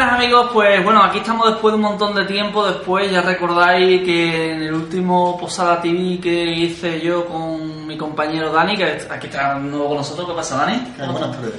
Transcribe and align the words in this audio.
Buenas 0.00 0.16
amigos, 0.16 0.48
pues 0.54 0.82
bueno, 0.82 1.02
aquí 1.02 1.18
estamos 1.18 1.46
después 1.50 1.72
de 1.72 1.76
un 1.76 1.82
montón 1.82 2.14
de 2.14 2.24
tiempo, 2.24 2.66
después 2.66 3.12
ya 3.12 3.20
recordáis 3.20 4.02
que 4.02 4.52
en 4.52 4.62
el 4.62 4.72
último 4.72 5.36
Posada 5.38 5.78
TV 5.78 6.18
que 6.18 6.42
hice 6.42 7.02
yo 7.02 7.26
con 7.26 7.86
mi 7.86 7.98
compañero 7.98 8.50
Dani, 8.50 8.78
que 8.78 8.98
aquí 9.10 9.26
está 9.26 9.56
nuevo 9.56 9.88
con 9.88 9.96
nosotros, 9.98 10.26
¿qué 10.26 10.34
pasa 10.34 10.56
Dani? 10.56 10.94
Buenas 10.96 11.32
tardes. 11.32 11.52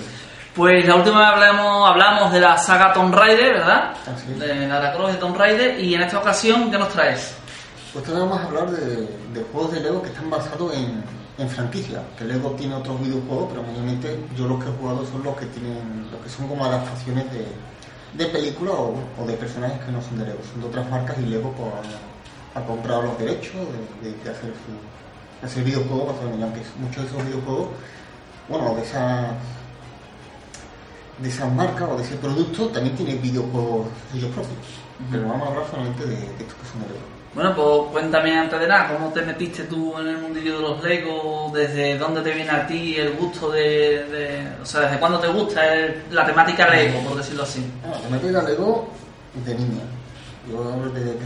Pues 0.56 0.88
la 0.88 0.96
última 0.96 1.20
vez 1.20 1.28
hablamos, 1.28 1.88
hablamos 1.88 2.34
de 2.34 2.40
la 2.40 2.58
saga 2.58 2.92
Tomb 2.92 3.14
Raider, 3.14 3.54
¿verdad? 3.60 3.94
Así 4.12 4.32
es. 4.32 4.40
De 4.40 4.68
Lara 4.68 4.92
Croft 4.94 5.12
de 5.12 5.18
Tomb 5.20 5.38
Raider, 5.38 5.80
y 5.80 5.94
en 5.94 6.02
esta 6.02 6.18
ocasión, 6.18 6.72
¿qué 6.72 6.80
nos 6.80 6.90
traes? 6.90 7.36
Pues 7.94 8.10
ahora 8.10 8.22
vamos 8.22 8.40
a 8.40 8.46
hablar 8.46 8.72
de, 8.72 8.96
de 9.36 9.46
juegos 9.52 9.72
de 9.72 9.82
Lego 9.82 10.02
que 10.02 10.10
están 10.10 10.32
basados 10.32 10.74
en, 10.74 11.04
en 11.38 11.48
franquicias. 11.48 12.02
Que 12.18 12.26
Lego 12.26 12.50
tiene 12.58 12.74
otros 12.74 13.00
videojuegos, 13.02 13.50
pero 13.52 13.62
mayormente 13.62 14.20
yo 14.36 14.48
los 14.48 14.64
que 14.64 14.68
he 14.68 14.74
jugado 14.74 15.06
son 15.06 15.24
los 15.24 15.38
que 15.38 15.46
tienen, 15.46 16.08
los 16.12 16.20
que 16.22 16.30
son 16.30 16.48
como 16.48 16.66
adaptaciones 16.66 17.32
de, 17.32 17.46
de 18.18 18.26
películas 18.26 18.76
o, 18.76 18.96
o 19.22 19.26
de 19.26 19.34
personajes 19.34 19.80
que 19.86 19.92
no 19.92 20.02
son 20.02 20.18
de 20.20 20.26
Lego, 20.26 20.40
son 20.52 20.62
de 20.62 20.68
otras 20.68 20.90
marcas 20.90 21.18
y 21.20 21.26
Lego 21.28 21.52
pues, 21.54 21.70
ha, 22.56 22.60
ha 22.60 22.66
comprado 22.66 23.04
los 23.04 23.18
derechos 23.18 23.54
de, 24.02 24.10
de- 24.10 24.18
de 24.24 24.30
hacer 24.30 24.52
su 24.52 25.46
hacer 25.46 25.64
videojuegos 25.64 26.08
basados 26.14 26.34
en 26.36 26.44
aunque 26.44 26.62
muchos 26.80 27.04
de 27.04 27.10
esos 27.10 27.26
videojuegos, 27.26 27.68
bueno, 28.50 28.76
de 28.76 28.82
esas 28.84 29.28
de 31.20 31.30
esas 31.30 31.52
marcas 31.54 31.90
o 31.90 31.96
de 31.98 32.04
ese 32.04 32.16
producto 32.16 32.68
también 32.70 32.96
tiene 32.96 33.16
videojuegos 33.16 33.88
suyos 34.12 34.32
propios. 34.32 34.58
Pero 35.12 35.28
vamos 35.28 35.48
a 35.48 35.52
hablar 35.52 35.66
solamente 35.70 36.04
de, 36.06 36.16
de 36.16 36.22
estos 36.44 36.56
que 36.56 36.68
son 36.72 36.82
de 36.82 36.88
Lego. 36.88 37.21
Bueno, 37.34 37.56
pues 37.56 37.92
cuéntame 37.94 38.38
antes 38.38 38.60
de 38.60 38.68
nada, 38.68 38.94
¿cómo 38.94 39.10
te 39.14 39.22
metiste 39.22 39.64
tú 39.64 39.98
en 39.98 40.08
el 40.08 40.18
mundillo 40.18 40.58
de 40.58 40.62
los 40.62 40.84
Lego? 40.84 41.50
¿Desde 41.54 41.98
dónde 41.98 42.22
te 42.22 42.32
viene 42.34 42.50
a 42.50 42.68
ti 42.68 42.98
el 42.98 43.14
gusto 43.14 43.52
de... 43.52 44.52
o 44.62 44.66
sea, 44.66 44.82
¿desde 44.82 45.00
cuándo 45.00 45.18
te 45.18 45.30
gusta 45.30 45.62
la 46.12 46.26
temática 46.26 46.70
Lego, 46.70 47.00
por 47.08 47.16
decirlo 47.16 47.44
así? 47.44 47.66
Me 48.12 48.18
pega 48.20 48.44
Lego 48.44 48.90
de 49.46 49.56
niña. 49.56 49.84
Yo 50.50 50.92
desde 50.94 51.12
que 51.12 51.26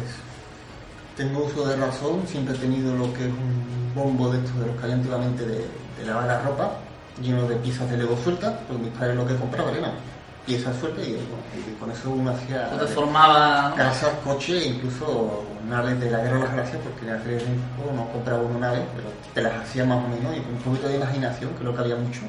tengo 1.17 1.45
uso 1.45 1.66
de 1.67 1.76
razón 1.76 2.22
siempre 2.28 2.53
he 2.53 2.58
tenido 2.59 2.95
lo 2.95 3.11
que 3.14 3.23
es 3.23 3.31
un 3.31 3.95
bombo 3.95 4.30
de 4.30 4.38
estos 4.38 4.59
de 4.59 4.67
los 4.67 4.76
que 4.76 4.83
había 4.83 4.95
antiguamente 4.95 5.44
de, 5.44 5.66
lavar 6.06 6.28
la 6.28 6.42
ropa, 6.44 6.72
lleno 7.20 7.48
de 7.48 7.56
piezas 7.56 7.89
de 7.89 7.98
Lego 7.98 8.16
sueltas, 8.23 8.53
porque 8.67 8.83
mis 8.83 8.94
padres 8.94 9.16
lo 9.16 9.26
que 9.26 9.36
compraban 9.38 9.73
eran 9.73 9.92
piezas 9.92 10.14
y, 10.48 10.54
bueno, 10.62 11.44
y 11.68 11.80
con 11.80 11.92
eso 11.92 12.10
uno 12.12 12.32
hacía 12.32 12.70
¿Tú 12.70 12.78
te 12.78 12.88
formabas...? 12.88 13.70
no? 13.72 13.76
casas, 13.76 14.12
coches, 14.24 14.66
incluso 14.66 15.44
naves 15.68 16.00
de 16.00 16.12
la 16.12 16.20
guerra 16.20 16.38
de 16.38 16.44
las 16.44 16.54
gracias, 16.54 16.82
porque 16.84 17.12
hacer 17.12 17.44
un 17.48 17.64
juego, 17.84 17.94
no 18.06 18.12
compraba 18.12 18.44
uno 18.44 18.60
naves, 18.60 18.82
pero 18.96 19.08
te 19.34 19.42
las 19.42 19.62
hacía 19.64 19.86
más 19.86 19.98
o 20.04 20.08
menos 20.08 20.36
y 20.38 20.42
con 20.42 20.54
un 20.54 20.60
poquito 20.60 20.88
de 20.88 20.96
imaginación, 20.98 21.52
creo 21.60 21.73
que 21.73 21.82
había 21.82 21.96
mucho. 21.96 22.22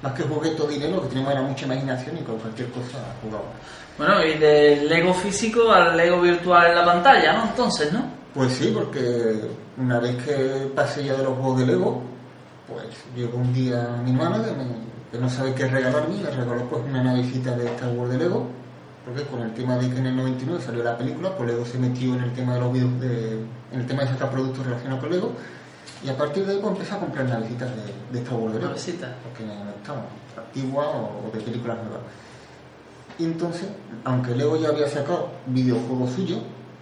Más 0.00 0.12
que 0.12 0.22
juguete 0.22 0.62
o 0.62 0.66
dinero, 0.66 0.96
lo 0.96 1.02
que 1.02 1.08
teníamos 1.08 1.32
era 1.32 1.42
mucha 1.42 1.66
imaginación 1.66 2.16
y 2.18 2.20
con 2.20 2.38
cualquier 2.38 2.68
cosa 2.70 2.98
jugaba. 3.22 3.44
Bueno, 3.98 4.24
y 4.24 4.38
del 4.38 4.88
Lego 4.88 5.12
físico 5.12 5.70
al 5.72 5.96
Lego 5.96 6.20
virtual 6.20 6.68
en 6.68 6.74
la 6.76 6.84
pantalla, 6.84 7.32
¿no? 7.32 7.44
Entonces, 7.50 7.92
¿no? 7.92 8.04
Pues 8.32 8.52
sí, 8.52 8.70
porque 8.72 9.34
una 9.76 9.98
vez 9.98 10.16
que 10.24 10.70
pasé 10.74 11.04
ya 11.04 11.14
de 11.14 11.24
los 11.24 11.34
juegos 11.36 11.58
de 11.60 11.66
Lego, 11.66 12.02
pues 12.68 12.84
llegó 13.16 13.38
un 13.38 13.52
día 13.52 13.88
mi 14.04 14.12
hermana 14.12 14.36
que, 14.44 14.52
me- 14.52 14.87
que 15.10 15.18
no 15.18 15.28
sabe 15.28 15.54
qué 15.54 15.66
regalarme 15.66 16.22
me 16.22 16.30
regaló 16.30 16.64
pues 16.68 16.82
una 16.84 17.02
navecita 17.02 17.56
de 17.56 17.66
Star 17.66 17.90
Wars 17.90 18.10
de 18.10 18.18
Lego, 18.18 18.46
porque 19.04 19.22
con 19.24 19.40
el 19.40 19.52
tema 19.54 19.76
de 19.76 19.90
que 19.90 19.98
en 19.98 20.06
el 20.06 20.16
99 20.16 20.62
salió 20.62 20.84
la 20.84 20.98
película, 20.98 21.34
pues 21.36 21.48
Lego 21.50 21.64
se 21.64 21.78
metió 21.78 22.14
en 22.14 22.22
el 22.22 22.32
tema 22.32 22.54
de 22.54 22.60
los 22.60 22.72
videos, 22.72 23.00
de, 23.00 23.32
en 23.72 23.80
el 23.80 23.86
tema 23.86 24.02
de 24.02 24.08
sacar 24.08 24.30
productos 24.30 24.66
relacionados 24.66 25.00
con 25.00 25.10
Lego, 25.10 25.32
y 26.04 26.08
a 26.08 26.16
partir 26.16 26.44
de 26.44 26.52
ahí 26.52 26.58
pues 26.60 26.72
empecé 26.72 26.94
a 26.94 26.98
comprar 26.98 27.26
navecitas 27.26 27.70
de, 27.74 27.82
de 28.12 28.24
Star 28.24 28.38
Wars 28.38 28.52
de 28.52 28.58
Lego, 28.60 28.70
Navecitas. 28.70 29.10
porque 29.24 29.44
me 29.44 29.72
gustaban, 29.72 30.02
antiguas 30.36 30.86
o, 30.88 31.28
o 31.28 31.30
de 31.32 31.40
películas 31.40 31.78
nuevas. 31.78 32.00
Y 33.18 33.24
entonces, 33.24 33.68
aunque 34.04 34.34
Lego 34.34 34.56
ya 34.56 34.68
había 34.68 34.88
sacado 34.88 35.30
videojuegos 35.46 36.10
suyos, 36.12 36.38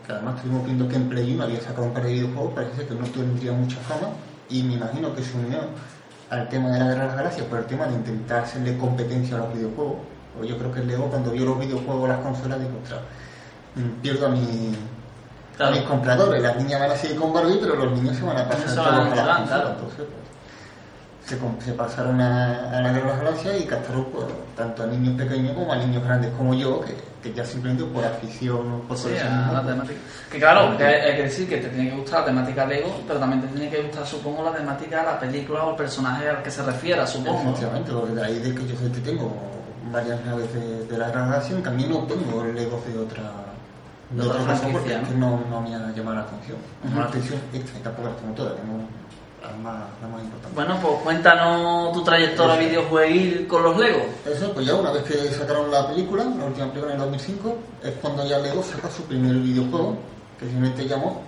que 0.07 0.13
además 0.13 0.37
estuvimos 0.37 0.65
viendo 0.65 0.89
que 0.89 0.97
en 0.97 1.09
Play 1.09 1.35
1 1.35 1.43
había 1.43 1.61
sacado 1.61 1.87
un 1.87 1.93
par 1.93 2.05
de 2.05 2.13
videojuegos, 2.13 2.53
parece 2.55 2.87
que 2.87 2.95
no 2.95 3.07
tendría 3.07 3.53
mucha 3.53 3.79
fama, 3.79 4.09
y 4.49 4.63
me 4.63 4.75
imagino 4.75 5.15
que 5.15 5.23
se 5.23 5.37
unió 5.37 5.61
al 6.31 6.49
tema 6.49 6.71
de 6.71 6.79
la 6.79 6.87
Guerra 6.87 7.01
de 7.03 7.07
las 7.09 7.17
Galaxias 7.17 7.47
por 7.47 7.59
el 7.59 7.67
tema 7.67 7.87
de 7.87 7.95
intentar 7.95 8.45
hacerle 8.45 8.77
competencia 8.77 9.37
a 9.37 9.41
los 9.41 9.55
videojuegos. 9.55 9.97
O 10.41 10.45
yo 10.45 10.59
creo 10.59 10.73
que 10.73 10.81
Lego 10.85 11.07
cuando 11.07 11.31
vio 11.31 11.45
los 11.45 11.59
videojuegos, 11.59 12.09
las 12.09 12.19
consolas, 12.19 12.59
dijo, 12.61 12.73
ostras, 12.83 13.01
mm, 13.77 14.01
pierdo 14.03 14.27
a, 14.27 14.31
mi, 14.31 14.75
Claro. 15.57 15.73
a 15.73 15.77
mis 15.79 15.89
compradores, 15.89 16.43
las 16.43 16.57
niñas 16.57 16.81
van 16.81 16.91
a 16.91 16.97
seguir 16.97 17.17
con 17.19 17.33
Barbie, 17.33 17.59
pero 17.61 17.77
los 17.77 17.93
niños 17.93 18.17
se 18.17 18.25
van 18.25 18.37
a 18.37 18.49
pasar 18.49 18.75
todos 18.75 18.87
a 18.87 18.93
las 18.93 19.09
consolas. 19.09 19.49
claro. 19.49 19.69
Entonces, 19.71 20.07
pues, 20.07 21.61
se, 21.61 21.65
se 21.65 21.73
pasaron 21.73 22.21
a, 22.21 22.71
a 22.79 22.81
la 22.83 22.93
Guerra 22.93 23.07
de 23.07 23.13
las 23.17 23.19
Galaxias 23.19 23.61
y 23.61 23.65
captaron 23.65 24.05
pues, 24.07 24.27
tanto 24.57 24.83
a 24.83 24.87
niños 24.87 25.17
pequeños 25.17 25.55
como 25.55 25.73
a 25.73 25.77
niños 25.77 26.05
grandes 26.05 26.31
como 26.37 26.55
yo, 26.55 26.81
que, 26.83 26.95
que 27.27 27.35
ya 27.35 27.45
simplemente 27.45 27.85
por 27.85 28.05
afición 28.05 28.73
o 28.73 28.81
por 28.81 28.97
Sí, 28.97 29.09
la 29.13 29.63
temática. 29.65 30.01
Que 30.31 30.39
claro, 30.39 30.77
que 30.77 30.85
hay, 30.85 31.17
que 31.17 31.23
decir 31.23 31.49
que 31.49 31.59
te 31.59 31.69
tiene 31.69 31.91
que 31.91 31.97
gustar 31.97 32.21
la 32.21 32.27
temática 32.27 32.67
Lego, 32.67 33.01
pero 33.07 33.19
también 33.19 33.43
te 33.43 33.49
tiene 33.49 33.71
que 33.71 33.83
gustar, 33.83 34.07
supongo, 34.07 34.45
la 34.45 34.53
temática, 34.53 35.03
la 35.03 35.19
película 35.19 35.65
o 35.65 35.71
el 35.71 35.77
personaje 35.77 36.29
al 36.29 36.43
que 36.43 36.51
se 36.51 36.63
refiera, 36.63 37.07
supongo. 37.07 37.43
¿no? 37.43 37.51
Efectivamente, 37.51 37.93
porque 37.93 38.15
de 38.15 38.25
ahí 38.25 38.39
de 38.39 38.55
que 38.55 38.67
yo 38.67 38.75
que 38.77 39.01
tengo 39.01 39.33
varias 39.93 40.25
naves 40.25 40.53
de, 40.55 40.87
de 40.87 40.99
la 40.99 41.09
Gran 41.09 41.31
Galaxia, 41.31 41.63
también 41.63 41.91
no 41.91 41.99
tengo 42.05 42.45
Legos 42.45 42.87
de 42.87 42.99
otra 42.99 43.23
De 44.11 44.23
de 44.23 44.29
otra 44.29 44.43
otra 44.43 44.55
cosa 44.55 44.69
porque 44.69 44.91
franquicia, 44.91 45.03
es 45.03 45.09
que 45.09 45.15
no, 45.15 45.41
no 45.51 45.61
me 45.61 45.75
ha 45.75 45.93
llamado 45.93 46.17
la 46.17 46.23
atención. 46.23 46.59
Llama 46.85 47.01
la 47.03 47.09
atención 47.09 47.41
y 47.53 47.59
tampoco 47.59 48.09
las 48.09 48.17
tengo 48.19 48.35
todas, 48.35 48.57
tengo 48.57 48.79
más, 49.63 49.75
más. 49.75 50.23
Bueno, 50.55 50.79
pues 50.81 50.95
cuéntanos 51.03 51.93
tu 51.93 52.03
trayectoria 52.05 52.57
videojueguil 52.57 53.47
con 53.47 53.63
los 53.63 53.77
Legos. 53.79 54.03
Eso, 54.27 54.53
pues 54.53 54.67
ya 54.67 54.75
una 54.75 54.93
vez 54.93 55.03
que 55.05 55.15
sacaron 55.33 55.71
la 55.71 55.87
película, 55.89 56.25
la 56.25 56.45
última 56.47 56.67
película 56.69 56.95
en 56.95 57.01
el 57.01 57.05
2005, 57.07 57.57
es 57.83 57.93
cuando 58.01 58.27
ya 58.27 58.39
Lego 58.39 58.63
saca 58.63 58.91
su 58.91 59.03
primer 59.05 59.35
videojuego, 59.37 59.97
que 60.39 60.47
simplemente 60.47 60.87
llamó 60.87 61.23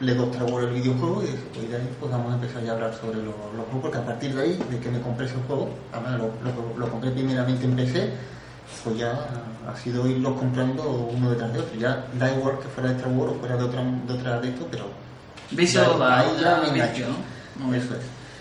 Lego 0.00 0.24
Star 0.32 0.44
Wars 0.44 0.66
el 0.66 0.74
videojuego, 0.74 1.22
y 1.22 1.26
después 1.26 1.70
de 1.70 1.76
ahí 1.76 1.88
pues 2.00 2.10
vamos 2.12 2.32
a 2.32 2.34
empezar 2.36 2.62
ya 2.62 2.70
a 2.72 2.74
hablar 2.74 2.94
sobre 2.94 3.16
los, 3.18 3.34
los 3.34 3.64
juegos, 3.66 3.80
porque 3.82 3.98
a 3.98 4.04
partir 4.04 4.34
de 4.34 4.42
ahí, 4.42 4.60
de 4.70 4.78
que 4.78 4.90
me 4.90 5.00
compré 5.00 5.26
ese 5.26 5.36
juego, 5.46 5.68
además 5.92 6.12
lo, 6.18 6.26
lo- 6.26 6.78
lo 6.78 6.90
compré 6.90 7.10
primeramente 7.10 7.64
en 7.64 7.76
PC, 7.76 8.10
pues 8.84 8.98
ya 8.98 9.12
ha 9.68 9.76
sido 9.76 10.06
irlos 10.08 10.36
comprando 10.38 10.82
uno 11.12 11.30
detrás 11.30 11.52
de 11.52 11.60
otro. 11.60 11.78
Ya 11.78 12.04
da 12.18 12.30
igual 12.32 12.58
que 12.58 12.68
fuera 12.68 12.90
de 12.90 12.96
Star 12.96 13.12
Wars 13.12 13.32
o 13.32 13.38
fuera 13.40 13.56
de 13.56 13.64
otra 13.64 13.80
de, 13.82 14.12
otra 14.12 14.40
de 14.40 14.48
esto, 14.48 14.66
pero 14.70 14.84
Vicio 15.52 15.80
Ya, 15.98 16.18
ahí 16.18 16.26
ya 16.40 16.60
me 16.62 16.68
engancho. 16.68 17.06
¿no? 17.08 17.35
Eso 17.74 17.94
es. 17.94 18.00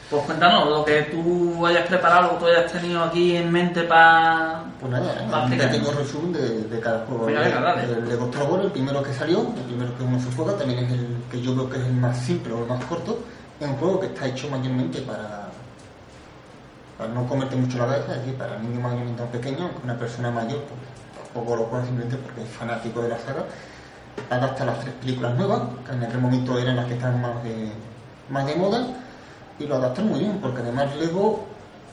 Pues 0.10 0.22
cuéntanos 0.22 0.70
lo 0.70 0.86
que 0.86 1.02
tú 1.04 1.66
hayas 1.66 1.88
preparado, 1.88 2.24
lo 2.24 2.30
que 2.34 2.38
tú 2.38 2.46
hayas 2.46 2.72
tenido 2.72 3.04
aquí 3.04 3.36
en 3.36 3.52
mente 3.52 3.82
para... 3.84 4.64
Pues 4.80 4.92
nada, 4.92 5.28
Pa' 5.32 5.46
un 5.46 5.50
pequeño 5.58 5.92
resumen 5.92 6.32
de, 6.32 6.62
de 6.62 6.80
cada 6.80 7.06
juego. 7.08 7.26
Venga, 7.26 7.40
venga, 7.42 7.60
dale. 7.60 7.84
El 7.86 8.12
Star 8.12 8.44
Wars, 8.44 8.66
el 8.66 8.72
primero 8.72 9.02
que 9.02 9.14
salió, 9.14 9.40
el 9.42 9.64
primero 9.64 9.98
que 9.98 10.04
uno 10.04 10.20
se 10.20 10.32
juega, 10.36 10.56
también 10.58 10.86
es 10.86 10.92
el 10.92 11.08
que 11.32 11.42
yo 11.42 11.56
creo 11.56 11.70
que 11.72 11.78
es 11.78 11.86
el 11.86 11.94
más 11.94 12.18
simple 12.20 12.54
o 12.54 12.60
el 12.60 12.68
más 12.68 12.86
corto. 12.86 13.18
Es 13.60 13.68
un 13.68 13.78
juego 13.78 14.00
que 14.00 14.08
está 14.08 14.28
hecho 14.28 14.48
mayormente 14.48 15.02
para, 15.02 15.50
para 17.00 17.10
no 17.12 17.28
comerte 17.28 17.56
mucho 17.56 17.80
la 17.80 17.88
cabeza, 17.88 18.12
es 18.12 18.20
decir, 18.20 18.36
para 18.36 18.60
niños 18.60 18.84
mayormente 18.84 19.22
tan 19.24 19.32
pequeños, 19.32 19.62
aunque 19.62 19.84
una 19.86 19.98
persona 19.98 20.30
mayor 20.30 20.60
pues, 20.60 21.26
tampoco 21.34 21.56
lo 21.56 21.64
juega 21.64 21.86
simplemente 21.86 22.18
porque 22.18 22.44
es 22.44 22.50
fanático 22.50 23.02
de 23.02 23.10
la 23.10 23.18
saga. 23.18 23.44
Adapta 24.30 24.66
las 24.66 24.80
tres 24.82 24.94
películas 25.02 25.34
nuevas, 25.36 25.62
que 25.84 25.96
en 25.96 26.04
aquel 26.04 26.20
momento 26.20 26.60
eran 26.60 26.76
las 26.76 26.86
que 26.86 26.94
estaban 26.94 27.20
más 27.22 27.44
de, 27.44 27.72
más 28.30 28.46
de 28.46 28.56
moda, 28.56 28.86
y 29.60 29.66
lo 29.66 29.76
adaptan 29.76 30.08
muy 30.08 30.20
bien, 30.20 30.40
porque 30.42 30.62
además 30.62 30.96
Lego 30.98 31.46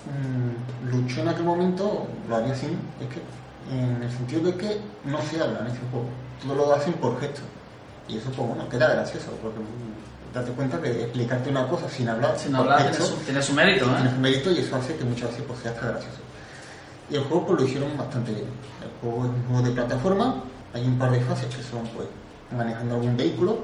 mm, 0.07 0.91
luchó 0.91 1.21
en 1.21 1.29
aquel 1.29 1.45
momento, 1.45 2.07
lo 2.29 2.37
haría 2.37 2.53
así, 2.53 2.67
es 3.01 3.09
que 3.09 3.23
en 3.71 4.03
el 4.03 4.11
sentido 4.11 4.43
de 4.43 4.57
que 4.57 4.81
no 5.05 5.21
se 5.23 5.41
habla 5.41 5.61
en 5.61 5.67
ese 5.69 5.79
juego, 5.91 6.07
todo 6.43 6.55
lo 6.55 6.75
hacen 6.75 6.95
por 6.95 7.19
gestos. 7.21 7.45
Y 8.09 8.17
eso, 8.17 8.31
pues 8.31 8.49
bueno, 8.49 8.69
queda 8.69 8.89
gracioso, 8.93 9.31
porque 9.41 9.61
mm, 9.61 10.35
date 10.35 10.51
cuenta 10.53 10.81
que 10.81 11.03
explicarte 11.03 11.51
una 11.51 11.69
cosa 11.69 11.89
sin 11.89 12.09
hablar, 12.09 12.39
Sin 12.39 12.55
hablar, 12.55 12.79
tiene 12.83 12.95
su, 12.95 13.15
tiene 13.17 13.43
su 13.43 13.53
mérito, 13.55 13.85
tiene 13.87 14.09
¿eh? 14.09 14.13
su 14.13 14.21
mérito 14.21 14.51
y 14.51 14.59
eso 14.59 14.77
hace 14.77 14.97
que 14.97 15.05
muchas 15.05 15.31
veces 15.31 15.45
pues, 15.47 15.61
sea 15.61 15.71
hasta 15.73 15.89
gracioso. 15.89 16.19
Y 17.11 17.17
el 17.17 17.25
juego 17.25 17.47
pues 17.47 17.61
lo 17.61 17.67
hicieron 17.67 17.97
bastante 17.97 18.33
bien. 18.33 18.47
El 18.83 18.91
juego 19.01 19.27
es 19.27 19.31
un 19.31 19.45
juego 19.47 19.69
de 19.69 19.71
plataforma, 19.75 20.43
hay 20.75 20.85
un 20.87 20.99
par 20.99 21.11
de 21.11 21.21
fases 21.21 21.55
que 21.55 21.63
son 21.63 21.87
pues 21.95 22.09
manejando 22.57 22.95
algún 22.95 23.17
vehículo, 23.17 23.59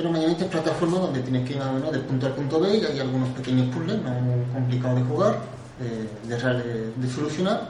pero 0.00 0.12
mayormente 0.12 0.44
es 0.44 0.50
plataforma 0.50 0.98
donde 0.98 1.20
tienes 1.20 1.46
que 1.46 1.52
ir 1.52 1.58
más 1.58 1.68
o 1.68 1.72
menos 1.74 1.92
del 1.92 2.00
punto 2.00 2.24
al 2.26 2.32
punto 2.32 2.58
B 2.58 2.74
y 2.74 2.84
hay 2.86 3.00
algunos 3.00 3.28
pequeños 3.36 3.66
puzzles, 3.66 3.98
no 4.00 4.10
complicados 4.54 4.98
de 4.98 5.04
jugar, 5.04 5.38
de, 5.78 6.34
de, 6.36 6.92
de- 6.96 7.10
solucionar. 7.10 7.68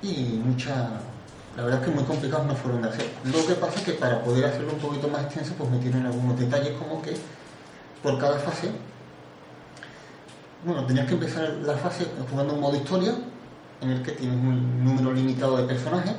Y 0.00 0.40
mucha... 0.44 1.00
La 1.56 1.64
verdad 1.64 1.80
es 1.80 1.88
que 1.88 1.94
muy 1.96 2.04
complicados 2.04 2.46
no 2.46 2.54
fueron 2.54 2.82
de 2.82 2.88
hacer. 2.90 3.10
Lo 3.24 3.44
que 3.44 3.54
pasa 3.54 3.80
es 3.80 3.84
que 3.84 3.92
para 3.94 4.22
poder 4.22 4.44
hacerlo 4.44 4.74
un 4.74 4.78
poquito 4.78 5.08
más 5.08 5.24
extenso 5.24 5.54
pues 5.58 5.68
metieron 5.70 6.06
algunos 6.06 6.38
detalles 6.38 6.78
como 6.78 7.02
que 7.02 7.16
por 8.00 8.16
cada 8.20 8.38
fase. 8.38 8.70
Bueno, 10.64 10.86
tenías 10.86 11.08
que 11.08 11.14
empezar 11.14 11.50
la 11.64 11.74
fase 11.78 12.06
jugando 12.30 12.54
un 12.54 12.60
modo 12.60 12.76
historia, 12.76 13.12
en 13.80 13.90
el 13.90 14.02
que 14.04 14.12
tienes 14.12 14.36
un 14.36 14.84
número 14.84 15.12
limitado 15.12 15.56
de 15.56 15.64
personajes, 15.64 16.14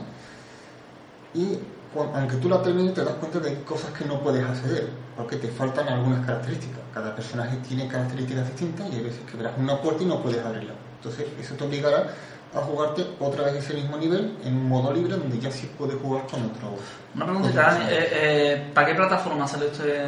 y 1.33 1.57
aunque 1.95 2.35
tú 2.37 2.49
la 2.49 2.61
termines 2.61 2.93
te 2.93 3.03
das 3.03 3.13
cuenta 3.15 3.39
de 3.39 3.61
cosas 3.63 3.91
que 3.91 4.05
no 4.05 4.19
puedes 4.19 4.43
acceder, 4.43 4.89
porque 5.15 5.37
te 5.37 5.47
faltan 5.49 5.87
algunas 5.87 6.25
características. 6.25 6.79
Cada 6.93 7.15
personaje 7.15 7.57
tiene 7.67 7.87
características 7.87 8.47
distintas 8.47 8.91
y 8.91 8.95
hay 8.95 9.03
veces 9.03 9.19
que 9.29 9.37
verás 9.37 9.53
una 9.57 9.79
puerta 9.81 10.03
y 10.03 10.05
no 10.05 10.21
puedes 10.21 10.43
abrirla. 10.43 10.73
Entonces 10.97 11.27
eso 11.39 11.55
te 11.55 11.63
obligará 11.65 12.07
a 12.55 12.59
jugarte 12.61 13.05
otra 13.19 13.45
vez 13.45 13.55
ese 13.55 13.73
mismo 13.73 13.97
nivel 13.97 14.37
en 14.45 14.55
un 14.55 14.69
modo 14.69 14.93
libre 14.93 15.15
donde 15.17 15.39
ya 15.39 15.51
sí 15.51 15.69
puedes 15.77 15.95
jugar 16.01 16.23
con 16.27 16.43
otro. 16.45 16.75
Una 17.15 17.25
preguntita, 17.25 17.61
Dani, 17.61 17.85
eh, 17.85 18.09
eh, 18.11 18.71
¿para 18.73 18.87
qué 18.87 18.95
plataforma 18.95 19.47
salió 19.47 19.67
este, 19.67 20.05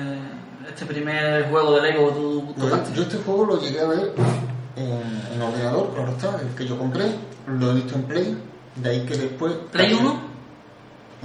este 0.67 0.85
primer 0.85 1.49
juego 1.49 1.73
de 1.75 1.81
Lego 1.81 2.07
que 2.09 2.13
tú 2.13 2.53
Yo, 2.57 2.65
tocaste? 2.69 2.93
yo 2.95 3.01
este 3.03 3.17
juego 3.17 3.45
lo 3.45 3.59
llegué 3.59 3.79
a 3.79 3.87
ver 3.87 4.13
en, 4.75 5.21
en 5.33 5.41
ordenador, 5.41 5.91
claro 5.95 6.11
está, 6.11 6.39
el 6.39 6.55
que 6.55 6.67
yo 6.67 6.77
compré, 6.77 7.05
lo 7.47 7.71
he 7.71 7.75
visto 7.75 7.95
en 7.95 8.03
Play, 8.03 8.37
de 8.75 8.89
ahí 8.89 9.05
que 9.05 9.15
después... 9.17 9.53
¿Play 9.71 9.93
1? 9.93 10.34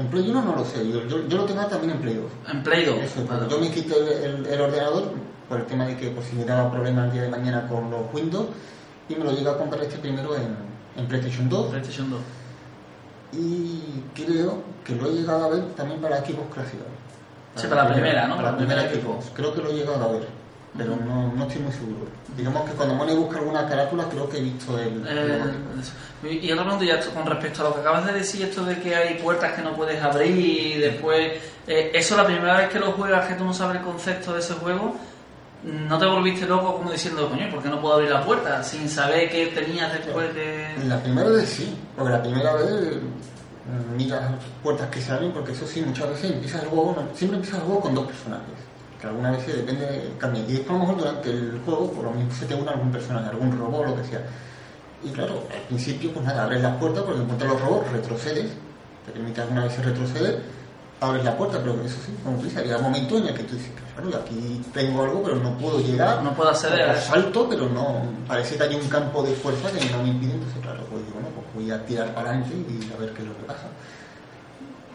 En 0.01 0.07
Play 0.09 0.31
1 0.31 0.43
no 0.43 0.57
lo 0.57 0.65
sé, 0.65 0.89
yo, 0.91 1.05
yo, 1.07 1.29
yo 1.29 1.37
lo 1.37 1.45
tengo 1.45 1.63
también 1.67 1.93
en 1.93 1.99
Play 2.01 2.15
2. 2.15 2.25
En 2.53 2.63
Play 2.63 2.85
2. 2.87 2.97
Eso, 3.01 3.27
Vale. 3.27 3.47
yo 3.51 3.59
me 3.59 3.71
quité 3.71 3.95
el, 3.99 4.09
el- 4.25 4.47
el 4.47 4.61
ordenador 4.61 5.05
por 5.49 5.61
el 5.61 5.67
tema 5.67 5.85
de 5.87 5.97
que 5.97 6.09
pues, 6.11 6.27
si 6.27 6.37
me 6.37 6.45
daba 6.45 6.71
problemas 6.71 7.07
el 7.07 7.13
día 7.13 7.23
de 7.23 7.29
mañana 7.29 7.67
con 7.69 7.91
los 7.91 8.03
Windows 8.15 8.47
y 9.09 9.15
me 9.17 9.25
lo 9.25 9.33
llegué 9.33 9.51
a 9.51 9.57
comprar 9.59 9.83
este 9.83 9.99
primero 9.99 10.35
en, 10.37 10.57
en 10.97 11.07
PlayStation 11.07 11.49
2 11.49 11.67
PlayStation 11.71 12.09
2. 12.11 12.21
y 13.33 14.03
creo 14.15 14.63
que 14.85 14.95
lo 14.95 15.07
he 15.09 15.13
llegado 15.13 15.45
a 15.45 15.49
ver 15.49 15.63
también 15.77 16.01
para 16.01 16.19
Xbox 16.19 16.55
Clásica. 16.55 16.85
Sí, 17.57 17.67
para 17.67 17.85
la 17.85 17.93
primera, 17.93 18.27
¿no? 18.29 18.37
Para 18.37 18.53
la 18.53 18.57
primera. 18.57 18.83
Xbox. 18.89 19.27
Creo 19.35 19.53
que 19.53 19.61
lo 19.63 19.71
he 19.71 19.75
llegado 19.75 20.03
a 20.05 20.13
ver, 20.13 20.27
pero 20.77 20.97
no, 20.97 21.33
no 21.33 21.43
estoy 21.47 21.63
muy 21.63 21.73
seguro. 21.73 22.07
Digamos 22.37 22.69
que 22.69 22.77
cuando 22.77 22.95
Mone 22.95 23.15
busca 23.15 23.39
alguna 23.39 23.67
carátula 23.69 24.05
creo 24.09 24.29
que 24.29 24.39
he 24.39 24.43
visto 24.43 24.79
el... 24.79 25.05
Eh, 25.07 25.43
eso. 25.81 25.93
y 26.29 26.53
otra 26.53 26.65
pregunta 26.65 26.85
ya 26.85 27.01
con 27.13 27.27
respecto 27.27 27.63
a 27.63 27.69
lo 27.69 27.75
que 27.75 27.81
acabas 27.81 28.07
de 28.07 28.13
decir, 28.13 28.43
esto 28.43 28.65
de 28.65 28.79
que 28.81 28.95
hay 28.95 29.15
puertas 29.15 29.53
que 29.53 29.63
no 29.63 29.75
puedes 29.75 30.03
abrir 30.03 30.37
y 30.39 30.79
después... 30.79 31.33
eh, 31.67 31.91
eso 31.95 32.17
la 32.17 32.25
primera 32.25 32.57
vez 32.57 32.69
que 32.69 32.79
lo 32.79 32.93
juegas, 32.93 33.27
que 33.27 33.35
tú 33.35 33.45
no 33.45 33.53
sabes 33.53 33.79
el 33.79 33.83
concepto 33.83 34.33
de 34.33 34.41
ese 34.41 34.55
juego, 34.55 34.95
¿no 35.65 35.99
te 35.99 36.07
volviste 36.07 36.47
loco 36.47 36.77
como 36.77 36.91
diciendo, 36.91 37.29
coño, 37.29 37.51
¿por 37.51 37.63
qué 37.63 37.69
no 37.69 37.81
puedo 37.81 37.95
abrir 37.95 38.11
la 38.11 38.25
puerta? 38.25 38.63
Sin 38.63 38.89
saber 38.89 39.29
qué 39.29 39.47
tenías 39.49 39.93
después 39.93 40.35
de... 40.35 40.69
La 40.87 41.03
primera 41.03 41.29
vez 41.29 41.49
sí, 41.49 41.77
porque 41.97 42.13
la 42.13 42.23
primera 42.23 42.55
vez 42.55 42.97
mm, 42.97 43.97
miras 43.97 44.23
puertas 44.63 44.89
que 44.89 45.01
se 45.01 45.13
abren, 45.13 45.33
porque 45.33 45.53
eso 45.53 45.67
sí, 45.67 45.83
muchas 45.83 46.09
veces 46.11 46.31
empiezas 46.31 46.63
el 46.63 46.69
juego, 46.69 46.97
siempre 47.15 47.37
empiezas 47.39 47.61
el 47.61 47.67
juego 47.67 47.81
con 47.81 47.95
dos 47.95 48.07
personajes, 48.07 48.55
que 49.01 49.07
algunas 49.07 49.37
veces 49.37 49.57
depende, 49.57 50.13
cambia. 50.19 50.43
Y 50.43 50.53
después 50.53 50.71
a 50.71 50.73
lo 50.73 50.79
mejor 50.81 50.97
durante 50.99 51.31
el 51.31 51.61
juego, 51.65 51.91
por 51.91 52.05
lo 52.05 52.11
mismo 52.13 52.33
se 52.33 52.47
te 52.47 52.55
une 52.55 52.71
algún 52.71 52.93
personaje, 52.93 53.31
algún 53.31 53.59
robot, 53.59 53.87
lo 53.87 53.97
que 53.97 54.05
sea. 54.05 54.23
Y 55.03 55.09
claro, 55.11 55.45
al 55.51 55.63
principio, 55.63 56.13
pues 56.13 56.25
nada, 56.27 56.45
abres 56.45 56.61
las 56.61 56.77
puertas 56.77 57.03
porque 57.05 57.21
encuentras 57.23 57.51
los 57.51 57.61
robots, 57.61 57.91
retrocedes, 57.91 58.51
te 59.07 59.13
permite 59.13 59.41
alguna 59.41 59.65
vez 59.65 59.83
retroceder, 59.83 60.43
abres 61.01 61.25
la 61.25 61.37
puerta, 61.37 61.59
pero 61.59 61.83
eso 61.83 61.97
sí, 62.05 62.15
como 62.23 62.37
tú 62.37 62.45
dices, 62.45 62.59
había 62.59 62.77
momentos 62.77 63.21
en 63.21 63.29
el 63.29 63.35
que 63.35 63.45
tú 63.45 63.57
dices, 63.57 63.73
claro, 63.95 64.19
aquí 64.19 64.63
tengo 64.75 65.03
algo, 65.03 65.23
pero 65.23 65.37
no 65.37 65.57
puedo 65.57 65.81
llegar. 65.81 66.23
No 66.23 66.35
puedo 66.35 66.51
acceder 66.51 66.95
salto, 67.01 67.49
pero 67.49 67.71
no, 67.71 68.03
parece 68.29 68.57
que 68.57 68.65
hay 68.65 68.75
un 68.75 68.87
campo 68.89 69.23
de 69.23 69.33
fuerza 69.33 69.71
que 69.71 69.85
no 69.91 70.03
me 70.03 70.11
impide, 70.11 70.33
entonces 70.33 70.61
claro, 70.61 70.85
pues 70.91 71.03
digo, 71.07 71.15
bueno, 71.15 71.29
pues 71.35 71.65
voy 71.65 71.71
a 71.73 71.85
tirar 71.87 72.15
para 72.15 72.31
adelante 72.31 72.55
y 72.55 72.93
a 72.93 72.97
ver 72.99 73.15
qué 73.15 73.23
es 73.23 73.29
lo 73.29 73.37
que 73.39 73.45
pasa. 73.45 73.69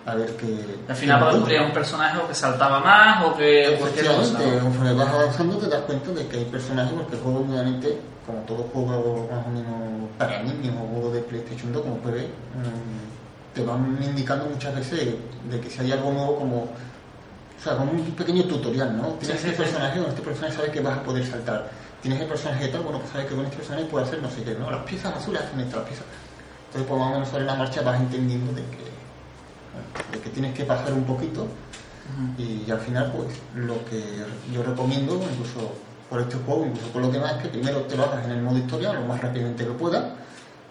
A 0.06 0.14
ver 0.14 0.36
qué... 0.38 0.46
Al 0.88 0.96
final 0.96 1.20
para 1.20 1.32
descubrir 1.32 1.62
un 1.62 1.74
personaje 1.74 2.18
o 2.20 2.28
que 2.28 2.36
saltaba 2.36 2.80
más 2.80 3.26
o 3.26 3.36
que 3.36 3.76
cualquier 3.80 4.06
cosa. 4.06 4.40
Conforme 4.62 4.94
vas 4.94 5.08
avanzando 5.10 5.58
te 5.58 5.68
das 5.68 5.82
cuenta 5.82 6.12
de 6.12 6.28
que 6.28 6.38
hay 6.38 6.46
personajes, 6.46 6.94
porque 6.94 7.16
el 7.16 7.22
juego 7.22 7.40
obviamente, 7.40 8.00
como 8.26 8.40
todo 8.42 8.64
juego 8.72 9.28
más 9.32 9.46
o 9.48 9.50
menos 9.50 10.10
para 10.18 10.44
niños 10.44 10.76
o 10.80 10.88
juego 10.94 11.12
de 11.12 11.22
PlayStation 11.22 11.74
2, 11.74 11.82
como 11.82 11.98
puedes 11.98 12.22
ver, 12.22 12.28
mm, 12.30 13.56
te 13.56 13.64
van 13.64 13.98
indicando 14.04 14.46
muchas 14.46 14.76
veces 14.76 15.16
de 15.50 15.60
que 15.60 15.70
si 15.70 15.82
hay 15.82 15.92
algo 15.92 16.12
nuevo 16.12 16.36
como... 16.38 16.58
O 16.58 17.64
sea, 17.68 17.78
como 17.78 17.94
un 17.94 18.12
pequeño 18.12 18.44
tutorial, 18.44 18.96
¿no? 18.96 19.08
Tienes 19.14 19.42
Sí, 19.42 19.48
este 19.48 19.52
sí, 19.52 19.64
personaje, 19.64 20.00
con 20.00 20.10
este 20.10 20.22
personaje 20.22 20.56
sabes 20.56 20.72
que 20.72 20.82
vas 20.82 20.98
a 21.00 21.04
poder 21.04 21.26
saltar. 21.26 21.68
Tienes 22.02 22.22
el 22.22 22.28
personaje 22.28 22.68
tal, 22.68 22.82
bueno, 22.82 23.00
pues 23.00 23.12
sabes 23.12 23.26
que 23.26 23.34
con 23.34 23.44
este 23.46 23.58
personaje 23.58 23.86
puedes 23.86 24.08
hacer 24.08 24.22
no 24.22 24.30
sé 24.30 24.44
qué, 24.44 24.54
¿no? 24.54 24.70
Las 24.70 24.84
piezas 24.84 25.16
azules 25.16 25.42
hacen 25.42 25.62
estas 25.62 25.82
piezas. 25.84 26.06
Entonces, 26.68 26.88
pues 26.88 27.00
más 27.00 27.10
o 27.10 27.14
menos 27.14 27.30
sobre 27.30 27.46
la 27.46 27.56
marcha 27.56 27.82
vas 27.82 28.00
entendiendo 28.00 28.54
de 28.54 28.62
que, 28.62 28.95
de 30.12 30.20
que 30.20 30.30
tienes 30.30 30.54
que 30.54 30.64
pasar 30.66 30.94
un 30.94 31.04
poquito 31.04 31.48
y 32.38 32.70
al 32.70 32.80
final, 32.80 33.12
pues 33.12 33.28
lo 33.56 33.84
que 33.86 34.02
yo 34.54 34.64
recomiendo, 34.64 35.16
incluso 35.16 35.74
por 36.10 36.22
este 36.22 36.36
juego, 36.38 36.68
incluso 36.68 36.88
por 36.90 37.02
lo 37.02 37.10
demás, 37.10 37.34
es 37.38 37.44
que 37.44 37.50
primero 37.50 37.82
te 37.82 37.98
lo 37.98 38.04
hagas 38.06 38.26
en 38.26 38.32
el 38.32 38.42
modo 38.42 38.58
historia, 38.58 38.94
lo 38.94 39.02
más 39.02 39.20
rápidamente 39.20 39.66
que 39.66 39.72
puedas, 39.72 40.06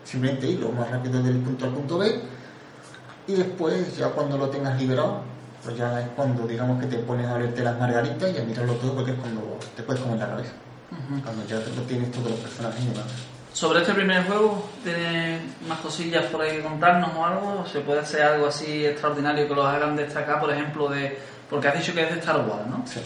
simplemente 0.04 0.46
ir 0.46 0.60
lo 0.60 0.70
más 0.70 0.88
rápido 0.90 1.22
del 1.22 1.38
punto 1.38 1.64
al 1.64 1.72
punto 1.72 1.98
B, 1.98 2.20
y 3.26 3.34
después, 3.34 3.96
ya 3.96 4.10
cuando 4.10 4.38
lo 4.38 4.48
tengas 4.48 4.80
liberado, 4.80 5.22
pues 5.64 5.76
ya 5.76 6.00
es 6.00 6.08
cuando 6.14 6.46
digamos 6.46 6.80
que 6.80 6.86
te 6.86 6.98
pones 6.98 7.26
a 7.26 7.38
verte 7.38 7.64
las 7.64 7.78
margaritas 7.80 8.32
y 8.32 8.38
a 8.38 8.44
mirarlo 8.44 8.74
todo, 8.74 8.94
porque 8.94 9.10
es 9.10 9.18
cuando 9.18 9.58
te 9.74 9.82
puedes 9.82 10.02
comer 10.02 10.18
la 10.18 10.28
cabeza, 10.28 10.52
cuando 11.22 11.44
ya 11.46 11.56
lo 11.56 11.82
tienes 11.82 12.12
todos 12.12 12.30
los 12.30 12.40
personajes 12.40 12.84
y 12.84 12.88
demás. 12.88 13.06
Sobre 13.54 13.82
este 13.82 13.94
primer 13.94 14.26
juego, 14.26 14.68
¿tiene 14.82 15.38
más 15.68 15.78
cosillas 15.78 16.24
por 16.24 16.42
ahí 16.42 16.56
que 16.56 16.62
contarnos 16.62 17.10
o 17.16 17.24
algo? 17.24 17.64
¿Se 17.70 17.78
puede 17.78 18.00
hacer 18.00 18.22
algo 18.22 18.48
así 18.48 18.84
extraordinario 18.84 19.46
que 19.46 19.54
los 19.54 19.64
hagan 19.64 19.94
destacar, 19.94 20.40
por 20.40 20.52
ejemplo, 20.52 20.88
de... 20.88 21.16
Porque 21.48 21.68
has 21.68 21.78
dicho 21.78 21.94
que 21.94 22.02
es 22.02 22.10
de 22.10 22.18
Star 22.18 22.38
Wars, 22.38 22.66
¿no? 22.68 22.82
Sí. 22.84 23.00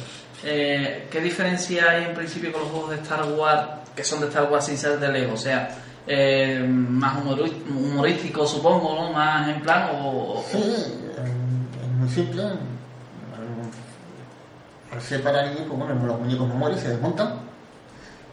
Eh, 0.44 1.06
¿Qué 1.10 1.20
diferencia 1.20 1.90
hay 1.90 2.04
en 2.04 2.14
principio 2.14 2.50
con 2.50 2.62
los 2.62 2.70
juegos 2.70 2.90
de 2.90 2.96
Star 2.96 3.24
Wars, 3.24 3.62
que 3.94 4.02
son 4.02 4.20
de 4.20 4.28
Star 4.28 4.50
Wars 4.50 4.64
sin 4.64 4.78
ser 4.78 4.98
de 4.98 5.12
Lego? 5.12 5.34
O 5.34 5.36
sea, 5.36 5.68
eh, 6.06 6.64
más 6.66 7.18
humorístico, 7.22 8.46
supongo, 8.46 8.94
¿no? 8.94 9.12
Más 9.12 9.50
en 9.50 9.60
plan, 9.60 9.90
o... 9.92 10.42
Sí, 10.50 10.62
es 10.62 11.88
muy 11.98 12.08
simple. 12.08 12.42
Al 14.90 15.02
ser 15.02 15.22
para 15.22 15.42
niños, 15.42 15.64
pues 15.68 15.78
bueno, 15.78 16.06
los 16.06 16.20
muñecos 16.20 16.48
no 16.48 16.54
mueren, 16.54 16.78
se 16.78 16.88
desmontan. 16.88 17.48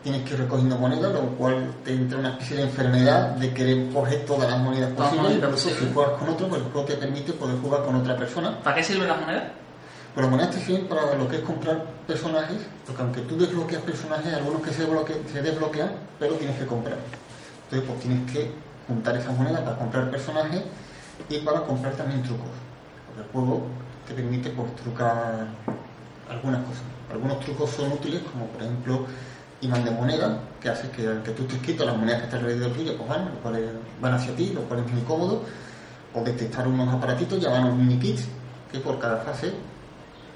Tienes 0.06 0.22
que 0.22 0.36
ir 0.36 0.40
recogiendo 0.42 0.78
monedas, 0.78 1.12
lo 1.14 1.22
cual 1.30 1.74
te 1.84 1.92
entra 1.92 2.20
una 2.20 2.30
especie 2.30 2.58
de 2.58 2.64
enfermedad 2.66 3.30
de 3.38 3.52
querer 3.56 3.90
coger 3.92 4.24
todas 4.24 4.48
las 4.48 4.60
monedas 4.60 4.92
posibles. 4.92 5.32
Incluso 5.38 5.70
si 5.72 5.92
juegas 5.92 6.14
con 6.20 6.30
otro, 6.30 6.48
pues 6.48 6.62
el 6.62 6.68
juego 6.72 6.86
te 6.88 6.94
permite 6.94 7.34
poder 7.34 7.58
jugar 7.58 7.84
con 7.84 7.96
otra 7.96 8.16
persona. 8.16 8.60
¿Para 8.60 8.76
qué 8.76 8.84
sirven 8.84 9.08
las 9.08 9.20
monedas? 9.20 9.44
Pero 10.14 10.28
las 10.28 10.32
monedas 10.32 10.52
te 10.56 10.62
sirven 10.62 10.86
para 10.88 11.16
lo 11.16 11.28
que 11.28 11.38
es 11.38 11.42
comprar 11.42 11.84
personajes, 12.06 12.58
porque 12.86 13.02
aunque 13.02 13.22
tú 13.22 13.36
desbloqueas 13.36 13.82
personajes, 13.82 14.28
hay 14.28 14.34
algunos 14.36 14.62
que 14.62 14.72
se, 14.74 14.86
bloque- 14.88 15.24
se 15.34 15.42
desbloquean, 15.42 15.90
pero 16.20 16.36
tienes 16.36 16.56
que 16.60 16.68
comprar. 16.68 17.00
Entonces, 17.64 17.90
pues 17.90 18.00
tienes 18.02 18.32
que 18.32 18.52
juntar 18.88 19.18
esas 19.18 19.36
monedas 19.36 19.62
para 19.62 19.76
comprar 19.76 20.12
personajes 20.12 20.62
y 21.30 21.40
para 21.40 21.62
comprar 21.62 21.94
también 21.94 22.22
trucos. 22.22 22.46
Porque 23.08 23.22
el 23.24 23.28
juego 23.34 23.64
te 24.08 24.14
permite 24.14 24.52
pues, 24.52 24.76
trucar 24.76 25.48
algunas 26.30 26.60
cosas. 26.62 26.84
Algunos 27.12 27.40
trucos 27.40 27.72
son 27.72 27.92
útiles, 27.92 28.22
como 28.32 28.46
por 28.46 28.62
ejemplo 28.62 29.06
imán 29.66 29.84
de 29.86 29.92
moneda, 29.92 30.40
que 30.62 30.70
hace 30.70 30.90
que 30.90 31.04
que 31.24 31.32
tú 31.32 31.44
estés 31.44 31.60
quieto, 31.60 31.86
las 31.86 31.98
monedas 31.98 32.20
que 32.22 32.26
están 32.26 32.40
alrededor 32.42 32.72
tuyo 32.74 32.98
pues 32.98 33.10
van, 33.10 33.26
lo 33.26 33.40
cual 33.42 33.56
es- 33.58 33.70
van 34.02 34.14
hacia 34.14 34.36
ti, 34.36 34.52
lo 34.54 34.62
cual 34.62 34.80
es 34.86 34.92
muy 34.92 35.02
cómodo. 35.02 35.42
O 36.14 36.24
detectar 36.24 36.68
unos 36.68 36.94
aparatitos 36.94 37.40
llamados 37.42 37.76
mini 37.76 38.00
kits, 38.00 38.26
que 38.72 38.80
por 38.80 39.00
cada 39.00 39.18
fase 39.18 39.52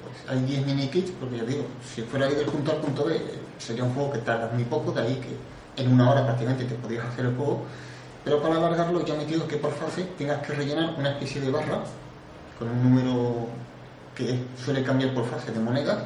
pues, 0.04 0.30
hay 0.30 0.44
10 0.46 0.66
mini 0.66 0.88
kits, 0.88 1.12
porque 1.20 1.38
ya 1.38 1.44
digo, 1.44 1.64
si 1.94 2.02
fuera 2.02 2.30
ir 2.30 2.36
del 2.38 2.46
punto 2.48 2.72
al 2.72 2.78
punto 2.80 3.06
B, 3.06 3.20
sería 3.58 3.84
un 3.84 3.94
juego 3.94 4.12
que 4.12 4.20
tarda 4.20 4.50
muy 4.54 4.64
poco, 4.66 4.92
de 4.92 5.02
ahí 5.02 5.16
que 5.16 5.82
en 5.82 5.94
una 5.94 6.12
hora 6.12 6.26
prácticamente 6.26 6.66
te 6.66 6.76
podrías 6.76 7.06
hacer 7.06 7.26
el 7.26 7.36
juego. 7.36 7.64
Pero 8.26 8.42
para 8.42 8.58
alargarlo, 8.58 9.06
ya 9.06 9.14
he 9.14 9.18
metido 9.18 9.48
que 9.48 9.56
por 9.58 9.72
fase 9.72 10.04
tengas 10.18 10.46
que 10.46 10.54
rellenar 10.54 10.94
una 10.98 11.12
especie 11.12 11.40
de 11.42 11.50
barra 11.52 11.80
con 12.58 12.70
un 12.70 12.84
número 12.84 13.48
que 14.16 14.38
suele 14.64 14.84
cambiar 14.84 15.14
por 15.14 15.26
fase 15.26 15.52
de 15.54 15.60
monedas, 15.62 16.00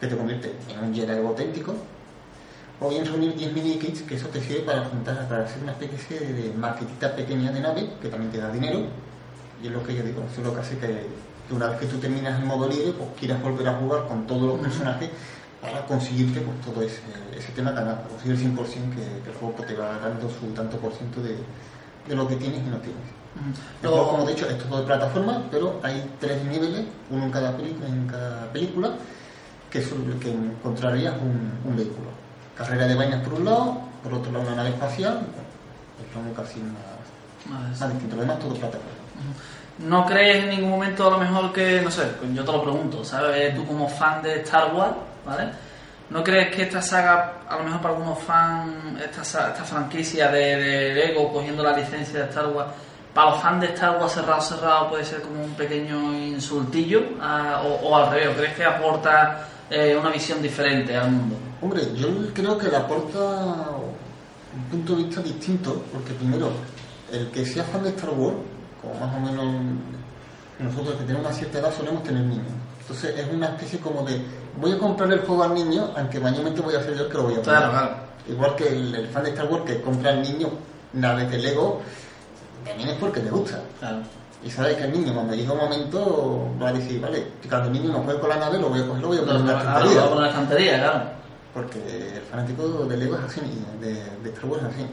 que 0.00 0.06
te 0.06 0.16
convierte 0.16 0.54
en 0.68 0.78
un 0.84 0.94
Jedi 0.94 1.18
auténtico. 1.18 1.74
O 2.80 2.88
bien 2.88 3.04
reunir 3.04 3.34
10 3.34 3.52
mini 3.52 3.78
kits, 3.78 4.02
que 4.02 4.14
eso 4.14 4.28
te 4.28 4.40
sirve 4.40 4.60
para 4.62 4.84
juntar, 4.86 5.28
para 5.28 5.44
hacer 5.44 5.62
una 5.62 5.72
especie 5.72 6.18
de 6.20 6.52
maquetita 6.56 7.14
pequeña 7.14 7.52
de 7.52 7.60
nave, 7.60 7.90
que 8.00 8.08
también 8.08 8.32
te 8.32 8.38
da 8.38 8.50
dinero. 8.50 8.80
Y 9.62 9.66
es 9.66 9.72
lo 9.72 9.82
que 9.84 9.94
yo 9.94 10.02
digo, 10.02 10.22
eso 10.30 10.40
es 10.40 10.46
lo 10.46 10.54
que 10.54 10.60
hace 10.60 10.78
que, 10.78 11.06
que 11.46 11.54
una 11.54 11.66
vez 11.68 11.78
que 11.80 11.86
tú 11.86 11.98
terminas 11.98 12.40
el 12.40 12.46
modo 12.46 12.66
libre, 12.66 12.92
pues 12.96 13.10
quieras 13.18 13.42
volver 13.42 13.68
a 13.68 13.74
jugar 13.74 14.06
con 14.08 14.26
todos 14.26 14.42
los 14.42 14.58
personajes 14.60 15.10
para 15.60 15.84
conseguirte 15.84 16.40
pues, 16.40 16.58
todo 16.62 16.80
ese, 16.82 17.02
ese 17.36 17.52
tema 17.52 17.74
para 17.74 18.02
conseguir 18.04 18.32
el 18.36 18.38
100% 18.56 18.56
que, 18.96 19.22
que 19.24 19.30
el 19.30 19.36
juego 19.38 19.54
pues, 19.56 19.68
te 19.68 19.74
va 19.74 19.98
dando 19.98 20.30
su 20.30 20.46
tanto 20.54 20.78
por 20.78 20.92
ciento 20.94 21.20
de, 21.22 21.36
de 22.08 22.14
lo 22.16 22.26
que 22.26 22.36
tienes 22.36 22.60
y 22.66 22.70
no 22.70 22.78
tienes. 22.78 23.04
Juego, 23.82 24.08
como 24.10 24.26
he 24.26 24.32
dicho, 24.32 24.48
es 24.48 24.56
todo 24.58 24.80
de 24.80 24.86
plataforma, 24.86 25.44
pero 25.50 25.78
hay 25.82 26.02
tres 26.18 26.42
niveles, 26.46 26.86
uno 27.10 27.24
en 27.24 27.30
cada, 27.30 27.54
peli- 27.58 27.76
en 27.86 28.06
cada 28.06 28.50
película, 28.52 28.92
que, 29.70 29.80
que 30.18 30.30
encontrarías 30.32 31.14
un, 31.20 31.52
un 31.70 31.76
vehículo. 31.76 32.08
Carrera 32.60 32.86
de 32.86 32.94
vainas 32.94 33.22
por 33.22 33.32
un 33.40 33.44
lado, 33.46 33.78
por 34.02 34.12
otro 34.12 34.30
lado 34.32 34.44
una 34.44 34.56
nave 34.56 34.68
espacial, 34.68 35.20
es 35.98 36.14
como 36.14 36.30
casi 36.34 36.60
más, 36.60 36.82
Vale, 37.46 37.74
sí. 37.74 37.80
más 37.80 37.90
distinto. 37.92 38.16
Lo 38.16 38.22
demás 38.22 38.38
todo 38.38 38.50
plataforma. 38.50 39.00
¿No 39.78 40.04
crees 40.04 40.44
en 40.44 40.50
ningún 40.50 40.70
momento 40.70 41.06
a 41.06 41.10
lo 41.12 41.18
mejor 41.18 41.52
que, 41.54 41.80
no 41.80 41.90
sé, 41.90 42.02
pues 42.20 42.34
yo 42.34 42.44
te 42.44 42.52
lo 42.52 42.62
pregunto, 42.62 43.02
¿sabes? 43.02 43.54
Tú 43.54 43.66
como 43.66 43.88
fan 43.88 44.20
de 44.22 44.42
Star 44.42 44.74
Wars, 44.74 44.92
¿vale? 45.24 45.48
¿No 46.10 46.22
crees 46.22 46.54
que 46.54 46.64
esta 46.64 46.82
saga, 46.82 47.32
a 47.48 47.56
lo 47.56 47.64
mejor 47.64 47.80
para 47.80 47.94
algunos 47.94 48.18
fans, 48.18 49.00
esta, 49.00 49.22
esta 49.22 49.64
franquicia 49.64 50.28
de, 50.30 50.56
de 50.56 50.94
Lego 50.94 51.32
cogiendo 51.32 51.62
la 51.62 51.74
licencia 51.74 52.20
de 52.20 52.28
Star 52.28 52.48
Wars, 52.48 52.68
para 53.14 53.30
los 53.30 53.40
fans 53.40 53.60
de 53.62 53.68
Star 53.68 53.96
Wars 53.98 54.12
cerrado, 54.12 54.40
cerrado 54.42 54.90
puede 54.90 55.04
ser 55.06 55.22
como 55.22 55.42
un 55.42 55.54
pequeño 55.54 56.12
insultillo? 56.12 57.02
Ah, 57.22 57.62
o, 57.64 57.88
o 57.88 57.96
al 57.96 58.10
revés, 58.10 58.28
¿o 58.28 58.36
crees 58.36 58.54
que 58.54 58.64
aporta 58.66 59.46
eh, 59.70 59.96
una 59.96 60.10
visión 60.10 60.42
diferente 60.42 60.96
al 60.96 61.10
mundo? 61.12 61.36
Hombre, 61.62 61.82
yo 61.94 62.08
creo 62.34 62.58
que 62.58 62.68
le 62.68 62.76
aporta 62.76 63.18
un 64.54 64.64
punto 64.70 64.96
de 64.96 65.04
vista 65.04 65.20
distinto, 65.22 65.82
porque 65.92 66.12
primero, 66.14 66.50
el 67.12 67.28
que 67.30 67.44
sea 67.44 67.64
fan 67.64 67.82
de 67.84 67.90
Star 67.90 68.10
Wars, 68.10 68.36
como 68.80 68.94
más 68.94 69.14
o 69.16 69.20
menos 69.20 69.46
nosotros 70.58 70.96
que 70.96 71.04
tenemos 71.04 71.26
una 71.26 71.34
cierta 71.34 71.58
edad 71.58 71.72
solemos 71.76 72.02
tener 72.02 72.22
niños. 72.22 72.46
Entonces 72.80 73.18
es 73.18 73.32
una 73.32 73.46
especie 73.48 73.78
como 73.78 74.02
de, 74.02 74.20
voy 74.60 74.72
a 74.72 74.78
comprarle 74.78 75.16
el 75.16 75.20
juego 75.22 75.44
al 75.44 75.54
niño, 75.54 75.90
aunque 75.96 76.18
mañana 76.18 76.50
voy 76.62 76.74
a 76.74 76.82
ser 76.82 76.94
yo 76.96 77.04
el 77.04 77.08
que 77.10 77.16
lo 77.18 77.22
voy 77.24 77.34
a 77.34 77.42
Claro, 77.42 77.62
comprar. 77.66 77.84
claro. 77.88 78.10
Igual 78.28 78.56
que 78.56 78.68
el, 78.68 78.94
el 78.94 79.08
fan 79.08 79.24
de 79.24 79.30
Star 79.30 79.46
Wars 79.50 79.64
que 79.66 79.80
compra 79.80 80.10
al 80.10 80.22
niño 80.22 80.48
naves 80.94 81.30
de 81.30 81.38
Lego, 81.38 81.80
también 82.66 82.88
es 82.90 82.96
porque 82.96 83.22
le 83.22 83.30
gusta. 83.30 83.60
Claro. 83.78 83.98
Y 84.42 84.50
sabe 84.50 84.76
que 84.76 84.84
el 84.84 84.92
niño 84.92 85.12
cuando 85.12 85.34
llega 85.34 85.52
un 85.52 85.58
momento 85.58 86.48
va 86.60 86.68
a 86.68 86.72
decir, 86.72 87.00
vale, 87.00 87.26
cuando 87.48 87.68
el 87.68 87.72
niño 87.74 87.92
no 87.92 88.02
juegue 88.02 88.20
con 88.20 88.28
la 88.30 88.36
nave, 88.36 88.58
lo 88.58 88.70
voy 88.70 88.80
a 88.80 88.86
coger, 88.86 89.02
lo 89.02 89.08
voy 89.08 89.18
a 89.18 89.20
poner 89.20 89.36
en 89.36 89.46
la 89.46 89.58
estantería. 89.58 89.94
lo 89.94 90.02
hago 90.02 90.14
en 90.14 90.22
la 90.22 90.28
estantería, 90.28 90.78
claro. 90.78 91.02
Porque 91.52 92.16
el 92.16 92.22
fanático 92.22 92.68
de 92.86 92.96
Lego 92.96 93.16
es 93.16 93.24
así, 93.24 93.40
y 93.40 93.84
de, 93.84 93.94
de 93.94 94.30
Star 94.30 94.46
Wars 94.46 94.62
es 94.62 94.74
así. 94.74 94.86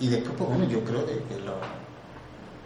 Y 0.00 0.08
después, 0.08 0.34
pues 0.36 0.50
bueno, 0.50 0.64
yo 0.66 0.84
creo 0.84 1.00
de 1.00 1.22
que 1.24 1.40
los 1.44 1.56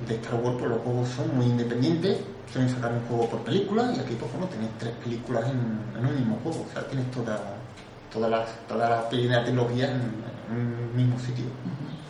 de 0.08 0.14
Star 0.16 0.34
Wars 0.34 0.56
pues, 0.58 0.70
los 0.70 0.80
juegos 0.80 1.08
son 1.10 1.36
muy 1.36 1.46
independientes, 1.46 2.18
suelen 2.52 2.72
sacar 2.72 2.92
un 2.92 3.00
juego 3.06 3.30
por 3.30 3.40
película 3.40 3.92
y 3.96 4.00
aquí 4.00 4.14
pues 4.18 4.30
bueno, 4.32 4.46
tenéis 4.46 4.70
tres 4.78 4.92
películas 5.02 5.44
en, 5.46 5.98
en 5.98 6.06
un 6.06 6.14
mismo 6.14 6.38
juego, 6.42 6.66
o 6.68 6.72
sea, 6.72 6.86
tienes 6.86 7.10
toda, 7.10 7.38
todas 8.12 8.30
las 8.30 8.48
todas 8.68 8.90
las 8.90 9.08
trilogías 9.08 9.90
en, 9.90 10.02
en 10.50 10.56
un 10.56 10.96
mismo 10.96 11.18
sitio. 11.18 11.44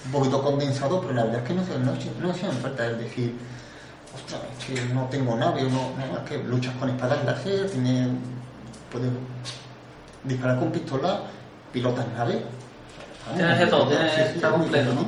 Un 0.04 0.10
poquito 0.10 0.42
condensado, 0.42 1.00
pero 1.00 1.14
la 1.14 1.24
verdad 1.24 1.42
es 1.42 1.48
que 1.48 1.54
no 1.54 1.64
se 1.64 1.78
no, 1.78 1.92
no 2.26 2.58
falta 2.60 2.86
el 2.86 2.98
decir, 2.98 3.34
ostras, 4.14 4.40
es 4.58 4.64
que 4.86 4.94
no 4.94 5.04
tengo 5.06 5.36
nave, 5.36 5.62
no, 5.62 5.70
no, 5.70 6.18
es 6.18 6.28
que 6.28 6.38
luchas 6.44 6.74
con 6.76 6.90
espadas 6.90 7.24
láser, 7.24 7.70
tiene, 7.70 8.08
puedes 8.90 9.10
disparar 10.24 10.58
con 10.58 10.70
pistola, 10.72 11.20
pilotas 11.72 12.06
naves. 12.16 12.38
Tienes 13.36 13.58
de 13.58 13.66
todo, 13.66 13.86
tienes- 13.88 14.18
está 14.18 14.50
completo, 14.50 14.92
¿no? 14.94 15.06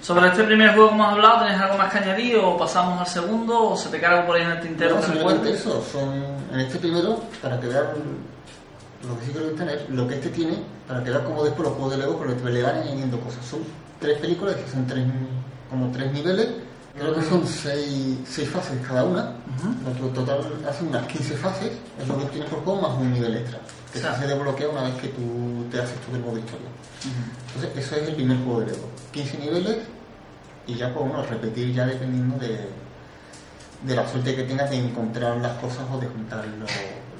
Sobre 0.00 0.28
este 0.28 0.44
primer 0.44 0.72
juego 0.74 0.90
que 0.90 0.94
hemos 0.94 1.12
hablado, 1.12 1.44
¿tenés 1.44 1.60
algo 1.60 1.78
más 1.78 1.92
que 1.92 1.98
añadir 1.98 2.36
o 2.36 2.56
pasamos 2.56 3.00
al 3.00 3.06
segundo 3.06 3.70
o 3.70 3.76
se 3.76 3.88
te 3.88 4.04
algo 4.04 4.26
por 4.26 4.36
ahí 4.36 4.42
en 4.42 4.50
el 4.50 4.60
tintero 4.60 5.00
No, 5.00 5.42
que 5.42 5.50
eso, 5.50 5.82
son 5.90 6.14
en 6.52 6.60
este 6.60 6.78
primero, 6.78 7.20
para 7.42 7.58
que 7.58 7.66
vean 7.66 7.86
lo 9.06 9.18
que 9.18 9.26
sí 9.26 9.32
quiero 9.32 9.50
tener, 9.52 9.86
lo 9.90 10.06
que 10.06 10.14
este 10.14 10.28
tiene, 10.28 10.58
para 10.86 11.02
que 11.02 11.10
vean 11.10 11.24
cómo 11.24 11.42
después 11.42 11.66
los 11.68 11.76
juegos 11.76 11.92
de 11.92 11.98
Lego, 11.98 12.18
pero 12.20 12.48
le 12.50 12.62
van 12.62 12.76
añadiendo 12.76 13.18
cosas. 13.20 13.44
Son 13.44 13.60
tres 14.00 14.18
películas, 14.18 14.54
que 14.54 14.70
son 14.70 14.86
tres, 14.86 15.04
como 15.70 15.90
tres 15.90 16.12
niveles, 16.12 16.48
creo 16.98 17.14
que 17.14 17.22
son 17.22 17.46
seis, 17.46 18.18
seis 18.26 18.48
fases 18.48 18.78
cada 18.86 19.04
una, 19.04 19.32
en 19.86 20.12
total 20.14 20.40
hacen 20.68 20.88
unas 20.88 21.06
15 21.06 21.36
fases, 21.36 21.72
es 22.00 22.08
lo 22.08 22.18
que 22.18 22.24
tienes 22.26 22.48
por 22.50 22.62
juego, 22.64 22.80
más 22.82 22.98
un 22.98 23.12
nivel 23.12 23.36
extra, 23.36 23.58
que 23.92 23.98
O 23.98 24.02
sea. 24.02 24.18
se 24.18 24.26
desbloquea 24.26 24.68
una 24.68 24.82
vez 24.84 24.94
que 24.96 25.08
tú 25.08 25.64
te 25.70 25.80
haces 25.80 25.96
tu 26.00 26.12
modo 26.18 26.38
historia. 26.38 26.68
Entonces, 27.54 27.84
eso 27.84 27.96
es 27.96 28.08
el 28.08 28.14
primer 28.14 28.36
juego 28.44 28.60
de 28.60 28.66
Lego. 28.66 28.88
15 29.12 29.38
niveles 29.38 29.76
y 30.66 30.74
ya 30.74 30.92
pues 30.92 31.06
bueno, 31.08 31.22
repetir 31.24 31.72
ya 31.72 31.86
dependiendo 31.86 32.36
de, 32.38 32.68
de 33.86 33.94
la 33.94 34.08
suerte 34.08 34.34
que 34.34 34.42
tengas 34.42 34.68
de 34.70 34.76
encontrar 34.78 35.36
las 35.38 35.52
cosas 35.58 35.84
o 35.92 35.98
de 35.98 36.06
juntar 36.08 36.44
lo- 36.46 36.66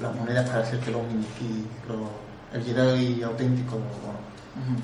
las 0.07 0.15
monedas 0.15 0.47
para 0.49 0.61
hacerte 0.63 0.91
los 0.91 1.01
minikits, 1.03 1.67
los- 1.87 2.09
el 2.53 2.63
Jedi 2.63 3.23
auténtico. 3.23 3.75
Bueno, 3.77 4.19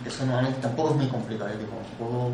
eso 0.05 0.25
normalmente 0.25 0.59
tampoco 0.62 0.91
es 0.91 0.95
muy 0.97 1.07
complicado. 1.07 1.50
¿eh? 1.50 1.57
Digo, 1.59 1.71
un 1.77 1.97
juego 1.97 2.31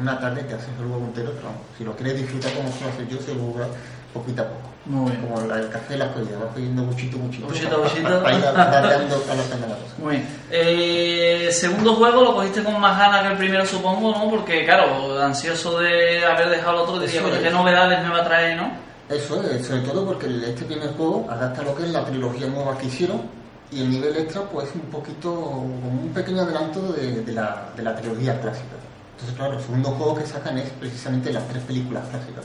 una 0.00 0.18
tarde 0.18 0.42
te 0.44 0.54
haces 0.54 0.68
el 0.80 0.86
juego 0.88 1.04
entero, 1.06 1.30
pero 1.34 1.46
vamos, 1.48 1.62
si 1.76 1.84
lo 1.84 1.94
quieres 1.96 2.16
disfrutar 2.18 2.52
como 2.54 2.70
suelo 2.72 2.92
hacer 2.92 3.08
yo, 3.08 3.18
se 3.20 3.34
lo 3.34 3.42
juega 3.52 3.68
poquito 4.14 4.42
a 4.42 4.44
poco. 4.46 4.68
Muy 4.86 5.10
bien. 5.10 5.22
Como 5.26 5.40
la- 5.46 5.58
el 5.60 5.68
café 5.68 5.92
de 5.94 5.98
la 5.98 6.12
collera, 6.12 6.38
vas 6.38 6.48
cogiendo 6.54 6.82
buchito, 6.84 7.18
buchito, 7.18 7.46
Buchito, 7.46 7.68
para, 7.68 7.82
buchito. 7.82 8.22
para 8.22 8.38
ir 8.38 8.44
alargando 8.46 9.16
la 9.18 9.74
cosa. 9.76 9.94
Muy 9.98 10.16
bien. 10.16 10.28
Eh, 10.50 11.48
segundo 11.52 11.94
juego 11.94 12.22
lo 12.24 12.34
cogiste 12.34 12.62
con 12.64 12.80
más 12.80 12.98
ganas 12.98 13.22
que 13.22 13.28
el 13.32 13.36
primero, 13.38 13.66
supongo, 13.66 14.12
¿no? 14.12 14.30
Porque, 14.30 14.64
claro, 14.64 15.20
ansioso 15.22 15.78
de 15.78 16.24
haber 16.24 16.48
dejado 16.48 16.72
el 16.72 16.78
otro, 16.82 16.98
diría, 17.00 17.16
Eso 17.20 17.24
"Coño, 17.24 17.36
es. 17.36 17.42
¿qué 17.42 17.50
novedades 17.50 18.02
me 18.02 18.08
va 18.10 18.18
a 18.20 18.24
traer, 18.24 18.56
no? 18.56 18.70
Eso 19.10 19.42
es, 19.42 19.66
sobre 19.66 19.80
todo 19.82 20.04
porque 20.06 20.26
este 20.26 20.64
primer 20.64 20.90
juego 20.94 21.26
adapta 21.30 21.62
lo 21.62 21.74
que 21.74 21.84
es 21.84 21.90
la 21.90 22.04
trilogía 22.04 22.46
nueva 22.46 22.76
que 22.78 22.86
hicieron 22.86 23.22
y 23.70 23.80
el 23.82 23.90
nivel 23.90 24.16
extra 24.16 24.42
pues 24.42 24.68
un 24.74 24.82
poquito, 24.90 25.34
como 25.34 25.64
un 26.02 26.10
pequeño 26.14 26.42
adelanto 26.42 26.92
de, 26.92 27.22
de 27.22 27.32
la, 27.32 27.68
de 27.76 27.82
la 27.82 27.94
trilogía 27.94 28.40
clásica. 28.40 28.76
Entonces 29.18 29.36
claro, 29.36 29.54
el 29.54 29.64
segundo 29.64 29.90
juego 29.90 30.14
que 30.14 30.26
sacan 30.26 30.58
es 30.58 30.70
precisamente 30.70 31.32
las 31.32 31.48
tres 31.48 31.64
películas 31.64 32.06
clásicas. 32.08 32.44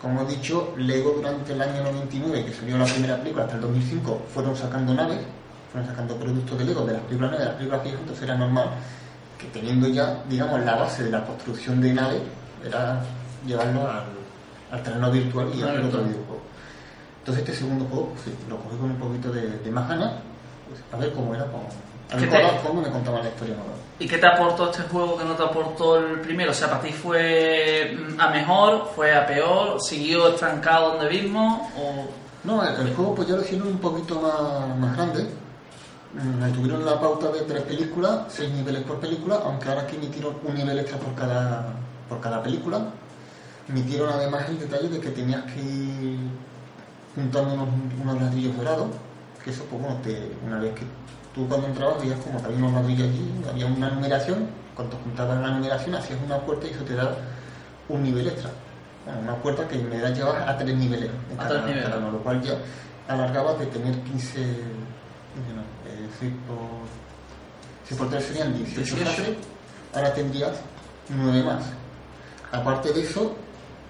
Como 0.00 0.22
he 0.22 0.26
dicho, 0.34 0.72
Lego 0.78 1.10
durante 1.10 1.52
el 1.52 1.60
año 1.60 1.82
99, 1.84 2.46
que 2.46 2.54
salió 2.54 2.78
la 2.78 2.86
primera 2.86 3.18
película, 3.18 3.44
hasta 3.44 3.56
el 3.56 3.60
2005, 3.60 4.22
fueron 4.32 4.56
sacando 4.56 4.94
naves, 4.94 5.18
fueron 5.70 5.90
sacando 5.90 6.16
productos 6.16 6.58
de 6.58 6.64
Lego 6.64 6.86
de 6.86 6.94
las 6.94 7.02
películas 7.02 7.32
nuevas, 7.32 7.38
de 7.38 7.44
las 7.44 7.54
películas 7.56 7.82
viejas, 7.82 8.00
entonces 8.00 8.24
era 8.24 8.34
normal 8.38 8.70
que 9.36 9.46
teniendo 9.48 9.88
ya, 9.88 10.24
digamos, 10.26 10.64
la 10.64 10.76
base 10.76 11.04
de 11.04 11.10
la 11.10 11.22
construcción 11.26 11.82
de 11.82 11.92
naves, 11.92 12.22
era 12.64 13.02
llevarlo 13.46 13.90
al, 13.90 14.04
al 14.72 14.82
terreno 14.82 15.10
virtual 15.10 15.50
y 15.54 15.62
hacer 15.62 15.80
otro 15.80 16.02
videojuego. 16.02 16.40
Entonces 17.18 17.44
este 17.44 17.58
segundo 17.58 17.84
juego, 17.84 18.08
pues, 18.08 18.22
sí, 18.22 18.34
lo 18.48 18.56
cogí 18.56 18.76
con 18.78 18.90
un 18.90 18.96
poquito 18.96 19.30
de, 19.30 19.58
de 19.58 19.70
más 19.70 19.86
ganas, 19.86 20.12
pues, 20.66 20.80
a 20.94 20.96
ver 20.96 21.12
cómo 21.12 21.34
era, 21.34 21.44
cómo, 21.44 21.68
a 22.12 22.16
¿Qué 22.16 22.26
ver 22.26 22.30
te- 22.30 22.66
cómo, 22.66 22.80
me 22.82 22.88
contaban 22.90 23.22
la 23.22 23.28
historia. 23.28 23.54
¿Y 23.98 24.08
qué 24.08 24.16
te 24.18 24.26
aportó 24.26 24.70
este 24.70 24.82
juego 24.84 25.18
que 25.18 25.24
no 25.24 25.34
te 25.34 25.42
aportó 25.42 25.98
el 25.98 26.20
primero? 26.20 26.50
O 26.52 26.54
sea, 26.54 26.68
¿para 26.70 26.80
ti 26.80 26.92
fue 26.92 27.96
mm, 28.16 28.20
a 28.20 28.30
mejor, 28.30 28.90
fue 28.96 29.14
a 29.14 29.26
peor, 29.26 29.80
siguió 29.80 30.28
estancado 30.28 30.96
donde 30.96 31.10
mismo? 31.10 31.70
O... 31.76 32.08
No, 32.42 32.62
el, 32.66 32.86
el 32.86 32.94
juego 32.94 33.14
pues 33.14 33.28
ya 33.28 33.36
lo 33.36 33.42
hicieron 33.42 33.68
un 33.68 33.78
poquito 33.78 34.18
más, 34.20 34.76
más 34.78 34.96
grande. 34.96 35.24
Mm, 36.14 36.52
Tuvieron 36.54 36.84
la 36.84 36.98
pauta 36.98 37.30
de 37.30 37.40
tres 37.42 37.62
películas, 37.62 38.20
seis 38.28 38.50
niveles 38.50 38.82
por 38.84 38.98
película, 38.98 39.40
aunque 39.44 39.68
ahora 39.68 39.82
aquí 39.82 39.96
emitieron 39.96 40.34
un 40.44 40.54
nivel 40.54 40.78
extra 40.78 40.98
por 40.98 41.14
cada, 41.14 41.66
por 42.08 42.20
cada 42.20 42.42
película. 42.42 42.80
Emitieron 43.68 44.08
además 44.10 44.44
el 44.48 44.58
detalle 44.58 44.88
de 44.88 44.98
que 45.00 45.10
tenías 45.10 45.42
que 45.44 45.60
ir 45.60 46.18
juntando 47.14 47.54
unos, 47.54 47.68
unos 48.02 48.20
ladrillos 48.22 48.56
dorados, 48.56 48.88
que 49.44 49.50
eso 49.50 49.64
pues 49.70 49.82
bueno, 49.82 49.98
te, 50.02 50.32
una 50.44 50.58
vez 50.58 50.74
que 50.74 50.82
tú 51.34 51.48
cuando 51.48 51.68
entrabas 51.68 52.00
veías 52.00 52.18
como 52.20 52.40
que 52.40 52.46
había 52.46 52.58
unos 52.58 52.72
ladrillos 52.72 53.08
allí, 53.08 53.44
había 53.48 53.66
una 53.66 53.90
numeración, 53.90 54.48
cuando 54.74 54.96
juntabas 54.96 55.40
la 55.40 55.50
numeración 55.50 55.94
hacías 55.94 56.18
una 56.24 56.38
puerta 56.38 56.66
y 56.66 56.70
eso 56.70 56.84
te 56.84 56.94
da 56.94 57.14
un 57.88 58.02
nivel 58.02 58.28
extra. 58.28 58.50
Bueno, 59.04 59.20
una 59.20 59.36
puerta 59.36 59.66
que 59.66 59.78
me 59.78 59.98
da 59.98 60.10
llevar 60.10 60.48
a 60.48 60.56
tres 60.56 60.76
niveles 60.76 61.10
en 61.30 61.36
cada, 61.36 61.48
tres 61.48 61.64
niveles. 61.64 61.84
cada 61.84 61.98
uno, 61.98 62.12
lo 62.12 62.18
cual 62.18 62.40
ya 62.42 62.54
alargaba 63.08 63.54
de 63.54 63.66
tener 63.66 63.94
15, 63.94 64.04
15 64.04 64.44
no, 65.54 65.62
eh, 65.86 66.08
si 66.18 66.28
por, 66.28 66.58
si 67.88 67.94
por 67.94 68.10
tres 68.10 68.24
serían 68.24 68.54
18, 68.56 68.94
18. 68.96 69.04
fases, 69.04 69.36
ahora 69.94 70.14
tendrías 70.14 70.52
9 71.08 71.42
más. 71.42 71.64
Aparte 72.52 72.92
de 72.92 73.02
eso, 73.02 73.34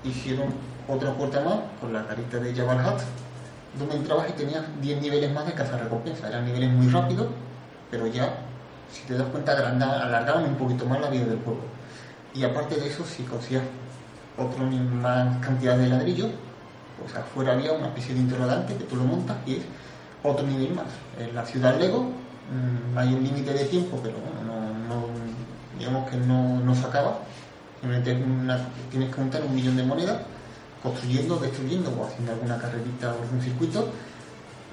hicieron 0.04 0.54
otra 0.88 1.12
puerta 1.12 1.40
más 1.40 1.58
con 1.80 1.92
la 1.92 2.06
carita 2.06 2.38
de 2.38 2.54
Jabal 2.54 2.80
Hat, 2.80 3.00
donde 3.78 3.96
entrabas 3.96 4.28
y 4.30 4.32
tenías 4.32 4.62
10 4.80 5.00
niveles 5.00 5.32
más 5.32 5.46
de 5.46 5.52
caza 5.52 5.76
recompensa. 5.78 6.28
Eran 6.28 6.44
niveles 6.44 6.70
muy 6.70 6.88
rápidos, 6.88 7.28
pero 7.90 8.06
ya, 8.06 8.28
si 8.92 9.02
te 9.06 9.14
das 9.14 9.28
cuenta, 9.28 9.52
alargaban 9.52 10.44
un 10.44 10.54
poquito 10.56 10.84
más 10.86 11.00
la 11.00 11.08
vida 11.10 11.24
del 11.24 11.38
juego. 11.38 11.60
Y 12.34 12.42
aparte 12.44 12.76
de 12.76 12.86
eso, 12.88 13.04
si 13.04 13.22
conseguías 13.24 13.62
otro 14.38 14.64
ni- 14.66 14.78
más 14.78 15.36
cantidad 15.38 15.76
de 15.76 15.88
ladrillos, 15.88 16.30
pues 17.00 17.14
afuera 17.16 17.52
había 17.52 17.72
una 17.72 17.86
especie 17.88 18.14
de 18.14 18.20
interrogante 18.20 18.76
que 18.76 18.84
tú 18.84 18.96
lo 18.96 19.04
montas 19.04 19.36
y 19.46 19.56
es 19.56 19.62
otro 20.22 20.46
nivel 20.46 20.74
más. 20.74 20.86
En 21.18 21.34
la 21.34 21.44
ciudad 21.46 21.78
Lego 21.78 22.02
mm, 22.02 22.98
hay 22.98 23.14
un 23.14 23.22
límite 23.24 23.52
de 23.52 23.64
tiempo, 23.64 23.98
pero 24.02 24.16
no, 24.46 25.06
digamos 25.78 26.10
que 26.10 26.16
no, 26.18 26.60
no 26.60 26.74
se 26.74 26.84
acaba. 26.86 27.18
Simplemente 27.80 28.22
tienes 28.90 29.08
que 29.08 29.14
juntar 29.14 29.42
un 29.42 29.54
millón 29.54 29.76
de 29.76 29.82
monedas 29.84 30.18
construyendo, 30.82 31.36
destruyendo 31.36 31.90
o 31.90 32.06
haciendo 32.06 32.32
alguna 32.32 32.58
carrerita 32.58 33.14
o 33.14 33.22
algún 33.22 33.40
circuito. 33.42 33.88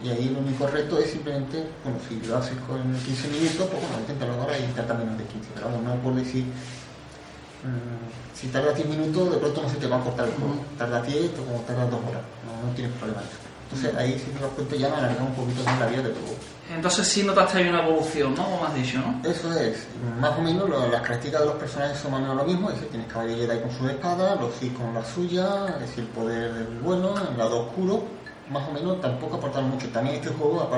Y 0.04 0.10
ahí 0.10 0.28
el 0.28 0.38
único 0.38 0.68
reto 0.68 1.00
es 1.00 1.12
simplemente, 1.12 1.66
bueno, 1.84 1.98
si 2.08 2.22
lo 2.28 2.38
haces 2.38 2.58
con 2.68 2.82
15 2.82 3.28
minutos, 3.30 3.68
pues 3.68 3.82
bueno, 3.82 4.00
inténtalo 4.02 4.34
ahora 4.34 4.58
y 4.58 4.64
intenta 4.64 4.94
menos 4.94 5.18
de 5.18 5.24
15. 5.26 5.50
Pero 5.56 5.66
vamos, 5.68 5.84
no 5.84 5.96
por 6.04 6.14
decir, 6.14 6.44
mm, 6.46 8.38
si 8.38 8.48
tarda 8.48 8.74
10 8.74 8.88
minutos, 8.88 9.32
de 9.32 9.38
pronto 9.38 9.62
no 9.64 9.70
se 9.70 9.78
te 9.78 9.88
va 9.88 9.98
a 9.98 10.04
cortar 10.04 10.28
el 10.28 10.34
juego. 10.34 10.54
Ujú. 10.54 10.78
Tarda 10.78 11.02
10 11.02 11.32
o 11.40 11.44
como 11.46 11.60
tarda 11.62 11.86
2 11.86 12.00
horas. 12.08 12.22
No, 12.46 12.68
no 12.68 12.74
tienes 12.76 12.94
problema. 12.94 13.22
Entonces 13.70 13.96
ahí 13.96 14.14
si 14.20 14.32
te 14.32 14.40
das 14.40 14.52
cuenta 14.54 14.76
ya 14.76 14.90
me 14.90 14.96
alarga 14.96 15.24
un 15.24 15.34
poquito 15.34 15.64
más 15.64 15.80
la 15.80 15.88
vida 15.88 16.04
de 16.04 16.10
todo. 16.10 16.57
Entonces 16.74 17.08
sí 17.08 17.24
notaste 17.24 17.60
ahí 17.60 17.70
una 17.70 17.84
evolución, 17.86 18.36
¿no? 18.36 18.44
Como 18.44 18.66
has 18.66 18.76
dicho, 18.76 19.00
¿no? 19.00 19.22
Eso 19.30 19.52
es, 19.58 19.88
más 20.20 20.38
o 20.38 20.42
menos 20.42 20.70
lo- 20.70 20.82
las 20.90 21.02
características 21.02 21.42
de 21.42 21.46
los 21.48 21.56
personajes 21.56 21.98
son 21.98 22.12
más 22.12 22.20
o 22.20 22.24
menos 22.24 22.38
lo 22.38 22.44
mismo, 22.44 22.70
es 22.70 22.76
decir, 22.76 22.90
tienes 22.90 23.08
caballero 23.12 23.48
Jedi 23.48 23.60
con 23.62 23.72
su 23.72 23.88
espada, 23.88 24.36
los 24.36 24.54
Sith 24.56 24.78
con 24.78 24.94
la 24.94 25.04
suya, 25.06 25.48
es 25.76 25.80
decir, 25.82 26.00
el 26.00 26.08
poder 26.10 26.54
del 26.54 26.68
bueno, 26.80 27.14
el 27.32 27.38
lado 27.38 27.68
oscuro, 27.68 28.04
más 28.50 28.68
o 28.68 28.72
menos 28.74 29.00
tampoco 29.02 29.38
aportan 29.38 29.70
mucho. 29.70 29.88
También 29.90 30.16
este 30.18 30.30
juego, 30.30 30.70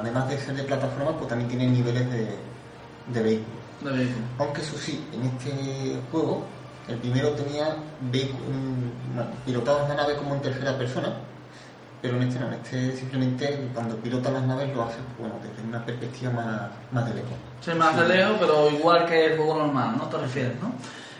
además 0.00 0.28
de 0.28 0.38
ser 0.38 0.54
de 0.54 0.62
plataforma, 0.64 1.12
pues 1.16 1.28
también 1.28 1.48
tiene 1.48 1.66
niveles 1.68 2.10
de, 2.10 2.28
de 3.12 3.22
vehículos. 3.22 3.56
De 3.82 3.90
vehículo. 3.90 4.24
Aunque 4.38 4.60
eso 4.62 4.76
sí, 4.78 5.04
en 5.12 5.22
este 5.24 6.00
juego, 6.10 6.44
el 6.88 6.96
primero 6.98 7.30
tenía 7.30 7.76
vehicu- 8.12 8.30
mm, 8.48 9.14
bueno, 9.16 9.30
pilotabas 9.44 9.88
la 9.88 9.94
nave 9.96 10.16
como 10.16 10.34
en 10.36 10.40
tercera 10.42 10.76
persona 10.78 11.14
Pero 12.02 12.16
en 12.16 12.22
este 12.24 12.38
no, 12.40 12.46
en 12.48 12.54
este 12.54 12.96
simplemente 12.96 13.68
cuando 13.74 13.96
pilota 13.96 14.30
las 14.30 14.42
naves 14.44 14.74
lo 14.74 14.82
hace 14.84 14.98
bueno, 15.18 15.34
desde 15.42 15.66
una 15.66 15.84
perspectiva 15.84 16.30
más, 16.32 16.60
más 16.92 17.06
de 17.08 17.14
lejos. 17.14 17.30
Sí, 17.60 17.72
más 17.74 17.96
de 17.96 18.06
lejos, 18.08 18.36
pero 18.38 18.70
igual 18.70 19.06
que 19.06 19.26
el 19.32 19.36
juego 19.36 19.56
normal, 19.58 19.96
¿no? 19.98 20.04
Te 20.06 20.18
refieres, 20.18 20.52
¿no? 20.62 20.72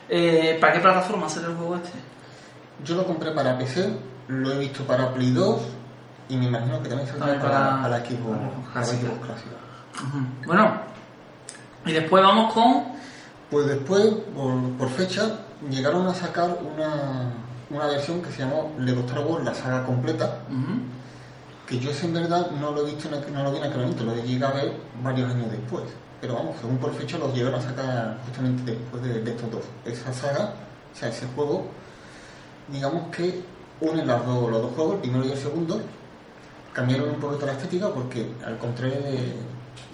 Eh, 0.09 0.57
¿Para 0.61 0.75
qué 0.75 0.81
plataforma 0.81 1.29
sale 1.29 1.49
el 1.49 1.55
juego 1.57 1.77
este? 1.77 1.93
Yo 2.85 2.95
lo 2.95 3.05
compré 3.07 3.31
para 3.33 3.57
PC, 3.59 3.99
lo 4.29 4.53
he 4.53 4.59
visto 4.59 4.85
para 4.85 5.13
Play 5.13 5.31
2 5.31 5.61
y 6.29 6.37
me 6.37 6.47
imagino 6.47 6.83
que 6.83 6.89
también 6.89 7.09
saldrá 7.09 7.27
También 7.27 7.43
para, 7.43 7.71
para- 7.71 7.83
para, 7.83 7.99
Xbox, 8.05 8.39
para 8.39 8.73
clásica. 8.73 9.07
Xbox 9.09 9.27
clásica. 9.27 9.57
Ujú. 10.09 10.47
Bueno, 10.47 10.73
y 11.87 11.93
después 11.93 12.23
vamos 12.23 12.53
con... 12.53 12.85
Pues 13.51 13.67
después, 13.69 14.05
por, 14.37 14.71
por 14.77 14.89
fecha, 14.91 15.23
llegaron 15.71 16.07
a 16.09 16.15
sacar 16.15 16.51
una, 16.61 17.31
una 17.71 17.87
versión 17.87 18.23
que 18.23 18.31
se 18.31 18.39
llamó 18.39 18.73
Lego 18.79 19.01
Star 19.01 19.25
Wars, 19.27 19.45
la 19.45 19.55
saga 19.55 19.85
completa, 19.85 20.39
que 21.67 21.79
yo 21.79 21.91
en 21.91 22.15
verdad 22.15 22.51
no 22.53 22.71
lo 22.71 22.87
he 22.87 22.93
visto, 22.93 23.09
en 23.09 23.35
no 23.35 23.43
lo 23.43 23.51
vi 23.53 23.59
en 23.59 23.65
aquel 23.65 23.81
momento, 23.81 24.05
lo 24.05 24.15
llegué 24.15 24.45
a 24.45 24.53
ver 24.53 24.73
varios 25.03 25.31
años 25.31 25.51
después. 25.51 25.85
Pero 26.21 26.35
vamos, 26.35 26.57
según 26.61 26.79
por 26.79 26.95
fecha 26.95 27.19
los 27.19 27.35
llegaron 27.35 27.59
a 27.59 27.63
sacar 27.63 28.19
justamente 28.25 28.73
después 28.73 29.03
de, 29.03 29.21
de 29.21 29.31
estos 29.31 29.51
dos. 29.51 29.63
Esa 29.85 30.13
saga, 30.13 30.55
o 30.95 30.97
sea, 30.97 31.09
ese 31.09 31.27
juego, 31.35 31.67
digamos 32.69 33.15
que 33.15 33.43
une 33.81 34.05
las 34.05 34.25
dos, 34.25 34.51
los 34.51 34.63
dos 34.63 34.73
juegos, 34.75 34.95
el 34.95 35.01
primero 35.01 35.25
y 35.25 35.33
el 35.33 35.39
segundo, 35.39 35.81
cambiaron 36.73 37.11
un 37.11 37.21
poquito 37.21 37.47
la 37.47 37.53
estética 37.53 37.89
porque 37.89 38.33
al 38.45 38.59
contrario 38.59 39.01
de, 39.03 39.35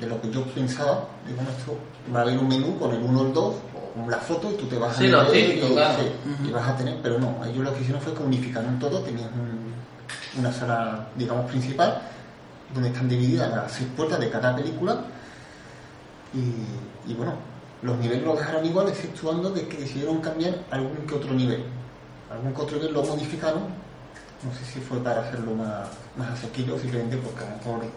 de 0.00 0.06
lo 0.06 0.20
que 0.20 0.30
yo 0.30 0.44
pensaba, 0.46 1.08
digo, 1.26 1.40
esto 1.42 1.76
va 2.14 2.20
a 2.20 2.22
haber 2.22 2.38
un 2.38 2.48
menú 2.48 2.78
con 2.78 2.92
el 2.92 3.02
1 3.02 3.20
o 3.20 3.26
el 3.26 3.32
2, 3.32 3.44
o 3.44 3.54
con 3.54 3.71
la 4.08 4.18
foto 4.18 4.50
y 4.52 4.56
tú 4.56 4.66
te 4.66 4.78
vas 4.78 4.96
Sí, 4.96 5.06
a 5.06 5.10
lo 5.10 5.26
típico, 5.26 5.66
y, 5.68 5.72
claro. 5.74 5.98
sí, 6.02 6.30
Ujú. 6.34 6.48
y 6.48 6.52
vas 6.52 6.68
a 6.68 6.76
tener, 6.76 6.96
pero 7.02 7.18
no, 7.18 7.44
ellos 7.44 7.62
lo 7.64 7.74
que 7.74 7.80
hicieron 7.82 8.00
fue 8.02 8.14
que 8.14 8.22
unificaron 8.22 8.78
todo, 8.78 9.00
tenían 9.00 9.28
un- 9.34 10.40
una 10.40 10.52
sala, 10.52 11.06
digamos, 11.16 11.50
principal, 11.50 12.00
donde 12.72 12.88
están 12.88 13.08
divididas 13.08 13.50
las 13.50 13.70
seis 13.72 13.88
puertas 13.96 14.18
de 14.18 14.30
cada 14.30 14.56
película 14.56 14.96
y, 16.34 17.10
y 17.10 17.14
bueno, 17.14 17.34
los 17.82 17.98
niveles 17.98 18.24
los 18.24 18.38
dejaron 18.38 18.64
igual, 18.64 18.88
exceptuando 18.88 19.50
de 19.50 19.66
que 19.68 19.76
decidieron 19.76 20.20
cambiar 20.20 20.54
algún 20.70 20.96
que 21.06 21.14
otro 21.14 21.34
nivel. 21.34 21.64
Algún 22.30 22.54
que 22.54 22.62
otro 22.62 22.76
nivel 22.78 22.94
lo 22.94 23.02
modificaron, 23.02 23.62
no 24.42 24.52
sé 24.58 24.64
si 24.72 24.80
fue 24.80 24.98
para 25.00 25.20
hacerlo 25.22 25.54
más, 25.54 25.88
más 26.16 26.30
asequible 26.30 26.72
o 26.72 26.78
simplemente 26.78 27.16
porque 27.18 27.44
a 27.44 27.50
lo 27.50 27.56
mejor 27.56 27.90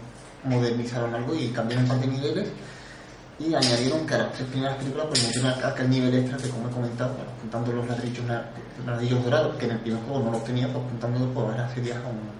modernizaron 0.44 1.14
algo 1.14 1.34
y 1.34 1.48
cambiaron 1.48 1.84
un 1.84 1.90
par 1.90 2.00
de 2.00 2.06
niveles 2.06 2.48
y 3.38 3.54
añadieron 3.54 4.06
que 4.06 4.14
a 4.14 4.18
las 4.18 4.32
tres 4.32 4.48
primeras 4.48 4.76
películas 4.76 5.06
pues 5.10 5.44
acá 5.44 5.68
aquel 5.68 5.90
nivel 5.90 6.14
extra 6.14 6.38
que 6.38 6.48
como 6.48 6.68
he 6.68 6.72
comentado, 6.72 7.14
bueno, 7.14 7.30
juntando 7.40 7.72
los 7.72 7.86
ladrillos, 7.86 8.24
ladrillos 8.86 9.24
dorados, 9.24 9.56
que 9.56 9.66
en 9.66 9.72
el 9.72 9.78
primer 9.80 10.02
juego 10.04 10.24
no 10.24 10.30
los 10.32 10.44
tenía, 10.44 10.66
pues 10.72 10.84
juntándolos 10.90 11.28
pues 11.34 11.46
ahora 11.46 11.66
accedías 11.66 11.98
a, 11.98 12.08
un- 12.08 12.36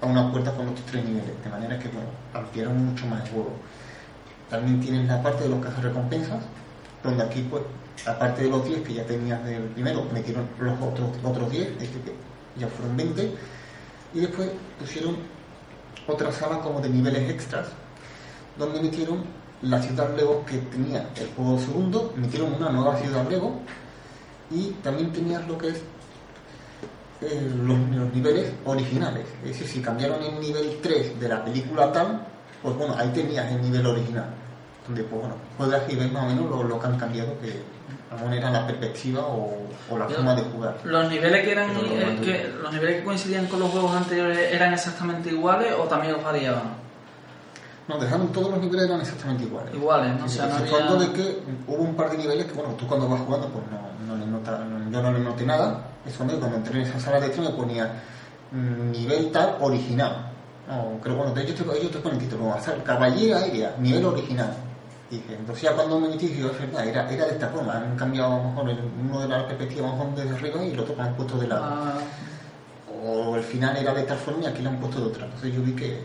a 0.00 0.06
una 0.06 0.30
puerta 0.30 0.52
con 0.52 0.68
otros 0.68 0.86
tres 0.86 1.04
niveles, 1.04 1.32
de 1.42 1.50
manera 1.50 1.76
que 1.78 1.88
bueno, 1.88 2.08
ampliaron 2.34 2.86
mucho 2.86 3.06
más 3.06 3.24
el 3.24 3.30
juego. 3.30 3.50
También 4.48 4.80
tienes 4.80 5.06
la 5.08 5.20
parte 5.22 5.42
de 5.42 5.48
los 5.50 5.82
recompensas 5.82 6.40
donde 7.02 7.22
aquí 7.24 7.42
pues 7.50 7.62
aparte 8.06 8.44
de 8.44 8.48
los 8.50 8.64
10 8.64 8.82
que 8.82 8.94
ya 8.94 9.04
tenías 9.04 9.44
del 9.44 9.64
primero, 9.64 10.04
metieron 10.12 10.48
los 10.60 10.80
otros 10.80 11.08
otros 11.24 11.50
10, 11.50 11.66
es 11.66 11.78
decir, 11.80 12.00
que 12.02 12.12
ya 12.60 12.68
fueron 12.68 12.96
20, 12.96 13.34
y 14.14 14.20
después 14.20 14.50
pusieron 14.78 15.16
otra 16.06 16.30
sala 16.32 16.60
como 16.60 16.80
de 16.80 16.88
niveles 16.90 17.28
extras, 17.28 17.66
donde 18.56 18.80
metieron 18.80 19.24
la 19.62 19.80
ciudad 19.82 20.14
Lego 20.16 20.44
que 20.46 20.58
tenía 20.58 21.08
el 21.16 21.28
juego 21.36 21.58
segundo, 21.58 22.12
metieron 22.16 22.54
una 22.54 22.70
nueva 22.70 22.96
ciudad 22.96 23.28
Lego, 23.28 23.60
y 24.50 24.70
también 24.82 25.12
tenías 25.12 25.46
lo 25.46 25.58
que 25.58 25.68
es 25.68 25.82
eh, 27.20 27.50
los, 27.64 27.78
los 27.90 28.14
niveles 28.14 28.52
originales. 28.64 29.26
Es 29.42 29.48
decir, 29.50 29.66
si 29.66 29.80
cambiaron 29.80 30.22
el 30.22 30.40
nivel 30.40 30.78
3 30.82 31.18
de 31.18 31.28
la 31.28 31.44
película 31.44 31.92
tal, 31.92 32.20
pues 32.62 32.76
bueno, 32.76 32.94
ahí 32.96 33.08
tenías 33.08 33.50
el 33.52 33.60
nivel 33.62 33.86
original. 33.86 34.26
Donde, 34.86 35.02
pues 35.02 35.20
bueno, 35.20 35.36
juegas 35.58 35.82
y 35.88 35.96
ves 35.96 36.10
más 36.12 36.24
o 36.24 36.26
menos 36.28 36.48
lo, 36.50 36.64
lo 36.64 36.78
que 36.80 36.86
han 36.86 36.98
cambiado, 36.98 37.38
que 37.40 37.60
a 38.10 38.14
lo 38.14 38.20
mejor 38.20 38.34
era 38.38 38.50
la 38.50 38.66
perspectiva 38.66 39.20
o, 39.26 39.58
o 39.90 39.98
la 39.98 40.08
Yo- 40.08 40.14
forma 40.16 40.34
de 40.34 40.42
jugar. 40.42 40.78
¿Los 40.84 41.10
niveles 41.10 41.44
que 41.44 41.52
eran 41.52 41.70
eh, 41.76 42.18
que, 42.24 42.52
los 42.62 42.72
niveles 42.72 42.96
que 42.98 43.04
coincidían 43.04 43.46
con 43.48 43.60
los 43.60 43.70
juegos 43.70 43.94
anteriores 43.94 44.38
eran 44.52 44.72
exactamente 44.72 45.28
iguales 45.30 45.74
o 45.78 45.82
también 45.84 46.14
los 46.14 46.24
variaban? 46.24 46.87
No, 47.88 47.98
dejaron 47.98 48.28
todos 48.32 48.50
los 48.50 48.60
niveles 48.60 48.84
eran 48.86 49.00
exactamente 49.00 49.44
iguales. 49.44 49.74
Iguales, 49.74 50.18
¿no? 50.18 50.24
O 50.26 50.28
sea, 50.28 50.46
no 50.46 50.54
había- 50.56 51.06
de 51.06 51.12
que 51.12 51.38
hubo 51.66 51.82
un 51.82 51.94
par 51.94 52.10
de 52.10 52.18
niveles 52.18 52.44
que, 52.46 52.52
bueno, 52.52 52.74
tú 52.74 52.86
cuando 52.86 53.08
vas 53.08 53.20
jugando, 53.22 53.48
pues 53.48 53.64
no, 53.70 54.14
no 54.14 54.20
le 54.20 54.30
nota, 54.30 54.58
no- 54.58 54.90
yo 54.90 55.02
no 55.02 55.10
le 55.12 55.20
noté 55.20 55.44
nada. 55.46 55.80
Eso 56.06 56.18
cuando 56.18 56.38
cuando 56.38 56.58
entré 56.58 56.80
en 56.82 56.86
esa 56.86 57.00
sala 57.00 57.18
de 57.18 57.28
me 57.40 57.48
ponía 57.50 57.90
nivel 58.92 59.30
tal 59.32 59.56
original. 59.60 60.26
No, 60.68 61.00
creo, 61.02 61.16
bueno, 61.16 61.32
de 61.32 61.42
hecho 61.42 61.64
te- 61.64 61.78
ellos 61.78 61.90
te 61.90 61.98
ponen 61.98 62.18
título, 62.18 62.52
hacer 62.52 62.82
caballera 62.82 63.38
aérea, 63.38 63.74
nivel 63.78 64.04
original. 64.04 64.52
Y 65.10 65.16
dije, 65.16 65.36
entonces 65.36 65.62
ya 65.64 65.74
cuando 65.74 65.98
me 65.98 66.08
metí, 66.08 66.26
dije, 66.28 66.46
es 66.46 66.58
verdad, 66.60 66.86
era, 66.86 67.10
era 67.10 67.24
de 67.24 67.32
esta 67.32 67.48
forma. 67.48 67.72
Han 67.78 67.96
cambiado 67.96 68.34
a 68.34 68.36
lo 68.36 68.44
mejor 68.50 68.68
el- 68.70 68.90
uno 69.08 69.20
de 69.20 69.28
las 69.28 69.44
perspectivas 69.44 69.92
desde 70.14 70.34
arriba 70.36 70.62
y 70.62 70.72
el 70.72 70.80
otro 70.80 70.94
han 70.98 71.14
puesto 71.14 71.38
de 71.38 71.46
lado. 71.48 71.64
Ah, 71.66 71.94
o 73.02 73.36
el 73.36 73.42
final 73.42 73.76
era 73.76 73.94
de 73.94 74.02
tal 74.02 74.18
forma 74.18 74.44
y 74.44 74.46
aquí 74.46 74.62
lo 74.62 74.68
han 74.70 74.76
puesto 74.78 75.00
de 75.00 75.06
otra. 75.06 75.24
Entonces 75.24 75.54
yo 75.54 75.62
vi 75.62 75.72
que, 75.72 76.02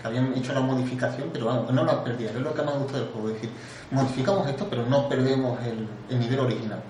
que 0.00 0.06
habían 0.08 0.32
hecho 0.34 0.52
la 0.52 0.60
modificación, 0.60 1.28
pero 1.32 1.46
vamos, 1.46 1.70
no 1.72 1.84
la 1.84 2.02
perdían. 2.02 2.34
Es 2.36 2.42
lo 2.42 2.54
que 2.54 2.62
más 2.62 2.74
me 2.74 2.82
gusta 2.82 2.98
del 2.98 3.08
juego. 3.08 3.28
Es 3.28 3.34
decir, 3.34 3.50
modificamos 3.90 4.48
esto, 4.48 4.66
pero 4.70 4.86
no 4.86 5.08
perdemos 5.08 5.58
el, 5.66 5.86
el 6.08 6.18
nivel 6.20 6.40
original. 6.40 6.82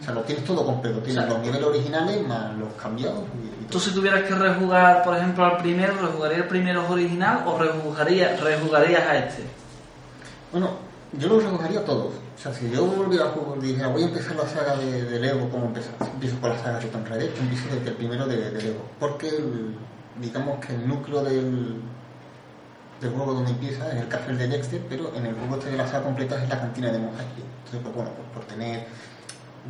O 0.00 0.04
sea, 0.04 0.12
lo 0.14 0.22
tienes 0.22 0.44
todo 0.44 0.64
completo. 0.66 0.98
Tienes 1.00 1.28
los 1.28 1.38
niveles 1.40 1.64
originales 1.66 2.26
más 2.26 2.56
los 2.56 2.72
cambiados 2.74 3.22
y, 3.42 3.64
y 3.64 3.66
Tú 3.68 3.78
si 3.78 3.92
tuvieras 3.92 4.22
que 4.24 4.34
rejugar, 4.34 5.02
por 5.04 5.16
ejemplo, 5.16 5.44
al 5.44 5.58
primero, 5.58 5.94
¿rejugarías 6.00 6.40
el 6.40 6.48
primero 6.48 6.90
original 6.90 7.44
o 7.46 7.58
rejugarías, 7.58 8.40
rejugarías 8.40 9.02
a 9.06 9.16
este? 9.18 9.42
Bueno, 10.52 10.70
yo 11.12 11.28
los 11.28 11.44
recogería 11.44 11.84
todos. 11.84 12.14
O 12.14 12.40
sea, 12.40 12.52
si 12.54 12.70
yo 12.70 12.84
volviera 12.86 13.26
a 13.26 13.28
jugar, 13.28 13.60
dijera, 13.60 13.88
voy 13.88 14.02
a 14.02 14.06
empezar 14.06 14.36
la 14.36 14.46
saga 14.46 14.76
de, 14.76 15.04
de 15.04 15.20
Lego, 15.20 15.48
¿cómo 15.50 15.66
empezar? 15.66 15.92
Empiezo 16.00 16.36
por 16.36 16.50
la 16.50 16.58
saga 16.58 16.78
de 16.78 16.86
Tomb 16.86 17.06
Raider, 17.08 17.32
empiezo 17.38 17.64
desde 17.74 17.88
el 17.90 17.94
primero 17.96 18.26
de, 18.26 18.50
de 18.50 18.62
Lego. 18.62 18.80
Porque, 18.98 19.28
el- 19.28 19.76
digamos 20.20 20.64
que 20.64 20.74
el 20.74 20.88
núcleo 20.88 21.22
del, 21.22 21.80
del 23.00 23.10
juego 23.12 23.34
donde 23.34 23.50
empieza 23.52 23.88
es 23.92 24.00
el 24.00 24.08
café 24.08 24.32
de 24.34 24.48
Dexter, 24.48 24.80
pero 24.88 25.14
en 25.14 25.26
el 25.26 25.34
juego 25.34 25.56
este 25.56 25.70
de 25.70 25.76
la 25.76 25.86
saga 25.86 26.04
completa 26.04 26.42
es 26.42 26.48
la 26.48 26.58
cantina 26.60 26.88
de 26.90 26.98
Eisley. 26.98 27.44
Entonces, 27.64 27.80
pues 27.82 27.94
bueno, 27.94 28.10
pues 28.16 28.28
por 28.34 28.44
tener, 28.44 28.86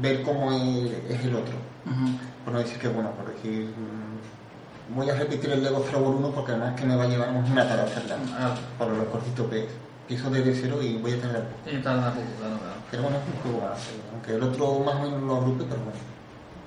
ver 0.00 0.22
cómo 0.22 0.52
es, 0.52 0.92
es 1.10 1.24
el 1.24 1.34
otro. 1.34 1.54
Ujú. 1.84 2.18
Por 2.44 2.54
no 2.54 2.58
decir 2.60 2.78
que, 2.78 2.88
bueno, 2.88 3.10
por 3.12 3.32
decir, 3.34 3.66
mm, 3.66 4.96
voy 4.96 5.10
a 5.10 5.14
repetir 5.14 5.50
el 5.50 5.62
Lego 5.62 5.84
Star 5.84 6.00
Wars 6.00 6.16
1 6.18 6.30
porque 6.30 6.52
además 6.52 6.74
que 6.80 6.86
me 6.86 6.96
va 6.96 7.04
a 7.04 7.08
llevar 7.08 7.28
una 7.30 7.68
tarde 7.68 7.82
hacerla. 7.82 8.16
Ah, 8.38 8.54
Por 8.78 8.88
lo 8.88 9.04
cortito 9.10 9.48
que 9.50 9.64
es. 9.64 9.70
Empiezo 10.08 10.30
desde 10.30 10.54
cero 10.54 10.80
y 10.80 10.96
voy 10.96 11.12
a 11.12 11.20
tener 11.20 11.44
y 11.66 11.82
tarda 11.82 12.10
poco, 12.14 12.24
claro, 12.40 12.56
claro. 12.56 12.74
pero 12.90 13.02
bueno, 13.02 13.18
es 13.18 13.24
un 13.28 13.42
juego 13.42 13.68
base, 13.68 13.90
aunque 14.10 14.34
el 14.36 14.42
otro 14.42 14.78
más 14.80 14.94
o 14.94 15.00
menos 15.02 15.20
lo 15.22 15.36
agrupe, 15.36 15.64
pero 15.68 15.82
bueno. 15.82 15.98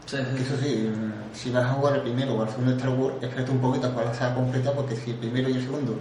Sí, 0.06 0.17
sí. 0.17 0.43
Eso 0.43 0.58
sí, 0.62 0.91
mm, 0.95 1.36
si 1.36 1.50
vas 1.50 1.63
a 1.65 1.74
jugar 1.74 1.95
el 1.95 2.02
primero 2.02 2.36
o 2.36 2.43
el 2.43 2.50
segundo 2.50 2.71
Star 2.74 2.89
Wars, 2.89 3.15
espérate 3.19 3.50
un 3.50 3.58
poquito 3.58 3.88
a 3.88 3.89
jugar 3.89 4.06
la 4.06 4.13
saga 4.13 4.36
completa, 4.36 4.71
porque 4.74 4.95
si 4.95 5.10
el 5.10 5.17
primero 5.17 5.50
y 5.50 5.54
el 5.54 5.63
segundo 5.63 5.95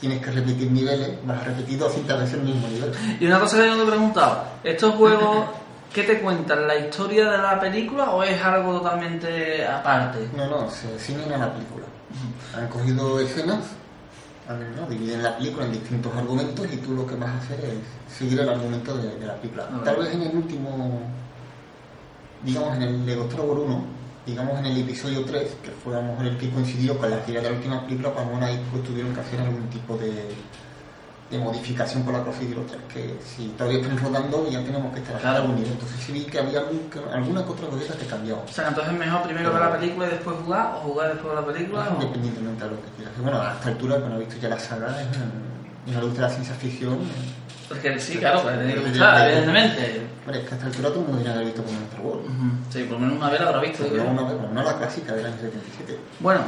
tienes 0.00 0.24
que 0.24 0.30
repetir 0.30 0.70
niveles, 0.70 1.10
vas 1.24 1.42
a 1.42 1.44
repetir 1.44 1.78
200 1.78 2.18
veces 2.20 2.34
el 2.34 2.42
mismo 2.42 2.68
nivel. 2.68 2.92
Y 3.20 3.26
una 3.26 3.38
cosa 3.38 3.56
que 3.58 3.66
yo 3.66 3.76
no 3.76 3.76
te 3.76 3.82
he 3.82 3.90
preguntado, 3.90 4.44
¿estos 4.64 4.94
juegos 4.94 5.46
qué 5.92 6.02
te 6.04 6.20
cuentan? 6.20 6.66
¿La 6.66 6.76
historia 6.76 7.30
de 7.30 7.38
la 7.38 7.60
película 7.60 8.10
o 8.10 8.22
es 8.22 8.40
algo 8.42 8.78
totalmente 8.78 9.66
aparte? 9.66 10.28
No, 10.34 10.46
no, 10.46 10.70
se 10.70 10.98
ciñen 10.98 11.32
a 11.32 11.38
la 11.38 11.52
película. 11.52 11.84
Han 12.56 12.68
cogido 12.68 13.20
escenas, 13.20 13.64
¿no? 14.48 14.86
dividen 14.88 15.22
la 15.22 15.36
película 15.36 15.66
en 15.66 15.72
distintos 15.72 16.12
argumentos 16.16 16.66
y 16.72 16.76
tú 16.78 16.94
lo 16.94 17.06
que 17.06 17.14
vas 17.14 17.30
a 17.30 17.38
hacer 17.38 17.60
es 17.60 18.16
seguir 18.16 18.40
el 18.40 18.48
argumento 18.48 18.96
de, 18.96 19.16
de 19.16 19.26
la 19.26 19.34
película. 19.34 19.68
Tal 19.84 19.96
vez 19.96 20.14
en 20.14 20.22
el 20.22 20.36
último, 20.36 21.00
digamos 22.42 22.76
en 22.76 22.82
el 22.82 23.06
Lego 23.06 23.24
Star 23.24 23.42
Wars 23.42 23.60
1, 23.64 23.99
digamos 24.30 24.58
en 24.60 24.66
el 24.66 24.78
episodio 24.78 25.24
3, 25.24 25.56
que 25.62 25.70
fue 25.70 25.94
a 25.96 26.00
lo 26.02 26.08
mejor 26.08 26.26
el 26.26 26.38
que 26.38 26.50
coincidió 26.50 26.96
con 26.98 27.10
la 27.10 27.18
gira 27.20 27.40
de 27.42 27.50
la 27.50 27.56
última 27.56 27.82
película, 27.84 28.12
pues 28.12 28.28
bueno, 28.28 28.46
ahí 28.46 28.60
pues 28.70 28.84
tuvieron 28.84 29.12
que 29.14 29.20
hacer 29.20 29.40
algún 29.40 29.68
tipo 29.68 29.96
de, 29.96 30.12
de 31.30 31.38
modificación 31.38 32.02
por 32.02 32.12
la 32.14 32.24
cosa 32.24 32.42
y 32.42 32.46
de 32.48 32.58
otra, 32.58 32.76
que 32.92 33.16
si 33.24 33.48
todavía 33.56 33.80
están 33.80 33.98
rodando 33.98 34.48
ya 34.50 34.64
tenemos 34.64 34.92
que 34.92 34.98
estar 35.00 35.14
a 35.16 35.18
Claro. 35.20 35.36
algún 35.42 35.56
nivel. 35.56 35.72
Entonces 35.72 36.00
sí 36.00 36.12
vi 36.12 36.24
que 36.24 36.38
había 36.40 36.58
algún- 36.60 36.90
que- 36.90 36.98
alguna 37.12 37.44
que 37.44 37.50
otra 37.52 37.68
cosita 37.68 37.94
que 37.96 38.06
cambiaba. 38.06 38.42
O 38.42 38.48
sea, 38.52 38.68
entonces 38.68 38.92
es 38.92 38.98
mejor 38.98 39.22
primero 39.22 39.52
ver 39.52 39.60
la 39.62 39.78
película 39.78 40.06
y 40.06 40.10
después 40.10 40.36
jugar 40.44 40.74
o 40.76 40.78
jugar 40.80 41.12
después 41.12 41.34
de 41.34 41.40
la 41.40 41.46
película. 41.46 41.88
o- 41.88 41.94
Independientemente 42.02 42.64
de 42.64 42.70
lo 42.70 42.76
que 42.82 42.88
quieras. 42.96 43.14
Bueno, 43.22 43.40
a 43.40 43.52
esta 43.54 43.68
altura, 43.68 43.96
cuando 44.00 44.16
he 44.16 44.20
visto 44.24 44.36
ya 44.40 44.48
la 44.48 44.58
saga, 44.58 45.00
es, 45.02 45.08
no 45.94 46.00
le 46.00 46.06
gusta 46.06 46.22
la 46.22 46.30
ciencia 46.30 46.54
ficción, 46.56 46.98
Porque 47.70 48.00
sí, 48.00 48.18
claro, 48.18 48.42
que 48.42 48.48
tiene 48.50 48.74
que 48.74 48.80
Sí, 48.80 48.88
gustar, 48.88 49.26
evidentemente. 49.28 50.02
hombre, 50.26 50.40
es 50.40 50.48
que 50.48 50.54
a 50.54 50.56
esta 50.56 50.66
altura 50.66 50.88
todo 50.88 51.00
el 51.02 51.06
mundo 51.06 51.30
haber 51.30 51.44
visto 51.44 51.62
como 51.62 51.78
Star 51.78 52.00
Wars. 52.02 52.20
Sí, 52.70 52.82
por 52.82 52.92
lo 52.92 52.98
menos 52.98 53.16
una 53.16 53.30
vez 53.30 53.40
la 53.40 53.46
habrá 53.46 53.60
visto. 53.60 53.78
Pero 53.84 53.90
digo 53.94 54.04
yo. 54.04 54.12
no, 54.12 54.20
una 54.20 54.28
vez, 54.28 54.40
bueno, 54.40 54.54
no 54.54 54.62
la 54.64 54.76
clásica 54.76 55.14
del 55.14 55.26
año 55.26 55.36
77. 55.36 55.98
Bueno, 56.18 56.40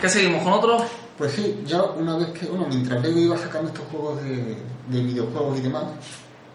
¿qué 0.00 0.08
seguimos? 0.08 0.42
¿Con 0.44 0.52
otro? 0.52 0.78
Pues 1.18 1.32
sí, 1.32 1.62
ya 1.66 1.82
una 1.82 2.16
vez 2.16 2.28
que, 2.28 2.46
bueno, 2.46 2.66
mientras 2.68 3.02
Lego 3.02 3.18
iba 3.18 3.36
sacando 3.36 3.68
estos 3.68 3.84
juegos 3.90 4.22
de, 4.22 4.56
de 4.88 5.00
videojuegos 5.02 5.58
y 5.58 5.62
demás, 5.62 5.84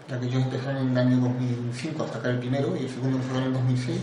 ya 0.09 0.17
que 0.17 0.25
ellos 0.27 0.41
empezaron 0.41 0.77
en 0.77 0.89
el 0.91 0.97
año 0.97 1.17
2005 1.17 2.03
a 2.03 2.07
sacar 2.07 2.31
el 2.31 2.39
primero 2.39 2.73
y 2.77 2.83
el 2.83 2.89
segundo 2.89 3.17
lo 3.17 3.23
sacaron 3.23 3.43
en 3.43 3.47
el 3.49 3.53
2006, 3.55 3.97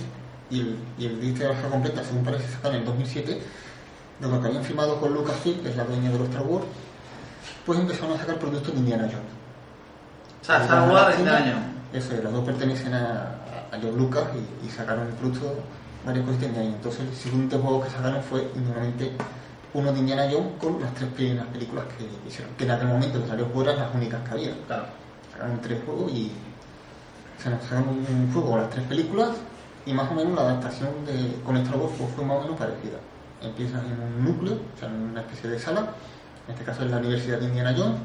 y 0.51 0.61
el, 0.61 0.77
y 0.99 1.07
el 1.07 1.21
disco 1.21 1.45
de 1.45 1.49
la 1.49 1.57
saga 1.57 1.71
completa, 1.71 2.05
según 2.05 2.25
parece, 2.25 2.47
sacaron 2.53 2.75
en 2.75 2.81
el 2.83 2.87
2007, 2.87 3.41
Luego 4.21 4.39
que 4.43 4.49
habían 4.49 4.65
firmado 4.65 5.01
con 5.01 5.15
Lucasfilm, 5.15 5.61
que 5.63 5.71
es 5.71 5.77
la 5.77 5.85
dueña 5.85 6.11
de 6.11 6.19
los 6.19 6.29
Star 6.29 6.43
Wars, 6.43 6.67
pues 7.65 7.79
empezaron 7.79 8.13
a 8.13 8.19
sacar 8.19 8.39
productos 8.39 8.75
de 8.75 8.81
Indiana 8.81 9.05
Jones. 9.05 9.40
O 10.41 10.45
sea, 10.45 10.63
Star 10.63 10.89
Wars 10.89 11.19
Indiana 11.19 11.39
Jones. 11.41 12.05
Eso, 12.05 12.15
es, 12.15 12.25
los 12.25 12.33
dos 12.33 12.45
pertenecen 12.45 12.95
a, 12.95 13.35
a 13.73 13.79
George 13.81 13.99
Lucas 13.99 14.25
y, 14.35 14.67
y 14.67 14.71
sacaron 14.71 15.09
producto 15.19 15.55
varias 16.05 16.25
cosas 16.25 16.41
de 16.41 16.49
Jones. 16.49 16.75
Entonces, 16.75 17.01
el 17.01 17.15
segundo 17.15 17.59
juego 17.59 17.83
que 17.83 17.91
sacaron 17.91 18.23
fue, 18.23 18.49
indudablemente, 18.55 19.13
uno 19.75 19.93
de 19.93 19.99
Indiana 19.99 20.29
Jones 20.31 20.53
con 20.61 20.81
las 20.81 20.93
tres 20.95 21.11
primeras 21.11 21.47
películas 21.49 21.85
que 21.97 22.29
hicieron, 22.29 22.55
que 22.55 22.65
en 22.65 22.71
aquel 22.71 22.89
momento 22.89 23.23
que 23.23 23.29
salió 23.29 23.47
fuera 23.47 23.75
las 23.75 23.95
únicas 23.95 24.21
que 24.27 24.31
había. 24.33 24.55
Claro. 24.67 24.85
Sacaron 25.33 25.61
tres 25.61 25.79
juegos 25.85 26.13
y 26.13 26.33
o 27.39 27.43
sea, 27.43 27.53
nos 27.53 27.63
sacaron 27.63 27.89
un 27.89 28.31
juego 28.33 28.51
con 28.51 28.61
las 28.61 28.71
tres 28.71 28.85
películas 28.87 29.31
y 29.87 29.95
más 29.95 30.11
o 30.11 30.15
menos 30.15 30.35
la 30.35 30.43
adaptación 30.43 30.91
de, 31.07 31.41
con 31.45 31.57
Star 31.57 31.77
Wars 31.77 31.93
fue 32.15 32.25
más 32.25 32.39
o 32.39 32.43
menos 32.43 32.59
parecida. 32.59 32.99
Empiezas 33.41 33.83
en 33.85 33.99
un 33.99 34.25
núcleo, 34.25 34.55
o 34.55 34.79
sea, 34.79 34.89
en 34.89 34.97
una 34.97 35.21
especie 35.23 35.49
de 35.49 35.59
sala, 35.59 35.95
en 36.47 36.53
este 36.53 36.65
caso 36.65 36.85
es 36.85 36.91
la 36.91 36.99
Universidad 36.99 37.39
de 37.39 37.47
Indiana 37.47 37.75
Jones, 37.75 37.97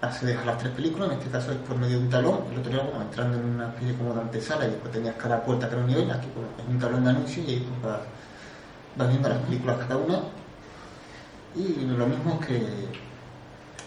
accedes 0.00 0.38
a 0.38 0.44
las 0.44 0.58
tres 0.58 0.72
películas, 0.72 1.10
en 1.10 1.18
este 1.18 1.30
caso 1.30 1.52
es 1.52 1.58
por 1.58 1.76
medio 1.76 1.98
de 1.98 2.04
un 2.04 2.10
talón, 2.10 2.40
el 2.52 2.58
otro 2.58 2.72
era 2.72 2.86
como 2.86 3.02
entrando 3.02 3.38
en 3.38 3.44
una 3.44 3.68
especie 3.68 3.94
como 3.96 4.14
de 4.14 4.20
antesala 4.22 4.66
y 4.66 4.70
después 4.70 4.92
tenías 4.92 5.14
cada 5.16 5.42
puerta 5.42 5.68
que 5.68 5.74
era 5.74 5.84
un 5.84 5.88
nivel, 5.88 6.10
aquí 6.10 6.28
pues, 6.34 6.46
es 6.58 6.72
un 6.72 6.78
talón 6.78 7.04
de 7.04 7.10
anuncio 7.10 7.42
y 7.42 7.50
ahí 7.50 7.68
pues, 7.68 7.92
vas, 7.92 8.00
vas 8.96 9.08
viendo 9.08 9.28
las 9.28 9.38
películas 9.38 9.76
cada 9.78 9.96
una 9.96 10.20
y 11.54 11.84
lo 11.84 12.06
mismo 12.06 12.38
que, 12.40 12.88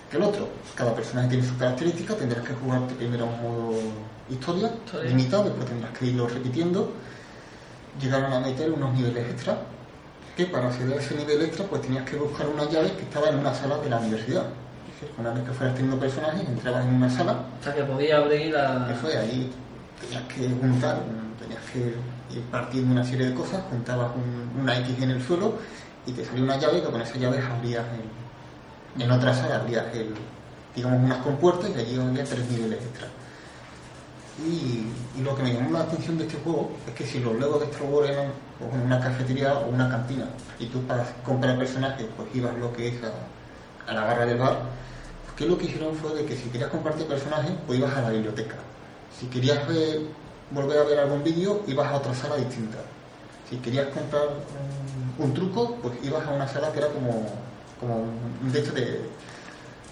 que 0.09 0.17
el 0.17 0.23
otro. 0.23 0.49
Cada 0.75 0.93
personaje 0.93 1.29
tiene 1.29 1.47
sus 1.47 1.57
características, 1.57 2.17
tendrás 2.17 2.45
que 2.45 2.53
jugarte 2.53 2.93
primero 2.95 3.25
a 3.25 3.27
un 3.27 3.41
modo 3.41 3.79
historia, 4.29 4.71
Historia. 4.85 5.09
limitado, 5.09 5.43
después 5.45 5.65
tendrás 5.65 5.97
que 5.97 6.05
irlo 6.07 6.27
repitiendo. 6.27 6.91
Llegaron 8.01 8.33
a 8.33 8.39
meter 8.39 8.71
unos 8.71 8.93
niveles 8.93 9.29
extra, 9.29 9.57
que 10.35 10.47
para 10.47 10.67
acceder 10.67 10.97
a 10.97 11.01
ese 11.01 11.15
nivel 11.15 11.41
extra 11.43 11.65
pues 11.65 11.83
tenías 11.83 12.09
que 12.09 12.15
buscar 12.15 12.47
una 12.47 12.65
llave 12.65 12.91
que 12.93 13.03
estaba 13.03 13.29
en 13.29 13.37
una 13.37 13.53
sala 13.53 13.77
de 13.77 13.89
la 13.89 13.99
universidad. 13.99 14.45
Es 14.95 15.01
decir, 15.01 15.15
una 15.19 15.31
vez 15.31 15.43
que 15.43 15.51
fueras 15.51 15.75
teniendo 15.75 15.99
personajes, 15.99 16.47
entrabas 16.47 16.85
en 16.85 16.93
una 16.95 17.09
sala, 17.09 17.37
O 17.59 17.63
sea, 17.63 17.73
que 17.73 17.83
podía 17.83 18.17
abrir 18.17 18.51
la... 18.53 18.85
que 18.87 18.93
fue 18.95 19.17
ahí, 19.17 19.51
tenías 19.99 20.23
que 20.23 20.47
juntar, 20.59 20.97
tenías 21.39 21.61
que 21.71 21.79
ir 22.35 22.43
partiendo 22.51 22.91
una 22.93 23.03
serie 23.03 23.27
de 23.27 23.33
cosas, 23.33 23.61
juntabas 23.69 24.11
un- 24.15 24.61
una 24.61 24.77
X 24.79 24.95
en 25.01 25.11
el 25.11 25.21
suelo 25.23 25.55
y 26.05 26.11
te 26.11 26.23
salía 26.25 26.43
una 26.43 26.57
llave 26.57 26.81
que 26.81 26.89
con 26.89 27.01
esa 27.01 27.15
llave 27.17 27.41
abrías 27.41 27.85
el, 28.97 29.03
en 29.03 29.11
otra 29.11 29.33
sala 29.33 29.55
abrías 29.57 29.85
el, 29.93 30.13
digamos 30.75 31.01
unas 31.03 31.17
compuertas 31.19 31.69
y 31.75 31.79
allí 31.79 31.99
había 31.99 32.23
tres 32.23 32.49
niveles 32.49 32.79
extra. 32.81 33.07
Y, 34.45 34.87
y 35.15 35.21
lo 35.23 35.35
que 35.35 35.43
me 35.43 35.53
llamó 35.53 35.71
la 35.71 35.81
atención 35.81 36.17
de 36.17 36.25
este 36.25 36.37
juego 36.43 36.71
es 36.87 36.93
que 36.95 37.05
si 37.05 37.19
los 37.19 37.35
Legos 37.39 37.59
de 37.59 37.65
Star 37.67 37.83
Wars 37.83 38.09
eran 38.09 38.27
pues, 38.57 38.71
una 38.83 38.99
cafetería 38.99 39.53
o 39.53 39.67
una 39.69 39.89
cantina 39.89 40.25
y 40.59 40.65
tú 40.67 40.81
para 40.83 41.03
comprar 41.23 41.57
personajes 41.57 42.07
pues 42.17 42.27
ibas 42.33 42.55
lo 42.57 42.73
que 42.73 42.87
es 42.87 42.95
a, 43.03 43.91
a 43.91 43.93
la 43.93 44.01
barra 44.05 44.25
del 44.25 44.39
bar, 44.39 44.57
que 45.37 45.45
lo 45.45 45.57
que 45.57 45.65
hicieron 45.65 45.95
fue 45.95 46.13
de 46.15 46.25
que 46.25 46.35
si 46.35 46.49
querías 46.49 46.69
comprarte 46.69 47.03
personajes 47.05 47.51
pues 47.65 47.79
ibas 47.79 47.95
a 47.97 48.01
la 48.01 48.09
biblioteca. 48.11 48.55
Si 49.19 49.27
querías 49.27 49.67
ver- 49.67 50.01
volver 50.51 50.77
a 50.79 50.83
ver 50.83 50.99
algún 50.99 51.23
vídeo 51.23 51.61
ibas 51.67 51.87
a 51.91 51.95
otra 51.97 52.13
sala 52.13 52.35
distinta. 52.37 52.77
Si 53.49 53.57
querías 53.57 53.87
comprar 53.87 54.23
un, 55.17 55.25
un 55.25 55.33
truco 55.33 55.75
pues 55.81 55.95
ibas 56.03 56.25
a 56.27 56.31
una 56.31 56.47
sala 56.47 56.71
que 56.71 56.79
era 56.79 56.87
como, 56.89 57.25
como 57.79 57.95
un 58.41 58.51
de 58.51 58.59
hecho 58.59 58.71
de, 58.73 59.01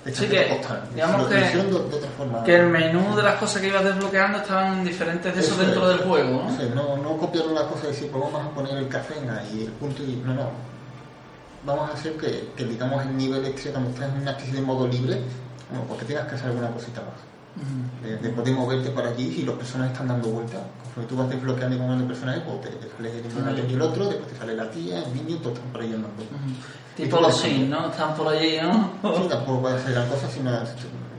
de 0.05 0.15
Sí, 0.15 0.27
que, 0.27 0.41
postal. 0.43 0.83
digamos 0.95 1.27
que- 1.27 1.35
de, 1.35 1.63
de 1.63 1.75
otra 1.75 2.09
forma. 2.17 2.43
Que 2.43 2.55
el 2.55 2.67
menú 2.67 3.15
de 3.15 3.21
las 3.23 3.35
cosas 3.35 3.61
que 3.61 3.67
ibas 3.67 3.83
desbloqueando 3.83 4.39
estaban 4.39 4.83
diferentes 4.83 5.33
de 5.33 5.41
eso, 5.41 5.53
Eso 5.53 5.61
dentro 5.63 5.91
es. 5.91 5.97
del 5.97 6.07
juego, 6.07 6.43
¿no? 6.43 6.75
No, 6.75 6.97
no 6.97 7.17
copiaron 7.17 7.53
la 7.55 7.67
cosa 7.67 7.85
y 7.85 7.87
decir, 7.87 8.09
pues 8.11 8.23
vamos 8.23 8.45
a 8.45 8.49
poner 8.49 8.77
el 8.77 8.87
café 8.87 9.17
en 9.19 9.29
ahí, 9.29 9.63
el 9.65 9.71
punto 9.73 10.01
y. 10.03 10.15
No, 10.25 10.33
no. 10.33 10.70
Vamos 11.65 11.89
a 11.89 11.93
hacer 11.93 12.17
que, 12.17 12.49
que 12.55 12.65
digamos, 12.65 13.05
el 13.05 13.15
nivel 13.15 13.45
extra, 13.45 13.71
cuando 13.71 13.91
estás 13.91 14.09
en 14.13 14.21
una 14.21 14.31
especie 14.31 14.53
de 14.55 14.61
modo 14.61 14.87
libre, 14.87 15.21
bueno, 15.69 15.85
porque 15.87 16.05
tengas 16.05 16.27
que 16.27 16.35
hacer 16.35 16.47
alguna 16.47 16.69
cosita 16.71 17.01
más. 17.01 17.19
Ujú. 17.51 18.07
De, 18.07 18.17
de 18.17 18.29
poder 18.29 18.55
moverte 18.55 18.89
por 18.91 19.05
allí 19.05 19.35
y 19.39 19.43
los 19.43 19.55
personajes 19.55 19.91
están 19.91 20.07
dando 20.07 20.29
vueltas. 20.29 20.61
Conforme 20.83 21.09
tú 21.09 21.15
vas 21.17 21.29
desbloqueando 21.29 21.75
y 21.75 21.79
moviendo 21.79 22.03
el 22.03 22.07
personaje, 22.07 22.41
pues 22.41 22.61
te, 22.61 22.69
te 22.69 22.89
sale 23.35 23.61
el 23.61 23.71
y 23.71 23.73
el 23.73 23.81
otro, 23.81 24.05
después 24.07 24.31
te 24.31 24.37
sale 24.37 24.55
la 24.55 24.69
tía, 24.69 25.03
el 25.03 25.13
niño, 25.13 25.37
todos 25.37 25.57
están 25.57 25.71
por 25.71 25.81
ahí 25.81 25.93
andando. 25.93 26.23
Tipo 26.95 27.19
los 27.21 27.37
Sims, 27.37 27.69
¿no? 27.69 27.89
Están 27.89 28.15
por 28.15 28.27
allí, 28.27 28.57
¿no? 28.61 28.91
Sí, 29.15 29.27
tampoco 29.29 29.61
puedes 29.61 29.81
hacer 29.81 29.93
gran 29.93 30.07
cosa 30.09 30.29
sino 30.29 30.51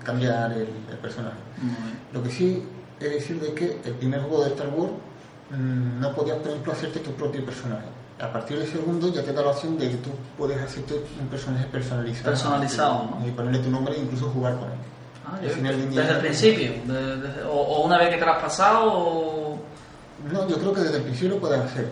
cambiar 0.03 0.53
el, 0.53 0.69
el 0.91 0.99
personaje. 1.01 1.37
Lo 2.13 2.23
que 2.23 2.31
sí 2.31 2.63
es 3.01 3.11
decir 3.11 3.41
de 3.41 3.53
que 3.55 3.81
el 3.85 3.95
primer 3.95 4.21
juego 4.21 4.45
de 4.45 4.51
Star 4.51 4.69
Wars 4.69 4.93
mm, 5.51 6.01
no 6.01 6.15
podías, 6.15 6.39
por 6.39 6.49
ejemplo, 6.51 6.73
hacerte 6.73 7.01
tu 7.01 7.13
propio 7.13 7.45
personaje. 7.45 7.87
A 8.23 8.33
partir 8.33 8.59
del 8.59 8.71
segundo 8.71 9.13
ya 9.13 9.23
te 9.23 9.33
da 9.33 9.43
la 9.43 9.51
opción 9.51 9.77
de 9.77 9.91
que 9.91 9.97
tú 9.97 10.11
puedes 10.39 10.61
hacerte 10.63 10.95
un 11.21 11.27
personaje 11.27 11.67
personalizado. 11.67 12.31
Personalizado, 12.31 13.09
¿no? 13.19 13.27
Y 13.27 13.31
ponerle 13.33 13.59
tu 13.59 13.69
nombre 13.71 13.95
e 13.97 13.99
incluso 13.99 14.31
jugar 14.31 14.55
con 14.57 14.69
él. 14.69 14.79
Ah, 15.27 15.39
final 15.51 15.91
desde 15.91 16.13
el 16.13 16.19
principio, 16.19 16.73
de- 16.85 17.43
o, 17.45 17.53
o 17.53 17.85
una 17.87 17.99
vez 17.99 18.11
que 18.11 18.17
te 18.17 18.25
lo 18.25 18.33
has 18.33 18.43
pasado, 18.43 18.81
o... 18.93 19.59
No, 20.33 20.49
yo 20.49 20.57
creo 20.57 20.73
que 20.73 20.81
desde 20.83 20.97
el 20.99 21.03
principio 21.03 21.31
lo 21.35 21.41
puedes 21.41 21.61
hacer. 21.61 21.89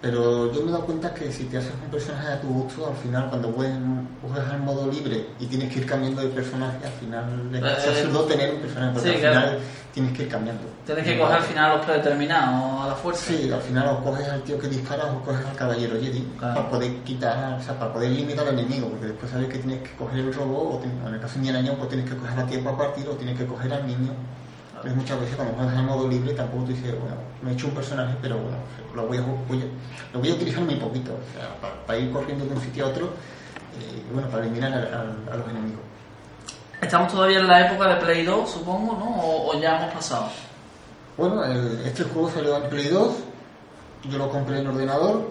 Pero 0.00 0.50
yo 0.50 0.62
me 0.62 0.68
he 0.68 0.72
dado 0.72 0.86
cuenta 0.86 1.12
que 1.12 1.30
si 1.30 1.44
te 1.44 1.58
haces 1.58 1.72
un 1.84 1.90
personaje 1.90 2.28
a 2.32 2.40
tu 2.40 2.48
gusto, 2.48 2.86
al 2.88 2.96
final 2.96 3.28
cuando 3.28 3.52
juegas, 3.52 4.50
al 4.50 4.60
modo 4.60 4.90
libre 4.90 5.26
y 5.38 5.44
tienes 5.44 5.70
que 5.70 5.80
ir 5.80 5.86
cambiando 5.86 6.22
de 6.22 6.28
personaje, 6.28 6.78
al 6.86 6.92
final 6.92 7.50
es 7.54 7.62
Eh, 7.62 7.88
absurdo 7.90 8.24
tener 8.24 8.54
un 8.54 8.60
personaje, 8.60 8.92
porque 8.94 9.08
sí, 9.10 9.14
al 9.16 9.20
claro. 9.20 9.40
final 9.50 9.58
tienes 9.92 10.16
que 10.16 10.22
ir 10.22 10.28
cambiando. 10.30 10.62
tienes 10.86 11.04
que 11.04 11.18
coger 11.18 11.36
al 11.36 11.42
final 11.42 11.76
los 11.76 11.84
predeterminados 11.86 12.80
a 12.82 12.86
la 12.88 12.94
fuerza. 12.94 13.24
Sí, 13.26 13.50
al 13.52 13.60
final 13.60 13.88
o 13.88 14.02
coges 14.02 14.26
al 14.26 14.40
tío 14.42 14.58
que 14.58 14.68
dispara 14.68 15.04
o 15.04 15.20
coges 15.22 15.44
al 15.44 15.54
caballero 15.56 15.94
Jedi 16.00 16.22
Claro. 16.38 16.54
para 16.54 16.70
poder 16.70 16.92
quitar, 17.04 17.58
o 17.60 17.62
sea, 17.62 17.78
para 17.78 17.92
poder 17.92 18.10
limitar 18.10 18.48
al 18.48 18.58
enemigo, 18.58 18.88
porque 18.88 19.04
después 19.06 19.30
sabes 19.30 19.48
que 19.48 19.58
tienes 19.58 19.82
que 19.86 19.94
coger 19.96 20.20
el 20.20 20.32
robot, 20.32 20.76
o 20.76 20.78
tienes- 20.78 21.06
en 21.06 21.14
el 21.14 21.20
caso 21.20 21.38
de 21.38 21.46
Indiana 21.46 21.74
pues 21.76 21.88
tienes 21.90 22.08
que 22.08 22.16
coger 22.16 22.32
a 22.32 22.36
la 22.36 22.46
tía 22.46 22.64
para 22.64 22.76
partir 22.78 23.06
o 23.06 23.12
tienes 23.12 23.36
que 23.36 23.44
coger 23.44 23.70
al 23.74 23.86
niño. 23.86 24.12
Entonces, 24.82 24.96
muchas 24.96 25.20
veces 25.20 25.36
cuando 25.36 25.54
juegas 25.54 25.74
en 25.78 25.84
modo 25.84 26.08
libre 26.08 26.32
tampoco 26.32 26.64
tú 26.64 26.70
dices, 26.72 26.90
bueno, 26.98 27.16
me 27.42 27.50
he 27.50 27.54
hecho 27.54 27.66
un 27.68 27.74
personaje, 27.74 28.14
pero 28.22 28.36
bueno, 28.38 28.56
lo 28.94 29.06
voy 29.06 29.18
a, 29.18 29.20
voy 29.46 29.60
a- 29.62 30.12
lo 30.14 30.20
voy 30.20 30.30
a 30.30 30.34
utilizar 30.34 30.62
muy 30.62 30.76
poquito, 30.76 31.12
o 31.12 31.38
sea, 31.38 31.54
para, 31.60 31.74
para 31.86 31.98
ir 31.98 32.10
corriendo 32.12 32.44
de 32.46 32.52
un 32.54 32.60
sitio 32.62 32.86
a 32.86 32.88
otro, 32.88 33.04
eh, 33.06 34.04
y 34.08 34.12
bueno, 34.14 34.28
para 34.28 34.44
eliminar 34.44 34.72
al- 34.72 34.86
al- 34.94 35.32
a 35.32 35.36
los 35.36 35.48
enemigos. 35.48 35.80
Estamos 36.80 37.12
todavía 37.12 37.40
en 37.40 37.46
la 37.46 37.66
época 37.66 37.88
de 37.94 37.96
Play 37.96 38.24
2, 38.24 38.50
supongo, 38.50 38.94
¿no? 38.98 39.04
O, 39.22 39.50
o 39.54 39.60
ya 39.60 39.78
hemos 39.80 39.92
pasado. 39.94 40.28
Bueno, 41.18 41.44
el- 41.44 41.80
este 41.84 42.04
juego 42.04 42.30
salió 42.30 42.56
en 42.56 42.70
Play 42.70 42.88
2, 42.88 43.12
yo 44.08 44.16
lo 44.18 44.30
compré 44.30 44.60
en 44.60 44.66
ordenador, 44.66 45.30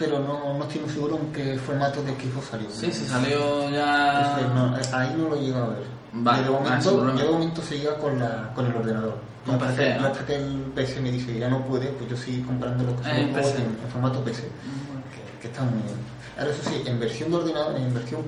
pero 0.00 0.18
no, 0.18 0.56
no 0.56 0.64
estoy 0.64 0.80
muy 0.80 0.88
seguro 0.88 1.18
en 1.18 1.30
qué 1.30 1.58
formato 1.58 2.02
de 2.02 2.12
Xbox 2.12 2.46
salió. 2.46 2.70
Sí, 2.70 2.90
sí, 2.90 3.04
salió 3.04 3.68
ya... 3.68 4.38
Entonces, 4.40 4.54
no, 4.54 4.78
eh, 4.78 4.82
ahí 4.94 5.14
no 5.14 5.28
lo 5.28 5.36
llego 5.36 5.58
a 5.58 5.68
ver. 5.68 5.84
Vale, 6.14 6.46
yo, 6.46 6.52
de 6.52 6.56
ah, 6.56 6.60
momento, 6.62 6.96
problema. 6.96 7.18
yo 7.20 7.26
de 7.26 7.32
momento 7.32 7.62
seguía 7.62 7.94
con, 7.98 8.18
la, 8.18 8.50
con 8.54 8.64
el 8.66 8.74
ordenador. 8.74 9.18
Con 9.44 9.56
hasta, 9.56 9.66
PC, 9.68 9.82
que, 9.84 10.00
¿no? 10.00 10.06
hasta 10.06 10.26
que 10.26 10.36
el 10.36 10.72
PC 10.74 11.00
me 11.02 11.12
dice 11.12 11.38
ya 11.38 11.48
no 11.50 11.62
puede, 11.66 11.88
pues 11.88 12.08
yo 12.10 12.16
sigo 12.16 12.46
comprando 12.46 12.84
los, 12.84 12.94
Eh, 13.06 13.20
en 13.20 13.36
los 13.36 13.46
PC. 13.46 13.58
en, 13.58 13.64
en 13.64 13.88
formato 13.92 14.24
PC, 14.24 14.40
que, 14.42 15.42
que 15.42 15.48
están 15.48 15.66
muy 15.70 15.82
bien. 15.82 15.96
Ahora 16.38 16.50
eso 16.50 16.70
sí, 16.70 16.82
en 16.86 16.98
versión 16.98 17.30
de 17.30 17.36
ordenador, 17.36 17.76
en 17.76 17.92
versión 17.92 18.22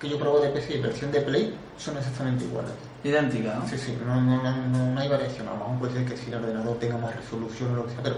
que 0.00 0.08
yo 0.08 0.18
probé 0.18 0.46
de 0.46 0.52
PC 0.54 0.78
y 0.78 0.80
versión 0.80 1.12
de 1.12 1.20
Play, 1.20 1.54
son 1.76 1.98
exactamente 1.98 2.44
iguales. 2.44 2.72
Idéntica, 3.04 3.54
¿no? 3.54 3.68
Sí, 3.68 3.76
sí, 3.76 3.96
no, 4.04 4.18
no, 4.18 4.42
no, 4.42 4.56
no, 4.68 4.92
no 4.94 5.00
hay 5.00 5.08
variación. 5.08 5.46
A 5.48 5.52
lo 5.52 5.58
mejor 5.58 5.78
puede 5.78 5.92
ser 5.92 6.04
que 6.06 6.16
si 6.16 6.30
el 6.30 6.36
ordenador 6.42 6.78
tenga 6.78 6.96
más 6.96 7.14
resolución 7.14 7.72
o 7.72 7.76
lo 7.76 7.86
que 7.86 7.92
sea, 7.92 8.02
pero 8.02 8.16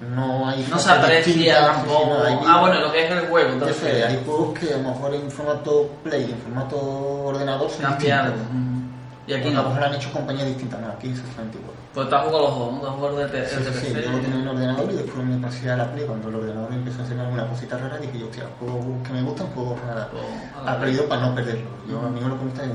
no 0.00 0.48
hay. 0.48 0.66
No 0.70 0.78
se 0.78 0.90
aprecia 0.90 1.60
tampoco... 1.66 2.06
no, 2.06 2.48
ah, 2.48 2.60
bueno, 2.60 2.80
lo 2.80 2.92
que 2.92 3.04
es 3.04 3.10
el 3.10 3.26
juego, 3.28 3.52
entonces... 3.52 4.04
hay 4.06 4.22
juegos 4.24 4.58
que 4.58 4.72
a 4.72 4.78
lo 4.78 4.90
mejor 4.90 5.14
en 5.14 5.30
formato 5.30 5.90
Play 6.02 6.26
y 6.28 6.32
en 6.32 6.38
formato 6.38 6.76
ordenador 7.24 7.70
son 7.70 7.82
Cambiado. 7.82 8.32
distintos. 8.32 8.54
Mm. 8.54 8.80
Y 9.26 9.32
aquí 9.34 9.48
a 9.48 9.50
lo 9.52 9.62
no. 9.62 9.68
mejor 9.68 9.84
han 9.84 9.94
hecho 9.94 10.12
compañías 10.12 10.46
distintas, 10.48 10.80
no, 10.80 10.88
aquí 10.88 11.08
es 11.08 11.18
exactamente 11.18 11.58
igual. 11.58 11.74
Pues 11.92 12.08
te 12.08 12.14
has 12.14 12.22
jugado 12.22 12.42
los 12.46 12.58
dos, 12.58 12.72
¿no? 12.72 12.80
Te 12.80 12.86
has 12.86 12.94
jugado 12.94 13.20
el 13.20 13.32
de, 13.32 13.48
Sí, 13.48 13.56
sí, 13.62 13.86
sí, 13.86 14.02
yo 14.04 14.12
lo 14.12 14.18
tenía 14.20 14.40
en 14.40 14.48
ordenador 14.48 14.90
y 14.90 14.94
después 14.94 15.26
me 15.26 15.36
pasé 15.38 15.70
a 15.70 15.76
la 15.76 15.92
Play. 15.92 16.06
Cuando 16.06 16.28
el 16.28 16.34
ordenador 16.36 16.72
empezó 16.72 17.02
a 17.02 17.04
hacer 17.04 17.18
alguna 17.18 17.46
cosita 17.46 17.76
rara, 17.78 17.98
dije 17.98 18.18
yo, 18.18 18.26
hostia, 18.26 18.44
juegos 18.58 18.84
que 19.06 19.12
me 19.12 19.22
gustan, 19.22 19.46
juegos 19.48 19.78
a, 19.82 20.08
O 20.14 20.60
a 20.60 20.64
la 20.64 20.72
a 20.72 20.78
Play. 20.78 20.92
Play 20.94 20.96
2 20.96 21.06
para 21.06 21.26
no 21.26 21.34
perderlo. 21.34 21.70
Yo, 21.88 21.98
a 22.00 22.08
mí 22.08 22.20
lo 22.20 22.28
que 22.30 22.34
me 22.36 22.42
gusta 22.44 22.64
es 22.64 22.70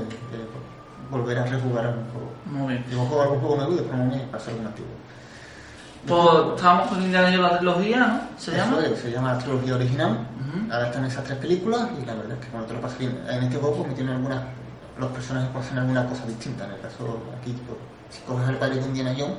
volver 1.10 1.38
a 1.38 1.44
rejugar 1.44 1.86
algún 1.86 2.04
juego. 2.10 2.28
Muy 2.46 2.74
bien. 2.74 2.84
Yo 2.90 2.98
juego 3.04 3.22
algún 3.22 3.40
juego 3.40 3.56
nuevo 3.56 3.72
y 3.72 3.76
después 3.76 3.98
me 3.98 4.18
paso 4.30 4.50
algún 4.50 4.66
antiguo. 4.66 4.90
Pues 6.06 6.56
estábamos 6.56 6.88
con 6.88 7.02
Indiana 7.02 7.28
Jones 7.28 7.40
la 7.52 7.56
trilogía, 7.58 7.98
¿no? 8.06 8.20
¿Se 8.38 8.50
Eso 8.52 8.60
llama? 8.64 8.86
es, 8.86 8.98
se 9.00 9.10
llama 9.10 9.38
Trilogía 9.38 9.74
Original. 9.74 10.10
Ujú. 10.12 10.72
Ahora 10.72 10.86
están 10.86 11.04
esas 11.04 11.24
tres 11.24 11.38
películas 11.38 11.88
y 12.00 12.06
la 12.06 12.14
verdad 12.14 12.32
es 12.38 12.44
que 12.44 12.50
cuando 12.50 12.68
te 12.68 12.74
lo 12.74 12.80
pasas 12.80 12.98
bien. 12.98 13.18
En 13.28 13.42
este 13.44 13.56
juego 13.58 13.76
pues 13.76 13.88
metieron 13.88 14.14
algunas. 14.16 14.42
Los 14.98 15.10
personajes 15.10 15.48
hacen 15.54 15.78
alguna 15.78 16.06
cosa 16.06 16.24
distinta. 16.26 16.64
En 16.64 16.72
el 16.72 16.80
caso 16.80 17.18
aquí, 17.38 17.52
pues, 17.66 17.78
si 18.10 18.22
coges 18.22 18.48
el 18.48 18.56
padre 18.56 18.76
de 18.76 18.86
Indiana 18.86 19.14
Jones, 19.18 19.36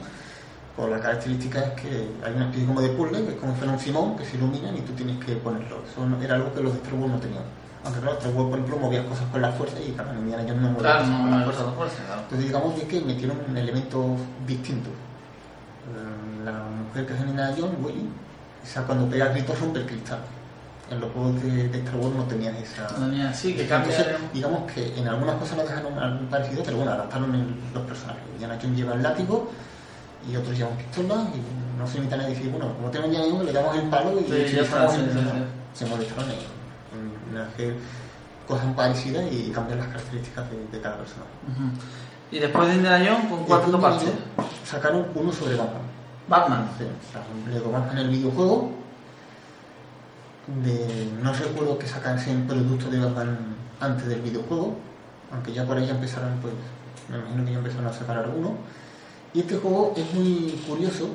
pues 0.75 0.89
la 0.91 0.99
característica 0.99 1.59
es 1.61 1.71
que 1.81 2.09
hay 2.23 2.33
una 2.35 2.45
especie 2.45 2.67
como 2.67 2.81
de 2.81 2.89
puzzle, 2.89 3.23
que 3.25 3.31
es 3.31 3.39
como 3.39 3.53
si 3.53 3.57
fuera 3.59 3.73
un 3.73 3.79
Simón, 3.79 4.15
que 4.17 4.25
se 4.25 4.37
iluminan 4.37 4.77
y 4.77 4.81
tú 4.81 4.93
tienes 4.93 5.17
que 5.25 5.35
ponerlo. 5.37 5.81
Eso 5.89 6.05
no- 6.05 6.21
era 6.21 6.35
algo 6.35 6.53
que 6.53 6.61
los 6.61 6.73
de 6.73 6.79
Star 6.79 6.93
Wars 6.93 7.11
no 7.13 7.19
tenían. 7.19 7.43
Aunque 7.85 7.99
claro, 8.01 8.17
Star 8.19 8.33
Wars, 8.33 8.49
por 8.49 8.59
ejemplo, 8.59 8.77
movías 8.77 9.05
cosas 9.05 9.25
con 9.31 9.41
la 9.41 9.51
fuerza 9.51 9.77
y 9.79 9.91
claro, 9.93 10.11
en 10.11 10.19
Indiana 10.19 10.43
Jones 10.45 10.61
no 10.61 10.67
movía 10.69 10.81
Claro, 10.83 10.99
cosas 10.99 11.11
no, 11.11 11.17
con 11.21 11.31
no 11.31 11.37
la 11.39 11.45
fuerza. 11.45 11.63
Entonces 12.21 12.47
digamos 12.47 12.73
que 12.75 13.01
metieron 13.01 13.57
elementos 13.57 14.05
distintos. 14.45 14.93
La 16.51 16.63
mujer 16.87 17.05
que 17.05 17.13
es 17.13 17.19
Indiana 17.19 17.53
Jones, 17.57 17.75
Willy, 17.81 18.09
esa 18.63 18.83
cuando 18.83 19.09
pega 19.09 19.27
gritos 19.29 19.59
rompe 19.59 19.79
el 19.79 19.85
cristal. 19.85 20.19
En 20.89 21.01
los 21.01 21.11
juegos 21.11 21.41
de, 21.43 21.67
de 21.67 21.77
Star 21.79 21.95
Wars 21.97 22.15
no 22.15 22.23
tenías 22.23 22.55
esa... 22.55 22.83
No 22.97 23.09
tenía- 23.09 23.33
sí, 23.33 23.53
que 23.53 23.63
Entonces, 23.63 24.05
digamos 24.33 24.71
que 24.71 24.97
en 24.97 25.05
algunas 25.07 25.35
cosas 25.35 25.57
lo 25.57 25.63
dejaron 25.65 25.99
algo 25.99 26.29
parecido, 26.29 26.63
pero 26.63 26.77
bueno, 26.77 26.91
adaptaron 26.93 27.35
el- 27.35 27.55
los 27.73 27.83
personajes. 27.83 28.23
Indiana 28.33 28.57
Jones 28.61 28.77
lleva 28.77 28.93
el 28.93 29.03
látigo 29.03 29.51
y 30.31 30.35
otros 30.37 30.57
llevan 30.57 30.77
pistolas 30.77 31.27
y 31.35 31.77
no 31.79 31.85
se 31.87 31.95
limitan 31.97 32.21
a 32.21 32.27
decir, 32.27 32.49
bueno, 32.49 32.73
como 32.73 32.89
tenemos 32.89 33.13
Indiana 33.13 33.31
Jones, 33.33 33.45
le 33.47 33.53
damos 33.59 33.75
el 33.75 33.89
palo 33.89 34.19
y 34.19 34.23
Sí, 34.23 34.57
está, 34.59 34.89
sí, 34.89 34.97
sí. 35.11 35.19
Se 35.73 35.85
molestaron 35.85 36.25
en, 36.31 37.35
en 37.35 37.41
hacer 37.41 37.75
cosas 38.47 38.73
parecidas 38.73 39.25
y 39.31 39.51
cambiar 39.51 39.79
las 39.79 39.87
características 39.89 40.49
de, 40.49 40.67
de 40.71 40.81
cada 40.81 40.97
personaje. 40.97 41.29
Ujú. 41.51 41.69
Y 42.31 42.39
después 42.39 42.67
de 42.69 42.75
Indiana 42.75 43.05
Jones, 43.05 43.29
¿con 43.29 43.41
Y 43.41 43.43
cuál 43.43 43.59
te 43.61 43.71
después 43.71 43.71
topaste? 43.91 44.05
de 44.05 44.11
ello, 44.11 44.21
Sacaron 44.65 45.05
uno 45.15 45.31
sobre 45.33 45.55
Batman. 45.55 45.81
Batman. 46.27 46.67
Lego 47.51 47.71
Batman 47.71 47.97
el 47.99 48.09
videojuego. 48.09 48.71
De, 50.63 51.11
no 51.21 51.33
recuerdo 51.33 51.77
que 51.77 51.87
sacasen 51.87 52.47
productos 52.47 52.89
de 52.89 52.99
Batman 52.99 53.37
antes 53.81 54.07
del 54.07 54.21
videojuego, 54.21 54.77
aunque 55.33 55.51
ya 55.51 55.65
por 55.65 55.77
ahí 55.77 55.85
ya 55.85 55.91
empezaron, 55.93 56.37
pues, 56.41 56.53
me 57.09 57.17
imagino 57.17 57.43
que 57.45 57.51
ya 57.51 57.57
empezaron 57.57 57.87
a 57.87 57.93
sacar 57.93 58.17
alguno. 58.17 58.53
Y 59.33 59.41
este 59.41 59.57
juego 59.57 59.93
es 59.97 60.13
muy 60.13 60.51
curioso 60.65 61.09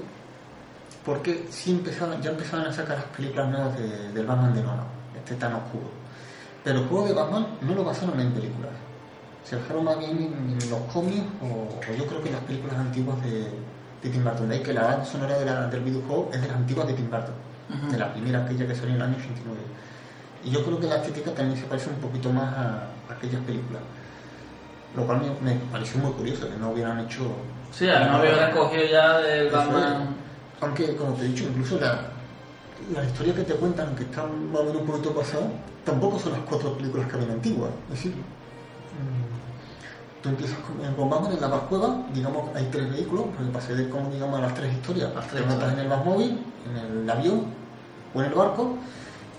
porque 1.04 1.46
sí 1.50 1.70
empezaban, 1.70 2.20
ya 2.20 2.30
empezaban 2.30 2.66
a 2.66 2.72
sacar 2.72 2.98
las 2.98 3.06
películas 3.06 3.48
nuevas 3.48 3.76
de- 3.78 4.12
del 4.12 4.26
Batman 4.26 4.54
de 4.54 4.62
Nolan, 4.62 4.84
este 5.16 5.34
tan 5.36 5.54
oscuro. 5.54 5.88
Pero 6.62 6.80
el 6.80 6.86
juego 6.88 7.06
de 7.08 7.14
Batman 7.14 7.46
no 7.62 7.74
lo 7.74 7.84
basaron 7.84 8.20
en 8.20 8.32
películas. 8.32 8.70
Se 9.44 9.56
basaron 9.56 9.84
más 9.84 9.98
bien 9.98 10.10
en, 10.12 10.58
en 10.60 10.70
los 10.70 10.80
cómics 10.92 11.24
o, 11.42 11.46
o 11.46 11.94
yo 11.96 12.06
creo 12.06 12.22
que 12.22 12.28
en 12.28 12.34
las 12.34 12.44
películas 12.44 12.76
antiguas 12.76 13.20
de, 13.24 13.48
de 14.02 14.08
Tim 14.10 14.24
Burton. 14.24 14.48
De 14.48 14.56
ahí 14.56 14.62
que 14.62 14.72
la 14.72 14.82
banda 14.82 15.04
sonora 15.04 15.38
de 15.38 15.44
la- 15.44 15.66
del 15.68 15.80
videojuego 15.80 16.30
es 16.32 16.40
de 16.40 16.48
las 16.48 16.56
antiguas 16.56 16.86
de 16.88 16.94
Tim 16.94 17.10
Burton, 17.10 17.34
de 17.90 17.98
la 17.98 18.12
primera 18.12 18.44
aquella 18.44 18.66
que 18.66 18.74
salió 18.74 18.90
en 18.90 18.96
el 18.96 19.02
año 19.02 19.16
89. 19.16 19.60
Y 20.44 20.50
yo 20.50 20.64
creo 20.64 20.80
que 20.80 20.86
la 20.88 20.96
estética 20.96 21.32
también 21.32 21.58
se 21.58 21.66
parece 21.66 21.88
un 21.90 21.96
poquito 21.96 22.30
más 22.32 22.52
a, 22.52 22.88
a 23.08 23.12
aquellas 23.16 23.40
películas. 23.42 23.82
Lo 24.96 25.06
cual 25.06 25.20
me, 25.42 25.52
me 25.54 25.58
pareció 25.70 26.00
muy 26.00 26.12
curioso, 26.12 26.48
que 26.50 26.56
no 26.56 26.70
hubieran 26.70 27.00
hecho... 27.00 27.22
Sí, 27.70 27.86
no 27.86 28.16
había 28.16 28.48
recogido 28.48 28.84
ya 28.84 29.20
es. 29.20 29.50
Batman. 29.52 30.08
Aunque, 30.60 30.94
como 30.96 31.14
te 31.14 31.22
he 31.24 31.28
dicho, 31.28 31.44
incluso 31.44 31.80
la, 31.80 31.98
la 32.92 33.04
historia 33.04 33.34
que 33.34 33.42
te 33.42 33.54
cuentan, 33.54 33.86
aunque 33.88 34.02
están 34.04 34.50
más 34.52 34.60
o 34.60 34.64
menos 34.64 34.82
un 34.82 34.86
poquito 34.86 35.14
pasado, 35.14 35.44
tampoco 35.84 36.18
son 36.18 36.32
las 36.32 36.42
cuatro 36.42 36.76
películas 36.76 37.08
que 37.08 37.14
habían 37.16 37.30
antiguas. 37.30 37.70
Es 37.88 37.94
decir, 37.94 38.14
tú 40.22 40.28
empiezas 40.28 40.58
con, 40.60 41.10
Batman 41.10 41.32
en 41.32 41.40
la 41.40 41.48
Batcueva, 41.48 41.96
digamos, 42.14 42.54
hay 42.54 42.68
tres 42.70 42.90
vehículos, 42.90 43.26
porque 43.36 43.52
pasé 43.52 43.74
de 43.74 43.88
como, 43.88 44.08
digamos, 44.10 44.38
a 44.38 44.42
las 44.42 44.54
tres 44.54 44.72
historias. 44.72 45.12
Las 45.14 45.26
tres 45.26 45.42
te 45.42 45.48
montas 45.48 45.72
en 45.72 45.78
el 45.80 45.88
Batmóvil, 45.88 46.38
en 46.70 47.00
el 47.02 47.10
avión 47.10 47.46
o 48.14 48.20
en 48.20 48.26
el 48.26 48.34
barco, 48.34 48.76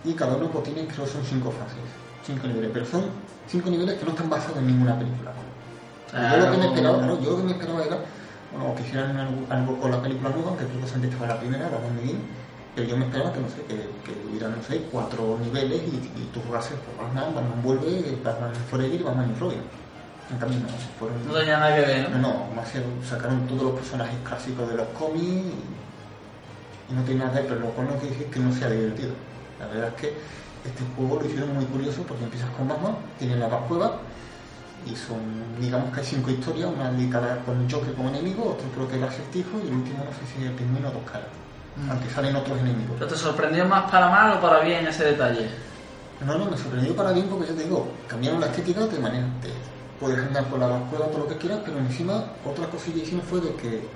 y 0.04 0.14
cada 0.14 0.36
uno 0.36 0.50
pues, 0.50 0.66
tiene, 0.66 0.86
creo 0.88 1.08
son 1.08 1.24
cinco 1.24 1.52
fases, 1.52 1.80
cinco 2.26 2.48
niveles, 2.48 2.70
pero 2.74 2.86
son 2.86 3.04
cinco 3.48 3.70
niveles 3.70 3.98
que 3.98 4.06
no 4.06 4.12
están 4.12 4.30
basados 4.30 4.58
en 4.58 4.68
ninguna 4.68 5.00
película. 5.00 5.32
Ah, 6.14 6.36
yo 6.36 6.46
lo 6.46 6.52
que 6.52 6.58
me 6.58 6.66
esperaba, 6.68 6.98
claro, 6.98 7.22
yo 7.22 7.32
lo 7.32 7.38
que 7.38 7.44
me 7.44 7.52
esperaba 7.54 7.84
era 7.84 7.98
bueno, 8.52 8.76
que 8.76 8.84
hicieran 8.84 9.18
algo, 9.50 9.80
con 9.80 9.90
la 9.90 10.02
película 10.02 10.30
nueva, 10.30 10.58
que 10.58 10.66
creo 10.66 10.82
que 10.82 10.88
solamente 10.88 11.16
estaba 11.16 11.34
la 11.34 11.40
primera, 11.40 11.70
la 11.70 11.80
de 11.80 12.02
Begin, 12.02 12.20
pero 12.76 12.88
yo 12.88 12.98
me 12.98 13.06
esperaba 13.06 13.32
que, 13.32 13.40
no 13.40 13.48
sé, 13.48 13.62
que, 13.68 13.76
que 13.76 14.28
hubiera, 14.30 14.50
no 14.50 14.62
sé, 14.62 14.84
cuatro 14.92 15.40
niveles 15.42 15.82
y, 15.82 15.96
y 15.96 16.30
tú 16.34 16.42
jugases 16.46 16.78
por 16.80 17.06
Batman, 17.06 17.34
Batman 17.34 17.64
vuelve, 17.64 18.20
Batman 18.24 18.54
Forever 18.70 19.00
y 19.00 19.04
Batman 19.04 19.34
y 19.36 19.40
Robin. 19.40 19.83
No, 20.40 20.68
fueron... 21.00 21.28
No 21.28 21.34
tenía 21.34 21.58
nada 21.58 21.76
que 21.76 21.82
ver, 21.82 22.10
No, 22.12 22.18
¿no? 22.18 22.48
más 22.56 22.70
que 22.72 22.82
sacaron 23.08 23.48
todos 23.48 23.64
los 23.64 23.74
personajes 23.74 24.16
clásicos 24.24 24.70
de 24.70 24.76
los 24.76 24.88
cómics 24.90 25.24
y, 25.26 26.92
y 26.92 26.96
no 26.96 27.04
tiene 27.04 27.20
nada 27.26 27.34
que 27.34 27.40
ver, 27.40 27.48
pero 27.50 27.60
lo 27.62 27.70
cual 27.70 27.88
no 27.88 27.94
quiere 27.98 28.16
decir 28.16 28.32
que 28.32 28.40
no 28.40 28.54
sea 28.54 28.70
divertido. 28.70 29.14
La 29.60 29.68
verdad 29.68 29.90
es 29.90 30.02
que 30.02 30.08
este 30.66 30.84
juego 30.96 31.20
lo 31.20 31.26
hicieron 31.26 31.54
muy 31.54 31.66
curioso 31.66 32.04
porque 32.04 32.24
empiezas 32.24 32.50
con 32.52 32.68
Batman, 32.68 32.96
tienes 33.20 33.38
la 33.38 33.48
Batcueva 33.48 34.00
y 34.86 34.96
son, 34.96 35.20
digamos 35.60 35.94
que 35.94 36.02
hay 36.02 36.06
cinco 36.06 36.32
historias, 36.32 36.70
una 36.74 36.92
dedicada 36.92 37.38
con 37.46 37.62
el 37.62 37.72
Joker 37.72 37.94
como 37.94 38.10
enemigo, 38.10 38.52
otro 38.52 38.68
creo 38.76 38.88
que 38.90 38.98
el 38.98 39.04
acertijo 39.04 39.60
y 39.64 39.68
el 39.68 39.74
último 39.76 40.04
no 40.04 40.12
sé 40.12 40.20
si 40.34 40.44
es 40.44 40.50
el 40.50 40.56
pingüino 40.56 40.90
o 40.90 40.92
dos 40.92 41.04
caras. 41.04 41.28
Mm. 41.76 41.90
Aunque 41.90 42.10
salen 42.10 42.36
otros 42.36 42.60
enemigos. 42.60 42.96
¿Pero 43.00 43.10
te 43.10 43.18
sorprendió 43.18 43.66
más 43.66 43.90
para 43.90 44.10
mal 44.10 44.38
o 44.38 44.42
para 44.42 44.60
bien 44.60 44.86
ese 44.88 45.06
detalle? 45.06 45.50
No, 46.26 46.38
no, 46.38 46.46
me 46.46 46.58
sorprendió 46.58 46.96
para 46.96 47.12
bien 47.12 47.28
porque 47.28 47.48
ya 47.48 47.56
te 47.56 47.64
digo, 47.64 47.88
cambiaron 48.08 48.40
la 48.40 48.48
estética 48.48 48.82
de 48.82 49.00
manera 49.00 49.26
puedes 50.04 50.20
andar 50.20 50.44
por 50.48 50.60
la 50.60 50.68
cueva 50.90 51.06
todo 51.08 51.20
lo 51.20 51.28
que 51.30 51.38
quieras, 51.38 51.60
pero 51.66 51.78
encima 51.80 52.26
otra 52.46 52.68
cosilla 52.68 52.96
que 52.98 53.04
hicieron 53.04 53.26
fue 53.26 53.40
de 53.40 53.56
que 53.56 53.88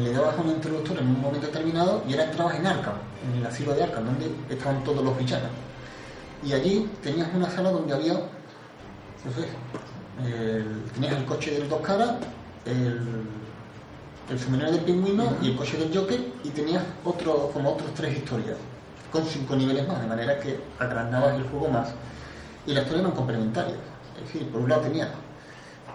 le 0.00 0.12
dabas 0.12 0.38
a 0.38 0.42
un 0.42 0.50
interruptor 0.50 0.98
en 0.98 1.08
un 1.08 1.20
momento 1.20 1.46
determinado 1.48 2.04
y 2.06 2.12
ahora 2.12 2.24
entrabas 2.26 2.54
en 2.54 2.66
Arkham, 2.68 2.94
en 3.26 3.40
el 3.40 3.46
asilo 3.46 3.74
de 3.74 3.82
Arkham, 3.82 4.04
donde 4.04 4.30
estaban 4.48 4.84
todos 4.84 5.04
los 5.04 5.18
villanos. 5.18 5.50
Y 6.46 6.52
allí 6.52 6.88
tenías 7.02 7.28
una 7.34 7.50
sala 7.50 7.70
donde 7.72 7.92
había, 7.92 8.12
no 8.12 8.20
el- 10.24 10.84
tenías 10.94 11.14
el 11.14 11.24
coche 11.24 11.50
de 11.50 11.66
dos 11.66 11.80
caras, 11.80 12.10
el, 12.64 13.26
el 14.30 14.72
del 14.72 14.80
pingüino 14.84 15.24
y 15.42 15.50
el 15.50 15.56
coche 15.56 15.78
del 15.78 15.92
Joker 15.96 16.20
y 16.44 16.50
tenías 16.50 16.84
otro, 17.04 17.50
como 17.52 17.72
otras 17.72 17.92
tres 17.94 18.16
historias 18.18 18.56
con 19.10 19.24
cinco 19.24 19.56
niveles 19.56 19.88
más, 19.88 20.00
de 20.00 20.06
manera 20.06 20.38
que 20.38 20.60
agrandabas 20.78 21.34
el 21.34 21.42
juego 21.48 21.66
más. 21.68 21.88
Y 22.66 22.72
las 22.72 22.84
historias 22.84 23.06
eran 23.06 23.16
complementarias. 23.16 23.78
Es 24.16 24.32
decir, 24.32 24.48
por 24.50 24.60
un 24.60 24.68
lado 24.68 24.82
tenías 24.82 25.08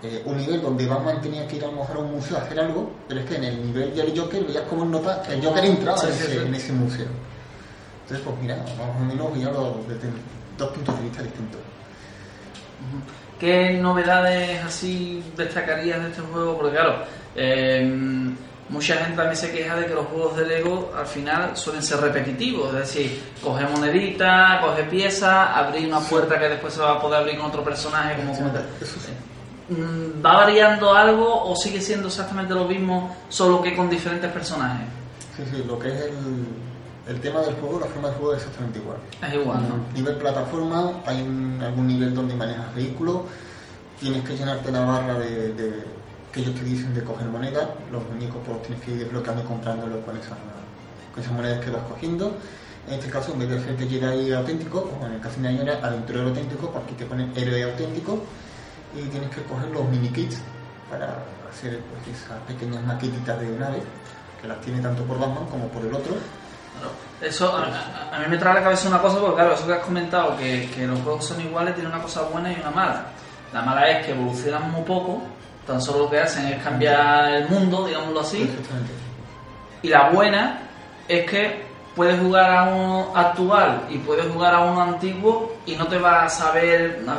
eh, 0.08 0.22
un 0.26 0.38
nivel 0.38 0.62
donde 0.62 0.86
Batman 0.86 1.22
tenía 1.22 1.48
que 1.48 1.56
ir 1.58 1.64
a 1.64 1.68
lo 1.68 1.74
mejor 1.74 1.98
a 1.98 2.00
un 2.00 2.12
museo 2.12 2.38
a 2.38 2.42
hacer 2.42 2.60
algo, 2.60 2.92
pero 3.08 3.20
es 3.22 3.26
que 3.26 3.36
en 3.36 3.44
el 3.46 3.66
nivel 3.66 3.96
del 3.96 4.18
Joker 4.20 4.44
veías 4.44 4.64
como 4.70 4.86
nota, 4.86 5.24
el 5.30 5.44
Joker 5.44 5.66
entraba 5.66 5.98
Sí, 5.98 6.08
en, 6.08 6.14
ese, 6.14 6.32
sí. 6.32 6.38
en 6.38 6.56
ese 6.56 6.74
museo. 6.74 7.08
Entonces, 8.04 8.26
pues 8.26 8.38
mira, 8.42 8.56
más 8.58 9.02
o 9.02 9.06
menos 9.06 9.34
veíalo 9.34 9.78
desde 9.88 10.10
dos 10.58 10.70
puntos 10.70 10.98
de 10.98 11.04
vista 11.04 11.24
distintos. 11.24 11.60
¿Qué 13.40 13.72
novedades 13.74 14.64
así 14.64 15.24
destacarías 15.36 16.02
de 16.02 16.10
este 16.10 16.22
juego? 16.22 16.56
Porque 16.58 16.76
claro, 16.76 16.96
eh, 17.36 18.34
mucha 18.70 18.96
gente 18.96 19.16
también 19.18 19.36
se 19.36 19.52
queja 19.52 19.76
de 19.76 19.86
que 19.88 19.94
los 19.94 20.06
juegos 20.06 20.38
de 20.38 20.46
Lego 20.46 20.94
al 20.98 21.06
final 21.06 21.58
suelen 21.58 21.84
ser 21.84 22.00
repetitivos, 22.00 22.74
es 22.74 22.80
decir, 22.80 23.22
coge 23.44 23.66
monedita, 23.68 24.60
coge 24.62 24.84
piezas, 24.84 25.50
abrir 25.54 25.88
una 25.88 26.00
puerta 26.00 26.40
que 26.40 26.48
después 26.50 26.74
se 26.74 26.82
va 26.82 26.94
a 26.94 27.02
poder 27.02 27.20
abrir 27.22 27.38
con 27.38 27.48
otro 27.48 27.64
personaje, 27.64 28.16
como. 28.16 28.32
Eso 28.32 28.44
¿Va 30.24 30.34
variando 30.36 30.94
algo 30.94 31.44
o 31.50 31.56
sigue 31.56 31.82
siendo 31.82 32.08
exactamente 32.08 32.54
lo 32.54 32.66
mismo, 32.66 33.16
solo 33.30 33.62
que 33.62 33.76
con 33.76 33.90
diferentes 33.90 34.32
personajes? 34.32 34.86
Sí, 35.36 35.44
sí, 35.52 35.64
lo 35.68 35.80
que 35.80 35.88
es 35.90 36.02
el, 36.02 36.46
el 37.16 37.20
tema 37.22 37.42
del 37.42 37.56
juego, 37.56 37.80
la 37.80 37.88
forma 37.88 38.10
del 38.10 38.18
juego 38.18 38.34
es 38.36 38.40
exactamente 38.42 38.80
igual. 38.80 38.98
Es 39.22 39.34
igual, 39.34 39.62
¿no? 39.68 39.76
Nivel 39.94 40.16
plataforma, 40.18 41.02
hay 41.06 41.22
un- 41.24 41.60
algún 41.64 41.88
nivel 41.88 42.14
donde 42.14 42.36
manejas 42.36 42.74
vehículos, 42.76 43.22
tienes 44.00 44.24
que 44.24 44.38
llenarte 44.38 44.72
la 44.72 44.82
barra 44.82 45.16
de, 45.20 45.54
de- 45.54 45.84
que 46.32 46.42
ellos 46.42 46.54
te 46.56 46.64
dicen 46.64 46.94
de 46.94 47.04
coger 47.04 47.28
monedas, 47.28 47.68
los 47.92 48.04
muñecos 48.10 48.42
pues 48.46 48.62
tienes 48.64 48.84
que 48.84 48.92
ir 48.92 49.00
desbloqueando 49.00 49.42
y 49.42 49.46
comprándolos 49.46 50.04
con 50.06 50.16
esas, 50.18 50.38
con 51.14 51.24
esas 51.24 51.34
monedas 51.34 51.64
que 51.64 51.72
vas 51.72 51.82
cogiendo. 51.90 52.38
En 52.88 52.94
este 52.96 53.10
caso, 53.10 53.34
en 53.34 53.40
vez 53.40 53.50
de 53.50 53.58
hacerte 53.58 53.88
Jedi 53.88 54.32
auténtico, 54.32 54.84
como 54.84 55.08
en 55.08 55.14
el 55.14 55.20
caso 55.22 55.40
de 55.42 55.48
aventurero 55.82 56.28
auténtico, 56.28 56.72
aquí 56.78 56.94
te 56.94 57.06
ponen 57.06 57.32
héroe 57.36 57.64
auténtico 57.64 58.20
y 58.96 59.04
tienes 59.10 59.30
que 59.30 59.42
coger 59.44 59.70
los 59.70 59.88
mini 59.90 60.10
kits 60.10 60.38
para 60.90 61.16
hacer 61.50 61.80
pues, 61.82 62.18
esas 62.18 62.40
pequeñas 62.48 62.84
maquetitas 62.84 63.40
de 63.40 63.48
nave, 63.58 63.82
que 64.42 64.48
las 64.48 64.60
tiene 64.62 64.82
tanto 64.82 65.04
por 65.04 65.20
Batman 65.20 65.46
como 65.48 65.68
por 65.70 65.84
el 65.86 65.94
otro. 65.94 66.14
Eso 67.22 67.56
a, 67.56 67.64
a- 67.64 68.16
a 68.16 68.20
mí 68.20 68.26
me 68.30 68.38
trae 68.38 68.52
a 68.52 68.56
la 68.56 68.64
cabeza 68.64 68.88
una 68.90 69.02
cosa, 69.02 69.20
porque 69.20 69.36
claro, 69.36 69.54
eso 69.56 69.66
que 69.66 69.74
has 69.74 69.80
comentado, 69.86 70.38
que, 70.38 70.70
que 70.76 70.86
los 70.86 71.00
juegos 71.02 71.26
son 71.26 71.42
iguales, 71.42 71.74
tiene 71.76 71.90
una 71.90 72.02
cosa 72.02 72.24
buena 72.24 72.52
y 72.52 72.60
una 72.60 72.72
mala. 72.72 73.06
La 73.54 73.62
mala 73.62 73.90
es 73.90 74.06
que 74.06 74.12
evolucionan 74.12 74.70
muy 74.72 74.82
poco, 74.84 75.24
tan 75.66 75.82
solo 75.82 76.00
lo 76.06 76.10
que 76.10 76.20
hacen 76.20 76.46
es 76.48 76.62
cambiar 76.64 77.32
el 77.34 77.48
mundo, 77.50 77.86
digámoslo 77.88 78.20
así. 78.20 78.50
Y 79.82 79.88
la 79.88 80.10
buena 80.10 80.60
es 81.08 81.30
que 81.30 81.65
puedes 81.96 82.20
jugar 82.20 82.52
a 82.52 82.64
uno 82.64 83.12
actual 83.16 83.84
y 83.90 83.98
puedes 84.00 84.28
jugar 84.32 84.54
a 84.54 84.60
uno 84.62 84.82
antiguo 84.82 85.54
y 85.66 85.76
no 85.76 85.88
te 85.88 85.98
vas 85.98 86.26
a 86.26 86.46
saber, 86.46 87.02
no, 87.06 87.14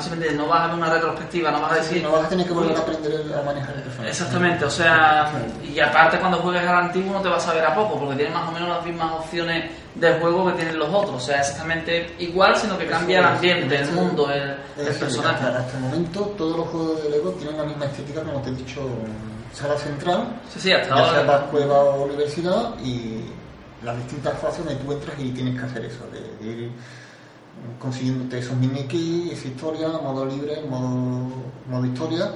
vas 0.46 0.60
a 0.60 0.66
ver 0.66 0.74
una 0.76 0.90
retrospectiva, 0.90 1.50
no 1.50 1.62
vas 1.62 1.72
a 1.72 1.74
decir... 1.76 2.02
no 2.02 2.12
vas 2.12 2.26
a 2.26 2.28
tener 2.28 2.46
que 2.46 2.52
volver 2.52 2.72
"Uy, 2.72 2.76
a 2.76 2.80
aprender 2.80 3.34
a 3.38 3.42
manejar 3.42 3.74
el 3.76 3.82
personaje. 3.82 4.10
Exactamente, 4.10 4.64
o 4.64 4.70
sea, 4.70 5.32
y 5.64 5.80
aparte 5.80 6.18
cuando 6.18 6.38
juegues 6.38 6.62
al 6.62 6.76
antiguo 6.76 7.14
no 7.14 7.20
te 7.22 7.28
vas 7.28 7.46
a 7.48 7.54
ver 7.54 7.64
a 7.64 7.74
poco, 7.74 7.98
porque 7.98 8.16
tiene 8.16 8.34
más 8.34 8.48
o 8.48 8.52
menos 8.52 8.68
las 8.68 8.84
mismas 8.84 9.12
opciones 9.12 9.70
de 9.94 10.12
juego 10.20 10.46
que 10.46 10.52
tienen 10.52 10.78
los 10.78 10.92
otros, 10.92 11.14
o 11.16 11.20
sea, 11.20 11.40
exactamente 11.40 12.14
igual, 12.18 12.54
sino 12.54 12.76
que 12.76 12.86
cambia 12.86 13.20
el 13.20 13.24
ambiente, 13.24 13.76
el 13.80 13.92
mundo, 13.92 14.30
el, 14.30 14.56
personaje. 14.76 15.44
Hasta, 15.46 15.58
hasta 15.58 15.76
el 15.78 15.82
momento 15.84 16.20
todos 16.36 16.56
los 16.58 16.68
juegos 16.68 17.02
de 17.02 17.10
Lego 17.10 17.30
tienen 17.30 17.56
la 17.56 17.64
misma 17.64 17.86
estética, 17.86 18.22
como 18.22 18.42
te 18.42 18.50
he 18.50 18.54
dicho, 18.54 18.82
sala 19.54 19.76
central, 19.78 20.38
Sí, 20.52 20.60
sí, 20.60 20.72
hasta 20.72 20.94
ya 20.94 21.10
sea 21.10 21.20
ahora. 21.20 21.40
cueva 21.50 21.74
o 21.82 22.04
universidad 22.04 22.74
y 22.84 23.24
las 23.86 23.96
distintas 23.96 24.38
fases 24.38 24.64
donde 24.64 24.82
tú 24.82 24.92
entras 24.92 25.18
y 25.18 25.30
tienes 25.30 25.58
que 25.58 25.64
hacer 25.64 25.84
eso, 25.84 26.04
de, 26.10 26.44
de 26.44 26.52
ir 26.52 26.72
consiguiéndote 27.80 28.38
esos 28.38 28.56
mini 28.56 28.82
keys, 28.84 29.32
esa 29.32 29.48
historia, 29.48 29.88
modo 29.88 30.26
libre, 30.26 30.60
modo, 30.68 31.30
modo 31.70 31.86
historia 31.86 32.32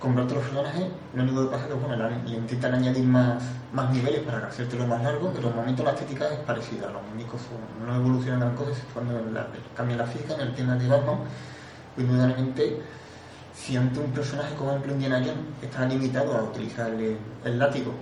comprarte 0.00 0.34
los 0.34 0.42
personajes, 0.44 0.86
lo 1.14 1.22
único 1.22 1.42
que 1.44 1.50
pasa 1.50 1.64
es 1.64 1.68
que 1.68 1.74
bueno, 1.74 2.08
le, 2.08 2.34
intentan 2.34 2.74
añadir 2.74 3.04
más, 3.04 3.42
más 3.72 3.90
niveles 3.92 4.20
para 4.22 4.46
hacértelo 4.46 4.86
más 4.86 5.02
largo, 5.02 5.30
pero 5.34 5.50
de 5.50 5.54
momento 5.54 5.84
la 5.84 5.90
estética 5.90 6.26
es 6.32 6.38
parecida, 6.38 6.88
los 6.90 7.02
muñecos 7.02 7.42
no 7.86 7.94
evolucionan 7.94 8.40
gran 8.40 8.54
cosa, 8.54 8.80
cuando 8.94 9.20
la, 9.30 9.46
cambian 9.76 9.98
la 9.98 10.06
física 10.06 10.34
en 10.34 10.40
el 10.40 10.54
tema 10.54 10.74
de 10.76 10.88
Batman, 10.88 11.18
pues 11.94 12.06
indudablemente 12.06 12.80
si 13.54 13.76
ante 13.76 14.00
un 14.00 14.10
personaje 14.12 14.54
como 14.54 14.70
ejemplo 14.70 14.94
Indiana 14.94 15.18
Jones 15.18 15.44
estaba 15.60 15.84
limitado 15.84 16.34
a 16.34 16.44
utilizar 16.44 16.90
el, 16.90 17.18
el 17.44 17.58
látigo 17.58 17.92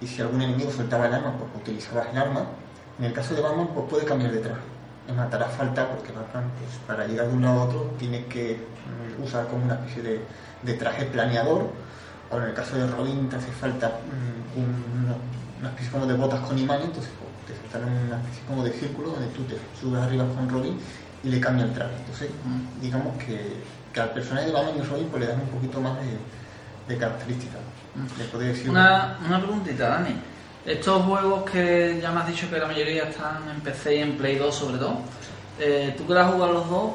y 0.00 0.06
si 0.06 0.20
algún 0.22 0.42
enemigo 0.42 0.70
soltaba 0.70 1.06
el 1.06 1.14
arma, 1.14 1.32
pues 1.38 1.50
utilizabas 1.62 2.08
el 2.12 2.18
arma, 2.18 2.46
en 2.98 3.04
el 3.04 3.12
caso 3.12 3.34
de 3.34 3.40
Batman 3.40 3.68
pues 3.74 3.86
puede 3.88 4.04
cambiar 4.04 4.32
de 4.32 4.38
traje. 4.38 4.60
Es 5.08 5.30
te 5.30 5.36
hará 5.36 5.46
falta 5.48 5.88
porque 5.90 6.12
Batman 6.12 6.44
pues, 6.58 6.78
para 6.86 7.06
llegar 7.06 7.28
de 7.28 7.34
un 7.34 7.42
lado 7.42 7.60
a 7.60 7.64
otro 7.64 7.94
tiene 7.98 8.24
que 8.26 8.56
mm, 9.18 9.22
usar 9.22 9.46
como 9.48 9.64
una 9.64 9.74
especie 9.74 10.02
de, 10.02 10.20
de 10.62 10.74
traje 10.74 11.04
planeador 11.06 11.68
o 12.30 12.36
en 12.38 12.44
el 12.44 12.54
caso 12.54 12.76
de 12.76 12.86
Robin 12.86 13.28
te 13.28 13.36
hace 13.36 13.52
falta 13.52 13.88
mm, 13.88 14.58
un- 14.58 15.04
una, 15.04 15.14
una 15.60 15.68
especie 15.70 15.90
como 15.92 16.06
de 16.06 16.14
botas 16.14 16.40
con 16.40 16.58
imanes, 16.58 16.86
entonces 16.86 17.12
pues, 17.18 17.58
te 17.58 17.70
saltan 17.70 17.90
una 17.92 18.16
especie 18.16 18.42
como 18.46 18.64
de 18.64 18.72
círculo 18.72 19.10
donde 19.10 19.26
tú 19.28 19.42
te 19.44 19.56
subes 19.78 20.00
arriba 20.00 20.24
con 20.34 20.48
Robin 20.48 20.78
y 21.22 21.28
le 21.28 21.40
cambia 21.40 21.64
el 21.66 21.72
traje. 21.74 21.94
Entonces, 21.98 22.30
Mm. 22.44 22.80
digamos 22.80 23.16
que, 23.18 23.62
que 23.92 24.00
al 24.00 24.10
personaje 24.10 24.46
de 24.46 24.52
Batman 24.52 24.74
y 24.78 24.82
Robin 24.82 25.08
pues, 25.10 25.22
le 25.22 25.28
dan 25.28 25.40
un 25.40 25.48
poquito 25.48 25.80
más 25.82 25.96
de, 25.98 26.16
de 26.88 26.98
características. 26.98 27.60
Mm. 27.94 28.38
Decir 28.38 28.70
Una, 28.70 29.18
una 29.26 29.38
preguntita, 29.38 29.88
Dani. 29.88 30.14
Estos 30.66 31.02
juegos 31.04 31.48
que 31.50 31.98
ya 32.02 32.10
me 32.10 32.20
has 32.20 32.26
dicho 32.28 32.48
que 32.50 32.58
la 32.58 32.66
mayoría 32.66 33.04
están 33.04 33.48
en 33.54 33.60
PC 33.60 33.96
y 33.96 33.98
en 34.00 34.16
Play 34.16 34.36
2 34.36 34.54
sobre 34.54 34.78
todo, 34.78 34.98
eh, 35.60 35.94
tú 35.96 36.06
que 36.06 36.14
las 36.14 36.26
has 36.26 36.32
jugado 36.32 36.52
los 36.54 36.70
dos, 36.70 36.90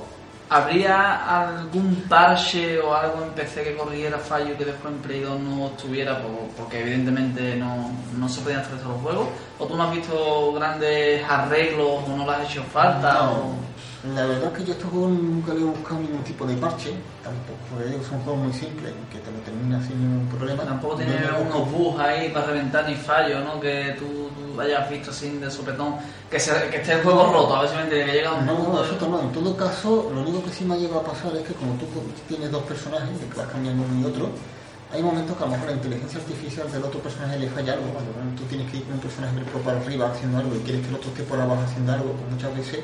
¿habría 0.50 1.40
algún 1.42 1.96
parche 2.10 2.80
o 2.80 2.94
algo 2.96 3.24
en 3.24 3.30
PC 3.32 3.64
que 3.64 3.78
corrigiera 3.78 4.18
fallo 4.18 4.58
que 4.58 4.66
después 4.66 4.94
en 4.94 5.00
Play 5.02 5.22
2 5.22 5.40
no 5.40 5.68
estuviera 5.68 6.20
por- 6.22 6.48
porque 6.58 6.82
evidentemente 6.82 7.56
no, 7.56 7.92
no 8.18 8.28
se 8.28 8.42
podían 8.42 8.62
hacer 8.62 8.76
esos 8.80 9.00
juegos? 9.02 9.28
¿O 9.60 9.66
tú 9.68 9.78
no 9.78 9.84
has 9.84 9.92
visto 9.96 10.54
grandes 10.54 11.24
arreglos 11.30 12.04
o 12.08 12.16
no 12.18 12.26
les 12.26 12.36
has 12.36 12.50
hecho 12.52 12.64
falta? 12.64 13.14
No. 13.14 13.32
o- 13.32 13.69
La 14.16 14.26
verdad 14.26 14.52
es 14.54 14.58
que 14.58 14.64
yo 14.64 14.72
a 14.74 14.76
estos 14.78 14.90
juegos 14.92 15.12
nunca 15.12 15.54
le 15.54 15.60
he 15.60 15.64
buscado 15.66 16.00
ningún 16.00 16.24
tipo 16.24 16.46
de 16.48 16.56
parche, 16.56 16.94
tampoco, 17.22 17.60
porque 17.70 17.90
digo, 17.92 18.02
son 18.08 18.22
juegos 18.24 18.44
muy 18.48 18.54
simples, 18.54 18.94
que 19.12 19.20
te 19.20 19.30
lo 19.30 19.40
terminas 19.40 19.86
sin 19.86 20.00
ningún 20.00 20.26
problema. 20.30 20.64
Tampoco 20.64 20.96
tiene 20.96 21.20
unos 21.36 21.70
bugs 21.70 22.00
ahí 22.00 22.30
para 22.30 22.46
reventar 22.48 22.88
ni 22.88 22.96
fallos, 22.96 23.44
¿no? 23.44 23.60
Que 23.60 23.98
tú, 24.00 24.06
tú 24.32 24.62
hayas 24.62 24.90
visto 24.90 25.12
así 25.12 25.30
de 25.38 25.52
sopetón, 25.52 25.96
que, 26.32 26.40
se, 26.40 26.52
que 26.72 26.78
esté 26.78 26.94
el 26.94 27.04
juego 27.04 27.28
roto, 27.28 27.58
a 27.58 27.68
si 27.68 27.76
me 27.76 27.90
que 27.90 28.06
llega 28.06 28.34
un 28.36 28.46
No, 28.46 28.56
punto... 28.56 28.72
de- 28.72 28.88
nosotros 28.88 29.10
no. 29.10 29.20
En 29.20 29.32
todo 29.34 29.58
caso, 29.58 30.12
lo 30.16 30.22
único 30.22 30.44
que 30.46 30.52
sí 30.52 30.64
me 30.64 30.76
ha 30.76 30.78
llegado 30.78 31.02
a 31.02 31.04
pasar 31.04 31.36
es 31.36 31.44
que 31.44 31.54
como 31.56 31.74
tú 31.74 31.86
tienes 32.30 32.50
dos 32.52 32.64
personajes, 32.64 33.10
que 33.20 33.38
vas 33.38 33.48
cambiando 33.52 33.84
uno 33.84 34.00
y 34.00 34.06
otro, 34.10 34.30
hay 34.94 35.04
momentos 35.04 35.36
que 35.36 35.44
a 35.44 35.46
lo 35.46 35.52
mejor 35.52 35.68
la 35.68 35.74
inteligencia 35.76 36.20
artificial 36.22 36.72
del 36.72 36.84
otro 36.84 37.00
personaje 37.02 37.38
le 37.38 37.50
falla 37.50 37.74
algo. 37.74 37.86
Cuando 37.92 38.12
tú 38.40 38.44
tienes 38.48 38.72
que 38.72 38.78
ir 38.78 38.84
con 38.86 38.94
un 38.94 39.00
personaje 39.02 39.36
por 39.52 39.74
arriba 39.76 40.10
haciendo 40.10 40.38
algo 40.40 40.56
y 40.56 40.60
quieres 40.60 40.82
que 40.84 40.88
el 40.88 40.96
otro 40.96 41.10
esté 41.12 41.24
por 41.24 41.40
abajo 41.40 41.62
haciendo 41.68 41.92
algo, 41.94 42.14
pues 42.14 42.32
muchas 42.32 42.56
veces 42.56 42.80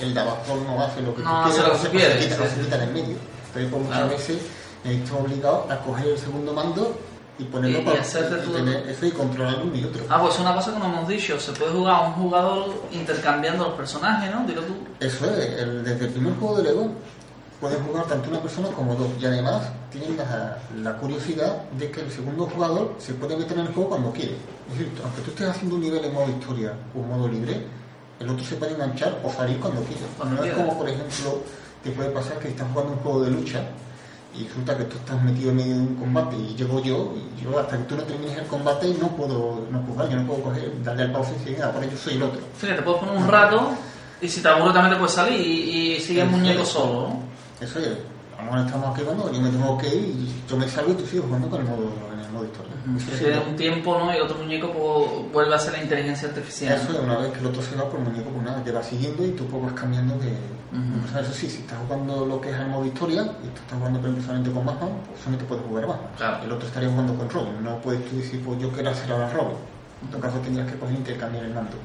el 0.00 0.16
abajo 0.16 0.56
no 0.66 0.82
hace 0.82 1.00
lo 1.02 1.14
que 1.14 1.22
No 1.22 1.42
tú 1.44 1.50
tú 1.50 1.56
pues 1.56 1.88
quieres, 1.90 2.22
se 2.22 2.28
quita, 2.28 2.48
sí, 2.48 2.54
se 2.56 2.60
quita 2.62 2.76
en 2.76 2.82
el 2.82 2.92
medio. 2.94 3.16
Entonces, 3.54 3.70
muchas 3.72 3.88
Claro. 3.96 4.08
veces 4.10 4.38
me 4.84 4.90
he 4.92 4.94
visto 4.96 5.16
obligado 5.18 5.66
a 5.70 5.78
coger 5.80 6.06
el 6.08 6.18
segundo 6.18 6.52
mando 6.52 6.98
y 7.38 7.44
ponerlo 7.44 7.78
Y- 7.78 7.82
y 7.82 7.84
para 7.84 7.98
y 7.98 8.44
tú- 8.44 8.52
tener 8.52 8.88
eso 8.88 9.06
y 9.06 9.10
controlar 9.10 9.56
uno 9.62 9.74
y 9.76 9.84
otro. 9.84 10.04
Ah, 10.08 10.20
pues 10.20 10.34
es 10.34 10.40
una 10.40 10.54
cosa 10.54 10.72
que 10.72 10.78
no 10.78 10.86
hemos 10.86 11.08
dicho, 11.08 11.38
se 11.40 11.52
puede 11.52 11.72
jugar 11.72 11.94
a 11.96 12.00
un 12.08 12.12
jugador 12.14 12.82
intercambiando 12.92 13.64
los 13.64 13.74
personajes, 13.74 14.34
¿no? 14.34 14.46
Dilo 14.46 14.62
tú. 14.62 14.74
Eso 15.00 15.26
es, 15.30 15.58
el- 15.60 15.84
desde 15.84 16.06
el 16.06 16.12
primer 16.12 16.34
juego 16.36 16.56
de 16.56 16.62
Lego 16.64 16.88
pueden 17.60 17.82
jugar 17.84 18.04
tanto 18.06 18.28
una 18.30 18.40
persona 18.40 18.68
como 18.68 18.94
dos 18.94 19.08
y 19.20 19.24
además 19.26 19.62
tienen 19.90 20.16
la, 20.18 20.58
la 20.82 20.96
curiosidad 20.98 21.62
de 21.78 21.90
que 21.90 22.00
el 22.02 22.10
segundo 22.10 22.46
jugador 22.46 22.94
se 22.98 23.14
puede 23.14 23.36
meter 23.36 23.58
en 23.58 23.66
el 23.66 23.72
juego 23.72 23.88
cuando 23.90 24.12
quiere. 24.12 24.36
Es 24.70 24.78
decir, 24.78 24.92
aunque 25.02 25.22
tú 25.22 25.30
estés 25.30 25.48
haciendo 25.48 25.76
un 25.76 25.80
nivel 25.80 26.04
en 26.04 26.12
modo 26.14 26.28
historia 26.28 26.72
o 26.94 26.98
modo 26.98 27.28
libre, 27.28 27.64
el 28.20 28.28
otro 28.30 28.44
se 28.44 28.56
puede 28.56 28.72
enganchar 28.72 29.18
o 29.24 29.30
salir 29.32 29.58
cuando 29.58 29.80
quiera. 29.82 30.02
Cuando 30.16 30.36
no 30.36 30.44
es 30.44 30.52
como, 30.54 30.78
por 30.78 30.88
ejemplo, 30.88 31.42
te 31.82 31.90
puede 31.90 32.10
pasar 32.10 32.38
que 32.38 32.48
estás 32.48 32.66
jugando 32.72 32.92
un 32.94 32.98
juego 33.00 33.22
de 33.22 33.30
lucha 33.30 33.60
y 34.34 34.44
resulta 34.46 34.76
que 34.76 34.84
tú 34.84 34.96
estás 34.98 35.22
metido 35.22 35.50
en 35.50 35.56
medio 35.56 35.74
de 35.76 35.80
un 35.80 35.94
combate 35.96 36.36
y 36.36 36.54
llego 36.56 36.82
yo 36.82 37.14
y 37.16 37.42
yo 37.42 37.58
hasta 37.58 37.78
que 37.78 37.84
tú 37.84 37.96
no 37.96 38.02
termines 38.02 38.36
el 38.36 38.46
combate 38.46 38.94
no 39.00 39.08
puedo 39.16 39.66
no 39.70 39.80
puedo 39.80 39.92
jugar, 39.94 40.08
yo 40.10 40.16
no 40.16 40.26
puedo 40.26 40.42
coger, 40.42 40.72
darle 40.82 41.04
al 41.04 41.12
pausa 41.12 41.30
y 41.30 41.38
decir, 41.38 41.62
"Ah, 41.62 41.70
ahora 41.74 41.86
yo 41.86 41.96
soy 41.96 42.14
el 42.14 42.22
otro. 42.22 42.40
Fíjate, 42.58 42.82
puedes 42.82 43.00
poner 43.00 43.16
un 43.16 43.28
rato 43.28 43.70
y 44.20 44.28
si 44.28 44.40
te 44.42 44.48
aburre 44.48 44.72
también 44.74 44.92
te 44.94 44.98
puedes 44.98 45.14
salir 45.14 45.40
y, 45.40 45.94
y 45.96 46.00
sigue 46.00 46.22
el 46.22 46.28
muñeco 46.28 46.62
es. 46.62 46.68
solo, 46.68 46.92
¿no? 47.08 47.20
Eso 47.60 47.78
es, 47.78 47.88
a 48.38 48.42
lo 48.44 48.50
mejor 48.52 48.66
estamos 48.66 48.90
aquí 48.90 49.00
jugando, 49.02 49.32
yo 49.32 49.40
me 49.40 49.48
tengo 49.50 49.78
que 49.78 49.88
ir 49.88 50.04
y 50.04 50.42
yo 50.50 50.56
me 50.58 50.68
salgo 50.68 50.92
y 50.92 50.94
tú 50.96 51.06
sigues 51.06 51.24
jugando 51.24 51.48
con 51.48 51.60
el 51.62 51.66
modo, 51.68 51.90
en 52.12 52.20
el 52.20 52.30
modo 52.32 52.44
historia. 52.44 52.65
Tiene 53.18 53.36
¿no? 53.36 53.42
un 53.50 53.56
tiempo, 53.56 53.98
¿no? 53.98 54.16
Y 54.16 54.20
otro 54.20 54.38
muñeco 54.38 54.72
pues, 54.72 55.32
vuelve 55.32 55.54
a 55.54 55.58
ser 55.58 55.72
la 55.72 55.82
inteligencia 55.82 56.28
artificial. 56.28 56.74
Eso 56.74 56.92
es, 56.92 56.98
una 57.00 57.18
vez 57.18 57.32
que 57.32 57.40
el 57.40 57.46
otro 57.46 57.62
se 57.62 57.74
va, 57.74 57.88
por 57.88 58.00
el 58.00 58.06
muñeco, 58.06 58.30
pues 58.30 58.44
nada, 58.44 58.62
te 58.62 58.70
va 58.70 58.82
siguiendo 58.82 59.24
y 59.24 59.30
tú 59.30 59.46
pues 59.46 59.62
vas 59.62 59.72
cambiando 59.72 60.16
de... 60.18 60.28
Ujú. 60.66 61.06
o 61.06 61.12
sea, 61.12 61.20
eso 61.22 61.32
sí, 61.32 61.48
si 61.48 61.58
estás 61.58 61.78
jugando 61.86 62.26
lo 62.26 62.40
que 62.40 62.50
es 62.50 62.56
el 62.56 62.66
modo 62.66 62.84
historia 62.84 63.22
y 63.22 63.48
tú 63.48 63.60
estás 63.62 63.78
jugando 63.78 64.00
solamente 64.20 64.50
con 64.50 64.66
Batman, 64.66 64.90
pues 65.06 65.20
solamente 65.20 65.44
puedes 65.46 65.64
jugar 65.64 65.84
a 65.84 65.86
Batman. 65.86 66.10
Claro. 66.16 66.44
El 66.44 66.52
otro 66.52 66.68
estaría 66.68 66.90
jugando 66.90 67.14
con 67.14 67.30
Robin, 67.30 67.64
no 67.64 67.78
puedes 67.80 68.04
tú 68.08 68.16
decir, 68.16 68.42
pues 68.44 68.60
yo 68.60 68.70
quiero 68.70 68.90
hacer 68.90 69.10
ahora 69.10 69.30
Robin. 69.30 69.56
En 70.02 70.08
todo 70.08 70.20
caso 70.20 70.38
tendrías 70.40 70.70
que 70.70 70.78
coger 70.78 70.94
e 70.94 70.98
intercambiar 70.98 71.44
el 71.44 71.54
mando. 71.54 71.76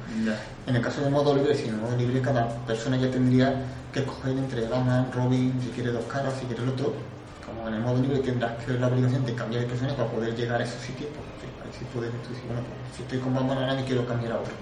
En 0.67 0.75
el 0.75 0.81
caso 0.81 1.01
de 1.01 1.09
modo 1.09 1.33
libre, 1.35 1.55
si 1.55 1.69
en 1.69 1.75
el 1.75 1.81
modo 1.81 1.95
libre 1.95 2.21
cada 2.21 2.47
persona 2.65 2.97
ya 2.97 3.09
tendría 3.09 3.63
que 3.93 4.01
escoger 4.01 4.37
entre 4.37 4.67
Batman, 4.67 5.09
Robin, 5.13 5.53
si 5.63 5.69
quiere 5.69 5.91
dos 5.91 6.05
caras, 6.05 6.33
si 6.39 6.45
quiere 6.45 6.63
el 6.63 6.69
otro. 6.69 6.93
En 7.67 7.73
el 7.75 7.81
modo 7.81 8.01
libre 8.01 8.19
tendrás 8.19 8.51
que 8.63 8.73
la 8.73 8.87
obligación 8.87 9.25
de 9.25 9.35
cambiar 9.35 9.61
de 9.63 9.67
personaje 9.69 9.95
para 9.95 10.09
poder 10.09 10.35
llegar 10.35 10.59
a 10.61 10.63
esos 10.63 10.81
sitios, 10.81 11.09
pues 11.13 11.25
sí, 11.41 11.47
ahí 11.63 11.71
sí 11.79 11.85
puedes 11.93 12.11
tú 12.23 12.29
decir, 12.33 12.45
bueno, 12.47 12.61
pues, 12.65 12.97
si 12.97 13.03
estoy 13.03 13.19
con 13.19 13.33
Batman 13.33 13.57
ahora 13.59 13.75
me 13.75 13.83
quiero 13.85 14.05
cambiar 14.05 14.33
a 14.33 14.39
otro. 14.39 14.53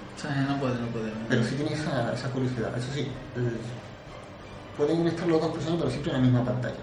No 0.48 0.60
puede, 0.60 0.76
no 0.76 0.88
puede. 0.88 1.12
Pero 1.30 1.44
sí 1.44 1.56
tiene 1.56 1.74
esa, 1.74 2.14
esa 2.14 2.30
curiosidad. 2.30 2.78
Eso 2.78 2.92
sí, 2.94 3.08
pueden 4.78 5.08
estar 5.08 5.28
los 5.28 5.42
dos 5.42 5.52
personajes, 5.52 5.80
pero 5.80 5.92
siempre 5.92 6.12
en 6.12 6.18
la 6.18 6.24
misma 6.24 6.44
pantalla. 6.46 6.76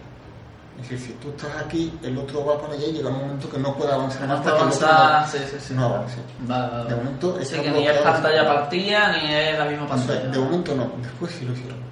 Es 0.80 0.90
decir, 0.90 0.98
si 1.06 1.12
tú 1.14 1.30
estás 1.30 1.56
aquí, 1.64 1.92
el 2.02 2.18
otro 2.18 2.44
va 2.44 2.60
para 2.60 2.74
allá 2.74 2.86
y 2.86 2.92
llega 2.92 3.08
un 3.08 3.18
momento 3.18 3.48
que 3.48 3.58
no 3.58 3.74
puede 3.74 3.92
avanzar 3.92 4.22
No 4.28 4.34
más 4.34 4.40
puede 4.42 4.56
hasta 4.56 4.66
que 4.66 4.70
el 4.70 4.76
otro 4.76 4.88
avanzar, 4.88 5.28
sí, 5.30 5.38
sí, 5.50 5.56
sí. 5.68 5.74
no, 5.74 5.80
no 5.80 5.94
avance. 5.94 6.16
Vale, 6.40 6.70
vale. 6.72 6.88
De 6.90 6.96
momento 6.96 7.38
Así 7.40 7.60
que 7.60 7.70
ni 7.70 7.86
es 7.88 7.98
pantalla 7.98 8.46
partida 8.46 9.12
ni 9.16 9.34
es 9.34 9.58
la 9.58 9.64
misma 9.64 9.84
O 9.84 9.88
sea, 9.88 9.96
pantalla. 9.96 10.28
de 10.28 10.38
momento 10.38 10.74
no, 10.74 10.92
después 11.02 11.32
sí 11.32 11.44
lo 11.46 11.52
hicieron. 11.54 11.85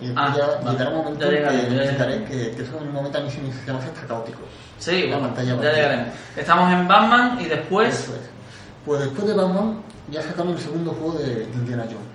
Y 0.00 0.12
Ah, 0.14 0.34
ya 0.36 0.46
vale. 0.46 0.70
llegará 0.72 0.90
un 0.90 0.96
momento 0.98 1.24
Ya 1.24 1.30
llegaré, 1.30 1.56
que 1.60 1.62
ya 1.70 1.76
necesitaré 1.76 2.24
que, 2.24 2.50
que 2.52 2.62
eso 2.62 2.76
en 2.78 2.88
un 2.88 2.92
momento 2.92 3.18
a 3.18 3.20
mí 3.22 3.30
se 3.30 3.40
me 3.40 3.48
hace 3.50 3.70
hasta 3.88 4.06
caótico. 4.06 4.40
Sí, 4.78 5.02
La 5.08 5.16
bueno, 5.16 5.34
pantalla 5.34 5.62
ya 5.62 5.72
llegaremos. 5.72 6.08
Estamos 6.36 6.72
en 6.72 6.88
Batman 6.88 7.38
y 7.40 7.44
después... 7.46 7.94
Eso 7.94 8.14
es. 8.14 8.20
Pues 8.84 9.00
después 9.00 9.26
de 9.26 9.34
Batman 9.34 9.80
ya 10.10 10.22
sacaron 10.22 10.52
el 10.52 10.58
segundo 10.58 10.92
juego 10.92 11.18
de, 11.18 11.34
de 11.34 11.42
Indiana 11.54 11.84
Jones. 11.84 12.06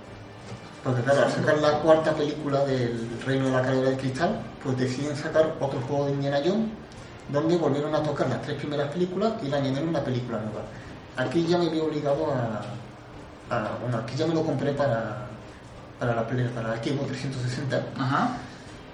Porque 0.84 1.02
claro, 1.02 1.22
al 1.26 1.30
sacar 1.30 1.58
la 1.58 1.72
cuarta 1.80 2.12
película 2.12 2.64
del 2.64 3.08
Reino 3.26 3.46
de 3.46 3.50
la 3.52 3.62
Cadena 3.62 3.90
de 3.90 3.96
Cristal, 3.96 4.40
pues 4.62 4.76
deciden 4.78 5.16
sacar 5.16 5.54
otro 5.60 5.80
juego 5.82 6.06
de 6.06 6.12
Indiana 6.12 6.38
Jones, 6.44 6.68
donde 7.28 7.56
volvieron 7.56 7.94
a 7.94 8.02
tocar 8.02 8.28
las 8.28 8.42
tres 8.42 8.56
primeras 8.58 8.88
películas 8.90 9.32
y 9.42 9.48
le 9.48 9.56
añadieron 9.56 9.88
una 9.90 10.00
película 10.00 10.38
nueva. 10.38 10.62
Aquí 11.16 11.46
ya 11.46 11.58
me 11.58 11.68
vi 11.68 11.78
obligado 11.78 12.26
a, 12.32 13.54
a- 13.54 13.78
bueno, 13.80 13.98
aquí 13.98 14.16
ya 14.16 14.26
me 14.26 14.34
lo 14.34 14.42
compré 14.42 14.72
para, 14.72 15.21
para 15.98 16.14
la 16.14 16.26
Play- 16.26 16.48
para 16.54 16.68
la 16.70 16.76
Xbox 16.76 17.06
360, 17.08 17.82
Ajá. 17.98 18.36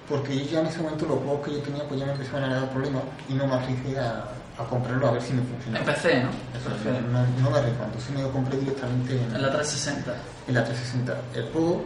porque 0.09 0.39
yo 0.39 0.51
ya 0.51 0.61
en 0.61 0.67
ese 0.67 0.81
momento 0.81 1.07
los 1.07 1.19
juegos 1.19 1.47
que 1.47 1.53
yo 1.55 1.59
tenía 1.61 1.83
pues 1.89 2.01
ya 2.01 2.07
me 2.07 2.13
empezaban 2.13 2.45
a 2.45 2.55
dar 2.61 2.71
problemas 2.71 3.03
y 3.29 3.35
no 3.35 3.47
me 3.47 3.55
arriesgué 3.55 3.99
a, 3.99 4.25
a 4.59 4.65
comprarlo 4.65 5.09
a 5.09 5.13
ver 5.13 5.23
si 5.23 5.33
me 5.35 5.43
funcionaba. 5.43 5.85
En 5.87 5.95
PC, 5.95 6.23
¿no? 6.25 6.31
Eso, 6.57 6.69
no, 7.13 7.27
no 7.43 7.51
me 7.51 7.59
arriesgo, 7.59 7.85
entonces 7.85 8.11
me 8.15 8.23
lo 8.23 8.31
compré 8.33 8.59
directamente 8.59 9.13
en, 9.15 9.35
En 9.37 9.43
la 9.43 9.51
360. 9.53 10.13
en 10.49 10.55
la 10.55 10.65
360. 10.65 11.15
El 11.39 11.53
juego, 11.53 11.85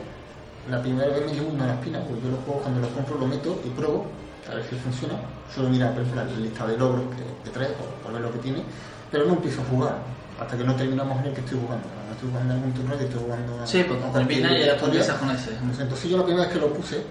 la 0.70 0.80
primera 0.80 1.08
vez 1.08 1.26
me 1.26 1.32
llevo 1.34 1.48
una 1.52 1.74
espina, 1.74 2.00
pues 2.00 2.22
yo 2.22 2.30
los 2.30 2.40
juegos 2.44 2.62
cuando 2.62 2.80
los 2.80 2.90
compro 2.90 3.18
lo 3.18 3.26
meto 3.26 3.60
y 3.64 3.68
pruebo 3.70 4.06
a 4.50 4.54
ver 4.54 4.64
si 4.68 4.76
funciona. 4.76 5.14
Solo 5.54 5.68
mira, 5.68 5.90
por 5.92 6.02
ejemplo, 6.02 6.24
la 6.24 6.30
lista 6.38 6.66
de 6.66 6.76
logros 6.78 7.04
que, 7.14 7.44
que 7.44 7.50
trae, 7.50 7.68
por, 7.74 7.86
por 8.02 8.12
ver 8.12 8.22
lo 8.22 8.32
que 8.32 8.38
tiene, 8.38 8.62
pero 9.10 9.26
no 9.26 9.34
empiezo 9.34 9.60
a 9.60 9.64
jugar 9.66 9.96
hasta 10.42 10.56
que 10.56 10.64
no 10.64 10.74
terminamos 10.76 11.18
en 11.20 11.26
el 11.26 11.34
que 11.34 11.40
estoy 11.40 11.58
jugando. 11.60 11.86
No 12.06 12.12
estoy 12.14 12.28
jugando 12.30 12.54
algún 12.54 12.72
turno 12.72 12.94
y 13.00 13.04
estoy 13.04 13.20
jugando 13.22 13.60
a- 13.62 13.66
Sí, 13.66 13.84
pues 13.86 13.98
cuando 14.00 14.18
termina 14.18 14.52
y 14.52 14.60
historia. 14.62 14.84
empiezas 14.86 15.16
con 15.16 15.30
ese. 15.30 15.50
Entonces 15.82 16.10
yo 16.10 16.16
la 16.18 16.24
primera 16.24 16.44
vez 16.44 16.52
que 16.54 16.60
lo 16.60 16.72
puse 16.74 17.02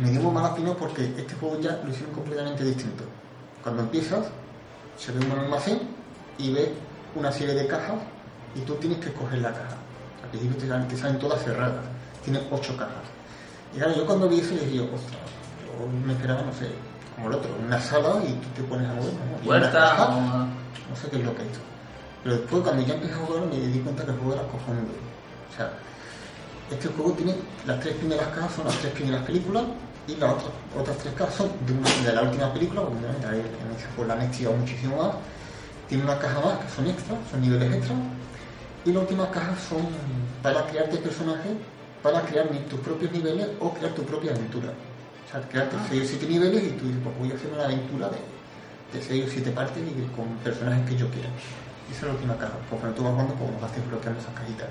me 0.00 0.10
dio 0.10 0.20
muy 0.20 0.32
mala 0.32 0.48
espina 0.48 0.74
porque 0.74 1.04
este 1.16 1.34
juego 1.34 1.60
ya 1.60 1.80
lo 1.82 1.90
hicieron 1.90 2.14
completamente 2.14 2.64
distinto. 2.64 3.04
Cuando 3.62 3.82
empiezas, 3.82 4.26
se 4.98 5.12
ve 5.12 5.24
un 5.24 5.32
almacén 5.38 5.80
y 6.38 6.52
ves 6.52 6.68
una 7.14 7.32
serie 7.32 7.54
de 7.54 7.66
cajas 7.66 7.96
y 8.54 8.60
tú 8.60 8.74
tienes 8.74 8.98
que 8.98 9.08
escoger 9.08 9.38
la 9.40 9.52
caja. 9.52 9.76
Al 10.22 10.28
principio 10.30 10.56
te 10.58 10.68
salen, 10.68 10.88
te 10.88 10.96
salen 10.96 11.18
todas 11.18 11.42
cerradas, 11.42 11.84
tienes 12.24 12.42
ocho 12.50 12.76
cajas. 12.76 13.04
Y 13.74 13.78
claro, 13.78 13.94
yo 13.96 14.06
cuando 14.06 14.28
vi 14.28 14.40
eso 14.40 14.50
dije 14.54 14.76
yo, 14.76 14.84
ostras, 14.84 15.20
yo 15.64 15.86
me 16.06 16.12
esperaba, 16.12 16.42
no 16.42 16.52
sé, 16.52 16.68
como 17.14 17.28
el 17.28 17.34
otro, 17.34 17.50
una 17.64 17.80
sala 17.80 18.16
y 18.26 18.32
tú 18.34 18.48
te 18.54 18.62
pones 18.64 18.88
a 18.88 18.94
mover, 18.94 19.12
¿no? 19.12 19.38
Puerta 19.44 19.70
caja, 19.72 20.08
no 20.10 20.96
sé 20.96 21.08
qué 21.10 21.16
es 21.18 21.24
lo 21.24 21.34
que 21.34 21.42
he 21.42 21.46
hecho. 21.46 21.60
Pero 22.26 22.38
después 22.38 22.62
cuando 22.64 22.84
ya 22.84 22.94
empecé 22.94 23.14
a 23.14 23.18
jugar 23.18 23.46
me 23.46 23.56
di 23.56 23.78
cuenta 23.78 24.04
que 24.04 24.10
el 24.10 24.16
juego 24.18 24.34
era 24.34 24.42
cojonudo. 24.50 24.98
O 24.98 25.56
sea, 25.56 25.70
este 26.72 26.88
juego 26.88 27.12
tiene 27.12 27.36
las 27.64 27.78
tres 27.78 27.94
primeras 27.94 28.26
cajas, 28.34 28.52
son 28.52 28.64
las 28.64 28.74
tres 28.78 28.92
primeras 28.94 29.22
películas, 29.22 29.62
Y 30.08 30.16
las 30.16 30.32
otras, 30.34 30.50
otras 30.76 30.98
tres 30.98 31.14
cajas 31.14 31.34
son 31.36 31.50
de, 31.64 31.72
una, 31.72 31.88
de 31.88 32.12
la 32.12 32.22
última 32.22 32.52
película, 32.52 32.80
porque 32.82 32.98
obviamente 32.98 33.26
en 33.28 33.94
pues 33.94 34.08
la 34.08 34.14
han 34.14 34.22
estirado 34.22 34.56
muchísimo 34.56 34.96
más. 34.96 35.14
Tiene 35.88 36.02
una 36.02 36.18
caja 36.18 36.40
más 36.40 36.58
que 36.58 36.68
son 36.74 36.86
extras, 36.88 37.18
son 37.30 37.40
niveles 37.40 37.72
extras. 37.72 37.98
Y 38.84 38.90
las 38.90 39.02
últimas 39.02 39.28
cajas 39.28 39.58
son 39.62 39.86
para 40.42 40.66
crearte 40.66 40.96
personajes, 40.96 41.52
para 42.02 42.22
crear 42.22 42.48
tus 42.68 42.80
propios 42.80 43.12
niveles 43.12 43.46
o 43.60 43.72
crear 43.72 43.94
tu 43.94 44.02
propia 44.02 44.32
aventura. 44.32 44.70
O 44.74 45.30
sea, 45.30 45.42
crearte 45.48 45.76
Ah. 45.76 45.86
6 45.90 46.02
o 46.02 46.06
7 46.18 46.26
niveles 46.26 46.64
y 46.64 46.70
tú 46.70 46.86
dices, 46.86 47.00
pues 47.04 47.18
voy 47.20 47.30
a 47.30 47.34
hacer 47.34 47.52
una 47.54 47.64
aventura 47.66 48.10
de, 48.10 48.18
de 48.98 49.04
6 49.04 49.26
o 49.28 49.30
7 49.30 49.50
partes 49.52 49.78
y 49.78 50.16
con 50.16 50.26
personajes 50.42 50.90
que 50.90 50.96
yo 50.96 51.08
quiera. 51.10 51.30
Y 51.88 51.92
esa 51.92 52.00
es 52.00 52.06
la 52.06 52.12
última 52.12 52.36
caja. 52.36 52.54
Conforme 52.68 52.94
tú 52.94 53.04
vas 53.04 53.12
jugando, 53.12 53.34
pues 53.34 53.60
vas 53.60 53.74
desbloqueando 53.74 54.20
esas 54.20 54.34
cajitas. 54.34 54.68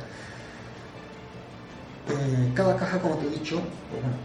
Eh, 2.09 2.51
cada 2.53 2.75
caja, 2.75 2.99
como 2.99 3.15
te 3.15 3.27
he 3.27 3.29
dicho, 3.29 3.61
pues 3.89 4.01
bueno, 4.01 4.17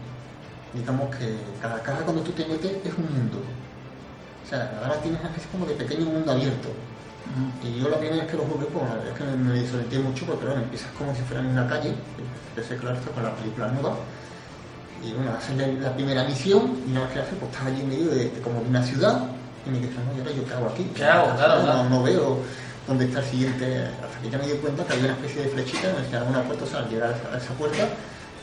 digamos 0.74 1.16
que 1.16 1.36
cada 1.62 1.82
caja 1.82 2.00
cuando 2.04 2.22
tú 2.22 2.32
te 2.32 2.44
metes 2.46 2.72
es 2.84 2.94
un 2.94 3.08
mundo. 3.08 3.40
O 4.44 4.48
sea, 4.48 4.70
ahora 4.82 5.00
tienes 5.00 5.20
una 5.20 5.30
especie 5.30 5.50
como 5.50 5.66
de 5.66 5.74
pequeño 5.74 6.06
mundo 6.06 6.32
abierto. 6.32 6.68
Y 7.62 7.80
yo 7.80 7.88
la 7.88 7.98
primera 7.98 8.22
vez 8.24 8.30
que 8.30 8.36
lo 8.36 8.42
jugué, 8.42 8.66
pues 8.66 8.84
la 8.84 8.94
verdad 8.96 9.12
es 9.12 9.18
que 9.18 9.24
me, 9.24 9.36
me 9.36 9.60
desorienté 9.60 9.98
mucho 10.00 10.26
porque 10.26 10.46
bueno, 10.46 10.62
empiezas 10.62 10.90
como 10.98 11.14
si 11.14 11.22
fuera 11.22 11.40
en 11.40 11.48
una 11.50 11.68
calle, 11.68 11.94
empecé 12.50 12.76
claro 12.76 12.96
esto 12.96 13.12
con 13.12 13.22
la 13.22 13.34
película 13.36 13.68
nueva. 13.68 13.94
Y 15.02 15.12
bueno, 15.12 15.30
haces 15.38 15.56
la, 15.56 15.66
la 15.68 15.94
primera 15.94 16.24
misión 16.24 16.76
y 16.86 16.90
una 16.90 17.02
vez 17.02 17.12
que 17.12 17.18
haces, 17.20 17.34
pues 17.38 17.52
estás 17.52 17.66
allí 17.68 17.80
en 17.82 17.88
medio 17.88 18.10
de, 18.10 18.30
de 18.30 18.40
como 18.40 18.60
de 18.60 18.68
una 18.68 18.82
ciudad 18.82 19.22
y 19.64 19.70
me 19.70 19.78
dije, 19.78 19.94
no, 19.94 20.16
¿y 20.16 20.20
ahora 20.20 20.32
yo 20.32 20.44
qué 20.44 20.54
hago 20.54 20.66
aquí? 20.66 20.90
¿Qué 20.94 21.04
hago? 21.04 21.36
Claro, 21.36 21.58
no, 21.58 21.64
claro. 21.64 21.88
no 21.88 22.02
veo 22.02 22.38
dónde 22.86 23.04
está 23.04 23.20
el 23.20 23.24
siguiente, 23.26 23.88
hasta 24.02 24.18
que 24.20 24.30
ya 24.30 24.38
me 24.38 24.46
di 24.46 24.54
cuenta 24.54 24.84
que 24.84 24.92
había 24.94 25.04
una 25.06 25.14
especie 25.14 25.42
de 25.42 25.48
flechita 25.48 25.90
y 25.90 25.92
me 25.94 26.00
decía 26.02 26.22
una 26.24 26.42
puerta, 26.42 26.64
o 26.64 26.66
sea, 26.66 26.78
al 26.80 26.88
llegar 26.88 27.14
a 27.32 27.36
esa, 27.36 27.52
puerta, 27.54 27.88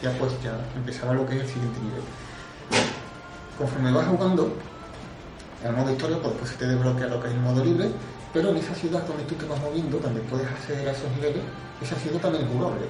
ya 0.02 0.12
pues 0.18 0.32
ya 0.44 0.54
empezaba 0.76 1.14
lo 1.14 1.26
que 1.26 1.36
es 1.36 1.42
el 1.42 1.48
siguiente 1.48 1.80
nivel. 1.82 2.02
Conforme 3.58 3.92
vas 3.92 4.08
jugando, 4.08 4.54
el 5.64 5.74
modo 5.74 5.92
historia, 5.92 6.18
pues 6.18 6.30
después 6.34 6.52
se 6.52 6.58
te 6.58 6.68
desbloquea 6.68 7.08
lo 7.08 7.22
que 7.22 7.28
es 7.28 7.34
el 7.34 7.40
modo 7.40 7.64
libre, 7.66 7.90
pero 8.32 8.50
en 8.50 8.58
esa 8.58 8.76
ciudad 8.76 9.02
donde 9.08 9.24
tú 9.24 9.36
te 9.36 9.46
vas 9.46 9.60
moviendo, 9.60 9.98
donde 9.98 10.22
puedes 10.22 10.48
acceder 10.48 10.88
a 10.88 10.92
esos 10.92 11.10
niveles, 11.16 11.42
esa 11.82 11.96
ciudad 11.96 12.20
también 12.20 12.46
es 12.46 12.52
jugable. 12.52 12.86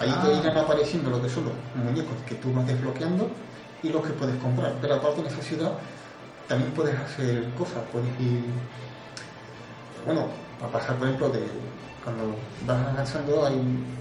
Ahí 0.00 0.10
te 0.10 0.28
Ah. 0.28 0.40
irán 0.42 0.58
apareciendo 0.58 1.10
lo 1.10 1.22
que 1.22 1.28
son 1.28 1.44
los 1.44 1.54
muñecos 1.84 2.14
que 2.26 2.34
tú 2.36 2.52
vas 2.52 2.66
desbloqueando 2.66 3.30
y 3.82 3.88
los 3.88 4.02
que 4.04 4.12
puedes 4.12 4.36
comprar. 4.42 4.74
Pero 4.80 4.94
aparte 4.96 5.20
en 5.20 5.26
esa 5.26 5.40
ciudad 5.42 5.72
también 6.48 6.70
puedes 6.72 6.94
hacer 6.98 7.44
cosas, 7.56 7.80
puedes 7.90 8.08
ir, 8.20 8.44
bueno, 10.04 10.26
a 10.62 10.68
pasar 10.72 10.96
por 10.96 11.06
ejemplo 11.08 11.28
de 11.30 11.40
cuando 12.04 12.34
vas 12.66 12.78
avanzando 12.92 13.46
hay, 13.46 13.56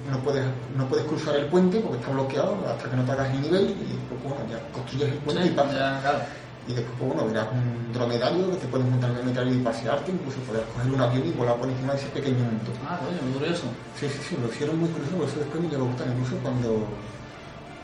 no 0.09 0.17
puedes 0.19 0.43
no 0.75 0.85
puedes 0.87 1.05
cruzar 1.05 1.35
el 1.35 1.45
puente 1.45 1.79
porque 1.79 1.97
está 1.99 2.11
bloqueado 2.11 2.57
hasta 2.67 2.89
que 2.89 2.95
no 2.95 3.03
te 3.05 3.11
hagas 3.11 3.29
el 3.33 3.41
nivel 3.41 3.69
y 3.71 3.97
pues, 4.09 4.23
bueno 4.23 4.41
ya 4.49 4.59
construyes 4.73 5.09
el 5.11 5.17
puente 5.19 5.43
y 5.43 5.47
Sí, 5.49 5.53
pasas. 5.55 5.73
ya, 5.75 5.99
claro. 6.01 6.19
Y 6.67 6.73
después, 6.73 6.93
pues, 6.99 7.09
bueno, 7.13 7.25
verás 7.27 7.47
un 7.51 7.91
dromedario 7.91 8.51
que 8.51 8.57
te 8.57 8.67
puedes 8.67 8.85
montar 8.87 9.09
en 9.09 9.15
el 9.17 9.21
dromedario 9.23 9.53
y 9.53 9.63
pasearte, 9.63 10.11
incluso 10.11 10.37
poder 10.41 10.63
coger 10.73 10.93
un 10.93 11.01
avión 11.01 11.25
y 11.27 11.31
volar 11.31 11.55
por 11.57 11.67
encima 11.67 11.93
de 11.93 11.99
ese 11.99 12.09
pequeño 12.09 12.37
mundo. 12.37 12.69
Ah, 12.87 12.99
coño, 13.01 13.17
muy 13.23 13.33
curioso. 13.33 13.63
Sí, 13.99 14.07
sí, 14.07 14.19
sí, 14.29 14.37
lo 14.39 14.47
hicieron 14.47 14.77
muy 14.79 14.89
curioso, 14.89 15.15
por 15.17 15.27
eso 15.27 15.39
después 15.39 15.57
me 15.61 15.69
llegó 15.69 15.85
a 15.85 15.87
gustar, 15.89 16.07
incluso 16.13 16.35
cuando, 16.43 16.85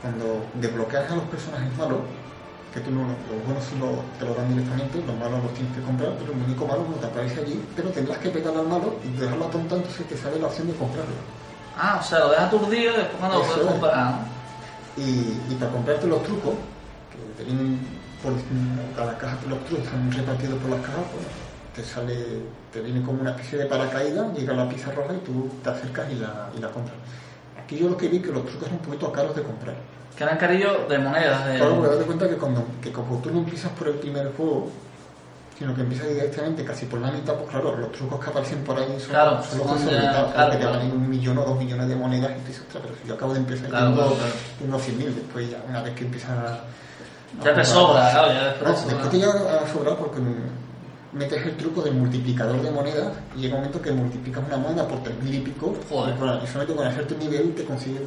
cuando 0.02 0.46
desbloqueas 0.62 1.12
a 1.12 1.16
los 1.16 1.26
personajes 1.26 1.74
malos, 1.76 2.00
que 2.74 2.80
tú 2.82 2.92
no, 2.92 3.02
los 3.08 3.46
buenos 3.46 3.64
sí 3.64 3.76
lo, 3.80 4.04
te 4.20 4.26
lo 4.26 4.36
dan 4.36 4.50
directamente, 4.50 5.02
los 5.06 5.16
malos 5.18 5.44
los 5.44 5.54
tienes 5.54 5.74
que 5.76 5.82
comprar, 5.82 6.14
pero 6.20 6.34
el 6.34 6.42
único 6.44 6.68
malo 6.68 6.86
no 6.90 6.96
te 6.98 7.06
aparece 7.08 7.42
allí, 7.42 7.64
pero 7.76 7.90
tendrás 7.90 8.18
que 8.20 8.30
pegarle 8.30 8.60
al 8.60 8.68
malo 8.68 8.96
y 9.04 9.18
dejarlo 9.18 9.46
atontado, 9.48 9.78
entonces 9.82 10.08
te 10.08 10.18
sale 10.18 10.40
la 10.40 10.48
opción 10.48 10.68
de 10.68 10.76
comprarlo. 10.76 11.16
Ah, 11.78 12.00
o 12.02 12.04
sea, 12.04 12.20
lo 12.20 12.30
dejas 12.30 12.48
aturdido 12.48 12.94
y 12.94 12.98
después 12.98 13.18
cuando 13.20 13.38
lo 13.40 13.46
puedes 13.46 13.66
es. 13.66 13.72
comprar. 13.72 14.14
Y, 14.98 15.02
y 15.50 15.58
para 15.60 15.72
comprarte 15.72 16.08
los 16.08 16.24
trucos, 16.24 16.56
que 17.12 17.18
te 17.38 17.44
vienen 17.46 17.80
por 18.22 18.34
cada 18.96 19.18
caja 19.18 19.38
los 19.48 19.64
trucos 19.66 19.86
están 19.86 20.12
repartidos 20.12 20.60
por 20.60 20.72
las 20.72 20.82
cajas, 20.82 21.06
pues 21.14 21.26
te 21.76 21.84
sale, 21.84 22.16
te 22.74 22.82
viene 22.82 23.04
como 23.04 23.22
una 23.22 23.32
especie 23.32 23.60
de 23.60 23.66
paracaídas, 23.68 24.36
llega 24.36 24.54
la 24.54 24.68
pizza 24.68 24.92
roja 24.92 25.14
y 25.14 25.20
tú 25.20 25.50
te 25.64 25.70
acercas 25.70 26.12
y 26.12 26.16
la, 26.16 26.50
y 26.58 26.60
la 26.60 26.70
compras. 26.72 26.98
Aquí 27.68 27.78
yo 27.80 27.90
lo 27.90 27.98
que 27.98 28.08
vi 28.08 28.20
que 28.20 28.32
los 28.32 28.46
trucos 28.46 28.64
eran 28.70 28.80
un 28.80 28.86
poquito 28.86 29.12
caros 29.12 29.36
de 29.36 29.44
comprar. 29.44 29.76
Que 30.16 30.24
eran 30.24 30.38
carillos 30.38 30.88
de 30.88 30.98
monedas. 31.00 31.46
De... 31.48 31.58
Claro, 31.58 31.76
porque 31.76 31.92
date 31.96 32.06
cuenta 32.06 32.30
que 32.30 32.38
cuando 32.38 32.64
que 32.82 32.94
como 32.94 33.18
tú 33.18 33.30
no 33.30 33.40
empiezas 33.40 33.70
por 33.74 33.90
el 33.90 33.96
primer 33.96 34.32
juego, 34.38 34.70
sino 35.60 35.76
que 35.76 35.82
empiezas 35.82 36.08
directamente 36.08 36.64
casi 36.64 36.86
por 36.86 37.02
la 37.02 37.12
mitad, 37.12 37.34
pues 37.34 37.50
claro, 37.50 37.76
los 37.76 37.92
trucos 37.92 38.24
que 38.24 38.30
aparecen 38.30 38.64
por 38.64 38.78
ahí 38.80 38.88
son, 39.02 39.10
Claro, 39.10 39.44
son 39.44 39.58
los 39.60 39.68
que 39.74 39.80
solicitados, 39.84 40.32
claro, 40.34 40.52
que 40.52 40.56
te 40.58 40.64
claro. 40.64 40.78
valen 40.80 40.92
un 40.94 41.10
millón 41.10 41.38
o 41.40 41.44
dos 41.44 41.58
millones 41.58 41.90
de 41.90 41.96
monedas 41.98 42.32
y 42.32 42.40
tú 42.40 42.48
dices, 42.48 42.64
pero 42.72 42.86
si 43.02 43.06
yo 43.10 43.16
acabo 43.16 43.34
de 43.34 43.40
empezar 43.40 43.68
Claro, 43.70 43.86
tengo 43.88 43.98
claro, 43.98 44.16
claro. 44.16 44.34
unos 44.66 44.82
100.000, 44.88 45.14
después 45.14 45.50
ya 45.52 45.58
una 45.68 45.82
vez 45.82 45.94
que 45.94 46.04
empiezas 46.06 46.30
a... 46.30 46.60
Ya 47.44 47.54
te 47.54 47.66
sobra, 47.66 48.12
claro, 48.12 48.28
ya 48.34 48.44
después 48.46 48.70
No, 48.70 48.76
te 48.78 48.88
después 48.88 49.10
te 49.10 49.18
llega 49.18 49.34
a 49.34 49.68
sobrar 49.68 49.98
porque 49.98 50.20
metes 51.18 51.46
el 51.46 51.58
truco 51.58 51.82
del 51.82 51.96
multiplicador 51.96 52.62
de 52.62 52.72
monedas 52.72 53.12
y 53.36 53.42
llega 53.42 53.56
un 53.56 53.62
momento 53.62 53.82
que 53.82 53.92
multiplicas 53.92 54.44
una 54.48 54.58
moneda 54.58 54.88
por 54.88 55.00
3.000 55.04 55.34
y 55.34 55.40
pico 55.40 55.76
Joder. 55.90 56.16
y, 56.16 56.20
solamente 56.48 56.76
con 56.76 56.88
hacerte 56.88 57.14
un 57.16 57.20
nivel 57.20 57.54
te 57.56 57.66
consigues 57.66 58.02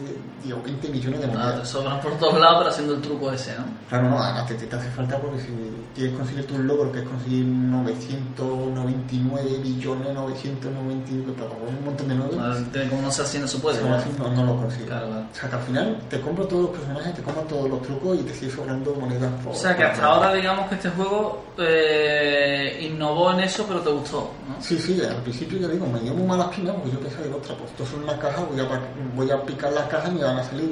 digo, 0.45 0.61
20 0.65 0.89
millones 0.89 1.21
de 1.21 1.27
Ah, 1.27 1.31
monedas. 1.31 1.61
te 1.61 1.67
sobran 1.67 2.01
por 2.01 2.17
todos 2.19 2.41
lados, 2.41 2.59
pero 2.59 2.71
haciendo 2.71 2.95
el 2.95 3.01
truco 3.03 3.31
ese, 3.33 3.55
¿no? 3.59 3.65
Claro, 3.89 4.09
no, 4.11 4.19
además 4.23 4.47
te, 4.47 4.55
te 4.55 4.77
hace 4.77 4.89
falta 4.91 5.19
porque 5.19 5.41
si 5.41 5.49
quieres 5.95 6.15
conseguir 6.17 6.47
tu 6.47 6.57
logro, 6.59 6.91
que 6.93 7.01
es 7.01 7.09
conseguir 7.09 7.45
999 7.45 9.59
billones, 9.63 10.15
999, 10.15 11.33
pero 11.37 11.51
un 11.69 11.85
montón 11.85 12.09
de 12.09 12.15
números, 12.15 12.37
Ah, 12.41 12.57
Como 12.89 13.03
no 13.03 13.11
se 13.11 13.39
no 13.39 13.47
se 13.49 13.59
puede. 13.59 13.83
¿no? 13.83 13.95
así 13.95 14.09
no, 14.19 14.29
no 14.31 14.45
lo 14.45 14.57
consigues. 14.57 14.87
Claro, 14.89 15.07
claro. 15.09 15.25
O 15.31 15.35
sea 15.35 15.49
que 15.51 15.57
al 15.57 15.63
final 15.63 15.99
te 16.09 16.21
compras 16.21 16.49
todos 16.49 16.63
los 16.63 16.71
personajes, 16.71 17.15
te 17.15 17.23
compras 17.23 17.47
todos 17.49 17.69
los 17.71 17.83
trucos 17.83 18.19
y 18.19 18.23
te 18.23 18.33
sigue 18.35 18.51
sobrando 18.51 18.95
monedas 18.95 19.31
por... 19.45 19.53
O 19.53 19.57
sea 19.57 19.77
que 19.77 19.85
hasta 19.85 20.07
ahora 20.07 20.33
digamos 20.35 20.69
que 20.69 20.75
este 20.77 20.89
juego 20.91 21.45
eh, 21.59 22.79
innovó 23.01 23.33
en 23.33 23.41
eso, 23.41 23.65
pero 23.67 23.81
te 23.81 23.89
gustó, 23.91 24.31
¿no? 24.47 24.63
Sí, 24.63 24.79
sí, 24.79 25.01
al 25.01 25.23
principio 25.23 25.59
ya 25.59 25.69
digo, 25.69 25.87
me 25.87 26.01
dio 26.01 26.13
muy 26.13 26.27
malas 26.27 26.49
pinas 26.55 26.75
porque 26.75 26.91
yo 26.93 27.01
pensaba, 27.01 27.25
digo, 27.25 27.39
ostras, 27.39 27.57
pues 27.59 27.71
esto 27.71 27.87
son 27.87 28.03
una 28.05 28.19
caja, 28.19 28.43
voy 28.45 28.61
a, 28.61 28.69
voy 29.17 29.31
a 29.31 29.43
picar 29.43 29.73
las 29.73 29.89
cajas 29.89 30.11
y 30.11 30.15
me 30.17 30.23
van 30.25 30.37
a 30.37 30.45
salir 30.45 30.71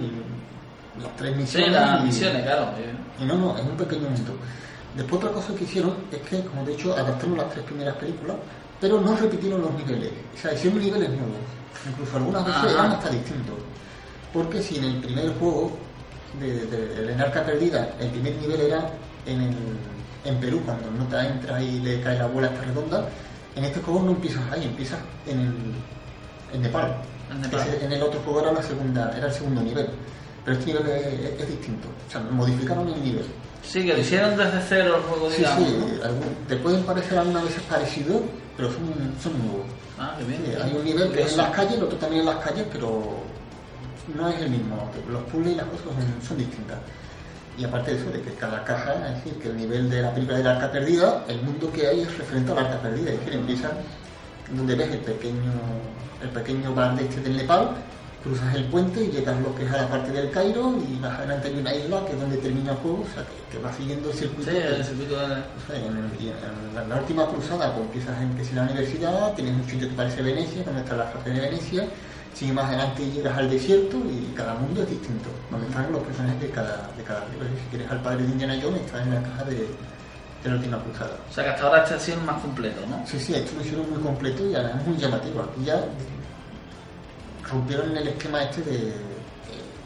las 1.03 1.16
tres 1.16 1.33
Sí, 1.33 1.41
misiones. 1.41 1.72
las 1.72 2.01
y- 2.03 2.05
misiones, 2.05 2.43
claro. 2.43 2.66
Y 3.18 3.24
no, 3.24 3.35
no, 3.35 3.57
es 3.57 3.64
un 3.64 3.76
pequeño 3.79 4.11
mundo. 4.11 4.33
Después 4.95 5.22
otra 5.22 5.33
cosa 5.33 5.55
que 5.55 5.64
hicieron 5.64 5.95
es 6.12 6.18
que, 6.20 6.45
como 6.45 6.62
he 6.62 6.66
dicho, 6.66 6.93
adaptaron 6.95 7.39
las 7.39 7.51
tres 7.51 7.64
primeras 7.64 7.97
películas, 7.97 8.37
pero 8.79 9.01
no 9.01 9.16
repitieron 9.16 9.62
los 9.62 9.72
niveles. 9.74 10.11
O 10.35 10.39
sea, 10.39 10.53
hicieron 10.53 10.81
niveles 10.81 11.09
nuevos. 11.09 11.39
Incluso 11.89 12.16
algunas 12.16 12.45
veces 12.45 12.62
Ajá. 12.64 12.72
eran 12.72 12.93
hasta 12.93 13.09
distintos. 13.09 13.55
Porque 14.35 14.62
si 14.62 14.76
en 14.76 14.85
el 14.85 14.97
primer 15.01 15.33
juego 15.39 15.72
de, 16.39 16.66
de, 16.66 17.07
de 17.07 17.16
Narca 17.16 17.43
Perdida, 17.45 17.89
el 17.99 18.09
primer 18.11 18.37
nivel 18.37 18.61
era 18.61 18.91
en, 19.24 19.41
el, 19.43 19.55
en 20.25 20.37
Perú, 20.41 20.61
cuando 20.64 20.89
el 20.89 20.99
nota 20.99 21.27
entra 21.27 21.62
y 21.62 21.81
le 21.81 22.01
cae 22.01 22.19
la 22.19 22.27
bola 22.27 22.49
esta 22.49 22.62
redonda, 22.62 23.09
en 23.57 23.64
este 23.64 23.81
juego 23.81 24.03
no 24.03 24.11
empiezas 24.12 24.43
ahí, 24.53 24.64
empiezas 24.64 24.99
en, 25.27 25.41
el, 25.41 25.55
en 26.55 26.62
Nepal. 26.62 26.97
En 27.31 27.41
Nepal. 27.43 27.61
Ese- 27.69 27.85
en 27.85 27.93
el 27.93 28.03
otro 28.03 28.21
juego 28.21 28.41
era, 28.43 28.53
la 28.53 28.62
segunda, 28.62 29.12
era 29.16 29.27
el 29.27 29.33
segundo 29.33 29.61
nivel. 29.62 29.89
Pero 30.45 30.59
este 30.59 30.73
nivel 30.73 30.89
es, 30.89 31.07
es- 31.07 31.41
es 31.41 31.49
distinto. 31.49 31.89
O 32.09 32.11
sea, 32.11 32.21
modificaron 32.21 32.89
el 32.89 33.03
nivel. 33.03 33.25
Sí, 33.62 33.85
que 33.85 33.93
lo 33.95 34.01
hicieron 34.01 34.37
desde 34.37 34.61
cero 34.69 34.97
el 34.97 35.03
juego, 35.03 35.31
Sí, 35.31 35.39
digamos. 35.39 35.69
sí, 35.69 35.77
¿no? 35.99 36.05
algún- 36.05 36.35
te 36.47 36.57
pueden 36.57 36.83
parecer 36.85 37.19
algunas 37.19 37.45
veces 37.45 37.62
parecidos, 37.69 38.23
pero 38.57 38.71
son, 38.73 38.81
son 39.23 39.39
nuevos. 39.47 39.66
Ah, 39.99 40.14
qué 40.19 40.25
bien. 40.25 40.43
Sí, 40.47 40.53
hay 40.62 40.75
un 40.77 40.85
nivel 40.85 41.11
que 41.12 41.23
es 41.23 41.33
en 41.33 41.39
las 41.39 41.51
calles, 41.51 41.75
el 41.75 41.83
otro 41.83 41.99
también 41.99 42.21
en 42.21 42.27
las 42.27 42.45
calles, 42.45 42.64
pero 42.73 43.03
no 44.14 44.29
es 44.29 44.41
el 44.41 44.51
mismo. 44.51 44.91
Los 45.11 45.23
puzzles 45.25 45.53
y 45.53 45.57
las 45.57 45.66
cosas 45.66 45.85
son, 45.87 46.29
son 46.29 46.39
distintas. 46.39 46.79
Y 47.59 47.64
aparte 47.64 47.92
de 47.92 48.00
eso, 48.00 48.11
de 48.11 48.20
que 48.22 48.32
cada 48.34 48.62
caja, 48.64 48.94
es 49.09 49.16
decir, 49.16 49.34
que 49.42 49.48
el 49.48 49.56
nivel 49.56 49.90
de 49.90 50.02
la 50.02 50.12
película 50.14 50.38
del 50.38 50.46
arca 50.46 50.70
perdida, 50.70 51.24
el 51.28 51.42
mundo 51.42 51.72
que 51.72 51.88
hay 51.88 52.02
es 52.02 52.16
referente 52.16 52.52
al 52.52 52.59
arca 52.59 52.78
perdida. 52.80 53.11
Es 53.11 53.18
decir, 53.18 53.34
empieza 53.34 53.70
donde 54.54 54.74
ves 54.76 54.90
el 54.92 54.98
pequeño, 55.00 55.52
el 56.22 56.28
pequeño 56.30 56.74
bar 56.74 56.96
de 56.96 57.04
este 57.04 57.20
del 57.20 57.36
Nepal, 57.36 57.70
cruzas 58.22 58.54
el 58.54 58.64
puente 58.66 59.02
y 59.04 59.11
llegas 59.11 59.40
lo 59.40 59.54
que 59.54 59.64
es 59.64 59.72
a 59.72 59.76
la 59.78 59.88
parte 59.88 60.11
del 60.12 60.30
Cairo 60.30 60.74
y 60.88 60.96
más 60.98 61.18
adelante 61.18 61.48
hay 61.48 61.59
una 61.59 61.74
isla 61.74 62.04
que 62.06 62.12
es 62.12 62.20
donde 62.20 62.36
termina 62.38 62.72
el 62.72 62.76
juego, 62.78 63.02
o 63.02 63.14
sea 63.14 63.24
que, 63.24 63.56
que 63.56 63.62
va 63.62 63.72
siguiendo 63.72 64.11
el 64.11 64.16
circuito. 64.16 64.50
Sí, 64.50 64.56
que- 64.56 64.66
el 64.76 64.84
circuito 64.84 65.14
de... 65.18 65.24
o 65.24 65.61
sea, 65.66 65.76
en, 65.76 65.96
el- 65.96 66.20
y 66.22 66.28
en 66.28 66.74
la, 66.74 66.84
la 66.84 66.96
última 67.00 67.26
cruzada, 67.26 67.72
pues 67.74 67.86
empiezas 67.86 68.20
en 68.22 68.34
que 68.36 68.44
si 68.44 68.54
la 68.54 68.62
universidad, 68.62 69.34
tienes 69.34 69.54
un 69.54 69.68
sitio 69.68 69.88
que 69.88 69.94
parece 69.94 70.22
Venecia, 70.22 70.62
donde 70.64 70.80
está 70.82 70.96
la 70.96 71.04
estación 71.04 71.34
de 71.34 71.40
Venecia, 71.40 71.84
sigue 72.35 72.53
más 72.53 72.66
adelante 72.66 73.11
llegas 73.11 73.37
al 73.37 73.51
desierto 73.51 73.97
y 73.99 74.33
cada 74.35 74.55
mundo 74.55 74.83
es 74.83 74.91
distinto, 74.91 75.29
donde 75.51 75.66
están 75.66 75.91
los 75.93 76.03
personajes 76.03 76.41
de 76.41 76.51
cada, 76.51 76.91
de 76.97 77.03
cada 77.03 77.26
libro. 77.29 77.47
Si 77.49 77.70
quieres 77.70 77.91
al 77.91 78.03
padre 78.03 78.24
de 78.24 78.31
Indiana 78.31 78.59
Jones, 78.62 78.81
estás 78.83 79.03
en 79.03 79.14
la 79.14 79.22
caja 79.22 79.45
de, 79.45 79.57
de 79.57 80.49
la 80.49 80.55
última 80.55 80.83
cruzada. 80.83 81.16
O 81.29 81.33
sea 81.33 81.45
que 81.45 81.51
hasta 81.51 81.64
ahora 81.64 81.83
ha 81.83 81.99
sido 81.99 82.18
el 82.18 82.24
más 82.24 82.41
completo, 82.41 82.81
¿no? 82.89 83.07
Sí, 83.07 83.18
sí, 83.18 83.35
esto 83.35 83.57
lo 83.57 83.62
hicieron 83.62 83.91
muy 83.91 84.01
completo 84.01 84.47
y 84.49 84.55
además 84.55 84.87
muy 84.87 84.97
llamativo. 84.97 85.43
Aquí 85.43 85.64
ya 85.64 85.85
rompieron 87.51 87.97
el 87.97 88.09
esquema 88.09 88.43
este 88.43 88.62
de, 88.62 88.76
de 88.76 88.93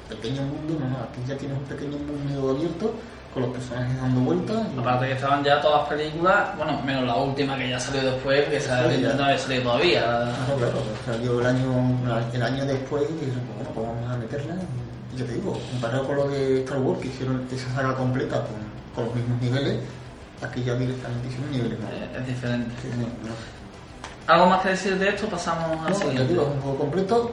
pequeño 0.09 0.43
mundo, 0.43 0.77
no, 0.81 0.89
no, 0.89 0.97
aquí 0.97 1.21
ya 1.27 1.37
tienes 1.37 1.57
un 1.57 1.65
pequeño 1.65 1.97
mundo 1.99 2.51
abierto 2.51 2.95
con 3.33 3.43
los 3.45 3.53
personajes 3.53 3.97
dando 4.01 4.21
vueltas. 4.21 4.57
y- 4.77 4.79
Aparte 4.81 5.07
que 5.07 5.13
estaban 5.13 5.43
ya 5.45 5.61
todas 5.61 5.81
las 5.81 5.89
películas, 5.89 6.57
bueno, 6.57 6.81
menos 6.85 7.05
la 7.05 7.17
última 7.17 7.57
que 7.57 7.71
ya 7.71 7.81
salió 7.81 8.03
después, 8.13 8.45
Sí, 8.51 9.01
ya. 9.01 9.15
no 9.15 9.25
había 9.25 9.39
salido 9.39 9.63
todavía. 9.63 10.01
Claro, 10.03 10.57
claro, 10.59 10.83
salió 11.07 11.41
el 11.41 11.47
año, 11.47 11.99
el 12.33 12.43
año 12.43 12.65
después 12.67 13.05
y 13.11 13.13
dijeron, 13.15 13.41
bueno, 13.57 13.71
pues 13.75 13.87
vamos 13.87 14.11
a 14.13 14.17
meterla. 14.19 14.55
Y 15.15 15.19
ya 15.19 15.25
te 15.27 15.33
digo, 15.33 15.59
comparado 15.71 16.07
con 16.07 16.17
lo 16.17 16.29
de 16.29 16.61
Star 16.61 16.79
Wars, 16.79 17.01
que 17.01 17.09
hicieron 17.09 17.47
esa 17.53 17.75
saga 17.75 17.95
completa 17.95 18.37
con, 18.43 18.57
con 18.95 19.05
los 19.07 19.15
mismos 19.15 19.41
niveles, 19.43 19.79
aquí 20.43 20.63
ya 20.65 20.75
directamente 20.75 21.29
hicieron 21.29 21.51
niveles 21.53 21.79
nuevos. 21.79 21.99
Eh, 21.99 22.17
Es 22.21 22.27
diferente. 22.27 22.71
Sí, 22.83 22.89
no, 22.97 23.03
no. 23.29 23.35
¿Algo 24.27 24.47
más 24.47 24.61
que 24.63 24.69
decir 24.71 24.99
de 24.99 25.09
esto? 25.09 25.27
Pasamos 25.29 25.71
al 25.85 25.85
No, 25.85 25.89
ya 25.89 25.95
siguiente. 25.95 26.25
digo, 26.33 26.43
es 26.43 26.49
un 26.49 26.61
juego 26.61 26.79
completo 26.79 27.33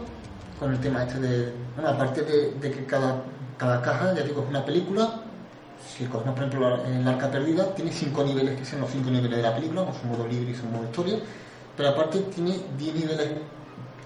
con 0.59 0.71
el 0.73 0.79
tema 0.79 1.03
este 1.03 1.19
de. 1.19 1.53
Bueno, 1.75 1.89
aparte 1.91 2.21
de, 2.23 2.51
de 2.59 2.71
que 2.71 2.85
cada, 2.85 3.21
cada 3.57 3.81
caja, 3.81 4.13
ya 4.15 4.23
digo, 4.23 4.41
es 4.43 4.49
una 4.49 4.63
película. 4.65 5.09
Por 6.07 6.21
ejemplo, 6.21 6.69
la- 6.77 6.87
el 6.87 7.07
arca 7.07 7.29
perdida, 7.29 7.73
tiene 7.75 7.91
cinco 7.91 8.23
niveles 8.23 8.57
que 8.57 8.65
son 8.65 8.81
los 8.81 8.89
cinco 8.89 9.09
niveles 9.09 9.37
de 9.37 9.43
la 9.43 9.53
película, 9.55 9.83
con 9.83 9.93
su 9.93 10.05
modo 10.07 10.25
libre 10.27 10.51
y 10.51 10.55
su 10.55 10.65
modo 10.65 10.85
historia. 10.85 11.17
Pero 11.75 11.89
aparte 11.89 12.19
tiene 12.33 12.57
10 12.77 12.95
niveles 12.95 13.29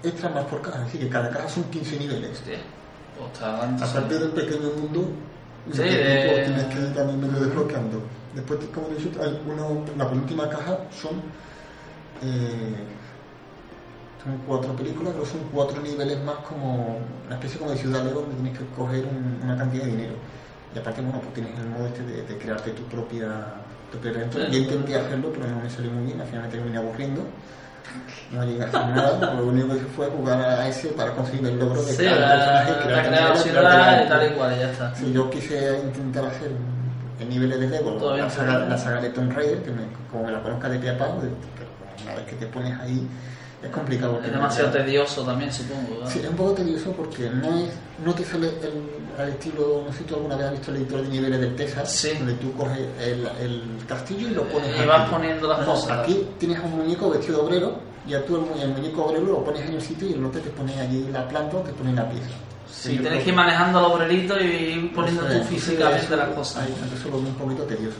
extra 0.02 0.28
más 0.30 0.44
por 0.44 0.60
caja, 0.62 0.80
decir, 0.80 1.00
que 1.00 1.08
cada 1.08 1.30
caja 1.30 1.48
son 1.48 1.64
15 1.64 1.98
niveles. 1.98 2.40
Pues 3.18 3.30
entonces- 3.64 3.88
Aparte 3.96 4.18
del 4.18 4.30
pequeño 4.30 4.70
mundo, 4.80 5.08
Sí, 5.72 5.78
de- 5.78 6.28
pues, 6.28 6.44
tienes 6.46 6.64
que 6.66 6.78
ir 6.80 6.94
también 6.94 7.20
medio 7.20 7.44
desbloqueando. 7.46 8.02
Después, 8.34 8.58
como 8.74 8.88
he 8.88 8.94
dicho, 8.96 9.10
hay 9.22 9.40
uno, 9.46 9.84
la 9.96 10.08
penúltima 10.08 10.48
caja 10.48 10.78
son, 10.90 11.22
eh, 12.22 12.74
son 14.22 14.38
cuatro 14.46 14.72
películas, 14.74 15.12
pero 15.14 15.24
son 15.26 15.40
cuatro 15.52 15.80
niveles 15.80 16.22
más 16.24 16.36
como 16.48 16.98
una 17.26 17.34
especie 17.36 17.58
como 17.58 17.70
de 17.70 17.78
ciudad 17.78 18.04
Lego 18.04 18.20
donde 18.20 18.34
tienes 18.36 18.58
que 18.58 18.66
coger 18.76 19.04
un- 19.06 19.40
una 19.42 19.56
cantidad 19.56 19.84
de 19.84 19.90
dinero. 19.90 20.14
Y 20.74 20.78
aparte, 20.78 21.00
bueno, 21.02 21.20
pues 21.20 21.34
tienes 21.34 21.52
el 21.58 21.66
modo 21.68 21.86
este 21.86 22.02
de, 22.02 22.22
de 22.22 22.38
crearte 22.38 22.70
tu 22.72 22.82
propia 22.84 23.28
tu 23.92 23.98
propia 23.98 24.20
aventura. 24.20 24.48
Yo 24.48 24.58
intenté 24.58 24.96
hacerlo, 24.96 25.30
pero 25.32 25.46
no 25.46 25.60
me 25.60 25.70
salió 25.70 25.90
muy 25.92 26.06
bien, 26.06 26.20
al 26.20 26.26
final 26.26 26.42
me 26.42 26.48
terminé 26.48 26.78
aburriendo. 26.78 27.22
No 28.32 28.42
llegué 28.44 28.64
a 28.64 28.66
hacer 28.66 28.86
nada, 28.86 29.34
lo 29.34 29.46
único 29.46 29.68
que 29.68 29.74
hice 29.76 29.84
fue 29.94 30.06
jugar 30.08 30.40
a 30.40 30.66
ese 30.66 30.88
para 30.88 31.12
conseguir 31.12 31.46
el 31.46 31.58
logro 31.58 31.80
de 31.82 31.92
Sí, 31.92 32.02
la, 32.02 32.10
personaje, 32.10 32.70
la 32.90 33.02
crearte 33.02 34.04
y 34.04 34.08
tal 34.08 34.26
y 34.26 34.34
cual, 34.34 34.58
ya 34.58 34.70
está. 34.70 34.94
si 34.96 35.12
yo 35.12 35.30
quise 35.30 35.78
intentar 35.84 36.24
hacer 36.24 36.50
en 37.20 37.28
niveles 37.28 37.60
de 37.60 37.68
Lego 37.68 38.16
la 38.16 38.28
saga, 38.30 38.64
sé. 38.64 38.68
la 38.70 38.78
saga 38.78 39.00
de 39.00 39.10
Tomb 39.10 39.30
Raider, 39.32 39.58
que 39.62 39.70
me- 39.70 39.86
como 40.10 40.24
me 40.24 40.32
la 40.32 40.42
conozca 40.42 40.68
de 40.70 40.78
pie 40.78 40.90
a 40.90 40.98
pero 40.98 41.10
una 42.02 42.14
vez 42.16 42.24
que 42.26 42.36
te 42.36 42.46
pones 42.46 42.80
ahí 42.80 43.06
es 43.64 43.70
complicado. 43.70 44.20
Es 44.24 44.30
demasiado 44.32 44.68
no- 44.68 44.72
tedioso 44.74 45.22
también, 45.24 45.52
supongo. 45.52 45.96
¿verdad? 45.98 46.10
Sí, 46.12 46.18
es 46.20 46.28
un 46.28 46.36
poco 46.36 46.52
tedioso 46.52 46.92
porque 46.92 47.30
no 47.30 47.58
es 47.58 47.70
no 48.04 48.14
te 48.14 48.24
sale 48.24 48.48
el, 48.48 49.20
al 49.22 49.28
estilo, 49.30 49.84
no 49.86 49.92
sé 49.92 49.98
si 49.98 50.04
tú 50.04 50.14
alguna 50.16 50.36
vez 50.36 50.46
has 50.46 50.52
visto 50.52 50.70
el 50.72 50.76
editor 50.78 51.02
de 51.02 51.08
niveles 51.08 51.40
del 51.40 51.54
Tesar, 51.56 51.86
Sí. 51.86 52.10
donde 52.18 52.34
tú 52.34 52.52
coges 52.54 52.78
el, 53.00 53.26
el 53.40 53.62
castillo 53.88 54.28
y 54.28 54.30
lo 54.32 54.42
pones 54.44 54.68
Y 54.82 54.86
vas 54.86 55.08
poniendo 55.08 55.48
las 55.48 55.60
No, 55.60 55.66
no, 55.66 55.72
cosas. 55.72 55.98
Aquí 56.00 56.26
tienes 56.38 56.58
un 56.62 56.72
muñeco 56.76 57.10
vestido 57.10 57.38
de 57.38 57.44
obrero, 57.46 57.76
y 58.06 58.14
a 58.14 58.26
tú 58.26 58.36
el, 58.36 58.42
mu- 58.42 58.60
el 58.60 58.68
muñeco 58.70 59.04
obrero 59.06 59.24
lo 59.26 59.44
pones 59.44 59.62
en 59.62 59.74
el 59.74 59.80
sitio 59.82 60.08
y 60.08 60.12
el 60.14 60.24
otro 60.24 60.40
te 60.40 60.50
pone 60.50 60.78
allí 60.80 61.08
la 61.12 61.26
planta 61.28 61.56
o 61.56 61.60
te 61.60 61.72
pone 61.72 61.92
la 61.92 62.08
pieza. 62.10 62.28
Sí, 62.70 62.98
tienes 62.98 63.22
que 63.22 63.30
ir 63.30 63.36
manejando 63.36 63.80
los 63.80 63.92
obreritos 63.92 64.36
y 64.42 64.44
ir 64.44 64.92
poniendo 64.94 65.26
eso 65.28 65.38
tú 65.38 65.44
físicamente 65.46 66.04
eso- 66.04 66.16
las 66.16 66.28
cosas. 66.30 66.64
ahí, 66.64 66.74
Eso 66.94 67.08
lo 67.08 67.18
veo 67.18 67.28
un 67.28 67.34
poquito 67.36 67.62
tedioso. 67.62 67.98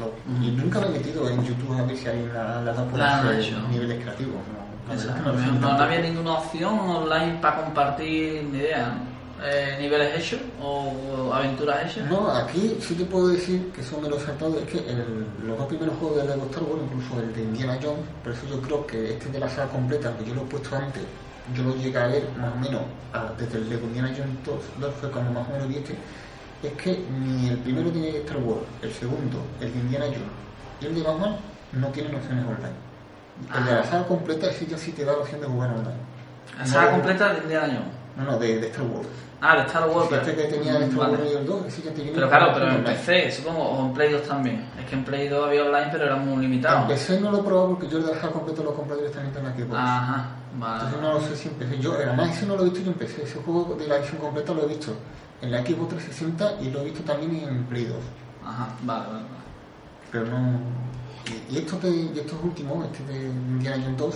Lo- 0.00 0.10
Y 0.42 0.50
nunca 0.52 0.80
me 0.80 0.86
he 0.86 0.90
metido 0.90 1.28
en 1.28 1.44
YouTube 1.44 1.78
a 1.78 1.82
ver 1.82 1.96
si 1.96 2.06
hay 2.08 2.22
una, 2.22 2.62
la 2.62 2.72
La 2.96 3.18
hacer 3.18 3.38
hecho. 3.40 3.60
niveles 3.70 4.02
creativos. 4.02 4.34
No, 4.34 4.69
que 4.88 4.94
Exacto, 4.94 5.32
no 5.60 5.68
había 5.70 6.00
ninguna 6.00 6.32
opción 6.34 6.78
online 6.78 7.38
para 7.40 7.64
compartir 7.64 8.44
ni 8.44 8.58
idea. 8.58 8.88
¿no? 8.88 9.10
Eh, 9.42 9.76
niveles 9.80 10.18
hechos 10.18 10.40
o, 10.62 11.32
aventuras 11.32 11.86
hechas. 11.90 12.10
No, 12.10 12.30
aquí 12.30 12.76
sí 12.78 12.94
te 12.94 13.04
puedo 13.06 13.28
decir 13.28 13.72
que 13.74 13.80
eso 13.80 13.98
me 13.98 14.06
lo 14.06 14.18
he 14.18 14.20
saltado, 14.20 14.58
es 14.58 14.66
que 14.66 14.78
el- 14.80 15.24
los 15.46 15.56
dos 15.56 15.66
primeros 15.66 15.96
juegos 15.98 16.18
de 16.18 16.24
Lego 16.28 16.44
Star 16.50 16.62
Wars, 16.64 16.82
incluso 16.84 17.20
el 17.22 17.34
de 17.34 17.42
Indiana 17.44 17.78
Jones, 17.82 18.04
por 18.22 18.32
eso 18.34 18.42
yo 18.50 18.60
creo 18.60 18.86
que 18.86 19.14
este 19.14 19.30
de 19.30 19.38
la 19.40 19.48
saga 19.48 19.68
completa, 19.72 20.08
aunque 20.08 20.26
yo 20.26 20.34
lo 20.34 20.42
he 20.42 20.44
puesto 20.44 20.76
antes, 20.76 21.02
yo 21.54 21.62
lo 21.62 21.74
llegué 21.74 21.96
a 21.98 22.06
ver 22.08 22.28
más 22.38 22.52
o 22.52 22.56
menos 22.56 22.82
a- 23.14 23.32
desde 23.38 23.56
el 23.58 23.70
Lego 23.70 23.86
Indiana 23.86 24.08
Jones 24.14 24.36
2, 24.44 24.56
2 24.78 24.94
fue 25.00 25.10
cuando 25.10 25.32
más 25.32 25.48
o 25.48 25.52
menos 25.52 25.68
vi 25.68 25.76
este, 25.76 25.94
es 26.62 26.72
que 26.74 27.02
ni 27.24 27.48
el 27.48 27.56
primero 27.60 27.90
de 27.90 28.18
Star 28.18 28.36
Wars, 28.38 28.60
el 28.82 28.92
segundo, 28.92 29.38
el 29.62 29.72
de 29.72 29.78
Indiana 29.80 30.04
Jones 30.04 30.36
y 30.82 30.84
el 30.84 30.94
de 30.96 31.02
Batman 31.02 31.36
no 31.72 31.86
tienen 31.88 32.14
opciones 32.14 32.44
online. 32.44 32.76
El 33.56 33.64
de 33.64 33.72
la 33.74 33.84
saga 33.84 34.06
completa 34.06 34.46
ese 34.48 34.66
ya 34.66 34.78
sí 34.78 34.92
te 34.92 35.04
da 35.04 35.12
la 35.12 35.18
opción 35.18 35.40
de 35.40 35.46
jugar 35.46 35.70
online. 35.70 35.94
La 36.58 36.66
saga 36.66 36.86
No- 36.86 36.96
completa 36.96 37.32
de 37.32 37.38
Indiana 37.40 37.66
Jones. 37.66 37.94
No, 38.16 38.24
no, 38.32 38.38
de, 38.38 38.60
de 38.60 38.66
Star 38.68 38.84
Wars. 38.86 39.08
Ah, 39.42 39.56
de 39.56 39.62
Star 39.62 39.88
Wars. 39.88 40.12
Este 40.12 40.34
que 40.34 40.42
tenía 40.44 40.76
el 40.76 40.82
Star 40.84 40.98
Vale. 40.98 41.12
Wars 41.12 41.22
y 41.32 41.36
el 41.36 41.46
2, 41.46 41.66
ese 41.66 41.82
ya 41.82 41.90
te 41.92 41.96
viene 42.02 42.12
Pero 42.14 42.28
claro, 42.28 42.46
la 42.48 42.54
pero 42.54 42.70
en. 42.72 42.84
PC, 42.84 43.30
supongo, 43.32 43.62
o 43.62 43.86
en 43.86 43.94
Play 43.94 44.12
2 44.12 44.22
también. 44.22 44.64
Es 44.78 44.84
que 44.86 44.94
en 44.96 45.04
Play 45.04 45.28
2 45.28 45.46
había 45.46 45.64
online, 45.64 45.88
pero 45.90 46.04
era 46.04 46.16
muy 46.16 46.36
limitado. 46.42 46.82
En 46.82 46.86
PC 46.88 47.20
no 47.20 47.30
lo 47.30 47.38
he 47.38 47.42
probado 47.42 47.68
porque 47.70 47.88
yo 47.88 47.98
el 47.98 48.04
de 48.06 48.14
la 48.14 48.20
saga 48.20 48.32
completa 48.34 48.62
lo 48.62 48.72
he 48.72 48.74
comprado 48.74 49.00
directamente 49.00 49.38
en 49.38 49.44
la 49.46 49.52
Xbox. 49.54 49.74
Ajá, 49.78 50.26
vale. 50.58 50.74
Entonces 50.74 51.00
no 51.00 51.12
lo 51.14 51.20
sé 51.20 51.36
si 51.36 51.48
en 51.48 51.54
PC. 51.54 51.78
Yo, 51.78 51.94
además, 51.94 52.36
ese 52.36 52.46
no 52.46 52.56
lo 52.56 52.62
he 52.62 52.64
visto 52.64 52.80
yo 52.80 52.90
en 52.92 52.98
PC. 52.98 53.22
Ese 53.22 53.38
juego 53.40 53.76
de 53.78 53.88
la 53.88 53.96
edición 53.96 54.18
completa 54.20 54.52
lo 54.52 54.62
he 54.64 54.66
visto 54.66 54.92
en 55.40 55.50
la 55.52 55.58
Xbox 55.64 55.88
360 55.88 56.52
y 56.60 56.70
lo 56.70 56.80
he 56.80 56.84
visto 56.84 57.02
también 57.04 57.48
en 57.48 57.64
Play 57.64 57.84
2. 57.86 57.96
Ajá, 58.46 58.68
vale, 58.82 59.00
vale. 59.06 59.12
vale. 59.12 59.24
Pero 60.12 60.26
no. 60.26 60.38
Y, 61.50 61.58
estos, 61.58 61.82
de, 61.82 61.90
y 61.90 62.18
estos 62.18 62.38
últimos, 62.42 62.86
este 62.86 63.04
de 63.12 63.26
Indiana 63.26 63.82
Jones 63.84 63.98
2, 63.98 64.14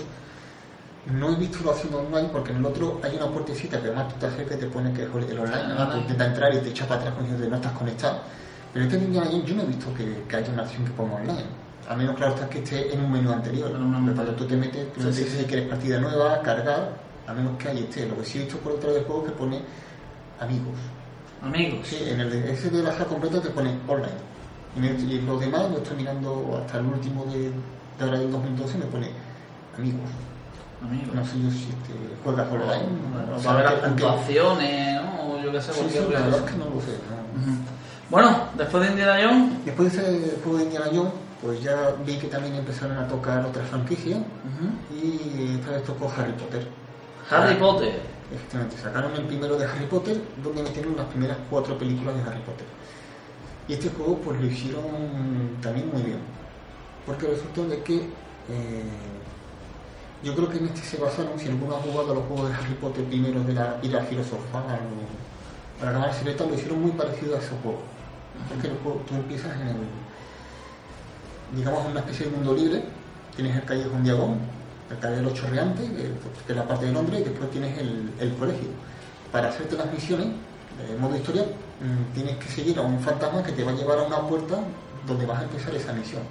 no 1.12 1.32
he 1.32 1.36
visto 1.36 1.58
la 1.64 1.72
opción 1.72 1.94
online 1.94 2.28
porque 2.32 2.52
en 2.52 2.58
el 2.58 2.66
otro 2.66 3.00
hay 3.02 3.16
una 3.16 3.28
puertecita 3.28 3.80
que 3.80 3.88
además 3.88 4.08
tú 4.08 4.20
te 4.20 4.26
acercas 4.26 4.56
y 4.56 4.60
te 4.60 4.66
pone 4.66 4.92
que 4.92 5.02
es 5.02 5.08
el 5.08 5.38
online. 5.38 5.54
Ah, 5.54 5.82
online. 5.82 5.92
tú 5.92 5.98
intentas 5.98 6.28
entrar 6.28 6.54
y 6.54 6.58
te 6.58 6.68
echa 6.70 6.86
para 6.86 7.00
atrás 7.00 7.14
con 7.14 7.40
de 7.40 7.48
no 7.48 7.56
estás 7.56 7.72
conectado. 7.72 8.20
Pero 8.72 8.84
este 8.86 8.98
de 8.98 9.04
Indiana 9.04 9.28
Jones 9.30 9.46
yo 9.46 9.54
no 9.54 9.62
he 9.62 9.66
visto 9.66 9.94
que, 9.94 10.24
que 10.28 10.36
haya 10.36 10.52
una 10.52 10.62
opción 10.62 10.84
que 10.84 10.90
ponga 10.92 11.14
online. 11.16 11.64
A 11.88 11.94
menos, 11.94 12.16
claro, 12.16 12.34
está 12.34 12.48
que 12.48 12.60
esté 12.60 12.94
en 12.94 13.04
un 13.04 13.12
menú 13.12 13.30
anterior. 13.30 13.70
Un 13.70 13.90
menú 13.90 14.04
Pero 14.06 14.16
cuando 14.16 14.32
tú 14.34 14.46
te 14.46 14.56
metes, 14.56 14.92
tú 14.94 15.00
Sí, 15.02 15.06
dices 15.08 15.30
sí. 15.32 15.38
que 15.38 15.44
quieres 15.44 15.68
partida 15.68 16.00
nueva, 16.00 16.40
cargar, 16.40 16.96
a 17.26 17.32
menos 17.34 17.58
que 17.58 17.68
ahí 17.68 17.80
esté. 17.80 18.06
Lo 18.06 18.16
que 18.16 18.24
sí 18.24 18.38
he 18.38 18.44
visto 18.44 18.58
por 18.58 18.72
otro 18.72 18.92
del 18.92 19.04
juego 19.04 19.22
es 19.24 19.30
que 19.30 19.36
pone 19.36 19.60
amigos. 20.40 20.74
Amigos. 21.42 21.86
Sí, 21.86 21.98
en 22.08 22.20
el 22.20 22.30
de, 22.30 22.52
ese 22.52 22.70
de 22.70 22.82
la 22.82 22.92
completa 23.04 23.40
te 23.42 23.50
pone 23.50 23.78
online. 23.86 24.33
Y, 24.76 24.86
y 24.86 25.20
los 25.22 25.40
demás 25.40 25.70
lo 25.70 25.78
estoy 25.78 25.96
mirando 25.96 26.60
hasta 26.64 26.78
el 26.78 26.86
último 26.86 27.24
de, 27.26 27.50
de 27.50 28.04
ahora 28.04 28.18
del 28.18 28.30
2012 28.32 28.78
me 28.78 28.84
pone 28.86 29.10
amigos. 29.78 30.10
Amigos. 30.82 31.14
No 31.14 31.24
sé 31.24 31.40
yo 31.40 31.50
si 31.50 31.66
te 31.66 31.94
juegas 32.24 32.46
online. 32.50 32.82
Bueno, 33.12 33.36
o- 33.36 33.40
saber 33.40 33.64
las 33.64 33.72
aunque- 33.74 33.88
puntuaciones, 34.04 35.02
¿no? 35.02 35.22
O 35.34 35.40
yo 35.42 35.52
qué 35.52 35.60
sé, 35.62 35.72
Sí, 35.72 35.78
cualquier 35.80 36.04
sí, 36.06 36.12
la 36.12 36.20
verdad 36.20 36.40
es 36.44 36.50
que 36.50 36.58
no 36.58 36.64
lo 36.66 36.80
sé. 36.80 36.98
no. 37.08 37.52
Ujú. 37.52 37.58
Bueno, 38.10 38.36
después 38.58 38.82
de 38.84 38.90
Indiana 38.90 39.16
Jones. 39.22 39.64
Después 39.64 39.92
de 39.96 40.16
ese 40.18 40.36
juego 40.42 40.58
de 40.58 40.64
Indiana 40.64 40.86
Jones, 40.92 41.12
pues 41.40 41.62
ya 41.62 41.94
vi 42.04 42.16
que 42.16 42.26
también 42.28 42.54
empezaron 42.56 42.96
a 42.98 43.06
tocar 43.08 43.44
otras 43.46 43.68
franquicias 43.68 44.18
ujú, 44.18 44.96
y 44.96 45.54
esta 45.60 45.70
vez 45.72 45.84
tocó 45.84 46.12
Harry 46.16 46.32
Potter. 46.32 46.66
Harry 47.30 47.54
Ah, 47.54 47.58
Potter. 47.58 48.00
Efectivamente, 48.32 48.76
sacaron 48.82 49.14
el 49.14 49.22
primero 49.24 49.56
de 49.56 49.64
Harry 49.66 49.86
Potter, 49.86 50.20
donde 50.42 50.62
metieron 50.62 50.96
las 50.96 51.06
primeras 51.06 51.36
cuatro 51.48 51.78
películas 51.78 52.14
de 52.16 52.22
Harry 52.22 52.40
Potter. 52.40 52.66
Y 53.68 53.72
este 53.72 53.88
juego 53.90 54.18
pues 54.18 54.40
lo 54.40 54.46
hicieron 54.46 54.84
también 55.62 55.90
muy 55.90 56.02
bien, 56.02 56.18
porque 57.06 57.26
resulta 57.26 57.62
de 57.62 57.82
que 57.82 57.96
eh, 57.96 58.82
yo 60.22 60.34
creo 60.34 60.50
que 60.50 60.58
en 60.58 60.66
este 60.66 60.82
se 60.82 60.96
basaron, 60.98 61.38
si 61.38 61.48
alguno 61.48 61.76
ha 61.76 61.80
jugado 61.80 62.14
los 62.14 62.24
juegos 62.24 62.50
de 62.50 62.54
Harry 62.54 62.74
Potter 62.74 63.04
primero 63.04 63.42
de 63.42 63.54
la 63.54 63.78
Ira 63.82 64.02
Filosofal 64.02 64.64
o 64.64 65.82
a 65.82 65.84
la 65.86 65.92
Cámara 65.92 66.12
Secreta, 66.12 66.44
lo 66.44 66.54
hicieron 66.54 66.82
muy 66.82 66.92
parecido 66.92 67.36
a 67.36 67.38
ese 67.38 67.50
juego. 67.62 67.80
Porque 68.48 68.68
juego, 68.82 69.02
tú 69.08 69.14
empiezas 69.14 69.52
en 69.60 70.04
digamos, 71.54 71.84
en 71.84 71.90
una 71.92 72.00
especie 72.00 72.26
de 72.26 72.32
mundo 72.32 72.54
libre, 72.54 72.82
tienes 73.36 73.56
el 73.56 73.64
callejón 73.64 74.02
Diagón, 74.02 74.38
el 74.90 74.98
callejón 74.98 75.24
Los 75.24 75.34
Chorreantes, 75.34 75.88
que 75.88 76.02
que 76.46 76.52
es 76.52 76.56
la 76.56 76.66
parte 76.66 76.86
del 76.86 76.96
hombre, 76.96 77.20
y 77.20 77.24
después 77.24 77.50
tienes 77.50 77.78
el, 77.78 78.10
el 78.18 78.34
colegio. 78.34 78.68
Para 79.30 79.48
hacerte 79.48 79.76
las 79.76 79.92
misiones, 79.92 80.28
de 80.82 80.96
modo 80.98 81.16
historia, 81.16 81.42
mm, 81.44 82.14
tienes 82.14 82.36
que 82.36 82.48
seguir 82.48 82.78
a 82.78 82.82
un 82.82 82.98
fantasma 83.00 83.42
que 83.42 83.52
te 83.52 83.64
va 83.64 83.72
a 83.72 83.74
llevar 83.74 83.98
a 83.98 84.02
una 84.02 84.20
puerta 84.20 84.56
donde 85.06 85.26
vas 85.26 85.40
a 85.40 85.42
empezar 85.44 85.74
esa 85.74 85.92
misión. 85.92 86.22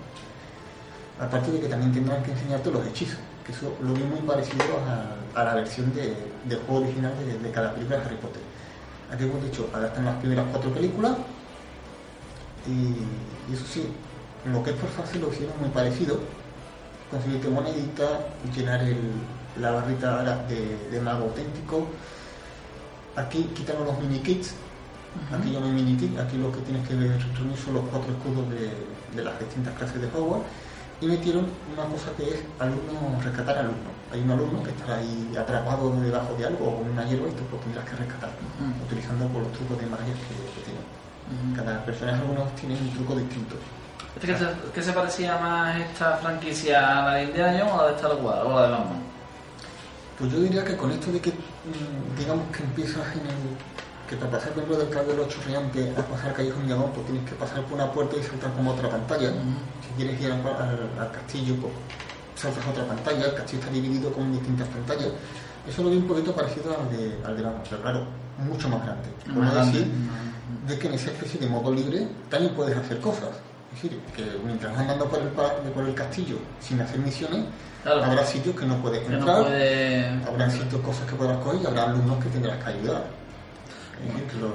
Aparte 1.19 1.51
de 1.51 1.59
que 1.59 1.67
también 1.67 1.93
tendrán 1.93 2.23
que 2.23 2.31
enseñarte 2.31 2.71
los 2.71 2.85
hechizos, 2.87 3.19
que 3.45 3.51
eso 3.51 3.73
lo 3.81 3.93
vi 3.93 4.03
muy 4.03 4.19
parecido 4.21 4.63
a, 5.35 5.43
la 5.43 5.55
versión 5.55 5.93
de, 5.93 6.15
del 6.45 6.59
juego 6.59 6.83
original 6.83 7.13
de, 7.17 7.37
de 7.37 7.51
cada 7.51 7.73
película 7.73 7.97
de 7.97 8.05
Harry 8.05 8.17
Potter. 8.17 8.41
Aquí 9.11 9.25
hemos 9.25 9.43
dicho, 9.43 9.69
adaptan 9.73 10.05
las 10.05 10.15
primeras 10.15 10.45
cuatro 10.51 10.71
películas 10.71 11.13
y, 12.67 13.53
eso 13.53 13.65
sí, 13.71 13.85
lo 14.51 14.63
que 14.63 14.71
es 14.71 14.75
por 14.77 14.89
fase 14.89 15.19
lo 15.19 15.31
hicieron 15.31 15.59
muy 15.59 15.69
parecido. 15.69 16.19
Conseguirte 17.11 17.47
monedita, 17.49 18.05
llenar 18.55 18.81
el, 18.81 18.97
la 19.59 19.71
barrita 19.71 20.23
de 20.47 21.01
mago 21.01 21.25
auténtico. 21.25 21.87
Aquí 23.15 23.43
quitaron 23.55 23.85
los 23.85 23.99
mini 23.99 24.19
kits. 24.19 24.55
Aquí 25.31 25.51
ya 25.51 25.59
no 25.59 25.67
hay 25.67 25.71
mini 25.73 25.95
kit, 25.95 26.17
aquí 26.17 26.37
lo 26.37 26.51
que 26.51 26.59
tienes 26.61 26.87
que 26.87 26.95
ver, 26.95 27.11
reunir 27.37 27.57
son 27.57 27.75
los 27.75 27.83
cuatro 27.85 28.11
escudos 28.11 28.49
de, 28.49 28.73
de 29.15 29.23
las 29.23 29.39
distintas 29.39 29.73
clases 29.77 30.01
de 30.01 30.07
Hogwarts. 30.07 30.45
Y 31.01 31.05
metieron 31.05 31.45
una 31.73 31.85
cosa 31.85 32.09
que 32.17 32.29
es 32.29 32.39
alumno, 32.59 33.21
rescatar 33.21 33.57
alumno. 33.57 33.91
Hay 34.11 34.21
un 34.21 34.31
alumno 34.31 34.63
que 34.63 34.69
está 34.71 34.97
ahí 34.97 35.33
atrapado 35.37 35.91
debajo 35.99 36.33
de 36.35 36.45
algo 36.45 36.65
o 36.65 36.77
con 36.77 36.89
una 36.89 37.03
hierba 37.05 37.27
y 37.27 37.31
tú 37.31 37.43
lo 37.51 37.57
tendrás 37.57 37.85
que 37.85 37.95
rescatar, 37.95 38.29
utilizando 38.85 39.27
por 39.27 39.41
los 39.43 39.51
trucos 39.51 39.77
de 39.79 39.85
magia 39.87 40.13
que, 40.13 40.33
que 40.53 40.61
tienen. 40.65 41.55
Cada 41.55 41.83
personaje 41.85 42.21
algunos 42.21 42.55
tienen 42.55 42.77
un 42.77 42.89
truco 42.93 43.15
distinto. 43.15 43.55
¿Este 44.15 44.27
¿Qué, 44.27 44.37
se, 44.37 44.47
qué 44.73 44.81
se 44.81 44.93
parecía 44.93 45.37
más 45.37 45.77
esta 45.77 46.17
franquicia 46.17 46.99
a 46.99 47.05
la 47.05 47.13
de 47.15 47.23
Indiana 47.25 47.59
Jones 47.59 47.73
o 47.73 47.77
la 47.77 47.87
de 47.89 47.95
Star 47.95 48.15
Wars 48.15 48.41
o 48.45 48.49
la 48.53 48.61
de 48.63 48.71
Batman? 48.71 49.12
Pues 50.23 50.31
yo 50.35 50.39
diría 50.39 50.63
que 50.63 50.77
con 50.77 50.89
esto 50.89 51.11
de 51.11 51.19
que, 51.19 51.31
mm, 51.31 52.17
digamos 52.17 52.45
que 52.55 52.63
empiezas 52.63 53.05
en 53.11 53.27
el. 53.27 53.35
que 54.09 54.15
para 54.15 54.31
pasar 54.31 54.55
dentro 54.55 54.77
del 54.77 54.87
cable 54.89 55.11
de 55.11 55.17
los 55.17 55.27
chorreantes 55.27 55.97
a 55.97 56.01
pasar 56.07 56.33
Callejón 56.33 56.65
Diagón, 56.65 56.91
pues 56.93 57.05
tienes 57.07 57.27
que 57.29 57.35
pasar 57.35 57.61
por 57.63 57.73
una 57.73 57.91
puerta 57.91 58.15
y 58.15 58.23
saltar 58.23 58.53
como 58.53 58.71
otra 58.71 58.89
pantalla. 58.89 59.31
Si 59.83 59.89
quieres 59.97 60.21
ir 60.21 60.31
al, 60.31 60.39
al- 60.39 60.89
al 60.97 61.11
castillo, 61.11 61.55
pues 61.59 61.73
saltas 62.39 62.65
a 62.65 62.69
otra 62.69 62.87
pantalla, 62.87 63.25
el 63.25 63.33
castillo 63.33 63.59
está 63.63 63.73
dividido 63.73 64.13
con 64.13 64.31
distintas 64.31 64.67
pantallas. 64.69 65.09
Eso 65.67 65.83
lo 65.83 65.89
vi 65.89 65.97
un 65.97 66.07
poquito 66.07 66.33
parecido 66.33 66.71
al 66.77 66.87
de, 66.95 67.19
al 67.25 67.35
de 67.35 67.43
Batman, 67.43 67.63
pero 67.69 67.81
claro, 67.81 68.05
mucho 68.37 68.69
más 68.69 68.81
grande. 68.83 69.09
Grande. 69.51 69.79
decir 69.79 69.91
de 70.67 70.79
que 70.79 70.87
en 70.87 70.93
esa 70.93 71.09
especie 71.11 71.39
de 71.41 71.47
modo 71.47 71.69
libre 71.73 72.07
también 72.29 72.53
puedes 72.55 72.77
hacer 72.77 72.99
cosas. 73.01 73.31
Es 73.75 73.81
decir, 73.81 73.99
que 74.15 74.23
mientras 74.45 74.77
andando 74.77 75.05
por 75.09 75.19
el, 75.19 75.27
por 75.29 75.83
el 75.83 75.93
castillo 75.95 76.37
sin 76.61 76.79
hacer 76.79 76.99
misiones, 76.99 77.43
Claro. 77.83 78.03
habrá 78.05 78.25
sitios 78.25 78.55
que 78.55 78.65
no 78.65 78.77
puedes 78.77 79.03
Que 79.03 79.09
no 79.09 79.17
entrar, 79.19 79.43
puede... 79.43 80.07
habrá 80.25 80.49
sitios, 80.49 80.81
cosas 80.81 81.05
que 81.09 81.15
podrás 81.15 81.37
coger 81.39 81.61
y 81.61 81.65
habrá 81.67 81.83
alumnos 81.83 82.23
que 82.23 82.29
tendrás 82.29 82.63
que 82.63 82.69
ayudar. 82.69 83.03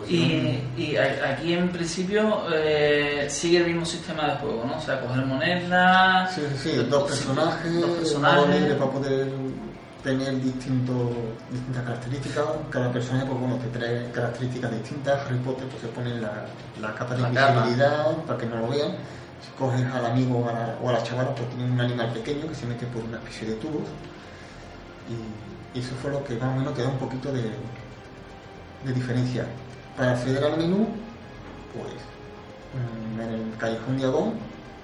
Y, 0.09 0.63
y 0.77 0.97
aquí 0.97 1.55
en 1.55 1.69
principio 1.71 2.43
eh, 2.53 3.27
sigue 3.31 3.59
el 3.59 3.67
mismo 3.67 3.87
sistema 3.87 4.25
de 4.27 4.37
juego, 4.37 4.65
¿no? 4.67 4.77
O 4.77 4.81
sea, 4.81 5.01
coger 5.01 5.25
monedas... 5.25 6.35
Sí, 6.35 6.43
sí, 6.57 6.71
sí, 6.71 6.77
dos 6.91 7.05
personajes, 7.05 7.81
Dos 7.81 7.91
personajes. 7.91 8.75
para 8.75 8.91
poder 8.91 9.29
tener 10.03 10.41
distintos, 10.43 11.11
distintas 11.51 11.83
características. 11.85 12.45
Cada 12.71 12.93
personaje 12.93 13.27
pues, 13.27 13.41
bueno, 13.41 13.57
te 13.57 13.79
trae 13.79 14.11
características 14.13 14.71
distintas. 14.73 15.21
Harry 15.27 15.39
Potter 15.39 15.67
pues, 15.69 15.81
se 15.83 15.89
pone 15.89 16.21
la, 16.21 16.45
la 16.83 16.95
capa 16.95 17.15
de 17.15 17.23
La 17.23 17.29
invisibilidad 17.29 18.13
para 18.27 18.39
que 18.39 18.47
no 18.47 18.57
lo 18.59 18.69
vean. 18.69 18.97
Si 19.43 19.51
coges 19.59 19.85
al 19.87 20.05
amigo 20.07 20.39
o 20.39 20.49
a 20.49 20.53
la, 20.53 20.79
o 20.83 20.89
a 20.89 20.93
la 20.93 21.03
chavala, 21.03 21.35
pues 21.35 21.49
tiene 21.51 21.71
un 21.71 21.81
animal 21.81 22.13
pequeño 22.13 22.49
que 22.49 22.55
se 22.55 22.67
mete 22.67 22.87
por 22.87 23.03
una 23.05 23.19
especie 23.19 23.49
de 23.49 23.55
tubos. 23.55 23.85
Y, 25.09 25.79
y 25.79 25.81
eso 25.81 25.95
fue 26.03 26.11
lo 26.11 26.25
que 26.25 26.35
más 26.37 26.55
o 26.55 26.59
menos 26.59 26.75
te 26.75 26.83
da 26.83 26.89
un 26.89 26.99
poquito 26.99 27.33
de, 27.33 27.43
de 27.43 28.93
diferencia. 28.93 29.47
Para 29.97 30.13
acceder 30.13 30.43
al 30.45 30.57
menú, 30.59 30.89
pues 31.75 31.93
mm, 32.75 33.21
en 33.21 33.29
el 33.29 33.57
Callejón 33.59 33.97
Diagón 33.97 34.33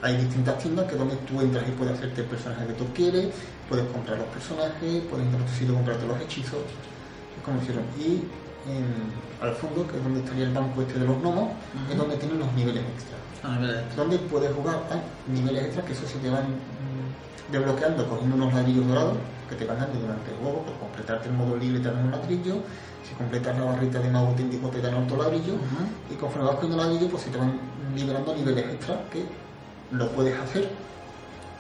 hay 0.03 0.17
distintas 0.17 0.59
tiendas 0.59 0.87
que 0.87 0.97
donde 0.97 1.17
tú 1.17 1.41
entras 1.41 1.65
y 1.69 1.73
puedes 1.73 1.95
hacerte 1.97 2.21
el 2.23 2.27
personaje 2.27 2.67
que 2.67 2.73
tú 2.75 2.87
quieres, 2.95 3.29
puedes 3.69 3.87
comprar 3.91 4.19
los 4.19 4.27
personajes, 4.29 5.03
puedes 5.11 5.27
a 5.27 5.73
comprarte 5.75 6.07
los 6.07 6.21
hechizos, 6.21 6.61
como 7.45 7.61
hicieron. 7.63 7.85
Y 7.99 8.23
en- 8.71 9.25
al 9.41 9.55
fondo, 9.55 9.87
que 9.87 9.97
es 9.97 10.03
donde 10.03 10.21
estaría 10.21 10.45
el 10.45 10.53
banco 10.53 10.83
este 10.83 10.99
de 10.99 11.07
los 11.07 11.19
gnomos, 11.21 11.51
es 11.91 11.97
donde 11.97 12.17
tienen 12.17 12.39
los 12.39 12.53
niveles 12.55 12.83
extra. 12.95 13.17
A 13.43 13.49
nivel 13.59 13.73
de- 13.89 13.95
Donde 13.97 14.19
puedes 14.19 14.53
jugar 14.55 14.77
a 14.91 15.31
niveles 15.31 15.65
extras 15.65 15.85
que 15.87 15.93
eso 15.93 16.07
se 16.07 16.19
te 16.19 16.31
van 16.31 16.47
desbloqueando 17.51 18.09
cogiendo 18.09 18.37
unos 18.37 18.55
ladrillos 18.55 18.87
dorados 18.87 19.17
que 19.49 19.55
te 19.57 19.65
van 19.67 19.79
dando 19.79 19.99
durante 20.01 20.31
el 20.31 20.37
juego, 20.39 20.63
por 20.65 20.75
completarte 20.79 21.29
el 21.29 21.35
modo 21.35 21.57
libre 21.57 21.81
te 21.81 21.89
dan 21.91 22.05
un 22.05 22.11
ladrillo, 22.11 22.55
si 23.07 23.15
completas 23.15 23.59
la 23.59 23.65
barrita 23.67 23.99
de 23.99 24.09
mago 24.11 24.33
técnico 24.33 24.69
te 24.69 24.81
dan 24.81 24.95
otro 24.95 25.17
ladrillo, 25.23 25.55
Ujú. 25.55 25.85
y 26.11 26.15
conforme 26.17 26.47
vas 26.47 26.55
cogiendo 26.57 26.77
ladrillo 26.79 27.09
pues 27.09 27.23
se 27.25 27.31
te 27.31 27.37
van 27.39 27.53
liberando 27.95 28.35
niveles 28.35 28.65
extra 28.73 29.01
que 29.13 29.25
lo 29.93 30.09
puedes 30.13 30.39
hacer 30.41 30.69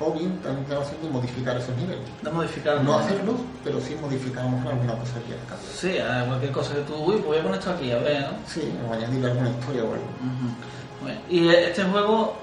o 0.00 0.10
bien 0.12 0.38
también 0.42 0.64
te 0.66 0.74
va 0.74 0.82
haciendo 0.82 1.08
modificar 1.10 1.56
esos 1.56 1.76
niveles. 1.76 2.02
De 2.22 2.30
modificar... 2.30 2.82
No 2.82 2.98
hacerlos, 2.98 3.36
pero 3.62 3.80
sí 3.80 3.94
modificar 4.00 4.42
alguna 4.44 4.94
cosa 4.98 5.20
que 5.22 5.36
cambiado. 5.46 5.72
Sí, 5.72 5.92
cualquier 6.26 6.50
cosa 6.52 6.74
que 6.74 6.80
tú... 6.80 6.94
Uy, 6.96 7.12
pues 7.16 7.26
voy 7.26 7.38
a 7.38 7.42
poner 7.42 7.58
esto 7.60 7.70
aquí, 7.70 7.92
a 7.92 7.98
ver, 7.98 8.22
¿no? 8.22 8.28
Sí, 8.48 8.74
o 8.88 8.92
añadirle 8.92 9.30
alguna 9.30 9.50
historia 9.50 9.82
o 9.84 9.92
algo. 9.92 10.08
Ujú. 10.18 10.48
Muy 10.50 10.83
¿Y 11.30 11.48
este 11.48 11.82
juego 11.84 12.36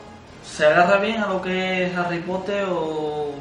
se 0.44 0.66
agarra 0.66 0.98
bien 0.98 1.22
a 1.22 1.28
lo 1.28 1.42
que 1.42 1.86
es 1.86 1.98
Harry 1.98 2.20
Potter 2.20 2.66
o... 2.70 3.32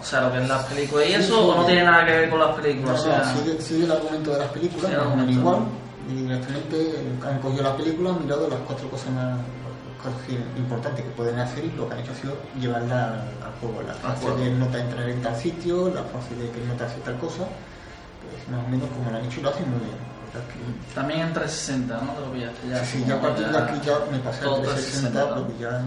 O 0.00 0.02
sea, 0.04 0.22
lo 0.22 0.32
que 0.32 0.38
es 0.42 0.48
las 0.48 0.64
películas 0.64 1.04
y 1.06 1.08
Sí, 1.08 1.14
eso, 1.14 1.26
sí, 1.36 1.40
o 1.42 1.54
no 1.54 1.60
sí. 1.62 1.66
tiene 1.66 1.84
nada 1.84 2.06
que 2.06 2.12
ver 2.12 2.30
con 2.30 2.40
las 2.40 2.50
No, 2.50 2.56
películas? 2.56 2.94
no, 3.04 3.10
o 3.12 3.14
sea, 3.14 3.24
sigue, 3.34 3.60
sigue 3.60 3.84
el 3.84 3.92
argumento 3.92 4.30
de 4.32 4.38
las 4.38 4.48
películas, 4.48 4.86
Sí, 4.86 4.92
el 4.92 4.98
más 4.98 5.06
o 5.06 5.10
menos 5.16 5.28
argumento. 5.28 5.40
igual. 5.40 5.58
Y 6.08 6.14
directamente 6.22 7.04
han 7.28 7.38
cogido 7.40 7.62
la 7.62 7.76
película, 7.76 8.10
han 8.10 8.22
mirado 8.24 8.48
las 8.48 8.58
cuatro 8.66 8.88
cosas 8.90 9.10
más 9.10 9.38
cosas 10.02 10.16
importantes 10.56 11.04
que 11.04 11.10
pueden 11.10 11.38
hacer 11.38 11.62
y 11.62 11.70
lo 11.72 11.86
que 11.86 11.92
han 11.94 12.00
hecho 12.00 12.12
ha 12.12 12.14
sido 12.14 12.34
llevarla 12.58 13.04
al, 13.04 13.20
al 13.44 13.52
juego. 13.60 13.82
La 13.86 13.92
fase 13.92 14.30
de 14.36 14.50
no 14.52 14.66
te 14.68 14.78
entrar 14.80 15.06
en 15.06 15.20
tal 15.20 15.36
sitio, 15.36 15.90
la 15.94 16.02
fase 16.04 16.34
de 16.36 16.50
que 16.50 16.60
no 16.64 16.72
te 16.72 16.84
hace 16.84 16.98
tal 17.00 17.18
cosa, 17.18 17.44
pues 18.24 18.48
más 18.48 18.64
o 18.64 18.68
menos 18.70 18.88
como 18.96 19.10
lo 19.10 19.18
han 19.18 19.24
hecho 19.26 19.40
y 19.40 19.42
lo 19.42 19.50
hacen 19.50 19.68
muy 19.70 19.80
bien. 19.80 19.98
También 20.94 21.20
en 21.20 21.32
360, 21.32 22.00
¿no? 22.00 22.12
Te 22.12 22.20
lo 22.20 22.32
pillaste 22.32 22.68
ya. 22.68 22.84
Sí, 22.84 22.98
sí, 22.98 23.04
ya 23.06 23.14
a 23.16 23.20
partir 23.20 23.46
de 23.48 23.58
aquí 23.58 23.80
ya 23.84 23.92
me 24.10 24.18
pasé 24.18 24.44
al 24.44 24.62
360 24.62 25.10
360, 25.10 25.34
porque 25.34 25.52
ya 25.58 25.82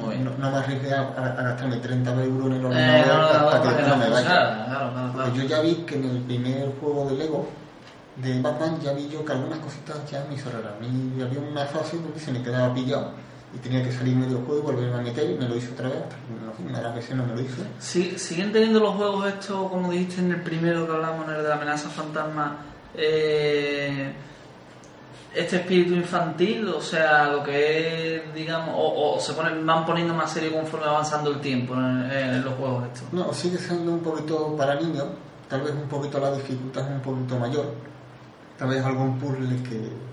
Muy 0.00 0.14
bien. 0.14 0.24
no, 0.24 0.30
no 0.38 0.50
me 0.50 0.56
arriesgué 0.58 0.94
a, 0.94 1.00
a- 1.00 1.38
a 1.38 1.42
gastarme 1.42 1.76
30 1.78 2.24
euros 2.24 2.46
en 2.46 2.52
el 2.52 2.60
Eh, 2.62 2.66
ordenador 2.66 3.06
no, 3.06 3.14
no, 3.32 3.40
no, 3.40 3.48
hasta 3.50 3.76
que 3.76 3.82
no 3.82 3.96
me 3.96 4.08
vaya. 4.10 4.26
claro, 4.26 4.64
claro, 4.66 4.92
claro. 4.92 5.12
Porque 5.14 5.38
yo 5.38 5.44
ya 5.44 5.60
vi 5.60 5.74
que 5.86 5.94
en 5.96 6.04
el 6.04 6.18
primer 6.22 6.72
juego 6.80 7.10
de 7.10 7.16
Lego 7.16 7.48
de 8.16 8.42
Batman 8.42 8.78
ya 8.80 8.92
vi 8.92 9.08
yo 9.08 9.24
que 9.24 9.32
algunas 9.32 9.58
cositas 9.60 9.96
ya 10.10 10.24
me 10.28 10.34
hizo 10.34 10.50
raras. 10.50 10.72
A 10.76 10.80
mí 10.80 11.22
había 11.22 11.40
una 11.40 11.64
fase 11.66 11.96
donde 11.98 12.20
se 12.20 12.32
me 12.32 12.42
quedaba 12.42 12.74
pillado 12.74 13.12
y 13.54 13.58
tenía 13.58 13.82
que 13.82 13.90
salir 13.90 14.14
medio 14.14 14.38
juego 14.46 14.58
y 14.60 14.62
volverme 14.74 14.98
a 14.98 15.02
meter 15.02 15.30
y 15.30 15.34
me 15.34 15.48
lo 15.48 15.56
hizo 15.56 15.72
otra 15.72 15.88
vez. 15.88 16.02
No 16.28 16.66
una 16.68 16.78
de 16.78 16.84
las 16.84 16.94
veces 16.94 17.16
no 17.16 17.24
me 17.26 17.34
lo 17.34 17.40
hizo. 17.40 17.62
Sí, 17.78 18.14
¿Siguen 18.18 18.52
teniendo 18.52 18.78
los 18.80 18.94
juegos 18.94 19.26
estos, 19.26 19.68
como 19.70 19.90
dijiste 19.90 20.20
en 20.20 20.30
el 20.32 20.42
primero 20.42 20.86
que 20.86 20.92
hablamos, 20.92 21.26
en 21.28 21.34
el 21.36 21.42
de 21.42 21.48
la 21.48 21.54
amenaza 21.56 21.88
fantasma, 21.88 22.58
eh, 22.96 24.12
este 25.34 25.56
espíritu 25.56 25.94
infantil? 25.94 26.68
O 26.68 26.80
sea, 26.80 27.28
lo 27.28 27.42
que 27.42 28.16
es, 28.16 28.34
digamos, 28.34 28.74
o, 28.76 29.14
o 29.16 29.20
se 29.20 29.32
ponen, 29.34 29.64
van 29.66 29.84
poniendo 29.86 30.14
más 30.14 30.32
serio 30.32 30.52
conforme 30.52 30.86
va 30.86 30.92
avanzando 30.92 31.30
el 31.30 31.40
tiempo 31.40 31.74
en, 31.74 32.10
en 32.10 32.44
los 32.44 32.54
juegos 32.54 32.84
estos. 32.92 33.12
No, 33.12 33.32
sigue 33.32 33.58
siendo 33.58 33.92
un 33.92 34.00
poquito 34.00 34.56
para 34.56 34.74
niños, 34.74 35.06
tal 35.48 35.62
vez 35.62 35.72
un 35.72 35.88
poquito 35.88 36.18
la 36.18 36.32
dificultad 36.32 36.84
es 36.84 36.90
un 36.96 37.00
poquito 37.00 37.38
mayor, 37.38 37.66
tal 38.58 38.68
vez 38.70 38.84
algún 38.84 39.18
puzzle 39.18 39.62
que 39.62 40.10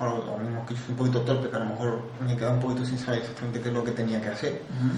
a 0.00 0.04
lo 0.06 0.38
mismo 0.38 0.64
que 0.64 0.74
yo 0.74 0.80
soy 0.80 0.90
un 0.92 0.96
poquito 0.96 1.20
torpe, 1.22 1.50
que 1.50 1.56
a 1.56 1.58
lo 1.58 1.64
mejor 1.64 2.00
me 2.24 2.36
queda 2.36 2.50
un 2.52 2.60
poquito 2.60 2.84
sin 2.84 2.96
saber 2.98 3.18
exactamente 3.20 3.60
qué 3.60 3.68
es 3.68 3.74
lo 3.74 3.82
que 3.82 3.90
tenía 3.90 4.20
que 4.20 4.28
hacer, 4.28 4.52
Ujú. 4.70 4.90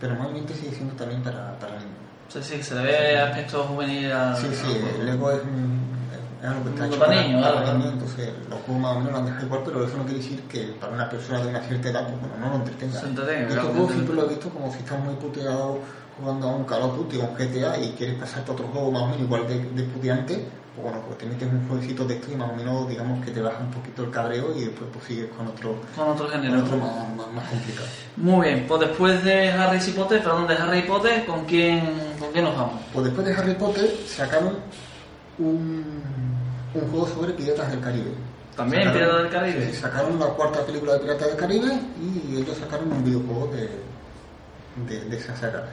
pero 0.00 0.14
normalmente 0.14 0.54
sigue 0.54 0.74
siendo 0.74 0.94
también 0.94 1.22
para, 1.22 1.58
para 1.58 1.72
niños. 1.72 1.92
Sí, 2.28 2.38
sí, 2.42 2.62
se 2.62 2.74
le 2.74 2.80
ve 2.82 3.18
aspecto 3.18 3.64
juvenil 3.64 4.10
al, 4.10 4.34
Sí, 4.36 4.46
sí, 4.54 4.80
Lego 5.04 5.30
es, 5.30 5.42
un- 5.42 5.85
es 6.42 6.48
algo 6.48 6.64
que 6.64 6.70
está 6.70 6.86
hecho 6.86 6.98
para 6.98 7.22
niños, 7.22 7.42
para 7.46 7.72
niños, 7.74 7.92
entonces 7.92 8.30
los 8.50 8.60
juegos 8.60 8.82
más 8.82 8.92
o 8.92 8.98
menos 8.98 9.12
lo 9.12 9.18
han 9.18 9.24
dejado 9.26 9.46
igual, 9.46 9.60
pero 9.64 9.84
eso 9.86 9.96
no 9.96 10.04
quiere 10.04 10.18
decir 10.18 10.40
que 10.42 10.62
para 10.80 10.92
una 10.92 11.08
persona 11.08 11.40
de 11.42 11.48
una 11.48 11.60
cierta 11.60 11.88
edad, 11.88 12.06
pues 12.08 12.20
bueno, 12.20 12.34
no 12.40 12.48
lo 12.50 12.56
entretenga. 12.56 13.00
Estos 13.48 13.64
juegos 13.66 13.92
siempre 13.92 14.14
lo 14.14 14.24
he 14.26 14.28
visto 14.28 14.48
como 14.50 14.72
si 14.72 14.78
estás 14.78 14.98
muy 15.00 15.14
puteado 15.14 15.78
jugando 16.18 16.48
a 16.48 16.54
un 16.56 16.64
Call 16.64 16.82
of 16.82 16.96
Duty 16.96 17.18
o 17.18 17.20
un 17.24 17.34
GTA 17.34 17.78
y 17.78 17.92
quieres 17.96 18.16
pasarte 18.18 18.50
a 18.50 18.54
otro 18.54 18.66
juego 18.68 18.90
más 18.90 19.02
o 19.02 19.06
menos 19.06 19.20
igual 19.22 19.46
de, 19.48 19.58
de 19.60 19.82
puteante, 19.82 20.48
pues 20.74 20.84
bueno, 20.84 21.00
pues 21.06 21.18
te 21.18 21.26
metes 21.26 21.48
un 21.50 21.66
jueguecito 21.68 22.04
de 22.04 22.14
esto 22.14 22.32
y 22.32 22.36
más 22.36 22.50
o 22.50 22.54
menos 22.54 22.88
digamos 22.88 23.24
que 23.24 23.30
te 23.32 23.40
baja 23.42 23.58
un 23.60 23.70
poquito 23.70 24.04
el 24.04 24.10
cabreo 24.10 24.54
y 24.56 24.60
después 24.66 24.88
pues 24.92 25.04
sigues 25.06 25.28
con 25.36 25.46
otro, 25.46 25.76
Con 25.94 26.08
otro 26.08 26.26
con 26.30 26.40
género. 26.42 26.62
otro 26.64 26.76
más, 26.78 26.90
más, 27.16 27.32
más 27.34 27.48
complicado. 27.48 27.86
Muy 28.16 28.46
bien, 28.48 28.64
pues 28.68 28.80
después 28.80 29.24
de 29.24 29.50
Harry 29.52 29.78
Potter, 29.92 30.22
perdón, 30.22 30.46
de 30.46 30.54
Harry 30.54 30.82
Potter, 30.82 31.24
¿con 31.26 31.44
quién, 31.44 31.80
¿con 32.18 32.30
quién 32.32 32.44
nos 32.44 32.56
vamos? 32.56 32.80
Pues 32.92 33.04
después 33.06 33.26
de 33.26 33.34
Harry 33.34 33.54
Potter 33.54 33.90
sacaron 34.06 34.56
un, 35.38 35.84
un 36.74 36.90
juego 36.90 37.06
sobre 37.08 37.32
Piratas 37.32 37.70
del 37.70 37.80
Caribe. 37.80 38.10
¿También 38.56 38.84
Sacaron- 38.84 38.92
Piratas 38.94 39.22
del 39.22 39.30
Caribe? 39.32 39.70
Sí, 39.72 39.76
sacaron 39.80 40.18
la 40.18 40.26
cuarta 40.26 40.64
película 40.64 40.92
de 40.94 40.98
Piratas 41.00 41.26
del 41.28 41.36
Caribe 41.36 41.80
y 42.00 42.36
ellos 42.36 42.56
sacaron 42.58 42.92
un 42.92 43.04
videojuego 43.04 43.48
de, 43.52 43.68
de, 44.88 45.04
de 45.04 45.16
esa 45.16 45.36
saga. 45.36 45.64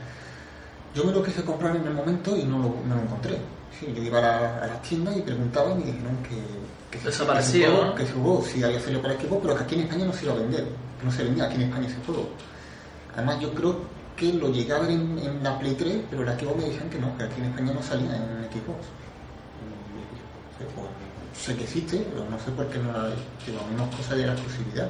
Yo 0.94 1.04
me 1.06 1.12
lo 1.12 1.24
quise 1.24 1.44
comprar 1.44 1.76
en 1.76 1.88
el 1.88 1.94
momento 1.94 2.36
y 2.38 2.44
no 2.44 2.58
lo, 2.60 2.76
no 2.88 2.96
lo 2.96 3.02
encontré. 3.02 3.38
Sí, 3.80 3.92
yo 3.96 4.04
iba 4.04 4.20
a, 4.20 4.22
la- 4.22 4.58
a 4.64 4.68
las 4.68 4.82
tiendas 4.84 5.18
y 5.18 5.22
preguntaba 5.22 5.72
y 5.72 5.76
me 5.76 5.86
dijeron 5.86 6.18
que, 6.24 6.98
que, 7.00 7.04
Desapareció, 7.06 7.52
que 7.54 7.60
ese 7.66 7.72
juego, 7.72 7.86
¿no? 7.86 7.96
que 7.96 8.04
ese 8.04 8.14
juego 8.14 8.44
sí 8.46 8.64
había 8.64 8.80
salido 8.80 9.02
para 9.02 9.14
equipo, 9.16 9.40
pero 9.42 9.56
que 9.58 9.64
aquí 9.64 9.76
en 9.76 9.82
España 9.82 10.06
no 10.06 10.14
se 10.14 10.26
iba 10.26 10.34
a 10.34 10.38
vender. 10.38 10.68
No 11.04 11.12
se 11.12 11.24
vendía 11.24 11.46
aquí 11.46 11.56
en 11.56 11.62
España 11.64 11.88
ese 11.88 11.98
juego. 12.06 12.30
Además, 13.16 13.40
yo 13.40 13.54
creo 13.54 13.78
que 14.16 14.32
lo 14.34 14.50
llegué 14.52 14.74
a 14.74 14.80
ver 14.80 14.92
en, 14.92 15.18
en 15.20 15.44
la 15.44 15.58
Play 15.58 15.74
3, 15.74 15.98
pero 16.10 16.24
la 16.24 16.38
Xbox 16.38 16.58
me 16.58 16.66
decían 16.66 16.90
que 16.90 17.00
no, 17.00 17.18
que 17.18 17.24
aquí 17.24 17.42
en 17.42 17.46
España 17.48 17.74
no 17.74 17.82
salía 17.82 18.16
en 18.16 18.48
Xbox. 18.52 18.86
Pues, 20.58 20.88
sé 21.36 21.56
que 21.56 21.64
existe, 21.64 22.06
pero 22.12 22.30
no 22.30 22.38
sé 22.40 22.52
por 22.52 22.68
qué 22.68 22.80
no 22.80 22.92
la 22.92 23.06
hay. 23.06 23.16
Digo, 23.46 23.60
no 23.76 23.86
es 23.86 23.96
cosa 23.96 24.16
de 24.16 24.26
la 24.28 24.34
exclusividad. 24.34 24.90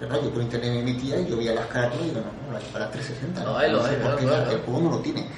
Pero 0.00 0.22
yo 0.22 0.30
por 0.30 0.42
internet 0.42 0.74
me 0.74 0.92
metía 0.92 1.20
y 1.20 1.26
yo 1.26 1.36
veía 1.36 1.54
las 1.54 1.66
caras 1.66 1.92
y 2.00 2.04
digo, 2.04 2.20
no, 2.20 2.52
no, 2.52 2.58
la 2.58 2.64
para 2.72 2.90
360. 2.90 3.44
Lo 3.44 3.56
hay, 3.56 3.70
lo 3.70 3.78
no 3.78 3.84
sé 3.84 3.90
hay, 3.90 3.96
por 3.96 4.02
claro, 4.02 4.18
qué 4.18 4.26
claro, 4.26 4.50
el 4.50 4.58
juego 4.62 4.80
no 4.80 4.90
lo 4.90 4.98
tiene. 4.98 5.28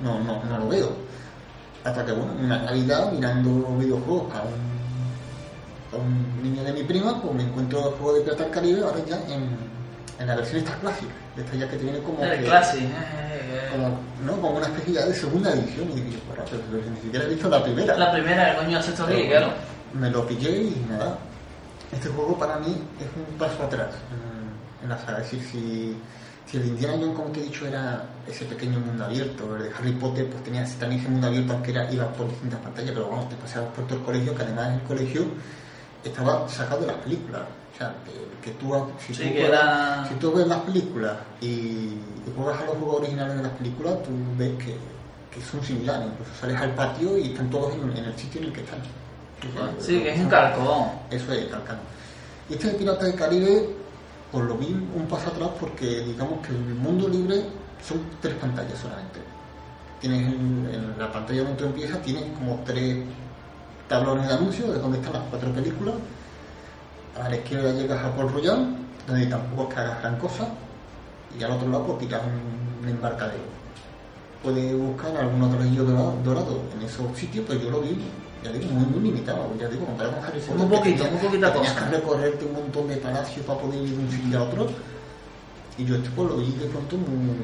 No, 0.00 0.18
no, 0.20 0.44
no 0.44 0.58
lo 0.58 0.68
veo. 0.68 0.90
Hasta 1.84 2.04
que, 2.04 2.12
bueno, 2.12 2.32
una 2.38 2.62
Navidad 2.62 3.12
mirando 3.12 3.50
videojuegos 3.78 4.34
a 4.34 4.42
un, 4.42 5.98
a 5.98 6.02
un 6.02 6.42
niño 6.42 6.64
de 6.64 6.72
mi 6.72 6.82
prima, 6.82 7.22
pues 7.22 7.34
me 7.34 7.44
encuentro 7.44 7.88
el 7.88 7.94
juego 7.94 8.18
de 8.18 8.24
del 8.24 8.50
Caribe 8.50 8.82
ahora 8.82 9.04
ya 9.06 9.16
en, 9.32 9.69
en 10.20 10.26
la 10.26 10.36
versión 10.36 10.58
esta 10.58 10.76
clásica, 10.76 11.12
de 11.34 11.42
esta 11.42 11.56
ya 11.56 11.68
que 11.68 11.76
tiene 11.76 11.98
como, 12.00 12.22
El 12.22 12.38
que- 12.38 12.44
Classic. 12.44 12.82
eh, 12.82 12.88
eh, 12.92 13.68
como, 13.72 13.98
¿no? 14.24 14.32
como 14.40 14.58
una 14.58 14.66
especie 14.66 14.94
ya 14.94 15.06
de 15.06 15.14
segunda 15.14 15.50
edición. 15.52 15.88
Y 15.96 16.00
digo, 16.02 16.20
"Porra, 16.28 16.44
pero, 16.48 16.62
pero 16.70 16.90
ni 16.90 17.00
siquiera 17.00 17.24
he 17.24 17.28
visto 17.28 17.48
la 17.48 17.62
primera. 17.64 17.96
La 17.96 18.12
primera, 18.12 18.50
el 18.52 18.56
coño 18.58 18.82
sexto 18.82 19.06
Pero 19.06 19.18
aquí, 19.18 19.28
claro. 19.28 19.48
Me 19.94 20.10
lo 20.10 20.26
pillé 20.26 20.50
y 20.62 20.86
nada. 20.88 21.16
Este 21.90 22.08
juego 22.10 22.38
para 22.38 22.56
mí 22.58 22.76
es 23.00 23.06
un 23.16 23.36
paso 23.38 23.62
atrás 23.64 23.88
en, 24.12 24.84
en 24.84 24.88
la 24.90 24.98
saga. 24.98 25.18
Es 25.22 25.32
decir, 25.32 25.42
si, 25.50 25.96
si 26.46 26.56
el 26.58 26.66
Indiana 26.66 26.94
Jones, 27.00 27.16
como 27.16 27.30
te 27.30 27.40
he 27.40 27.42
dicho, 27.44 27.66
era 27.66 28.04
ese 28.28 28.44
pequeño 28.44 28.78
mundo 28.78 29.04
abierto, 29.06 29.56
el 29.56 29.64
de 29.64 29.70
Harry 29.76 29.92
Potter, 29.92 30.28
pues 30.28 30.44
tenía 30.44 30.64
también 30.78 31.00
ese 31.00 31.08
mundo 31.10 31.26
abierto, 31.26 31.52
aunque 31.54 31.70
era, 31.72 31.90
ibas 31.90 32.08
por 32.08 32.28
distintas 32.28 32.60
pantallas, 32.60 32.90
pero 32.92 33.06
bueno, 33.06 33.24
te 33.24 33.36
pasabas 33.36 33.70
por 33.70 33.86
todo 33.86 33.98
el 33.98 34.04
colegio, 34.04 34.34
que 34.36 34.42
además 34.42 34.74
el 34.74 34.82
colegio 34.82 35.24
estaba 36.04 36.48
sacado 36.48 36.82
de 36.82 36.86
las 36.88 36.96
películas. 36.96 37.42
Sea, 37.80 37.94
que, 38.04 38.50
que 38.50 38.56
tú, 38.58 38.74
si, 39.06 39.14
Sí, 39.14 39.22
tú 39.22 39.28
que 39.34 39.40
juegas- 39.40 39.48
era- 39.62 40.06
si 40.06 40.14
tú 40.16 40.32
ves 40.34 40.46
las 40.46 40.58
películas 40.58 41.16
y, 41.40 41.46
y 41.46 42.32
juegas 42.36 42.60
a 42.60 42.66
los 42.66 42.76
juegos 42.76 42.96
originales 43.00 43.36
de 43.38 43.42
las 43.42 43.52
películas, 43.52 43.94
tú 44.02 44.10
ves 44.36 44.50
que, 44.58 44.76
que 45.34 45.40
son 45.50 45.62
similares. 45.64 46.08
Incluso 46.12 46.30
sales 46.38 46.60
al 46.60 46.74
patio 46.74 47.16
y 47.16 47.28
están 47.28 47.48
todos 47.48 47.72
en, 47.74 47.96
en 47.96 48.04
el 48.04 48.14
sitio 48.18 48.42
en 48.42 48.48
el 48.48 48.52
que 48.52 48.60
están. 48.60 48.80
Sí, 49.80 50.00
que 50.02 50.10
es 50.12 50.20
un 50.20 50.28
vamos. 50.28 50.90
Eso 51.10 51.32
es, 51.32 51.46
calcano. 51.46 51.78
Y 52.50 52.54
este 52.54 52.66
de 52.66 52.74
Piratas 52.74 53.04
del 53.04 53.14
Caribe, 53.14 53.70
pues 54.30 54.44
lo 54.44 54.58
vi 54.58 54.66
un 54.94 55.06
paso 55.08 55.30
atrás 55.30 55.48
porque 55.58 56.00
digamos 56.00 56.46
que 56.46 56.52
el 56.52 56.74
mundo 56.74 57.08
libre 57.08 57.44
son 57.82 58.02
tres 58.20 58.34
pantallas 58.34 58.78
solamente. 58.78 59.20
Tienes 60.02 60.20
en, 60.26 60.68
en 60.70 60.98
la 60.98 61.10
pantalla 61.10 61.44
donde 61.44 61.56
tú 61.56 61.64
empiezas, 61.64 62.02
tienes 62.02 62.24
como 62.36 62.60
tres 62.66 62.98
tablones 63.88 64.28
de 64.28 64.34
anuncios 64.34 64.68
de 64.74 64.78
donde 64.80 64.98
están 64.98 65.14
las 65.14 65.22
cuatro 65.30 65.50
películas. 65.54 65.94
A 67.22 67.28
la 67.28 67.36
izquierda 67.36 67.72
llegas 67.72 68.02
a 68.04 68.14
Port 68.14 68.32
Royal, 68.32 68.76
donde 69.06 69.26
tampoco 69.26 69.68
es 69.68 69.74
que 69.74 69.80
hagas 69.80 70.00
gran 70.00 70.18
cosa, 70.18 70.48
y 71.38 71.42
al 71.42 71.52
otro 71.52 71.68
lado 71.68 71.86
pues 71.86 71.98
tiras 71.98 72.22
un, 72.24 72.82
un 72.82 72.88
embarcadero. 72.88 73.44
Puedes 74.42 74.74
buscar 74.76 75.16
algún 75.16 75.42
otro 75.42 75.60
anillo 75.60 75.84
dorado, 75.84 76.16
dorado 76.24 76.62
en 76.74 76.82
esos 76.82 77.16
sitios, 77.16 77.44
pero 77.46 77.60
yo 77.60 77.70
lo 77.70 77.80
vi, 77.82 77.98
ya 78.42 78.50
digo, 78.52 78.72
muy, 78.72 78.86
muy 78.86 79.00
limitado. 79.10 79.52
Ya 79.58 79.68
digo, 79.68 79.84
comparado 79.84 80.16
con 80.16 80.24
Harry 80.24 80.40
Potter, 80.40 80.56
que 80.56 80.76
poquito, 80.76 81.04
poquita 81.04 81.52
que 81.52 81.58
tenías 81.58 81.74
que 81.74 81.84
recorrerte 81.84 82.44
un 82.46 82.52
montón 82.54 82.88
de 82.88 82.96
palacios 82.96 83.44
para 83.44 83.60
poder 83.60 83.82
ir 83.82 83.90
de 83.90 84.04
un 84.04 84.10
sitio 84.10 84.38
a 84.38 84.42
otro. 84.44 84.66
Y 85.76 85.84
yo 85.84 85.96
este 85.96 86.08
pues 86.10 86.28
lo 86.28 86.36
vi 86.38 86.52
de 86.52 86.66
pronto 86.66 86.96
muy, 86.96 87.36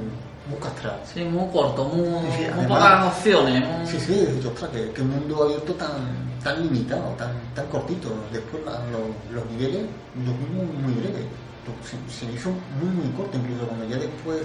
muy 0.49 0.59
castrado. 0.61 0.99
Sí, 1.13 1.25
muy 1.25 1.51
corto, 1.53 1.85
muy, 1.85 2.31
Sí, 2.33 2.47
muy 2.55 2.67
pocas 2.67 3.07
opciones. 3.07 3.61
muy- 3.65 3.87
Sí, 3.87 3.99
sí, 4.01 4.27
ostras, 4.47 4.71
que, 4.71 4.91
que 4.93 5.03
mundo 5.03 5.43
abierto 5.45 5.73
tan, 5.75 5.91
tan 6.43 6.63
limitado, 6.63 7.11
tan, 7.19 7.33
tan 7.55 7.67
cortito. 7.67 8.09
Después 8.33 8.63
la- 8.65 8.81
los, 8.91 9.03
los 9.33 9.47
niveles, 9.51 9.83
los 10.25 10.39
vi 10.39 10.47
muy, 10.55 10.67
muy 10.83 10.93
breves. 10.95 11.25
Lo- 11.67 12.11
Se, 12.11 12.27
hizo 12.33 12.51
muy, 12.51 12.91
muy 12.95 13.09
corto, 13.17 13.37
incluso 13.39 13.67
cuando 13.67 13.87
ya 13.89 13.97
después 13.97 14.39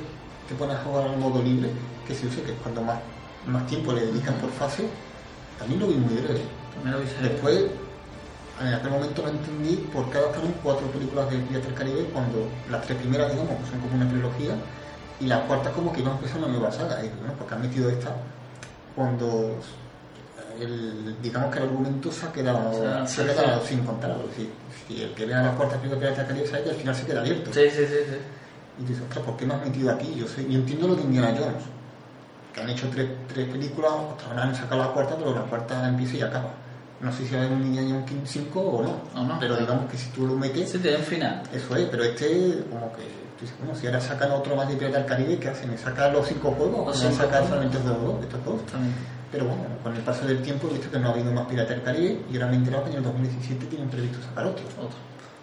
te 0.50 0.56
pones 0.56 0.76
a 0.76 0.84
jugar 0.84 1.08
al 1.08 1.18
modo 1.18 1.42
libre, 1.42 1.70
que 2.08 2.16
se 2.16 2.26
usa 2.28 2.44
que 2.44 2.52
es 2.54 2.58
cuando 2.62 2.82
más, 2.82 2.98
más 3.48 3.66
tiempo 3.68 3.94
le 3.94 4.02
dedicas 4.08 4.34
por 4.36 4.50
fase, 4.52 4.86
también 5.60 5.80
lo 5.80 5.88
vi 5.88 5.96
muy 5.96 6.16
breve. 6.16 6.42
También 6.74 6.96
lo 6.98 7.04
hice. 7.04 7.16
Después, 7.22 7.66
en 8.60 8.74
aquel 8.74 8.90
momento 8.92 9.22
no 9.24 9.30
entendí 9.30 9.76
por 9.94 10.10
qué 10.10 10.18
adaptaron 10.18 10.54
cuatro 10.64 10.88
películas 10.88 11.30
de 11.30 11.38
Piratas 11.38 11.68
del 11.68 11.74
Caribe 11.76 12.10
cuando 12.14 12.48
las 12.70 12.82
tres 12.84 12.98
primeras, 12.98 13.32
digamos, 13.32 13.54
son 13.70 13.80
como 13.80 13.96
una 13.96 14.10
trilogía 14.10 14.54
y 15.22 15.28
la 15.28 15.42
cuarta 15.48 15.72
como 15.72 15.92
que 15.94 16.02
iba 16.02 16.12
a 16.12 16.16
empezar 16.16 16.38
una 16.40 16.48
nueva 16.48 16.72
saga. 16.72 17.04
Y 17.04 17.10
bueno, 17.10 17.34
porque 17.38 17.54
han 17.56 17.62
metido 17.62 17.90
esta 17.90 18.10
cuando 18.96 19.56
el, 20.60 21.16
digamos 21.22 21.52
que 21.52 21.60
el 21.60 21.66
argumento 21.66 22.12
se 22.12 22.26
ha 22.26 22.32
quedado, 22.32 22.74
se 22.74 22.88
ha 22.88 23.08
sí, 23.08 23.22
quedado 23.22 23.66
sin 23.66 23.84
contar. 23.86 24.16
Si, 24.36 24.50
si 24.88 25.02
el 25.02 25.14
que 25.14 25.26
vea 25.26 25.42
la 25.42 25.52
cuarta 25.56 25.78
película 25.78 26.10
de 26.10 26.16
Caribe 26.16 26.48
sabe 26.48 26.64
que 26.64 26.70
al 26.72 26.76
final 26.76 26.96
se 26.96 27.06
queda 27.06 27.22
abierto. 27.22 27.54
Sí, 27.54 27.62
sí, 27.70 27.86
sí, 27.88 27.96
sí. 28.10 28.16
Y 28.80 28.86
dices, 28.86 29.04
ostras, 29.04 29.26
¿por 29.26 29.38
qué 29.38 29.46
me 29.46 29.54
has 29.54 29.62
metido 29.66 29.92
aquí? 29.92 30.14
Yo, 30.16 30.28
sé, 30.28 30.44
yo 30.50 30.60
entiendo 30.60 30.88
lo 30.88 30.96
de 30.96 31.04
Indiana 31.04 31.34
Jones, 31.38 31.64
que 32.54 32.62
han 32.62 32.70
hecho 32.70 32.90
tres, 32.90 33.08
tres 33.34 33.48
películas, 33.50 33.92
ostras, 34.12 34.30
ahora 34.30 34.44
han 34.44 34.56
sacado 34.56 34.82
la 34.82 34.88
cuarta, 34.90 35.16
pero 35.18 35.34
la 35.36 35.42
cuarta 35.42 35.88
empieza 35.88 36.18
y 36.18 36.22
acaba. 36.22 36.52
No 37.00 37.12
sé 37.12 37.26
si 37.28 37.34
va 37.34 37.42
a 37.42 37.46
haber 37.46 37.58
un 37.58 37.64
Indiana 37.66 38.06
Jones 38.08 38.30
5 38.30 38.60
o 38.60 38.84
no, 38.84 38.96
O 39.16 39.24
no. 39.26 39.40
pero 39.40 39.58
digamos 39.58 39.90
que 39.90 39.98
si 39.98 40.10
tú 40.10 40.28
lo 40.28 40.36
metes, 40.36 40.70
Sí, 40.72 40.78
tiene 40.80 40.98
un 40.98 41.04
final. 41.04 41.42
eso 41.52 41.76
es, 41.76 41.88
pero 41.90 42.04
este, 42.04 42.64
como 42.70 42.92
que, 42.94 43.02
bueno, 43.60 43.76
si 43.76 43.88
ahora 43.88 44.00
sacan 44.02 44.32
otro 44.32 44.56
más 44.56 44.68
de 44.68 44.76
Pirata 44.76 44.98
del 45.00 45.06
Caribe, 45.08 45.38
¿qué 45.40 45.50
hacen? 45.50 45.78
¿Sacan 45.78 46.14
los 46.14 46.28
cinco 46.28 46.52
juegos? 46.52 46.88
¿O 46.90 46.94
cinco 46.94 47.16
sacan 47.16 47.48
solamente 47.48 47.78
estos 47.78 48.02
dos? 48.02 48.24
Estos 48.24 48.46
dos? 48.46 48.66
También. 48.68 48.94
Pero 49.32 49.46
bueno, 49.46 49.64
con 49.82 49.96
el 49.96 50.02
paso 50.02 50.26
del 50.26 50.42
tiempo 50.42 50.68
he 50.70 50.74
visto 50.74 50.92
que 50.92 51.00
no 51.00 51.10
ha 51.10 51.12
habido 51.14 51.32
más 51.32 51.46
Pirata 51.48 51.74
del 51.74 51.82
Caribe 51.84 52.20
y 52.30 52.36
ahora 52.36 52.48
me 52.48 52.54
he 52.54 52.58
enterado 52.58 52.84
que 52.84 52.90
en 52.92 52.98
el 52.98 53.04
2017 53.04 53.66
tienen 53.68 53.90
previsto 53.90 54.22
sacar 54.22 54.46
otro. 54.46 54.66
Otro. 54.78 54.98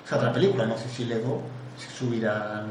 O 0.04 0.08
sea, 0.08 0.18
otra 0.18 0.32
película, 0.32 0.66
no 0.66 0.76
sé 0.78 0.88
si 0.88 1.04
Lego 1.06 1.42
se 1.78 1.90
subirá 1.90 2.58
al, 2.60 2.66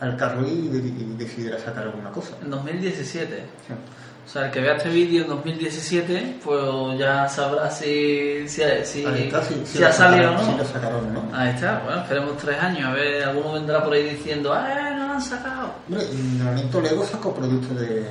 al 0.00 0.16
carro 0.16 0.46
y, 0.46 0.68
de- 0.68 0.78
y 0.88 1.14
decidirá 1.18 1.58
sacar 1.58 1.84
alguna 1.84 2.10
cosa. 2.10 2.30
En 2.42 2.50
2017. 2.50 3.36
Sí. 3.66 3.72
O 4.30 4.32
sea, 4.32 4.44
el 4.44 4.52
que 4.52 4.60
vea 4.60 4.76
este 4.76 4.90
vídeo 4.90 5.24
en 5.24 5.28
2017, 5.28 6.38
pues 6.44 6.96
ya 6.96 7.28
sabrá 7.28 7.68
si, 7.68 8.46
si, 8.46 8.62
si, 8.84 9.04
está, 9.04 9.42
si, 9.42 9.82
ha 9.82 9.90
salido 9.90 10.30
o 10.30 10.34
no. 10.34 10.56
Lo 10.56 10.64
sacaron 10.64 11.12
no. 11.12 11.24
Ahí 11.32 11.48
está, 11.48 11.80
bueno, 11.84 12.02
esperemos 12.02 12.36
tres 12.36 12.62
años, 12.62 12.84
a 12.84 12.92
ver, 12.92 13.24
alguno 13.24 13.54
vendrá 13.54 13.82
por 13.82 13.92
ahí 13.92 14.10
diciendo, 14.10 14.52
¡ah, 14.54 14.94
no 14.96 15.08
lo 15.08 15.14
han 15.14 15.20
sacado! 15.20 15.72
Hombre, 15.88 16.04
momento 16.44 16.80
Lego 16.80 17.04
sacó 17.04 17.34
productos 17.34 17.80
de 17.80 18.06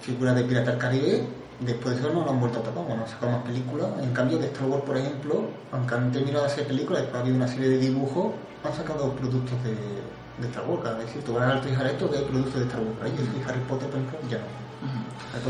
figuras 0.00 0.36
de 0.36 0.44
Pirata 0.44 0.70
del 0.70 0.80
Caribe, 0.80 1.26
después 1.60 1.96
de 1.96 2.00
eso 2.00 2.14
no 2.14 2.24
lo 2.24 2.30
han 2.30 2.40
vuelto 2.40 2.60
a 2.60 2.62
tocar, 2.62 2.84
bueno, 2.84 3.02
han 3.02 3.10
sacado 3.10 3.32
más 3.32 3.42
películas. 3.42 3.88
En 4.02 4.14
cambio, 4.14 4.38
de 4.38 4.46
Star 4.46 4.66
Wars, 4.68 4.84
por 4.86 4.96
ejemplo, 4.96 5.50
aunque 5.70 5.94
han 5.94 6.10
terminado 6.12 6.46
de 6.46 6.50
hacer 6.50 6.66
películas, 6.66 7.02
después 7.02 7.18
ha 7.18 7.20
habido 7.24 7.36
una 7.36 7.48
serie 7.48 7.68
de 7.68 7.78
dibujos, 7.78 8.32
han 8.64 8.74
sacado 8.74 9.12
productos 9.16 9.62
de, 9.64 9.72
de 9.72 10.48
Star 10.48 10.64
Wars. 10.66 10.82
Es 10.92 11.06
decir, 11.08 11.22
tú 11.24 11.34
vas 11.34 11.56
a 11.56 11.60
fijar 11.60 11.88
esto 11.88 12.08
de 12.08 12.20
productos 12.20 12.54
de 12.54 12.62
Star 12.62 12.80
Wars. 12.80 12.96
Soy 13.02 13.42
Harry 13.46 13.60
Potter, 13.68 13.90
por 13.90 14.00
ejemplo, 14.00 14.18
ya 14.30 14.38
no. 14.38 14.61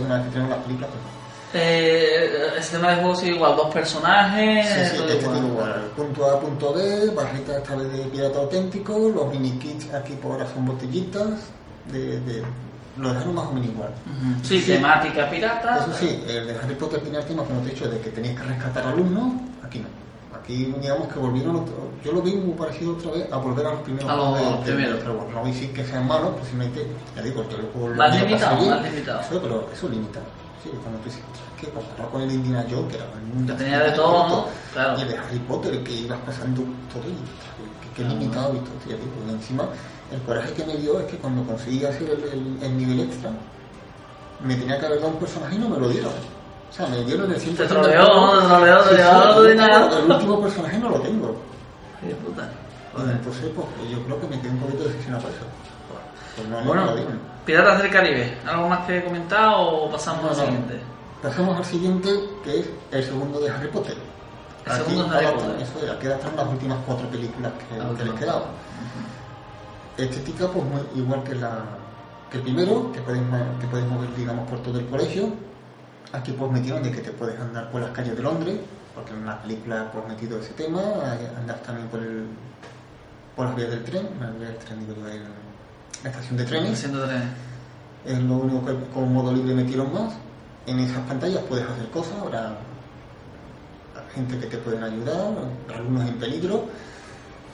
Una 0.05 0.17
vez 0.19 0.27
que 0.27 0.33
tenemos. 0.33 0.59
Eh, 1.55 2.51
el 2.57 2.63
sistema 2.63 2.91
de 2.91 2.97
juego 2.97 3.15
sigue 3.15 3.33
igual, 3.35 3.57
dos 3.57 3.73
personajes, 3.75 4.67
Sí, 4.67 4.81
sí, 4.91 4.97
todo 4.97 5.07
este 5.09 5.19
igual. 5.23 5.33
tiene 5.35 5.49
igual. 5.49 5.75
Punto 5.97 6.31
A, 6.31 6.41
punto 6.41 6.73
B, 6.73 7.11
barrita 7.15 7.59
esta 7.59 7.77
vez 7.77 7.93
de 7.93 7.99
pirata 8.05 8.39
auténtico, 8.39 8.99
los 9.15 9.29
mini 9.31 9.51
kits 9.59 9.93
aquí 9.93 10.15
por 10.15 10.33
ahora 10.33 10.47
son 10.55 10.65
botellitas, 10.65 11.29
de, 11.93 12.21
de, 12.21 12.43
lo 12.97 13.13
dejaron 13.13 13.35
más 13.35 13.47
o 13.49 13.53
menos 13.53 13.69
igual. 13.69 13.91
Sí, 14.43 14.61
Sí. 14.63 14.73
temática 14.73 15.29
pirata. 15.29 15.77
Eso 15.81 15.93
sí, 15.99 16.25
el 16.27 16.47
de 16.47 16.57
Harry 16.57 16.75
Potter 16.75 17.01
tiene 17.01 17.19
el 17.19 17.25
tema, 17.27 17.43
como 17.43 17.61
te 17.61 17.69
he 17.69 17.71
dicho, 17.75 17.87
de 17.89 18.01
que 18.01 18.11
tenías 18.11 18.41
que 18.41 18.47
rescatar 18.47 18.87
alumnos, 18.87 19.35
aquí 19.63 19.81
no. 19.81 19.89
Aquí 20.43 20.65
digamos 20.81 21.07
que 21.09 21.19
volvieron, 21.21 21.57
otro- 21.57 21.91
yo 22.05 22.13
lo 22.13 22.21
vi 22.23 22.35
muy 22.35 22.55
parecido 22.55 22.93
otra 22.95 23.13
vez 23.13 23.33
a 23.33 23.37
volver 23.37 23.65
a 23.67 23.71
los 23.73 23.81
primeros 23.83 24.11
A 24.11 24.51
los 24.51 24.65
primeros. 24.65 24.99
Star 24.99 25.17
Wars. 25.17 25.31
No 25.35 25.45
decir 25.45 25.73
que 25.73 25.85
sean 25.85 26.07
malos, 26.09 26.31
pues 26.35 26.49
simplemente, 26.49 26.87
ya 27.15 27.23
digo, 27.23 27.45
yo 27.49 27.59
lo 27.59 27.69
Más 27.97 28.11
limitado, 28.21 28.57
más 28.71 28.83
limitado. 28.93 29.21
Eso, 29.21 29.41
pero 29.43 29.69
eso 29.73 29.89
limita. 29.89 30.21
Sí, 30.63 30.71
cuando 30.83 30.99
tú 31.01 31.05
dices, 31.07 31.23
"Ostras, 31.31 31.49
que 31.61 31.67
comparado 31.71 32.11
con 32.11 32.23
el 32.23 32.31
Indiana 32.33 32.65
Jones, 32.71 32.89
que 32.91 32.97
era 32.97 33.07
el 33.07 33.35
mundo 33.35 33.55
tenía 33.57 33.79
de 33.81 33.91
todo, 33.93 34.29
¿no? 34.29 34.47
Claro. 34.73 34.99
Y 34.99 35.03
el 35.03 35.09
de 35.09 35.19
Harry 35.19 35.39
Potter, 35.41 35.83
que 35.85 35.93
ibas 35.93 36.19
pasando 36.27 36.63
todo 36.93 37.03
y 37.07 37.97
que, 37.97 38.03
limitado 38.05 38.49
he 38.51 38.53
visto, 38.55 38.71
tío, 38.85 38.97
digo. 38.97 39.11
Y 39.29 39.31
encima, 39.33 39.65
el 40.13 40.21
coraje 40.23 40.53
que 40.55 40.65
me 40.67 40.75
dio 40.77 40.99
es 41.01 41.07
que 41.07 41.17
cuando 41.19 41.45
conseguí 41.45 41.85
hacer 41.85 42.11
el, 42.11 42.23
el- 42.25 42.59
el 42.63 42.77
nivel 42.79 43.01
extra, 43.01 43.31
me 44.45 44.55
tenía 44.57 44.79
que 44.79 44.87
haber 44.87 44.99
dado 45.01 45.13
un 45.13 45.19
personaje 45.19 45.55
y 45.55 45.59
no 45.59 45.69
me 45.69 45.79
lo 45.79 45.89
dieron. 45.89 46.13
O 46.73 46.75
sea, 46.75 46.87
me 46.87 47.05
dieron 47.05 47.31
el 47.31 47.39
100% 47.39 47.55
Te 47.57 47.63
del 47.63 47.69
troleó, 47.69 48.07
troleó, 48.07 48.83
el 48.83 49.39
último- 49.39 49.43
dinero. 49.43 49.99
El 49.99 50.11
último 50.11 50.41
personaje 50.41 50.79
no 50.79 50.89
lo 50.89 51.01
tengo. 51.01 51.37
Qué 52.01 52.15
puta. 52.15 52.49
Entonces, 52.97 53.51
pues, 53.55 53.67
yo 53.91 54.03
creo 54.05 54.21
que 54.21 54.27
me 54.29 54.41
quedé 54.41 54.51
un 54.51 54.59
poquito 54.59 54.85
decepcionado 54.85 55.23
por 55.25 55.33
eso. 55.33 55.45
Pues 56.37 56.49
no, 56.49 56.65
Bueno. 56.65 56.93
Piratas 57.45 57.83
del 57.83 57.91
Caribe, 57.91 58.39
¿algo 58.47 58.69
más 58.69 58.87
que 58.87 59.05
comentar 59.05 59.53
o 59.57 59.91
pasamos 59.91 60.23
No, 60.25 60.29
al 60.31 60.37
siguiente? 60.37 60.81
Pasamos 61.23 61.57
al 61.59 61.65
siguiente, 61.65 62.09
que 62.45 62.61
es 62.61 62.71
el 62.93 63.05
segundo 63.05 63.41
de 63.41 63.51
Harry 63.51 63.69
Potter. 63.69 63.97
El 64.65 64.73
segundo 64.73 65.05
de 65.05 65.17
Harry 65.27 65.35
Potter. 65.37 65.57
Eso 65.61 65.85
es, 65.85 65.91
aquí 65.91 66.07
adaptaron 66.07 66.37
las 66.37 66.47
últimas 66.49 66.79
cuatro 66.87 67.07
películas 67.09 67.53
que, 67.69 67.97
que 67.99 68.05
les 68.05 68.15
quedaban. 68.19 68.43
Estética, 69.97 70.47
pues 70.49 70.65
muy, 70.65 70.81
igual 70.95 71.23
que, 71.23 71.35
la, 71.35 71.65
que 72.31 72.39
el 72.39 72.43
primero, 72.45 72.91
que 72.93 73.01
puedes, 73.01 73.21
que 73.61 73.67
puedes 73.67 73.87
mover, 73.87 74.15
digamos, 74.17 74.49
por 74.49 74.59
todo 74.61 74.79
el 74.79 74.87
colegio. 74.87 75.29
Aquí 76.13 76.33
pues 76.33 76.51
metieron 76.53 76.83
de 76.83 76.91
que 76.93 77.01
te 77.01 77.11
puedes 77.11 77.41
andar 77.41 77.71
por 77.71 77.81
las 77.81 77.91
calles 77.91 78.17
de 78.17 78.23
Londres, 78.23 78.57
porque 78.95 79.13
en 79.13 79.25
la 79.25 79.41
película 79.41 79.91
pues 79.91 80.07
metido 80.07 80.39
ese 80.39 80.53
tema, 80.53 80.81
andas 81.39 81.63
también 81.63 81.89
por 81.89 82.01
el 82.01 82.27
por 83.35 83.47
las 83.47 83.57
vías 83.57 83.71
del 83.71 83.83
tren, 83.85 84.09
las 84.21 84.39
vías 84.39 84.51
del 84.51 84.59
tren 84.59 84.81
digo 84.81 84.95
yo, 84.95 85.09
en 85.09 85.23
la 86.05 86.11
estación 86.11 86.37
de 86.37 86.45
trenes. 86.45 86.85
Es 88.05 88.19
lo 88.19 88.35
único 88.35 88.67
que 88.67 88.75
con 88.93 89.13
modo 89.13 89.33
libre 89.33 89.55
metieron 89.55 89.93
más. 89.93 90.13
En 90.67 90.79
esas 90.81 90.99
pantallas 91.07 91.43
puedes 91.49 91.65
hacer 91.65 91.89
cosas, 91.91 92.15
habrá 92.21 92.59
gente 94.15 94.39
que 94.39 94.47
te 94.47 94.59
pueden 94.59 94.85
ayudar, 94.85 95.33
alumnos 95.75 96.09
en 96.09 96.19
peligro. 96.19 96.67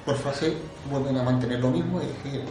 Por 0.05 0.17
fase 0.17 0.57
vuelven 0.91 1.17
a 1.19 1.23
mantener 1.23 1.61
lo 1.61 1.71
mismo, 1.71 2.01
es 2.01 2.09
decir, 2.09 2.43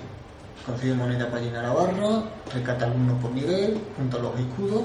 consigue 0.66 0.94
moneda 0.94 1.30
para 1.30 1.42
llenar 1.42 1.64
la 1.64 1.74
barra, 1.74 2.24
rescata 2.54 2.86
algunos 2.86 3.22
por 3.22 3.32
nivel, 3.32 3.82
junta 3.98 4.20
los 4.20 4.40
escudos. 4.40 4.84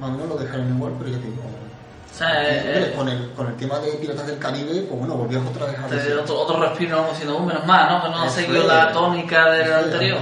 Más 0.00 0.08
o 0.10 0.12
menos 0.12 0.28
lo 0.30 0.36
dejaron 0.38 0.74
igual, 0.74 0.92
pero 0.98 1.10
ya 1.10 1.18
te 1.18 1.24
digo. 1.26 1.42
O 1.42 2.16
sea, 2.16 2.28
aquí, 2.28 2.46
eh, 2.50 2.62
eh, 2.90 2.94
con, 2.96 3.08
el, 3.08 3.30
con 3.32 3.46
el 3.46 3.56
tema 3.56 3.78
de 3.78 3.92
Piratas 3.92 4.26
del 4.26 4.38
Caribe, 4.38 4.82
pues 4.82 4.98
bueno, 4.98 5.14
volvías 5.14 5.42
otra 5.46 5.66
vez 5.66 5.78
a 5.78 5.86
te 5.86 6.14
otro, 6.16 6.40
otro 6.40 6.60
respiro, 6.60 7.00
¿no? 7.02 7.08
diciendo, 7.10 7.36
uh, 7.38 7.46
menos 7.46 7.64
mal, 7.66 7.88
¿no? 7.88 8.02
Que 8.02 8.08
no 8.10 8.22
ha 8.22 8.28
seguido 8.28 8.66
la 8.66 8.92
tónica 8.92 9.50
del 9.52 9.72
anterior. 9.72 10.18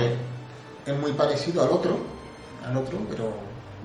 Es 0.86 0.96
muy 0.98 1.12
parecido 1.12 1.62
al 1.62 1.70
otro, 1.70 1.98
al 2.66 2.76
otro, 2.76 2.98
pero 3.10 3.32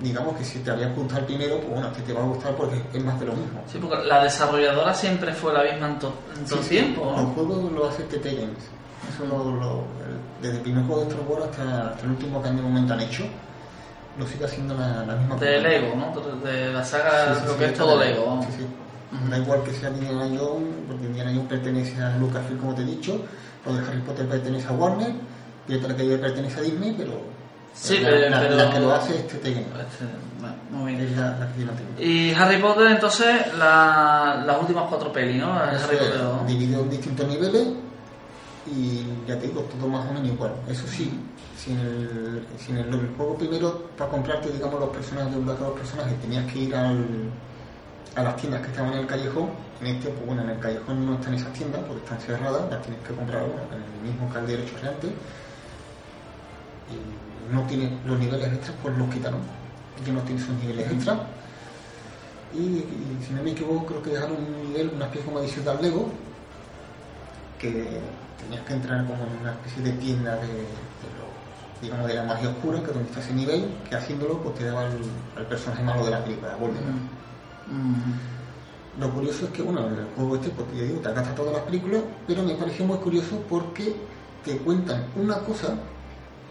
digamos 0.00 0.36
que 0.36 0.44
si 0.44 0.58
te 0.60 0.70
había 0.70 0.88
gustado 0.88 1.20
el 1.20 1.26
primero, 1.26 1.56
pues 1.58 1.70
bueno, 1.70 1.86
este 1.88 2.02
te 2.02 2.12
va 2.12 2.20
a 2.20 2.24
gustar 2.26 2.52
porque 2.56 2.80
es 2.92 3.02
más 3.04 3.18
de 3.20 3.26
lo 3.26 3.32
mismo. 3.32 3.60
Sí, 3.70 3.78
porque 3.78 4.04
la 4.04 4.22
desarrolladora 4.24 4.92
siempre 4.94 5.32
fue 5.32 5.52
la 5.52 5.62
misma 5.62 5.86
en, 5.88 5.98
to- 5.98 6.14
en 6.36 6.44
todo 6.44 6.58
el 6.58 6.64
Sí, 6.64 6.70
tiempo, 6.70 7.04
Los 7.16 7.22
¿no? 7.22 7.28
juegos 7.34 7.72
lo 7.72 7.88
hace 7.88 8.02
TT 8.04 8.24
Games. 8.24 8.64
Eso 9.14 9.24
lo, 9.26 9.44
lo- 9.52 9.84
el- 10.04 10.42
desde 10.42 10.56
el 10.56 10.62
primer 10.62 10.84
juego 10.84 11.02
de 11.02 11.08
Star 11.08 11.26
Wars 11.28 11.44
hasta, 11.50 11.88
hasta 11.90 12.04
el 12.04 12.10
último 12.10 12.42
que 12.42 12.48
de 12.50 12.62
momento 12.62 12.92
han 12.94 13.00
hecho, 13.00 13.24
lo 14.18 14.26
sigue 14.26 14.44
haciendo 14.44 14.74
la, 14.74 15.04
la 15.04 15.16
misma 15.16 15.36
De. 15.36 15.60
Lego, 15.60 15.94
¿no? 15.96 16.12
De 16.46 16.72
la 16.72 16.84
saga, 16.84 17.34
Sí, 17.34 17.40
sí, 17.40 17.46
lo 17.46 17.58
que 17.58 17.64
es 17.66 17.74
todo 17.74 17.98
Lego. 17.98 18.40
Sí, 18.42 18.48
sí. 18.58 18.66
Da 19.30 19.38
igual 19.38 19.62
que 19.62 19.72
sea 19.72 19.90
Indiana 19.90 20.22
Jones, 20.26 20.68
porque 20.88 21.04
Indiana 21.06 21.30
Jones 21.32 21.48
pertenece 21.48 22.02
a 22.02 22.16
Lucasfilm, 22.18 22.58
como 22.58 22.74
te 22.74 22.82
he 22.82 22.84
dicho, 22.84 23.20
o 23.66 23.72
de 23.72 23.78
Harry 23.86 24.00
Potter 24.00 24.26
pertenece 24.28 24.66
a 24.68 24.72
Warner, 24.72 25.12
y 25.68 25.74
otra 25.76 25.94
que 25.96 26.04
pertenece 26.18 26.58
a 26.58 26.62
Disney, 26.62 26.94
pero, 26.98 27.12
Sí, 27.72 27.98
la, 27.98 28.08
pero- 28.10 28.28
la- 28.30 28.40
pero- 28.40 28.56
la 28.56 28.70
que 28.70 28.80
lo 28.80 28.92
hace 28.94 29.14
es 29.16 29.32
Games. 29.42 29.56
Este, 29.58 30.04
bueno, 30.40 30.54
muy 30.70 30.92
bien. 30.94 31.04
Es 31.08 31.16
la, 31.16 31.38
la 31.38 31.52
que 31.52 31.64
la 31.64 31.72
técnica. 31.72 32.02
Y 32.02 32.32
Harry 32.34 32.58
Potter, 32.60 32.86
entonces, 32.88 33.54
la- 33.58 34.42
las 34.46 34.60
últimas 34.60 34.84
cuatro 34.88 35.12
pelis, 35.12 35.40
¿no? 35.40 35.62
El 35.64 35.76
Eso 35.76 35.86
Harry 35.86 35.96
es, 35.96 36.02
Potter 36.02 36.18
dos. 36.22 36.46
dividido 36.46 36.80
en 36.82 36.90
distintos 36.90 37.28
niveles 37.28 37.68
y 38.66 39.04
ya 39.26 39.38
te 39.38 39.48
digo, 39.48 39.62
todo 39.62 39.88
más 39.88 40.08
o 40.08 40.12
menos 40.12 40.28
igual. 40.28 40.52
Eso 40.68 40.86
sí, 40.86 41.10
sin 41.56 41.78
el, 41.78 42.46
sin 42.58 42.76
el, 42.76 42.88
el 42.88 43.14
juego 43.16 43.36
primero, 43.36 43.88
para 43.96 44.10
comprarte, 44.10 44.50
digamos, 44.50 44.80
los 44.80 44.90
personajes 44.90 45.34
de 45.34 45.40
los 45.40 45.72
personajes, 45.72 46.20
tenías 46.20 46.50
que 46.52 46.58
ir 46.60 46.74
al, 46.74 47.04
a 48.16 48.22
las 48.22 48.36
tiendas 48.36 48.62
que 48.62 48.68
estaban 48.68 48.92
en 48.94 49.00
el 49.00 49.06
callejón. 49.06 49.50
En 49.80 49.88
este, 49.88 50.08
pues 50.08 50.26
bueno, 50.26 50.42
en 50.42 50.50
el 50.50 50.58
callejón 50.60 51.04
no 51.04 51.14
están 51.14 51.34
esas 51.34 51.52
tiendas 51.52 51.82
porque 51.86 52.02
están 52.04 52.20
cerradas, 52.20 52.70
las 52.70 52.82
tienes 52.82 53.00
que 53.06 53.14
comprar 53.14 53.42
bueno, 53.42 53.62
en 53.72 53.82
el 53.82 54.12
mismo 54.12 54.32
caldero 54.32 54.64
chorreante. 54.64 55.08
Y 56.88 57.52
no 57.54 57.62
tiene 57.66 57.98
los 58.06 58.18
niveles 58.18 58.52
extras, 58.52 58.76
pues 58.82 58.96
los 58.96 59.12
quitaron. 59.12 59.40
Ya 60.06 60.12
no 60.12 60.20
tiene 60.20 60.40
esos 60.40 60.54
niveles 60.56 60.90
extras. 60.90 61.18
Y, 62.54 62.58
y 62.58 63.18
si 63.26 63.34
no 63.34 63.42
me 63.42 63.50
equivoco, 63.50 63.86
creo 63.86 64.02
que 64.02 64.10
dejaron 64.10 64.36
un 64.36 64.68
nivel, 64.68 64.92
una 64.94 65.06
especie 65.06 65.26
como 65.26 65.40
de 65.40 65.48
ciudad 65.48 65.80
Lego, 65.80 66.08
que 67.58 68.00
tenías 68.44 68.64
que 68.66 68.72
entrar 68.74 69.04
como 69.06 69.24
en 69.24 69.40
una 69.40 69.52
especie 69.52 69.82
de 69.82 69.92
tienda 69.92 70.36
de, 70.36 70.46
de 70.48 71.08
lo- 71.18 71.82
digamos, 71.82 72.06
de 72.06 72.14
la 72.14 72.22
magia 72.24 72.48
oscura, 72.50 72.78
que 72.80 72.86
es 72.86 72.94
donde 72.94 73.08
está 73.08 73.20
ese 73.20 73.34
nivel, 73.34 73.68
que 73.88 73.96
haciéndolo 73.96 74.38
pues 74.38 74.54
te 74.56 74.64
daba 74.64 74.82
al, 74.82 74.98
al 75.36 75.46
personaje 75.46 75.82
malo 75.82 76.04
de 76.04 76.10
la 76.10 76.22
película, 76.24 76.56
Voldemort. 76.56 76.96
Mm. 77.68 79.00
Lo 79.00 79.10
curioso 79.10 79.46
es 79.46 79.50
que, 79.50 79.62
bueno, 79.62 79.86
en 79.88 79.94
el 79.94 80.06
juego 80.16 80.36
este, 80.36 80.50
pues 80.50 80.70
digo, 80.72 81.00
te 81.00 81.12
gasta 81.12 81.34
todas 81.34 81.52
las 81.52 81.62
películas, 81.62 82.02
pero 82.26 82.42
me 82.44 82.54
pareció 82.54 82.84
muy 82.86 82.98
curioso 82.98 83.40
porque 83.48 83.96
te 84.44 84.58
cuentan 84.58 85.04
una 85.16 85.38
cosa 85.38 85.74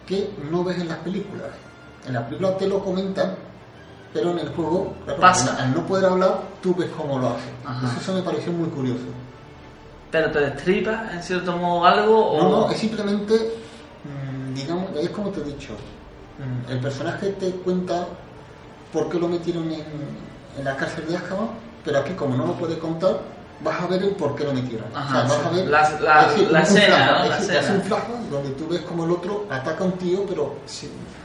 que 0.06 0.30
no 0.50 0.62
ves 0.62 0.78
en 0.78 0.88
las 0.88 0.98
películas. 0.98 1.48
En 2.06 2.12
las 2.12 2.24
películas 2.24 2.58
te 2.58 2.68
lo 2.68 2.84
comentan, 2.84 3.34
pero 4.12 4.32
en 4.32 4.40
el 4.40 4.48
juego, 4.50 4.92
Pasa. 5.18 5.56
al 5.56 5.72
no 5.72 5.86
poder 5.86 6.04
hablar, 6.04 6.42
tú 6.62 6.74
ves 6.74 6.90
cómo 6.94 7.18
lo 7.18 7.28
hacen. 7.30 7.50
Entonces 7.66 8.02
eso 8.02 8.12
me 8.12 8.20
pareció 8.22 8.52
muy 8.52 8.68
curioso. 8.68 9.04
¿Pero 10.14 10.30
te 10.30 10.38
destripa 10.38 11.08
en 11.12 11.20
cierto 11.24 11.56
modo 11.56 11.84
algo? 11.84 12.30
O... 12.30 12.40
No, 12.40 12.50
no, 12.50 12.70
es 12.70 12.78
simplemente, 12.78 13.34
mm, 14.04 14.54
digamos, 14.54 14.90
es 14.96 15.10
como 15.10 15.30
te 15.30 15.40
he 15.40 15.42
dicho, 15.44 15.72
mm, 16.38 16.70
el 16.70 16.78
personaje 16.78 17.30
te 17.30 17.50
cuenta 17.50 18.06
por 18.92 19.08
qué 19.08 19.18
lo 19.18 19.26
metieron 19.26 19.64
en, 19.72 19.82
en 20.56 20.64
la 20.64 20.76
cárcel 20.76 21.08
de 21.08 21.16
Azkaban, 21.16 21.48
pero 21.84 21.98
aquí 21.98 22.12
como 22.12 22.36
no 22.36 22.46
lo 22.46 22.52
puede 22.52 22.78
contar, 22.78 23.18
vas 23.64 23.80
a 23.80 23.88
ver 23.88 24.04
el 24.04 24.10
por 24.10 24.36
qué 24.36 24.44
lo 24.44 24.52
metieron. 24.52 24.86
Ajá, 24.94 25.24
vas 25.24 25.32
sí. 25.32 25.38
a 25.46 25.50
ver 25.50 25.66
La- 25.66 25.90
la- 26.00 26.22
es 26.22 26.28
decir, 26.30 26.50
la 26.52 26.58
un 26.60 26.64
escena, 26.64 27.06
¿no? 27.06 27.24
es 27.24 27.48
La 27.48 27.74
un 27.74 27.82
flashback 27.82 28.20
donde 28.30 28.50
tú 28.50 28.68
ves 28.68 28.82
como 28.82 29.04
el 29.06 29.10
otro 29.10 29.46
ataca 29.50 29.82
a 29.82 29.86
un 29.88 29.92
tío, 29.98 30.24
pero 30.28 30.44
mm, 30.46 31.23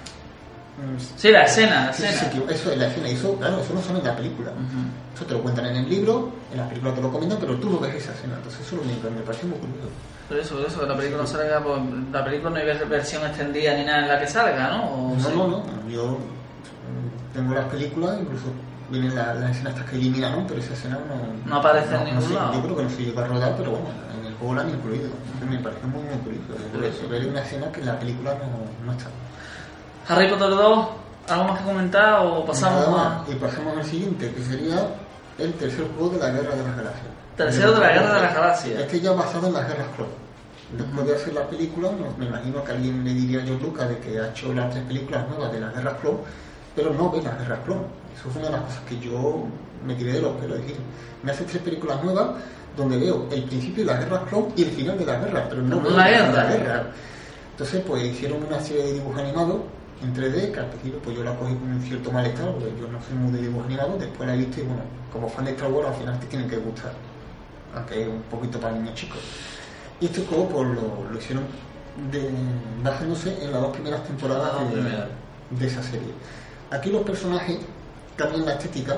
Sí, 1.18 1.32
la 1.32 1.44
escena, 1.44 1.86
la 1.88 1.94
sí, 1.94 2.04
sí, 2.04 2.08
escena. 2.10 2.32
sí, 2.32 2.44
eso 2.50 2.72
es 2.72 2.78
la 2.78 2.88
escena, 2.88 3.10
y 3.10 3.14
eso, 3.14 3.36
claro, 3.36 3.60
eso 3.62 3.74
no 3.74 3.82
son 3.82 3.98
en 3.98 4.04
la 4.04 4.16
película. 4.16 4.52
Ujú. 4.52 5.16
Eso 5.16 5.26
te 5.26 5.34
lo 5.34 5.42
cuentan 5.42 5.66
en 5.68 5.76
el 5.78 5.90
libro, 5.90 6.32
en 6.52 6.58
la 6.58 6.68
película 6.68 6.94
te 6.94 7.02
lo 7.02 7.12
comentan, 7.12 7.38
pero 7.40 7.56
tú 7.56 7.70
no 7.70 7.80
ves 7.80 7.96
esa 7.96 8.14
escena. 8.14 8.36
Entonces 8.36 8.62
eso 8.66 8.78
que 8.82 9.10
me 9.10 9.22
pareció 9.22 9.48
muy 9.50 9.58
curioso. 9.60 9.90
Por 10.28 10.38
eso, 10.38 10.66
eso, 10.66 10.80
que 10.82 10.86
la 10.86 10.96
película 10.96 11.22
no 11.24 11.28
salga, 11.28 11.64
pues, 11.64 11.82
la 12.12 12.24
película 12.24 12.50
no 12.52 12.56
hay 12.58 12.66
ver- 12.66 12.86
versión 12.88 13.26
extendida 13.26 13.74
ni 13.76 13.84
nada 13.86 14.00
en 14.04 14.08
la 14.08 14.20
que 14.20 14.28
salga, 14.28 14.70
¿no? 14.70 14.84
¿O 14.86 15.16
No, 15.16 15.24
sí? 15.24 15.36
no, 15.36 15.48
no. 15.48 15.64
Yo 15.90 16.18
tengo 17.34 17.54
las 17.54 17.66
películas, 17.66 18.18
incluso 18.22 18.46
vienen 18.90 19.16
las, 19.16 19.38
las 19.40 19.52
escenas 19.52 19.74
estas 19.74 19.90
que 19.90 19.96
eliminaron, 19.98 20.46
pero 20.48 20.60
esa 20.60 20.74
escena 20.74 20.98
no... 21.08 21.50
No 21.50 21.58
aparece 21.60 21.96
en 21.96 22.04
ningún 22.06 22.22
sé, 22.24 22.34
lado. 22.34 22.54
Yo 22.54 22.62
creo 22.64 22.76
que 22.78 22.84
no 22.84 22.90
se 22.90 23.04
llegó 23.04 23.20
a 23.22 23.28
rodar, 23.28 23.56
pero 23.58 23.72
bueno, 23.72 23.88
en 24.20 24.26
el 24.28 24.34
juego 24.36 24.56
la 24.56 24.62
han 24.62 24.70
incluido. 24.70 25.10
Entonces 25.34 25.50
me 25.50 25.60
parece 25.60 25.88
muy, 25.88 26.02
muy 26.04 26.18
curioso. 26.20 27.08
Ver 27.10 27.28
una 27.28 27.42
escena 27.42 27.72
que 27.72 27.80
en 27.82 27.86
la 27.88 28.00
película 28.00 28.34
no, 28.36 28.86
no 28.86 28.92
está. 28.92 29.10
Harry 30.10 30.28
Potter 30.28 30.50
2, 30.50 30.88
¿algo 31.30 31.44
más 31.46 31.60
que 31.60 31.66
comentar 31.66 32.26
o 32.26 32.46
pasamos 32.46 32.80
Nada 32.88 32.88
a...? 32.88 33.20
más. 33.20 33.30
Y 33.30 33.36
pasamos 33.36 33.78
al 33.78 33.86
siguiente, 33.86 34.32
que 34.34 34.44
sería 34.44 34.88
el 35.38 35.54
tercer 35.54 35.86
juego 35.96 36.10
de 36.16 36.20
la 36.20 36.30
Guerra 36.32 36.56
de 36.56 36.64
las 36.64 36.76
Galaxias. 36.78 37.08
Tercero 37.38 37.72
de 37.74 37.80
la 37.80 37.90
Guerra 37.94 38.14
de 38.16 38.22
las 38.24 38.34
Galaxias. 38.36 38.80
Este 38.82 39.00
ya 39.00 39.12
basado 39.12 39.48
en 39.48 39.54
las 39.54 39.68
guerras 39.68 39.88
clon. 39.96 40.08
Después 40.78 41.08
de 41.08 41.16
hacer 41.16 41.34
la 41.34 41.48
película, 41.48 41.90
no- 41.92 42.16
me 42.18 42.26
imagino 42.26 42.64
que 42.64 42.72
alguien 42.72 43.04
le 43.04 43.14
diría 43.14 43.40
a 43.42 43.46
George 43.46 43.64
Lucas 43.64 43.90
de 43.90 43.98
que 44.00 44.20
ha 44.20 44.30
hecho 44.30 44.54
las 44.54 44.70
tres 44.72 44.84
películas 44.86 45.28
nuevas 45.30 45.52
de 45.52 45.60
las 45.62 45.74
guerras 45.74 45.94
clon, 46.02 46.18
pero 46.76 46.94
no 46.94 47.10
ve 47.12 47.22
las 47.22 47.38
guerras 47.40 47.60
clon. 47.66 47.80
Eso 48.16 48.30
fue 48.30 48.42
una 48.42 48.52
de 48.52 48.58
las 48.58 48.62
cosas 48.66 48.82
que 48.90 49.00
yo 49.00 49.46
me 49.86 49.96
tiré 49.96 50.14
de 50.14 50.22
los 50.22 50.34
pelos. 50.38 50.58
Es 50.60 50.64
decir, 50.66 50.78
me 51.24 51.32
hace 51.32 51.44
tres 51.46 51.62
películas 51.62 52.04
nuevas 52.04 52.28
donde 52.76 52.98
veo 52.98 53.28
el 53.32 53.44
principio 53.44 53.86
de 53.86 53.92
las 53.94 54.00
guerras 54.04 54.22
clon 54.30 54.48
y 54.56 54.64
el 54.64 54.70
final 54.72 54.98
de 54.98 55.06
la 55.06 55.16
guerra, 55.20 55.46
pero 55.50 55.62
no 55.62 55.76
No 55.78 55.82
veo 55.82 55.92
la 55.98 56.10
guerra. 56.10 56.32
la 56.34 56.44
guerra. 56.46 56.84
Entonces, 57.52 57.84
pues 57.88 58.04
hicieron 58.04 58.44
una 58.44 58.60
serie 58.60 58.84
de 58.84 58.94
dibujos 58.94 59.20
animados 59.20 59.58
en 60.02 60.14
3D, 60.16 60.52
que 60.54 60.60
al 60.60 60.68
principio 60.68 61.00
pues 61.00 61.18
yo 61.18 61.24
la 61.24 61.36
cogí 61.36 61.54
con 61.56 61.72
un 61.72 61.82
cierto 61.82 62.12
malestar, 62.12 62.52
porque 62.54 62.74
yo 62.80 62.88
no 62.88 63.02
soy 63.02 63.16
muy 63.16 63.32
de 63.34 63.42
dibujos 63.42 63.66
animados, 63.68 64.00
después 64.00 64.28
la 64.28 64.36
he 64.36 64.38
visto 64.38 64.62
y 64.62 64.64
bueno, 64.64 64.82
como 65.12 65.28
fan 65.30 65.46
de 65.46 65.52
Star 65.52 65.72
Wars 65.72 65.90
al 65.90 65.96
final 65.96 66.20
te 66.20 66.26
tienen 66.28 66.50
que 66.50 66.58
gustar, 66.58 66.94
aunque 67.76 68.02
es 68.04 68.08
un 68.08 68.22
poquito 68.24 68.60
para 68.60 68.74
niños 68.76 68.96
chicos. 68.96 69.20
Y 70.00 70.06
este 70.06 70.26
juego 70.26 70.48
pues 70.48 70.68
lo, 70.70 71.10
lo 71.12 71.18
hicieron 71.18 71.44
de- 72.12 72.30
basándose 72.84 73.44
en 73.44 73.52
las 73.52 73.62
dos 73.62 73.72
primeras 73.74 74.04
temporadas 74.06 74.52
Ah, 74.56 75.08
de 75.50 75.68
esa 75.68 75.82
serie. 75.84 76.14
Aquí 76.72 76.90
los 76.92 77.02
personajes 77.02 77.58
cambian 78.16 78.46
la 78.46 78.54
estética 78.54 78.98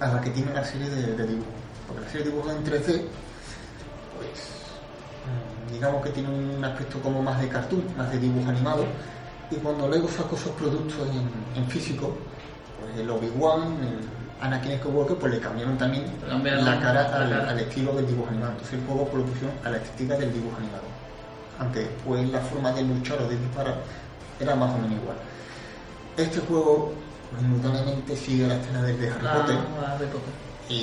a 0.00 0.08
la 0.08 0.20
que 0.20 0.30
tiene 0.30 0.52
la 0.52 0.64
serie 0.64 0.90
de, 0.90 1.14
de 1.16 1.26
dibujos, 1.26 1.52
porque 1.86 2.02
la 2.02 2.08
serie 2.10 2.24
de 2.26 2.30
dibujos 2.32 2.52
en 2.52 2.64
3D 2.64 2.86
pues 4.18 4.28
mm, 5.24 5.72
digamos 5.72 6.02
que 6.04 6.10
tiene 6.10 6.28
un 6.28 6.62
aspecto 6.64 7.00
como 7.00 7.22
más 7.22 7.40
de 7.40 7.48
cartoon, 7.48 7.84
más 7.96 8.10
de 8.10 8.18
dibujo 8.18 8.50
animado, 8.50 8.84
y 9.50 9.56
cuando 9.56 9.88
Lego 9.88 10.08
sacó 10.08 10.36
esos 10.36 10.52
productos 10.52 10.98
en, 11.08 11.62
en 11.62 11.68
físico, 11.70 12.16
pues 12.80 12.98
el 12.98 13.10
Obi-Wan, 13.10 13.78
el 13.82 14.44
Anakin 14.44 14.78
Skywalker, 14.78 15.16
pues 15.16 15.34
le 15.34 15.40
cambiaron 15.40 15.78
también 15.78 16.04
cambiaron 16.28 16.64
la 16.64 16.80
cara 16.80 17.48
al, 17.48 17.58
estilo 17.58 17.94
del 17.94 18.06
dibujo 18.06 18.28
animado. 18.30 18.52
Entonces 18.52 18.78
el 18.78 18.86
juego 18.86 19.08
pues, 19.08 19.24
pusieron 19.24 19.56
a 19.64 19.70
la 19.70 19.76
estética 19.78 20.16
del 20.16 20.32
dibujo 20.32 20.56
animado. 20.58 20.82
Aunque 21.58 21.80
después 21.80 22.28
la 22.30 22.40
forma 22.40 22.72
de 22.72 22.82
luchar 22.82 23.22
o 23.22 23.28
de 23.28 23.38
disparar 23.38 23.76
era 24.40 24.54
más 24.54 24.70
o 24.74 24.78
menos 24.78 25.00
igual. 25.00 25.16
Este 26.16 26.40
juego, 26.40 26.92
pues, 27.30 27.42
indudablemente, 27.42 28.16
sigue 28.16 28.46
la 28.46 28.56
escena 28.56 28.82
del 28.82 29.00
de 29.00 29.08
Harry 29.10 29.26
Ah, 29.26 29.34
Potter. 29.38 29.56
Y, 30.68 30.74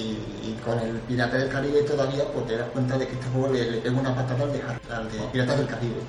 y 0.44 0.60
con 0.64 0.78
el 0.80 0.98
Pirata 1.00 1.38
del 1.38 1.50
Caribe 1.50 1.82
todavía 1.82 2.24
pues 2.32 2.46
te 2.46 2.56
das 2.56 2.70
cuenta 2.70 2.98
de 3.00 3.08
que 3.08 3.14
este 3.14 3.28
juego 3.30 3.52
le, 3.52 3.72
le 3.72 3.78
pega 3.80 4.00
una 4.00 4.14
patada 4.16 4.44
al 4.44 4.54
de, 4.54 4.62
al 4.94 5.12
de 5.12 5.18
Piratas 5.32 5.58
del 5.58 5.68
Caribe. 5.68 6.02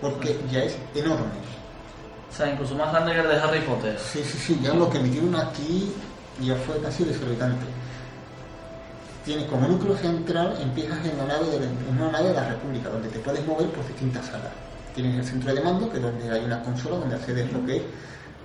Porque 0.00 0.38
ya 0.50 0.62
es 0.62 0.76
enorme. 0.94 1.24
O 2.34 2.36
sea, 2.36 2.50
incluso 2.50 2.74
más 2.74 2.90
grande 2.90 3.12
que 3.12 3.20
el 3.20 3.28
de 3.28 3.36
Harry 3.36 3.60
Potter. 3.60 3.96
Sí, 3.96 4.20
sí, 4.24 4.36
sí, 4.36 4.60
ya 4.60 4.74
lo 4.74 4.90
que 4.90 4.98
metieron 4.98 5.36
aquí 5.36 5.92
ya 6.40 6.56
fue 6.56 6.80
casi 6.80 7.04
desorbitante. 7.04 7.64
Tienes 9.24 9.46
como 9.46 9.68
núcleo 9.68 9.96
central, 9.96 10.58
empiezas 10.60 10.98
en, 11.06 11.16
la 11.16 11.26
nave 11.26 11.46
de, 11.46 11.58
en 11.58 11.96
una 11.96 12.10
nave 12.10 12.30
de 12.30 12.34
la 12.34 12.48
República, 12.48 12.88
donde 12.88 13.08
te 13.08 13.20
puedes 13.20 13.46
mover 13.46 13.68
por 13.68 13.86
distintas 13.86 14.26
salas. 14.26 14.50
Tienes 14.96 15.16
el 15.16 15.24
centro 15.24 15.54
de 15.54 15.60
mando, 15.60 15.88
que 15.88 15.98
es 15.98 16.02
donde 16.02 16.28
hay 16.28 16.44
una 16.44 16.60
consola 16.64 16.96
donde 16.96 17.14
accedes 17.14 17.52
lo 17.52 17.64
que 17.64 17.76
es 17.76 17.82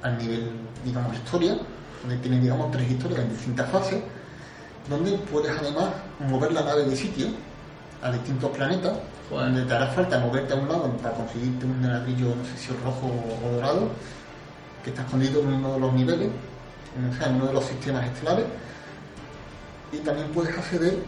al 0.03 0.19
nivel, 0.19 0.51
digamos, 0.85 1.15
historia, 1.15 1.57
donde 2.01 2.17
tienes, 2.17 2.43
digamos, 2.43 2.69
tres 2.69 2.91
historias 2.91 3.21
en 3.21 3.29
distintas 3.29 3.71
fases, 3.71 4.03
donde 4.87 5.13
puedes 5.31 5.51
además 5.57 5.89
mover 6.19 6.51
la 6.51 6.61
nave 6.61 6.85
de 6.85 6.95
sitio 6.95 7.29
a 8.03 8.11
distintos 8.11 8.51
planetas, 8.51 8.99
Joder. 9.30 9.45
donde 9.45 9.65
te 9.65 9.73
hará 9.73 9.88
falta 9.88 10.19
moverte 10.19 10.53
a 10.53 10.55
un 10.55 10.67
lado 10.67 10.91
para 10.97 11.13
conseguirte 11.15 11.65
un 11.65 11.82
ladrillo, 11.82 12.36
no 12.36 12.43
sé 12.43 12.57
si 12.57 12.73
rojo 12.73 13.07
o 13.07 13.51
dorado, 13.51 13.89
que 14.84 14.89
está 14.89 15.03
escondido 15.03 15.41
en 15.41 15.53
uno 15.53 15.73
de 15.73 15.80
los 15.80 15.93
niveles, 15.93 16.30
en, 16.97 17.09
o 17.09 17.13
sea, 17.15 17.27
en 17.27 17.36
uno 17.36 17.47
de 17.47 17.53
los 17.53 17.65
sistemas 17.65 18.05
estelares, 18.05 18.45
y 19.91 19.97
también 19.97 20.30
puedes 20.30 20.57
acceder 20.57 21.03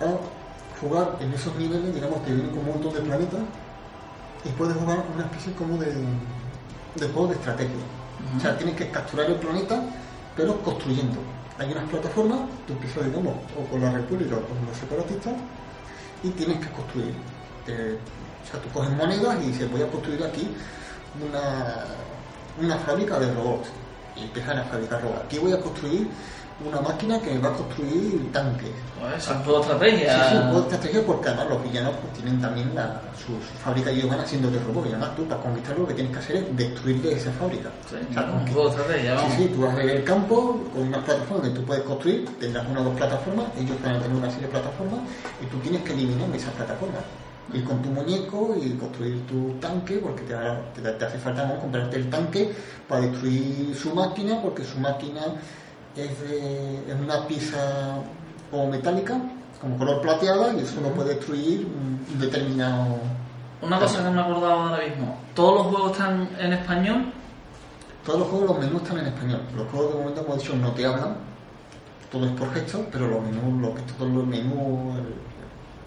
a 0.00 0.80
jugar 0.80 1.16
en 1.20 1.32
esos 1.32 1.54
niveles, 1.56 1.94
digamos 1.94 2.20
que 2.22 2.32
vienen 2.32 2.50
como 2.50 2.62
un 2.62 2.68
montón 2.68 2.94
de 2.94 3.00
planetas, 3.00 3.40
y 4.44 4.48
puedes 4.50 4.76
jugar 4.76 5.02
una 5.14 5.24
especie 5.24 5.52
como 5.54 5.76
de, 5.78 5.86
de 5.86 7.08
juego 7.12 7.28
de 7.28 7.34
estrategia. 7.34 7.84
O 8.36 8.40
sea, 8.40 8.56
tienes 8.56 8.76
que 8.76 8.90
capturar 8.90 9.26
el 9.26 9.36
planeta, 9.36 9.82
pero 10.36 10.60
construyendo. 10.62 11.18
Hay 11.58 11.72
unas 11.72 11.88
plataformas, 11.88 12.40
tú 12.66 12.74
empiezas, 12.74 13.04
digamos, 13.06 13.34
o 13.58 13.70
con 13.70 13.80
la 13.80 13.90
República 13.90 14.36
o 14.36 14.42
con 14.42 14.66
los 14.66 14.76
separatistas, 14.76 15.34
y 16.26 16.30
tienes 16.30 16.58
que 16.58 16.72
construir. 16.72 17.14
Eh, 17.66 17.98
o 18.42 18.50
sea, 18.50 18.60
tú 18.60 18.68
coges 18.70 18.90
monedas 18.90 19.38
y 19.42 19.46
dices, 19.48 19.70
voy 19.70 19.82
a 19.82 19.88
construir 19.88 20.22
aquí 20.24 20.48
una, 21.26 21.84
una 22.60 22.78
fábrica 22.78 23.18
de 23.18 23.32
robots. 23.34 23.68
Y 24.16 24.22
empiezan 24.24 24.58
a 24.58 24.64
fabricar 24.64 25.02
robots. 25.02 25.24
Aquí 25.24 25.38
voy 25.38 25.52
a 25.52 25.60
construir 25.60 26.08
una 26.64 26.80
máquina 26.80 27.20
que 27.20 27.38
va 27.38 27.50
a 27.50 27.52
construir 27.52 28.32
tanques. 28.32 28.70
Es 29.16 29.28
un 29.28 29.42
juego 29.44 29.58
de 29.58 29.60
estrategia. 29.60 30.14
Sí, 30.14 30.36
sí, 30.36 30.54
de 30.54 30.58
estrategia 30.60 31.06
porque 31.06 31.28
además 31.28 31.48
los 31.50 31.62
villanos 31.62 31.94
pues, 32.00 32.12
tienen 32.14 32.40
también 32.40 32.74
la, 32.74 33.00
su, 33.14 33.32
su 33.32 33.58
fábrica 33.62 33.92
y 33.92 34.00
van 34.02 34.20
haciendo 34.20 34.50
de 34.50 34.58
robots. 34.60 34.88
Y 34.88 34.92
además 34.92 35.14
tú 35.16 35.24
para 35.28 35.42
conquistarlo 35.42 35.82
lo 35.82 35.88
que 35.88 35.94
tienes 35.94 36.12
que 36.12 36.18
hacer 36.18 36.36
es 36.36 36.56
destruirle 36.56 37.12
esa 37.12 37.30
fábrica. 37.32 37.68
Sí, 37.90 37.96
O 38.10 38.14
sea, 38.14 38.22
juego 38.22 38.64
de 38.64 38.70
estrategia, 38.70 39.18
Sí, 39.18 39.26
sí, 39.36 39.52
tú 39.54 39.60
vas 39.60 39.74
a 39.74 39.76
ver 39.76 39.90
el 39.90 40.04
campo 40.04 40.64
con 40.72 40.82
unas 40.88 41.04
plataformas 41.04 41.48
que 41.48 41.54
tú 41.54 41.64
puedes 41.64 41.84
construir, 41.84 42.28
tendrás 42.40 42.66
una 42.68 42.80
o 42.80 42.84
dos 42.84 42.96
plataformas, 42.96 43.46
ellos 43.58 43.76
van 43.82 43.96
a 43.96 44.00
tener 44.00 44.16
una 44.16 44.30
serie 44.30 44.46
de 44.46 44.52
plataformas 44.52 45.00
y 45.42 45.46
tú 45.46 45.58
tienes 45.58 45.82
que 45.82 45.92
eliminar 45.92 46.34
esas 46.34 46.54
plataformas. 46.54 47.02
Ir 47.52 47.64
con 47.64 47.80
tu 47.80 47.90
muñeco 47.90 48.56
y 48.60 48.70
construir 48.72 49.24
tu 49.26 49.52
tanque, 49.60 49.98
porque 49.98 50.22
te, 50.22 50.34
te, 50.74 50.90
te 50.90 51.04
hace 51.04 51.18
falta 51.18 51.46
¿no? 51.46 51.60
comprarte 51.60 51.96
el 51.96 52.10
tanque 52.10 52.52
para 52.88 53.02
destruir 53.02 53.72
su 53.76 53.94
máquina, 53.94 54.40
porque 54.42 54.64
su 54.64 54.80
máquina 54.80 55.20
es, 55.96 56.20
de- 56.20 56.84
es 56.92 57.00
una 57.00 57.26
pieza 57.26 57.98
o 58.52 58.66
metálica, 58.66 59.18
como 59.60 59.76
color 59.78 60.00
plateada, 60.02 60.52
y 60.54 60.60
eso 60.60 60.80
no 60.80 60.88
puede 60.90 61.14
destruir 61.14 61.66
un 61.66 62.18
determinado. 62.20 62.98
Una 63.62 63.78
cosa 63.78 64.04
que 64.04 64.10
me 64.10 64.20
acordaba 64.20 64.70
ahora 64.70 64.84
mismo. 64.84 65.16
¿Todos 65.34 65.54
los 65.56 65.66
juegos 65.68 65.92
están 65.92 66.28
en 66.38 66.52
español? 66.52 67.12
Todos 68.04 68.20
los 68.20 68.28
juegos, 68.28 68.48
los 68.50 68.58
menús 68.60 68.82
están 68.82 68.98
en 68.98 69.06
español. 69.06 69.40
Los 69.56 69.66
juegos 69.68 69.92
de 69.94 69.98
momento, 69.98 70.22
como 70.22 70.34
he 70.34 70.38
dicho, 70.38 70.56
no 70.56 70.70
te 70.72 70.86
hablan. 70.86 71.16
Todo 72.12 72.26
es 72.26 72.32
por 72.32 72.52
gestos, 72.54 72.82
pero 72.92 73.08
los 73.08 73.20
menús, 73.22 73.60
lo 73.60 73.74
que 73.74 73.82
todos 73.82 74.10
los 74.12 74.26
menús, 74.26 74.94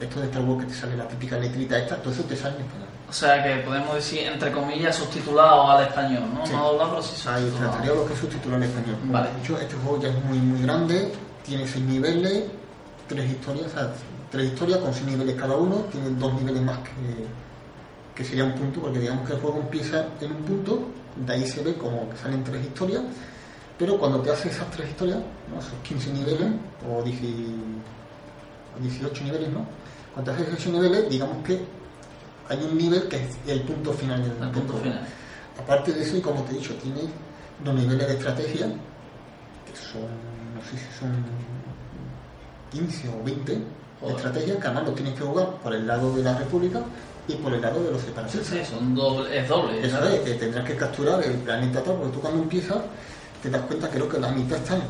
esto 0.01 0.19
de 0.19 0.25
Star 0.25 0.41
Wars 0.43 0.65
que 0.65 0.71
te 0.73 0.77
sale 0.77 0.97
la 0.97 1.07
típica 1.07 1.37
letrita 1.37 1.77
esta, 1.77 1.95
todo 1.97 2.11
eso 2.13 2.23
te 2.23 2.35
sale 2.35 2.55
en 2.57 2.61
español. 2.63 2.88
O 3.09 3.13
sea 3.13 3.43
que 3.43 3.63
podemos 3.63 3.95
decir, 3.95 4.27
entre 4.27 4.51
comillas, 4.51 4.95
subtitulado 4.95 5.71
al 5.71 5.83
español, 5.87 6.23
¿no? 6.31 6.45
Sí. 6.45 6.53
No 6.53 6.71
doblado, 6.71 6.89
pero 6.91 7.03
sí 7.03 7.15
subtitulado. 7.15 7.57
trataría 7.57 7.93
lo 7.93 8.05
que 8.05 8.13
es 8.13 8.19
subtitular 8.19 8.57
en 8.57 8.69
español. 8.69 8.95
Vale. 9.05 9.29
he 9.29 9.39
dicho, 9.41 9.57
este 9.57 9.75
juego 9.75 10.01
ya 10.01 10.09
es 10.09 10.23
muy, 10.25 10.37
muy 10.37 10.61
grande, 10.61 11.11
tiene 11.43 11.67
seis 11.67 11.85
niveles, 11.85 12.43
tres 13.07 13.31
historias, 13.31 13.65
o 13.65 13.69
sea, 13.69 13.89
tres 14.29 14.45
historias 14.45 14.79
con 14.79 14.93
seis 14.93 15.07
niveles 15.07 15.35
cada 15.35 15.57
uno, 15.57 15.77
tiene 15.91 16.09
dos 16.11 16.33
niveles 16.35 16.61
más 16.61 16.77
que, 16.79 17.25
que 18.15 18.23
sería 18.23 18.43
un 18.43 18.53
punto, 18.53 18.81
porque 18.81 18.99
digamos 18.99 19.27
que 19.27 19.33
el 19.33 19.39
juego 19.39 19.57
empieza 19.57 20.05
en 20.21 20.31
un 20.31 20.43
punto, 20.43 20.83
de 21.15 21.33
ahí 21.33 21.47
se 21.47 21.63
ve 21.63 21.73
como 21.75 22.07
que 22.11 22.17
salen 22.17 22.43
tres 22.43 22.63
historias, 22.63 23.01
pero 23.79 23.97
cuando 23.97 24.19
te 24.21 24.29
hace 24.31 24.49
esas 24.49 24.69
tres 24.69 24.89
historias, 24.89 25.19
¿no? 25.51 25.59
esos 25.59 25.73
15 25.83 26.13
niveles, 26.13 26.51
o 26.87 27.01
10 27.01 27.17
o 28.77 28.81
18 28.83 29.23
niveles, 29.23 29.49
¿no? 29.49 29.65
Cuando 30.13 30.31
te 30.31 30.37
haces 30.37 30.57
18 30.57 30.81
niveles, 30.81 31.09
digamos 31.09 31.43
que 31.43 31.78
hay 32.49 32.57
un 32.63 32.77
nivel 32.77 33.07
que 33.07 33.17
es 33.17 33.37
el 33.47 33.61
punto 33.61 33.93
final 33.93 34.21
del 34.23 34.31
El 34.31 34.49
punto 34.51 34.73
final. 34.77 35.01
Aparte 35.57 35.93
de 35.93 36.03
eso, 36.03 36.17
y 36.17 36.21
como 36.21 36.41
te 36.43 36.53
he 36.53 36.57
dicho, 36.57 36.73
tiene 36.75 37.01
dos 37.63 37.75
niveles 37.75 38.07
de 38.07 38.13
estrategia, 38.13 38.65
que 38.65 39.75
son, 39.75 40.01
no 40.55 40.61
sé 40.63 40.77
si 40.77 40.99
son 40.99 41.11
15 42.71 43.09
o 43.09 43.23
20 43.23 43.51
de 43.51 43.61
Joder. 44.01 44.15
estrategia, 44.15 44.59
que 44.59 44.67
además 44.67 44.83
lo 44.85 44.93
tienes 44.93 45.13
que 45.13 45.23
jugar 45.23 45.47
por 45.61 45.73
el 45.75 45.85
lado 45.85 46.15
de 46.15 46.23
la 46.23 46.37
República 46.37 46.79
y 47.27 47.33
por 47.33 47.53
el 47.53 47.61
lado 47.61 47.83
de 47.83 47.91
los 47.91 48.01
separatistas. 48.01 48.47
sí, 48.47 48.65
son 48.65 48.95
doble, 48.95 49.37
es 49.37 49.47
doble. 49.47 49.85
Eso 49.85 49.97
que 50.23 50.33
tendrás 50.35 50.65
que 50.65 50.75
capturar 50.75 51.21
el 51.23 51.33
planeta 51.33 51.83
tal, 51.83 51.95
porque 51.95 52.13
tú 52.13 52.21
cuando 52.21 52.41
empiezas 52.41 52.77
te 53.43 53.49
das 53.49 53.61
cuenta 53.63 53.89
creo 53.89 54.09
que 54.09 54.19
la 54.19 54.31
mitad 54.31 54.57
están 54.57 54.81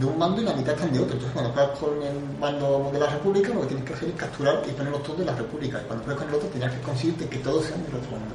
de 0.00 0.06
un 0.06 0.18
bando 0.18 0.40
y 0.42 0.44
la 0.44 0.52
mitad 0.54 0.74
están 0.74 0.92
de 0.92 0.98
otro. 1.00 1.14
Entonces 1.14 1.32
cuando 1.32 1.52
juegas 1.52 1.78
con 1.78 2.02
el 2.02 2.18
bando 2.40 2.90
de 2.92 2.98
la 2.98 3.06
República 3.10 3.48
lo 3.54 3.60
que 3.62 3.66
tienes 3.68 3.84
que 3.86 3.94
hacer 3.94 4.08
es 4.08 4.14
capturar 4.16 4.62
y 4.66 4.72
ponerlos 4.72 5.02
todos 5.02 5.18
de 5.20 5.24
la 5.24 5.34
República. 5.34 5.80
Y 5.82 5.84
cuando 5.86 6.04
juegas 6.04 6.22
con 6.22 6.28
el 6.30 6.34
otro 6.36 6.48
tendrás 6.50 6.72
que 6.74 6.80
conseguirte 6.80 7.28
que 7.28 7.38
todos 7.38 7.64
sean 7.64 7.84
del 7.84 7.94
otro 7.96 8.10
bando. 8.12 8.34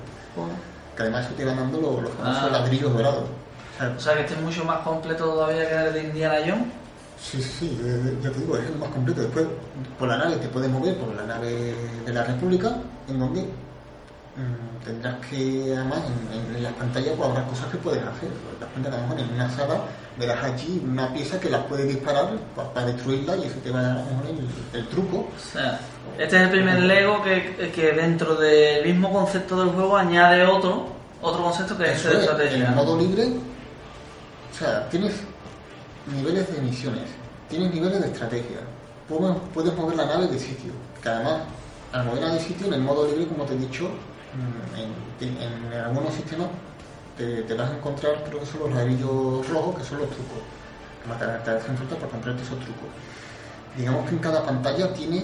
Que 0.95 1.01
además 1.03 1.25
eso 1.25 1.35
te 1.35 1.45
van 1.45 1.57
dando 1.57 1.79
los, 1.81 2.01
los 2.03 2.11
famosos 2.13 2.43
Ah. 2.43 2.49
ladrillos 2.51 2.93
dorados. 2.93 3.23
O 3.95 3.99
sea, 3.99 4.13
que 4.15 4.21
este 4.21 4.33
es 4.33 4.41
mucho 4.41 4.65
más 4.65 4.79
completo 4.79 5.23
todavía 5.25 5.67
que 5.69 5.87
el 5.87 5.93
de 5.93 6.03
Indiana 6.03 6.35
Jones. 6.45 6.65
Sí, 7.21 7.41
sí, 7.41 7.49
sí, 7.59 7.79
ya 8.21 8.29
te 8.31 8.39
digo, 8.39 8.57
es 8.57 8.65
el 8.65 8.75
más 8.77 8.89
completo. 8.89 9.21
Después, 9.21 9.45
por 9.97 10.07
la 10.07 10.17
nave 10.17 10.35
te 10.37 10.47
puedes 10.49 10.69
mover, 10.69 10.97
por 10.97 11.13
la 11.15 11.23
nave 11.23 11.73
de 12.05 12.13
la 12.13 12.23
República, 12.23 12.75
en 13.09 13.19
donde 13.19 13.45
tendrás 14.83 15.15
que, 15.29 15.73
además, 15.75 15.99
en, 16.55 16.63
las 16.63 16.73
pantallas 16.73 17.13
pues, 17.17 17.29
habrá 17.29 17.43
cosas 17.45 17.65
que 17.67 17.77
puedes 17.77 18.01
hacer. 18.01 18.29
Das 18.59 18.69
cuenta 18.71 18.89
que 18.89 18.95
a 18.95 18.99
lo 19.01 19.07
mejor 19.07 19.19
en 19.21 19.33
una 19.33 19.49
sala 19.51 19.81
verás 20.17 20.43
allí 20.43 20.81
una 20.85 21.13
pieza 21.13 21.39
que 21.39 21.49
la 21.49 21.65
puedes 21.65 21.87
disparar 21.87 22.29
pa- 22.55 22.73
para, 22.73 22.87
destruirla 22.87 23.37
y 23.37 23.43
eso 23.45 23.55
te 23.63 23.71
va 23.71 23.79
a 23.79 23.83
dar 23.83 24.03
el, 24.27 24.79
el 24.79 24.87
truco. 24.87 25.17
O 25.35 25.51
sea, 25.53 25.79
este 26.17 26.35
es 26.37 26.41
el 26.43 26.49
primer 26.49 26.79
Lego 26.81 27.21
que, 27.23 27.71
que 27.73 27.91
dentro 27.93 28.35
del 28.35 28.85
mismo 28.85 29.11
concepto 29.13 29.59
del 29.59 29.69
juego 29.69 29.95
añade 29.97 30.43
otro, 30.45 30.87
otro 31.21 31.43
concepto 31.43 31.77
que 31.77 31.91
es 31.91 31.99
Eso 31.99 32.09
el 32.09 32.13
de 32.17 32.19
es, 32.23 32.29
estrategia. 32.29 32.67
en 32.67 32.75
modo 32.75 32.97
libre, 32.97 33.23
o 34.51 34.57
sea, 34.57 34.89
tienes 34.89 35.13
niveles 36.13 36.53
de 36.53 36.61
misiones, 36.61 37.03
tienes 37.49 37.73
niveles 37.73 38.01
de 38.01 38.07
estrategia, 38.07 38.57
puedes, 39.07 39.35
puedes 39.53 39.73
mover 39.75 39.95
la 39.97 40.05
nave 40.05 40.27
de 40.27 40.39
sitio, 40.39 40.71
que 41.01 41.09
además, 41.09 41.41
al 41.93 42.05
moverla 42.05 42.33
de 42.33 42.39
sitio, 42.41 42.67
en 42.67 42.73
el 42.73 42.81
modo 42.81 43.07
libre, 43.07 43.27
como 43.27 43.43
te 43.45 43.53
he 43.53 43.57
dicho, 43.57 43.85
mm, 43.85 44.08
en, 44.77 45.27
en- 45.27 45.73
en 45.73 45.79
algunos 45.79 46.13
sistemas 46.13 46.47
te, 47.17 47.43
te 47.43 47.53
vas 47.53 47.69
a 47.71 47.75
encontrar, 47.75 48.23
creo 48.27 48.39
que 48.39 48.45
son 48.45 48.59
los 48.61 48.71
ladrillos 48.73 49.47
rojos, 49.49 49.75
que 49.77 49.83
son 49.83 49.97
los 49.99 50.09
trucos, 50.09 50.39
te, 51.43 51.51
hacen 51.51 51.77
falta 51.77 51.95
para 51.95 52.07
comprarte 52.11 52.43
esos 52.43 52.59
trucos. 52.59 52.89
Digamos 53.77 54.05
que 54.07 54.15
en 54.15 54.19
cada 54.19 54.43
pantalla 54.45 54.93
tienes 54.93 55.23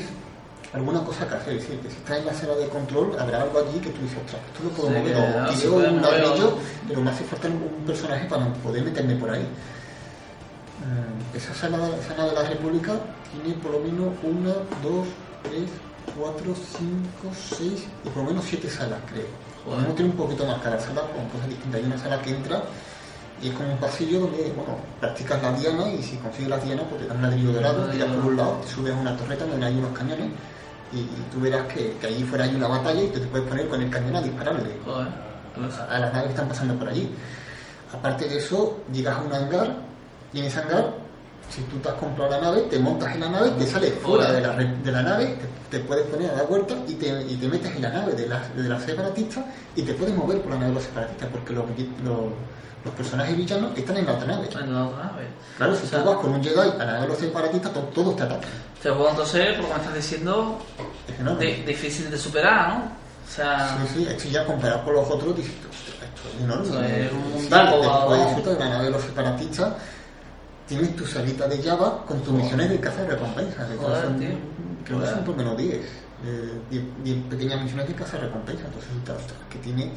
alguna 0.73 1.01
cosa 1.03 1.27
que 1.27 1.35
hacer, 1.35 1.53
es 1.55 1.61
decir, 1.63 1.79
que 1.79 1.89
si 1.89 1.95
estás 1.97 2.17
en 2.19 2.25
la 2.25 2.33
sala 2.33 2.55
de 2.55 2.67
control, 2.67 3.15
habrá 3.17 3.41
algo 3.43 3.59
allí 3.59 3.79
que 3.79 3.89
tú 3.91 4.01
dices, 4.01 4.17
ostras, 4.25 4.41
esto 4.51 4.63
lo 4.63 4.69
puedo 4.71 4.89
Sí, 4.89 4.95
mover, 4.95 5.15
o 5.17 5.71
puede 5.71 5.89
un 5.89 6.01
ladrillo, 6.01 6.49
¿no? 6.51 6.57
pero 6.87 7.01
me 7.01 7.11
hace 7.11 7.23
falta 7.23 7.47
un 7.47 7.85
personaje 7.85 8.25
para 8.25 8.45
poder 8.55 8.83
meterme 8.83 9.15
por 9.15 9.29
ahí. 9.29 9.47
Mm, 10.83 11.37
Esa 11.37 11.53
sala, 11.53 11.77
sala 12.07 12.25
de 12.25 12.33
la 12.33 12.43
República 12.43 12.93
tiene 13.31 13.55
por 13.59 13.71
lo 13.71 13.79
menos 13.79 14.09
una, 14.23 14.53
dos, 14.83 15.07
tres, 15.43 15.69
cuatro, 16.17 16.53
cinco, 16.55 17.33
seis 17.35 17.85
y 18.03 18.09
por 18.09 18.23
lo 18.23 18.29
menos 18.29 18.45
siete 18.45 18.69
salas, 18.69 18.99
creo. 19.11 19.27
Lo 19.69 19.77
menos 19.77 19.95
tiene 19.95 20.11
un 20.11 20.17
poquito 20.17 20.45
más 20.45 20.61
cada 20.61 20.79
sala 20.79 21.01
con 21.01 21.27
cosas 21.29 21.49
distintas. 21.49 21.81
Hay 21.81 21.87
una 21.87 21.97
sala 21.97 22.21
que 22.21 22.29
entra 22.31 22.63
y 23.41 23.49
es 23.49 23.53
como 23.53 23.71
un 23.71 23.77
pasillo 23.77 24.21
donde, 24.21 24.53
bueno, 24.55 24.77
practicas 24.99 25.41
la 25.41 25.53
diana 25.53 25.89
y 25.89 26.01
si 26.01 26.17
consigues 26.17 26.49
la 26.49 26.57
diana, 26.59 26.83
pues 26.83 27.01
te 27.01 27.07
dan 27.07 27.17
un 27.17 27.23
ladrillo 27.23 27.53
dorado, 27.53 27.89
tiras 27.89 28.09
por 28.09 28.25
un 28.25 28.37
lado, 28.37 28.53
te 28.61 28.67
subes 28.67 28.93
a 28.93 28.97
una 28.97 29.17
torreta 29.17 29.45
donde 29.45 29.65
hay 29.65 29.77
unos 29.77 29.97
cañones 29.97 30.29
y, 30.93 31.03
tú 31.33 31.41
verás 31.41 31.67
que, 31.67 31.97
que 31.99 32.07
allí 32.07 32.23
fuera 32.23 32.45
hay 32.45 32.55
una 32.55 32.67
batalla 32.67 33.01
y 33.01 33.07
te 33.07 33.19
puedes 33.21 33.47
poner 33.47 33.67
con 33.67 33.81
el 33.81 33.89
cañón 33.89 34.15
a 34.15 34.21
dispararle 34.21 34.77
Joder. 34.85 35.07
a 35.89 35.99
las 35.99 36.13
naves 36.13 36.27
que 36.27 36.29
están 36.29 36.47
pasando 36.47 36.75
por 36.75 36.87
allí. 36.87 37.09
Aparte 37.91 38.27
de 38.27 38.37
eso, 38.37 38.79
llegas 38.93 39.17
a 39.17 39.21
un 39.21 39.33
hangar 39.33 39.75
y 40.31 40.39
en 40.39 40.45
ese 40.45 40.59
hangar, 40.59 40.93
si 41.49 41.61
tú 41.63 41.77
te 41.77 41.89
has 41.89 41.95
comprado 41.95 42.31
la 42.31 42.41
nave, 42.41 42.61
te 42.69 42.79
montas 42.79 43.13
en 43.13 43.21
la 43.21 43.29
nave, 43.29 43.51
te 43.51 43.65
sales 43.67 43.93
fuera 44.01 44.31
de 44.31 44.41
la, 44.41 44.53
de 44.55 44.91
la 44.91 45.01
nave, 45.03 45.37
te, 45.69 45.77
te 45.77 45.83
puedes 45.85 46.05
poner 46.07 46.31
a 46.31 46.35
la 46.37 46.43
vuelta 46.43 46.73
y 46.87 46.93
te, 46.95 47.07
y 47.23 47.35
te 47.35 47.47
metes 47.47 47.75
en 47.75 47.81
la 47.81 47.89
nave 47.89 48.13
de 48.13 48.27
las 48.27 48.55
de 48.55 48.67
las 48.67 48.81
separatistas 48.83 49.43
y 49.75 49.81
te 49.83 49.93
puedes 49.93 50.15
mover 50.15 50.41
por 50.41 50.51
la 50.51 50.57
nave 50.57 50.69
de 50.69 50.75
los 50.75 50.83
separatistas 50.83 51.29
porque 51.31 51.53
los, 51.53 51.65
los, 52.03 52.17
los 52.83 52.93
personajes 52.95 53.37
villanos 53.37 53.77
están 53.77 53.97
en 53.97 54.05
la 54.05 54.13
otra 54.13 54.27
nave. 54.27 54.49
En 54.59 54.73
la 54.73 54.85
otra 54.87 55.03
nave. 55.05 55.27
Claro, 55.57 55.75
si 55.75 55.87
sea, 55.87 56.03
tú 56.03 56.09
vas 56.09 56.17
con 56.17 56.33
un 56.33 56.43
Jedi 56.43 56.59
a 56.59 56.65
la 56.77 56.85
nave 56.85 57.01
de 57.01 57.07
los 57.07 57.17
separatistas, 57.17 57.73
to- 57.73 57.79
todos 57.93 58.15
te 58.15 58.23
atacan. 58.23 58.49
Este 58.75 58.89
juego 58.89 59.09
entonces, 59.09 59.47
por 59.55 59.61
lo 59.63 59.67
que 59.69 59.73
me 59.73 59.79
estás 59.79 59.95
diciendo, 59.95 60.59
Es 61.07 61.39
di- 61.39 61.63
difícil 61.65 62.11
de 62.11 62.17
superar, 62.17 62.69
¿no? 62.69 62.75
O 62.75 63.31
sea, 63.35 63.77
Sí, 63.87 63.93
sí, 64.03 64.07
esto 64.09 64.29
ya 64.29 64.45
comparado 64.45 64.83
con 64.83 64.93
los 64.93 65.09
otros, 65.09 65.35
dices, 65.35 65.53
"Hostia, 65.67 66.05
esto 66.05 66.29
es 66.37 66.43
enorme. 66.43 67.05
Es 67.05 67.11
un 67.11 67.41
Sí, 67.41 67.47
puedes 68.05 68.25
disfrutar 68.25 68.53
de 68.53 68.59
la 68.59 68.69
nave 68.69 68.83
de 68.85 68.91
los 68.91 69.01
separatistas, 69.01 69.73
tienes 70.67 70.95
tu 70.95 71.05
salita 71.05 71.47
de 71.47 71.61
Java 71.61 72.03
con 72.07 72.19
tus 72.21 72.33
misiones 72.33 72.69
de 72.69 72.79
caza 72.79 73.03
de 73.03 73.09
recompensas. 73.09 73.69
que 73.69 73.77
Joder, 73.77 74.03
son- 74.03 74.19
tío. 74.19 74.29
Creo 74.85 74.99
que 75.01 75.07
son 75.07 75.23
por 75.23 75.35
menos 75.35 75.57
10. 75.57 75.79
10 77.03 77.17
pequeñas 77.29 77.61
misiones 77.61 77.87
de 77.87 77.93
caza 77.93 78.17
de 78.17 78.23
recompensas. 78.23 78.67
Entonces, 78.93 79.33
que 79.49 79.57
tiene 79.59 79.91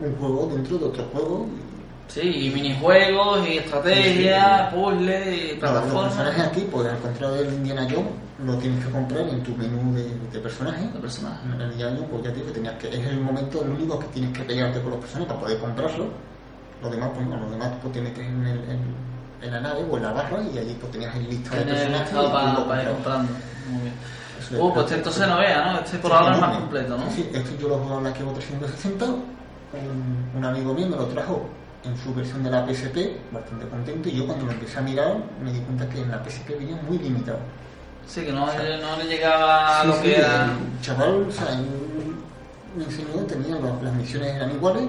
un 0.00 0.14
juego 0.16 0.50
dentro 0.54 0.78
de 0.78 0.84
otro 0.86 1.04
juego. 1.12 1.46
y- 1.48 2.12
sí, 2.12 2.20
y 2.46 2.50
minijuegos, 2.50 3.46
y 3.48 3.58
estrategia, 3.58 4.70
puzzles, 4.74 5.26
y 5.54 5.58
Claro, 5.58 5.74
los 5.76 5.82
plataformas. 5.84 6.14
personajes 6.14 6.44
aquí, 6.46 6.68
pues 6.70 6.88
al 6.88 6.98
contrario 6.98 7.36
del 7.36 7.54
Indiana 7.54 7.82
Jones, 7.90 8.10
lo 8.44 8.56
tienes 8.56 8.84
que 8.84 8.90
comprar 8.90 9.28
en 9.28 9.42
tu 9.42 9.54
menú 9.56 9.94
de, 9.94 10.04
de 10.32 10.38
personajes. 10.40 10.92
De 10.92 10.98
personajes. 11.00 11.44
En 11.54 11.60
el 11.60 11.72
Indiana 11.72 11.96
Jones, 11.96 12.08
pues 12.10 12.22
ya 12.24 12.30
te 12.30 12.34
digo 12.36 12.46
que 12.48 12.52
tenías 12.54 12.74
que, 12.78 12.88
es 12.88 13.06
el 13.06 13.20
momento, 13.20 13.62
el 13.62 13.70
único 13.70 13.98
que 14.00 14.06
tienes 14.08 14.32
que 14.36 14.42
pelearte 14.44 14.80
con 14.80 14.90
los 14.90 15.00
personajes 15.00 15.28
para 15.28 15.40
poder 15.40 15.58
comprarlo. 15.58 16.06
Los 16.82 16.90
demás, 16.90 17.10
pues 17.14 17.26
no, 17.28 17.36
los 17.36 17.50
demás 17.50 17.70
pues 17.82 17.92
te 17.92 18.00
metes 18.00 18.26
en, 18.26 18.46
el, 18.46 18.58
en, 18.70 18.78
en 19.42 19.50
la 19.52 19.60
nave 19.60 19.84
o 19.90 19.96
en 19.96 20.02
la 20.02 20.12
barra 20.12 20.38
y 20.52 20.58
allí 20.58 20.76
pues 20.80 20.92
tenías 20.92 21.14
el 21.16 21.28
lista 21.30 21.56
de 21.56 21.62
personajes. 21.64 22.00
listado 22.00 22.32
para, 22.32 22.66
para 22.66 22.82
ir 22.82 22.88
comprabas. 22.90 23.26
comprando. 23.26 23.32
Muy 23.70 23.82
bien. 23.82 23.94
Es. 24.40 24.50
Uh, 24.58 24.72
pues 24.72 24.84
este 24.84 24.96
entonces 24.96 25.28
no 25.28 25.38
vea, 25.38 25.64
¿no? 25.72 25.78
Este 25.80 25.98
por 25.98 26.10
Sí, 26.10 26.16
ahora 26.16 26.34
es 26.34 26.40
más 26.40 26.56
completo, 26.56 26.96
¿no? 26.98 27.10
Sí, 27.10 27.30
esto 27.32 27.50
yo 27.60 27.68
lo 27.68 27.78
juego 27.78 27.98
en 27.98 28.04
la 28.04 28.10
Xbox 28.10 28.34
360. 28.46 29.04
Un, 29.04 30.30
un 30.36 30.44
amigo 30.44 30.74
mío 30.74 30.88
me 30.88 30.96
lo 30.96 31.06
trajo 31.06 31.48
en 31.84 31.96
su 31.96 32.12
versión 32.14 32.42
de 32.42 32.50
la 32.50 32.66
PSP, 32.66 32.96
bastante 33.32 33.66
contento. 33.68 34.08
Y 34.08 34.12
yo 34.16 34.26
cuando 34.26 34.46
lo 34.46 34.52
empecé 34.52 34.78
a 34.78 34.82
mirar 34.82 35.16
me 35.42 35.52
di 35.52 35.60
cuenta 35.60 35.88
que 35.88 36.00
en 36.02 36.10
la 36.10 36.22
PSP 36.24 36.50
venía 36.58 36.76
muy 36.88 36.98
limitado. 36.98 37.38
Sí, 38.06 38.22
que 38.24 38.32
no, 38.32 38.46
no 38.46 38.96
le 38.98 39.04
llegaba 39.06 39.82
Sí, 39.82 39.86
lo 39.88 39.94
sí, 39.94 40.02
que 40.02 40.16
era. 40.18 40.44
El 40.46 40.80
chaval, 40.82 41.26
o 41.28 41.30
sea, 41.30 41.46
me 42.76 42.84
enseñó, 42.84 43.24
tenía 43.28 43.54
los- 43.56 43.82
las 43.82 43.92
misiones 43.94 44.34
eran 44.34 44.50
iguales, 44.50 44.82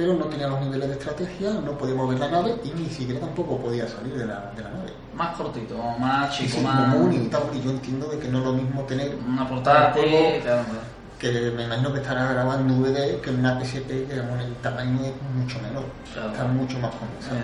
pero 0.00 0.14
no 0.14 0.24
tenía 0.26 0.46
los 0.48 0.60
niveles 0.62 0.88
de 0.88 0.94
estrategia, 0.94 1.50
no 1.62 1.72
podía 1.72 1.94
mover 1.94 2.18
la 2.18 2.28
nave 2.30 2.54
y 2.64 2.70
ni 2.70 2.86
siquiera 2.88 3.20
tampoco 3.20 3.58
podía 3.58 3.86
salir 3.86 4.14
de 4.14 4.26
la, 4.26 4.50
de 4.56 4.62
la 4.62 4.70
nave. 4.70 4.92
Más 5.14 5.36
cortito, 5.36 5.76
más 5.98 6.30
chico, 6.34 6.56
sí, 6.58 6.64
más. 6.64 6.94
limitado, 6.96 7.50
y 7.52 7.60
yo 7.60 7.70
entiendo 7.70 8.06
de 8.08 8.18
que 8.18 8.28
no 8.28 8.38
es 8.38 8.44
lo 8.44 8.52
mismo 8.54 8.82
tener 8.84 9.14
Una 9.28 9.46
portátil. 9.46 10.04
un 10.04 10.10
juego 10.10 10.40
claro, 10.42 10.62
que 11.18 11.52
me 11.54 11.64
imagino 11.64 11.92
que 11.92 12.00
estará 12.00 12.32
grabado 12.32 12.60
en 12.60 12.68
DVD 12.68 13.20
que 13.20 13.28
en 13.28 13.40
una 13.40 13.60
PSP 13.60 13.86
que 13.88 14.14
digamos, 14.14 14.40
el 14.42 14.54
tamaño 14.62 15.00
es 15.04 15.12
mucho 15.34 15.58
menor, 15.60 15.84
Claro. 16.14 16.30
está 16.32 16.44
mucho 16.46 16.78
más 16.78 16.92
condensado. 16.94 17.36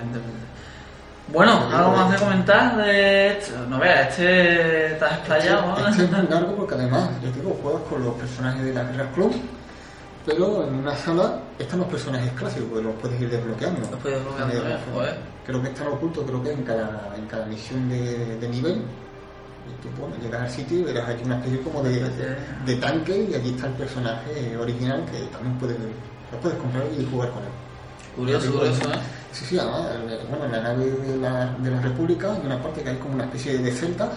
Bueno, 1.28 1.68
algo 1.76 1.90
más 1.90 2.10
de 2.12 2.16
comentar 2.18 2.76
de 2.78 3.38
esto. 3.38 3.52
No 3.68 3.78
veas, 3.78 4.08
este 4.10 4.96
te 4.98 5.04
has 5.04 5.12
explayado. 5.18 5.76
Este 5.88 6.04
es 6.04 6.10
muy 6.12 6.26
largo 6.30 6.56
porque 6.56 6.74
además, 6.76 7.10
yo 7.22 7.30
digo, 7.32 7.58
juegas 7.62 7.82
con 7.90 8.02
los 8.04 8.14
personajes 8.14 8.64
de 8.64 8.72
la 8.72 8.84
guerra 8.84 9.10
clon, 9.12 9.32
pero 10.26 10.66
en 10.66 10.74
una 10.74 10.94
sala 10.96 11.40
están 11.58 11.78
los 11.78 11.88
personajes 11.88 12.30
clásicos, 12.32 12.68
que 12.78 12.82
los 12.82 12.94
puedes 12.96 13.20
ir 13.20 13.30
desbloqueando. 13.30 13.80
Los 13.80 14.00
puedes 14.00 14.18
desbloqueando, 14.18 14.54
Eh, 14.54 14.72
¿eh? 14.72 14.78
Joder. 14.92 15.18
Creo 15.46 15.62
que 15.62 15.68
están 15.68 15.86
ocultos, 15.86 16.24
creo 16.26 16.42
que 16.42 16.52
en 16.52 16.62
cada, 16.64 17.14
en 17.16 17.26
cada 17.26 17.46
misión 17.46 17.88
de, 17.88 18.36
de 18.36 18.48
nivel. 18.48 18.82
Y 19.68 19.82
tú 19.82 19.88
bueno, 20.00 20.16
llegas 20.20 20.42
al 20.42 20.50
sitio 20.50 20.80
y 20.80 20.82
verás 20.82 21.08
allí 21.08 21.22
una 21.24 21.36
especie 21.38 21.60
como 21.60 21.82
de, 21.82 22.00
de, 22.00 22.36
de 22.66 22.76
tanque 22.76 23.28
y 23.30 23.34
allí 23.34 23.50
está 23.50 23.66
el 23.68 23.72
personaje 23.74 24.56
original 24.56 25.04
que 25.10 25.18
también 25.26 25.58
puedes, 25.58 25.76
lo 25.78 26.40
puedes 26.40 26.58
comprar 26.58 26.84
y 26.98 27.04
jugar 27.10 27.30
con 27.30 27.42
él. 27.42 27.48
Curioso, 28.16 28.52
curioso, 28.52 28.90
¿eh? 28.90 28.98
Sí, 29.32 29.44
sí, 29.44 29.58
además, 29.58 29.86
eh, 30.08 30.18
bueno, 30.30 30.44
en 30.46 30.52
la 30.52 30.60
nave 30.62 30.84
de 30.90 31.16
la, 31.18 31.46
de 31.58 31.70
la 31.70 31.80
República 31.80 32.32
hay 32.32 32.40
una 32.46 32.62
parte 32.62 32.82
que 32.82 32.90
hay 32.90 32.96
como 32.96 33.14
una 33.14 33.24
especie 33.24 33.58
de 33.58 33.70
celdas 33.72 34.10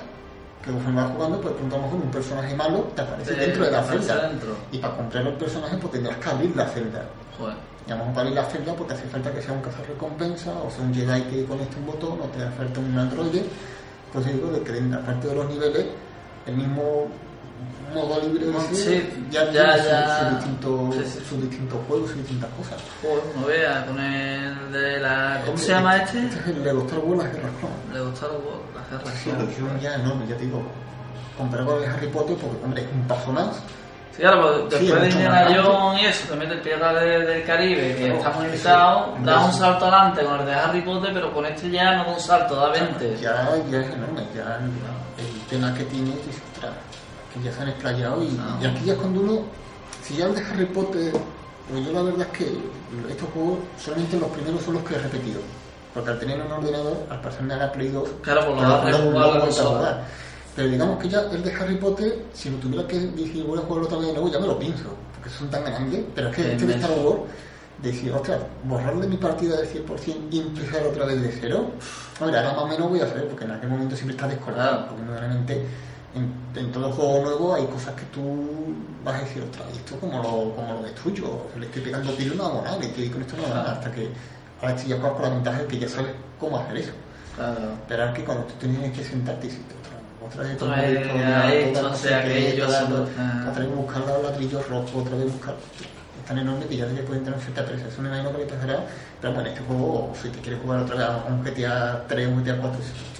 que 0.63 0.71
conforme 0.71 1.01
vas 1.01 1.11
jugando, 1.11 1.39
pues 1.41 1.53
pronto 1.55 1.75
a 1.75 1.79
lo 1.79 1.85
mejor 1.85 1.99
un 2.03 2.11
personaje 2.11 2.55
malo 2.55 2.79
te 2.95 3.01
aparece 3.01 3.33
Te- 3.33 3.39
dentro 3.41 3.65
de 3.65 3.71
la 3.71 3.83
celda. 3.83 4.31
Y 4.71 4.77
para 4.79 4.95
comprar 4.95 5.27
el 5.27 5.33
personaje, 5.33 5.77
pues 5.77 5.93
tendrás 5.93 6.17
que 6.17 6.29
abrir 6.29 6.55
la 6.55 6.65
celda. 6.65 7.03
Joder. 7.37 7.55
Y 7.87 7.91
a 7.91 7.95
lo 7.95 7.99
mejor 7.99 8.13
para 8.13 8.27
abrir 8.27 8.35
la 8.43 8.49
celda, 8.49 8.73
pues 8.73 8.87
te 8.89 8.93
hace 8.95 9.07
falta 9.07 9.31
que 9.31 9.41
sea 9.41 9.53
un 9.53 9.61
cazarrecompensa 9.61 10.51
o 10.51 10.69
sea 10.69 10.83
un 10.83 10.93
Jedi 10.93 11.21
que 11.23 11.45
conecte 11.45 11.77
un 11.77 11.85
botón 11.87 12.19
o 12.21 12.25
te 12.25 12.43
hace 12.43 12.55
falta 12.57 12.79
un 12.79 12.97
androide. 12.97 13.45
Pues 14.13 14.25
yo 14.25 14.31
digo 14.33 14.51
de 14.51 14.61
que 14.61 14.95
aparte 14.95 15.27
de 15.27 15.35
los 15.35 15.49
niveles, 15.49 15.85
el 16.45 16.55
mismo 16.55 17.07
modo 17.93 18.21
libre 18.21 18.45
de 18.45 18.75
Sí, 18.75 19.09
ya, 19.31 19.45
ya, 19.45 19.51
tiene 19.51 19.89
ya. 19.89 20.19
sus 20.19 20.35
distintos, 20.37 20.95
Sí, 20.95 21.01
sí. 21.05 21.25
sus 21.27 21.41
distintos 21.41 21.79
juegos, 21.87 22.07
sus 22.09 22.17
distintas 22.17 22.49
cosas. 22.51 22.77
Joder, 23.01 23.23
no 23.35 23.47
veas, 23.47 23.83
con 23.85 23.99
el 23.99 24.71
de 24.71 24.99
la. 24.99 25.41
¿Cómo 25.45 25.53
Este- 25.55 25.65
se 25.67 25.71
llama 25.73 25.97
este? 25.97 26.19
Este 26.25 26.39
es 26.39 26.47
el 26.47 26.63
Lego 26.63 26.81
Star 26.85 26.99
Wars 26.99 27.23
Las 27.23 27.33
Guerras 27.33 27.51
Clon. 27.59 27.71
Le 27.93 28.01
gustaron 28.09 28.37
las 28.75 28.89
guerras. 28.91 29.19
Sí, 29.23 29.31
lo 29.37 29.43
hicieron 29.49 29.79
ya 29.79 29.95
enorme, 29.95 30.27
ya 30.27 30.35
te 30.37 30.43
digo. 30.45 30.61
Comparar 31.37 31.65
con 31.65 31.75
el 31.75 31.81
de 31.81 31.87
Harry 31.87 32.07
Potter, 32.07 32.35
porque 32.37 32.63
hombre, 32.65 32.81
es 32.83 32.87
un 32.93 33.07
paso 33.07 33.31
más. 33.31 33.55
Sí, 34.11 34.21
claro, 34.23 34.41
pues 34.69 34.81
Sí, 34.81 34.85
después 34.87 35.01
de 35.01 35.07
mucho 35.07 35.17
Indiana. 35.19 35.63
Jones 35.63 36.01
y 36.01 36.05
eso, 36.05 36.27
te 36.29 36.35
mete 36.35 36.53
el 36.53 36.61
Pirata 36.61 36.93
de- 36.99 37.25
del 37.25 37.43
Caribe, 37.45 37.95
que 37.95 38.03
Claro, 38.05 38.15
está 38.17 38.29
muy 38.31 38.45
sí, 38.49 38.57
sí. 38.57 38.63
das 39.23 39.45
un 39.45 39.53
salto 39.53 39.85
adelante 39.85 40.23
con 40.25 40.39
el 40.41 40.45
de 40.45 40.53
Harry 40.53 40.81
Potter, 40.81 41.11
pero 41.13 41.33
con 41.33 41.45
este 41.45 41.69
ya 41.71 41.95
no 41.95 42.03
da 42.03 42.11
un 42.13 42.19
salto, 42.19 42.55
da 42.55 42.69
20. 42.69 43.17
Ya, 43.21 43.49
ya 43.71 43.79
es 43.79 43.93
enorme, 43.93 44.23
ya 44.35 44.59
el, 44.59 45.25
el 45.25 45.41
tema 45.49 45.73
que 45.73 45.85
tiene, 45.85 46.09
ostras, 46.11 46.35
que 47.33 47.41
ya 47.43 47.51
se 47.53 47.61
han 47.61 47.69
explayado 47.69 48.23
y, 48.23 48.37
Ah. 48.39 48.57
y 48.61 48.65
aquí 48.65 48.85
ya 48.85 48.93
es 48.93 48.99
cuando 48.99 49.21
uno, 49.21 49.41
si 50.03 50.15
ya 50.17 50.25
el 50.25 50.35
de 50.35 50.41
Harry 50.41 50.65
Potter, 50.65 51.13
pues 51.69 51.85
yo 51.85 51.91
la 51.93 52.01
verdad 52.01 52.27
es 52.31 52.37
que 52.37 52.45
estos 53.11 53.29
juegos 53.33 53.59
solamente 53.83 54.17
los 54.19 54.29
primeros 54.29 54.61
son 54.63 54.73
los 54.75 54.83
que 54.83 54.95
he 54.95 54.99
repetido. 54.99 55.39
Porque 55.93 56.11
al 56.11 56.19
tener 56.19 56.39
un 56.41 56.51
ordenador, 56.51 56.97
al 57.09 57.19
pasarme 57.21 57.53
a 57.55 57.57
la 57.57 57.71
Play 57.71 57.89
2, 57.89 58.09
Claro, 58.21 58.45
pues 58.45 58.61
lo 58.61 59.13
vas 59.13 59.33
a 59.33 59.37
a 59.37 59.39
consola. 59.41 60.01
Pero 60.55 60.67
digamos 60.69 60.99
que 61.01 61.09
ya 61.09 61.21
el 61.31 61.43
de 61.43 61.53
Harry 61.53 61.75
Potter, 61.77 62.25
si 62.33 62.49
lo 62.49 62.57
tuviera 62.57 62.87
que 62.87 62.99
decir 62.99 63.43
voy 63.43 63.57
a 63.59 63.61
jugarlo 63.61 63.85
otra 63.85 63.97
vez 63.97 64.07
de 64.07 64.13
nuevo, 64.13 64.29
ya 64.31 64.39
me 64.39 64.47
lo 64.47 64.59
pienso, 64.59 64.85
porque 65.15 65.29
son 65.29 65.49
tan 65.49 65.63
grandes. 65.63 66.03
Pero 66.13 66.29
es 66.29 66.35
que 66.35 66.51
este 66.53 66.65
de. 66.65 66.73
Star 66.75 66.91
Wars, 66.99 67.21
decir, 67.81 68.11
ostras, 68.11 68.39
borrarle 68.65 69.07
mi 69.07 69.17
partida 69.17 69.57
del 69.57 69.67
100% 69.67 70.27
y 70.31 70.39
empezar 70.39 70.85
otra 70.85 71.05
vez 71.05 71.21
de 71.21 71.31
cero, 71.39 71.71
hombre, 72.19 72.37
ahora 72.37 72.53
más 72.53 72.63
o 72.63 72.67
menos 72.67 72.89
voy 72.89 72.99
a 72.99 73.07
saber, 73.07 73.27
porque 73.27 73.45
en 73.45 73.51
aquel 73.51 73.69
momento 73.69 73.95
siempre 73.95 74.15
está 74.15 74.27
descolgado, 74.27 74.69
Claro. 74.69 74.87
porque 74.89 75.03
normalmente 75.05 75.65
en, 76.15 76.33
en 76.59 76.71
todo 76.71 76.91
juego 76.91 77.21
nuevo 77.23 77.55
hay 77.55 77.65
cosas 77.67 77.93
que 77.95 78.03
tú 78.05 78.21
vas 79.03 79.15
a 79.15 79.25
decir, 79.25 79.43
ostras, 79.43 79.67
¿y 79.73 79.77
esto 79.77 79.99
como 79.99 80.17
lo, 80.21 80.55
como 80.55 80.73
lo 80.73 80.83
destruyo? 80.83 81.47
Le 81.57 81.65
estoy 81.67 81.81
pegando 81.83 82.11
tiro 82.13 82.35
no 82.35 82.45
hago 82.45 82.61
nada, 82.63 82.77
le 82.77 82.85
estoy 82.87 83.09
con 83.09 83.21
esto 83.21 83.37
no 83.37 83.43
hago 83.45 83.53
nada, 83.55 83.71
hasta 83.73 83.91
que 83.91 84.09
ahora 84.61 84.75
estoy 84.75 84.89
ya 84.89 84.99
con 84.99 85.21
la 85.21 85.29
ventaja 85.29 85.59
de 85.61 85.67
que 85.67 85.79
ya 85.79 85.87
sabes 85.89 86.11
cómo 86.39 86.57
hacer 86.57 86.77
eso. 86.77 86.91
Claro. 87.35 87.55
Pero 87.87 88.05
es 88.05 88.13
que 88.15 88.23
cuando 88.25 88.43
tú 88.45 88.53
tienes 88.59 88.97
que 88.97 89.03
sentarte 89.03 89.47
y 89.47 89.49
decirte 89.49 89.75
otra, 89.79 90.27
otra 90.27 90.43
vez 90.43 90.55
Otra 90.55 90.67
todo 90.67 90.75
vez, 90.75 90.99
esto, 91.01 91.17
ya 91.17 91.41
toda 91.41 91.53
esto, 91.53 91.81
la 91.81 91.87
o 91.87 91.91
cosa 91.91 92.03
sea, 92.07 92.23
que 92.23 92.31
aquello, 92.31 92.65
toda 92.65 92.77
haciendo- 92.79 93.03
la- 93.05 93.09
ah. 93.45 93.47
otra 93.51 93.63
vez 93.65 93.75
buscar 93.75 94.01
los 94.07 94.23
ladrillos 94.23 94.69
rojos, 94.69 94.91
otra 94.95 95.15
vez 95.15 95.31
buscar. 95.31 95.55
Es 96.19 96.25
tan 96.27 96.37
enorme 96.39 96.65
que 96.65 96.77
ya 96.77 96.85
te 96.87 97.01
pueden 97.03 97.23
tener 97.23 97.39
cierta 97.39 97.65
presa. 97.65 97.87
Eso 97.87 98.01
me 98.01 98.09
imagino 98.09 98.31
que 98.33 98.37
le 98.39 98.45
pasará. 98.45 98.83
Pero 99.21 99.33
bueno, 99.33 99.49
este 99.49 99.61
juego, 99.61 100.13
si 100.21 100.29
te 100.29 100.39
quieres 100.39 100.61
jugar 100.61 100.79
otra 100.81 100.95
vez 100.97 101.05
a 101.05 101.25
un 101.27 101.43
GTA 101.43 102.05
3 102.07 102.27
o 102.27 102.31
un 102.31 102.43
GTA 102.43 102.57
4, 102.57 102.79
empezar 102.79 102.93
de 102.93 103.18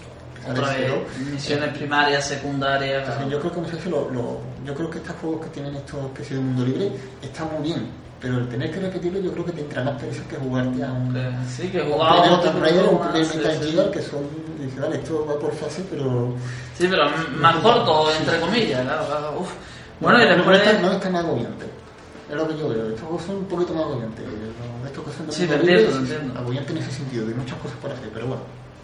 Otra 0.51 0.73
cero. 0.75 1.03
vez, 1.17 1.27
misiones 1.31 1.77
primarias, 1.77 2.27
secundarias. 2.27 3.07
Yo 3.29 3.39
creo 3.39 3.51
que 3.53 3.59
muchas 3.59 3.75
veces 3.75 3.91
lo, 3.91 4.09
lo- 4.11 4.37
yo 4.65 4.73
creo 4.75 4.89
que 4.89 4.97
estos 4.99 5.15
juegos 5.21 5.41
que 5.45 5.49
tienen 5.51 5.75
estos 5.75 6.05
especie 6.05 6.35
de 6.37 6.41
mundo 6.41 6.65
libre 6.65 6.91
están 7.21 7.49
muy 7.53 7.63
bien, 7.63 7.87
pero 8.21 8.37
el 8.39 8.49
tener 8.49 8.71
que 8.71 8.79
repetirlo 8.79 9.19
yo 9.19 9.31
creo 9.31 9.45
que 9.45 9.51
te 9.53 9.61
entra 9.61 9.83
más 9.83 9.99
pereza 10.01 10.23
que 10.29 10.35
jugarte 10.35 10.83
a 10.83 10.91
un, 10.91 11.15
Sí, 11.49 11.67
que 11.69 11.79
jugaba 11.81 12.41
Tomb 12.41 12.61
Raider 12.61 12.85
o 12.85 12.89
un 12.91 13.25
sí, 13.25 13.39
sí. 13.41 13.79
Que 13.91 14.01
son, 14.01 14.21
dice, 14.59 14.79
vale, 14.79 14.95
esto 14.97 15.25
va 15.27 15.39
por 15.39 15.53
fase, 15.53 15.83
pero 15.89 16.33
Sí, 16.77 16.87
pero 16.89 17.03
más 17.37 17.55
corto, 17.57 18.07
entre 18.17 18.39
comillas, 18.39 18.81
claro, 18.81 19.05
claro. 19.07 19.39
Uf. 19.39 19.49
Bueno, 19.99 20.19
y 20.23 20.27
no, 20.27 20.35
después. 20.35 20.47
no, 20.81 20.91
está, 20.91 21.09
no 21.09 21.11
más 21.11 21.25
agobiante. 21.25 21.65
Es 22.29 22.35
lo 22.35 22.47
que 22.47 22.57
yo 22.57 22.69
veo. 22.69 22.87
Estos 22.89 23.01
juegos 23.01 23.23
son 23.25 23.35
un 23.37 23.45
poquito 23.45 23.73
más 23.73 23.83
agobiantes. 23.83 24.23
Estos 24.85 25.03
que 25.03 25.11
son 25.11 25.31
Sí, 25.31 25.45
te 25.47 25.55
entiendo, 25.55 25.87
te 25.87 25.91
sí, 25.93 25.97
entiendo. 25.99 26.39
Agobiante 26.39 26.71
en 26.73 26.77
ese 26.77 26.91
sentido, 26.91 27.25
de 27.25 27.33
muchas 27.33 27.57
cosas 27.59 27.77
por 27.81 27.91
hacer, 27.91 28.09
pero 28.13 28.27
bueno. 28.27 28.41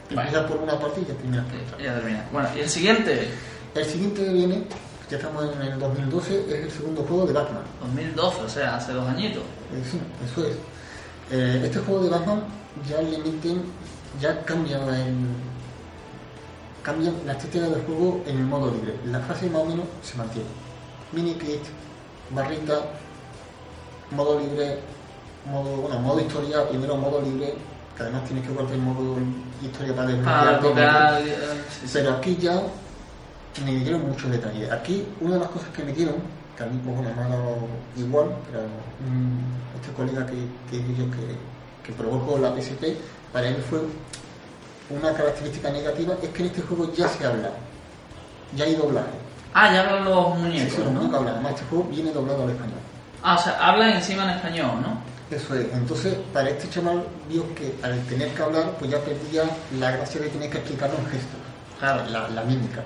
Bueno. 0.08 0.22
Empiezas 0.22 0.52
por 0.52 0.58
una 0.58 0.80
parte 0.80 1.02
y 1.02 1.06
ya 1.06 1.14
terminas 1.14 1.46
por 1.46 1.60
otra. 1.60 1.78
Ya 1.84 1.96
termina. 1.96 2.30
Bueno, 2.32 2.50
y 2.56 2.60
el 2.60 2.70
siguiente, 2.70 3.28
El 3.74 3.86
siguiente 3.86 4.24
que 4.24 4.32
viene, 4.32 4.64
ya 5.10 5.18
estamos 5.18 5.44
en 5.54 5.62
el 5.62 5.80
2012, 5.80 6.46
es 6.48 6.54
el 6.66 6.72
segundo 6.72 7.04
juego 7.04 7.26
de 7.26 7.34
Batman. 7.34 7.64
2012, 7.82 8.42
o 8.42 8.50
sea, 8.50 8.76
hace 8.76 8.94
dos 8.94 9.08
añitos. 9.08 9.42
Eh, 9.42 9.84
sí, 9.90 10.00
eso 10.26 10.48
es. 10.48 10.56
Eh, 11.32 11.62
este 11.66 11.80
juego 11.80 12.04
de 12.04 12.10
Batman 12.10 12.44
ya 12.88 13.02
le 13.02 13.18
meten, 13.18 13.64
ya 14.22 14.40
cambia 14.46 14.78
el, 14.78 15.16
cambian 16.86 17.16
la 17.26 17.34
estética 17.34 17.68
del 17.68 17.82
juego 17.84 18.22
en 18.28 18.38
el 18.38 18.44
modo 18.46 18.72
libre. 18.72 18.94
La 19.08 19.20
fase 19.22 19.50
más 19.50 19.64
o 19.64 19.66
menos 19.66 19.86
se 20.04 20.16
mantiene. 20.18 20.48
Mini 21.12 21.34
kit, 21.34 21.62
barrita, 22.30 22.80
modo 24.12 24.40
libre, 24.40 24.80
modo, 25.52 25.78
bueno, 25.78 26.00
modo 26.00 26.22
historia, 26.22 26.68
primero 26.70 26.96
modo 26.96 27.22
libre, 27.22 27.56
que 27.96 28.04
además 28.04 28.26
tienes 28.26 28.46
que 28.46 28.54
guardar 28.54 28.74
el 28.74 28.82
modo 28.82 29.18
historia 29.62 29.96
para 29.96 30.08
desbloquear 30.10 31.22
eh, 31.22 31.36
sí, 31.70 31.88
sí. 31.88 31.90
Pero 31.94 32.14
aquí 32.14 32.38
ya 32.38 32.62
me 33.64 33.72
dieron 33.76 34.08
muchos 34.10 34.30
detalles. 34.30 34.72
Aquí 34.72 35.08
una 35.22 35.36
de 35.36 35.40
las 35.40 35.50
cosas 35.50 35.70
que 35.70 35.84
me 35.84 35.94
dieron, 35.94 36.16
que 36.58 36.64
a 36.64 36.66
mí 36.68 36.80
pues, 36.84 36.96
bueno, 36.98 37.12
me 37.16 37.24
ha 37.24 37.28
dado 37.30 37.58
igual, 37.96 38.28
pero 38.52 38.64
mm, 38.64 39.76
este 39.80 39.94
colega 39.96 40.26
que, 40.26 40.36
que 40.70 40.78
yo 40.96 41.06
que, 41.12 41.94
que 41.94 42.36
en 42.36 42.42
la 42.42 42.54
PSP, 42.54 42.98
para 43.32 43.48
él 43.48 43.64
fue 43.70 43.80
una 44.90 45.14
característica 45.14 45.70
negativa, 45.72 46.16
es 46.22 46.30
que 46.30 46.42
en 46.44 46.48
este 46.50 46.62
juego 46.62 46.94
ya 46.94 47.08
se 47.08 47.26
habla, 47.26 47.50
ya 48.56 48.66
hay 48.66 48.76
doblaje. 48.76 49.08
Ah, 49.54 49.72
ya 49.74 49.82
hablan 49.82 50.06
los 50.06 50.34
Sí, 50.36 50.42
muñecos, 50.42 50.74
sí, 50.74 50.78
los 50.80 50.88
¿no? 50.92 51.00
muñecos 51.00 51.20
hablan. 51.20 51.34
Además, 51.36 51.52
este 51.54 51.66
juego 51.70 51.84
viene 51.86 52.12
doblado 52.12 52.44
al 52.44 52.50
español. 52.50 52.80
Ah, 53.24 53.36
o 53.36 53.42
sea, 53.42 53.58
hablan 53.68 53.90
encima 53.92 54.24
en 54.26 54.30
español, 54.32 54.82
¿no? 54.82 55.15
Eso 55.32 55.56
es. 55.56 55.66
Entonces, 55.74 56.16
para 56.34 56.50
este 56.50 56.70
chaval 56.70 57.04
vio 57.30 57.44
que 57.56 57.74
al 57.82 58.00
tener 58.06 58.30
que 58.30 58.42
hablar, 58.44 58.76
pues 58.78 58.92
ya 58.92 59.00
perdía 59.00 59.44
la 59.80 59.92
gracia 59.92 60.22
de 60.22 60.30
tener 60.30 60.50
que 60.50 60.58
explicarlo 60.60 60.98
en 61.00 61.06
gestos. 61.06 61.40
Claro. 61.80 62.10
La, 62.10 62.30
la 62.30 62.44
mímica. 62.44 62.84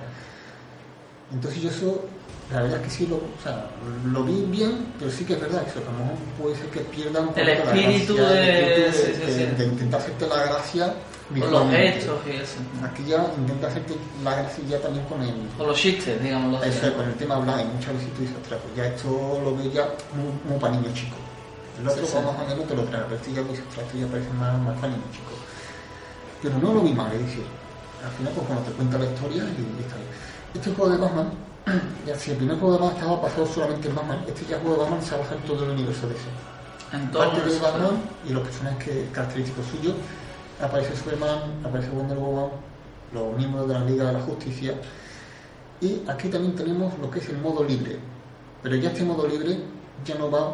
Entonces 1.32 1.62
yo 1.62 1.70
eso, 1.70 2.04
la 2.52 2.62
verdad 2.62 2.78
es 2.80 2.84
que 2.84 2.90
sí 2.90 3.06
lo, 3.06 3.16
o 3.16 3.42
sea, 3.42 3.66
lo 4.10 4.24
vi 4.24 4.42
bien, 4.48 4.86
pero 4.98 5.10
sí 5.10 5.24
que 5.24 5.34
es 5.34 5.40
verdad 5.40 5.62
que 5.64 5.70
eso, 5.70 5.78
a 5.80 5.92
lo 5.92 5.98
mejor 5.98 6.18
puede 6.40 6.56
ser 6.56 6.66
que 6.66 6.80
pierdan 6.80 7.28
un 7.28 7.38
El 7.38 7.46
la 7.46 7.52
espíritu 7.52 8.16
gracia, 8.16 8.34
de- 8.40 8.58
el 8.58 8.82
espíritu 8.82 8.96
sí, 8.96 9.12
sí, 9.14 9.38
de- 9.38 9.50
sí. 9.50 9.56
de 9.56 9.64
intentar 9.66 10.00
hacerte 10.00 10.26
la 10.26 10.42
gracia 10.44 10.94
Con 11.30 11.50
los 11.52 11.70
gestos 11.70 12.18
y 12.26 12.30
eso. 12.30 12.56
Aquí 12.84 13.04
ya 13.06 13.30
intenta 13.38 13.68
hacerte 13.68 13.94
la 14.24 14.34
gracia 14.34 14.64
ya 14.68 14.78
también 14.80 15.04
con 15.04 15.22
el, 15.22 15.34
Con 15.56 15.66
los 15.68 15.76
chistes, 15.78 16.20
digamos. 16.20 16.52
los- 16.52 16.66
eso 16.66 16.86
es, 16.88 16.92
con 16.94 17.04
el 17.06 17.14
tema 17.14 17.36
hablar, 17.36 17.60
y 17.60 17.64
muchas 17.66 17.92
veces 17.94 18.12
tú 18.14 18.22
dices, 18.22 18.36
pues 18.48 18.60
ya 18.74 18.86
esto 18.86 19.40
lo 19.44 19.54
veo 19.56 19.70
ya 19.70 19.84
muy, 20.16 20.32
muy 20.50 20.58
para 20.58 20.74
niños 20.74 20.92
chicos. 20.94 21.18
El 21.80 21.88
otro 21.88 22.06
Sí, 22.06 22.12
pues, 22.12 22.24
o 22.24 22.48
menos 22.48 22.68
te 22.68 22.76
lo 22.76 22.84
trae, 22.84 23.02
pero 23.04 23.16
este 23.16 23.32
ya 23.32 23.40
esto 23.40 23.96
ya 23.96 24.06
parece 24.06 24.30
más, 24.34 24.60
más 24.60 24.76
chicos. 24.76 25.38
Pero 26.42 26.58
no 26.58 26.74
lo 26.74 26.80
vi 26.82 26.92
mal, 26.92 27.12
es 27.12 27.20
decir, 27.20 27.44
al 28.04 28.12
final 28.12 28.32
pues 28.34 28.46
cuando 28.46 28.64
te 28.64 28.72
cuenta 28.72 28.98
la 28.98 29.06
historia 29.06 29.42
y, 29.44 29.80
está 29.80 29.96
bien. 29.96 30.10
Este 30.54 30.74
juego 30.74 30.90
de 30.92 30.98
Batman, 30.98 31.30
ya 32.06 32.14
si 32.16 32.32
el 32.32 32.36
primer 32.36 32.58
juego 32.58 32.74
de 32.74 32.80
Batman 32.80 32.96
estaba 32.98 33.20
basado 33.20 33.46
solamente 33.46 33.88
en 33.88 33.94
Batman, 33.94 34.24
este 34.26 34.44
ya 34.44 34.58
juego 34.60 34.76
de 34.76 34.82
Batman 34.82 35.02
se 35.02 35.16
basa 35.16 35.34
en 35.34 35.42
todo 35.42 35.64
el 35.64 35.70
universo 35.70 36.06
de 36.08 36.14
ese. 36.14 36.30
Parte 37.12 37.40
de 37.48 37.58
Batman 37.60 38.02
y 38.28 38.32
los 38.32 38.42
personajes 38.42 38.84
que, 38.84 39.08
característicos 39.12 39.64
suyos, 39.66 39.94
aparece 40.60 40.96
Superman, 40.96 41.64
aparece 41.64 41.88
Wonder 41.90 42.18
Woman, 42.18 42.50
los 43.12 43.36
miembros 43.36 43.68
de 43.68 43.74
la 43.74 43.84
Liga 43.84 44.06
de 44.06 44.12
la 44.14 44.20
Justicia, 44.20 44.74
y 45.80 46.02
aquí 46.08 46.28
también 46.28 46.54
tenemos 46.54 46.98
lo 46.98 47.10
que 47.10 47.20
es 47.20 47.28
el 47.28 47.38
modo 47.38 47.64
libre, 47.64 47.98
pero 48.62 48.76
ya 48.76 48.90
este 48.90 49.04
modo 49.04 49.26
libre 49.26 49.60
ya 50.04 50.16
no 50.16 50.30
va 50.30 50.52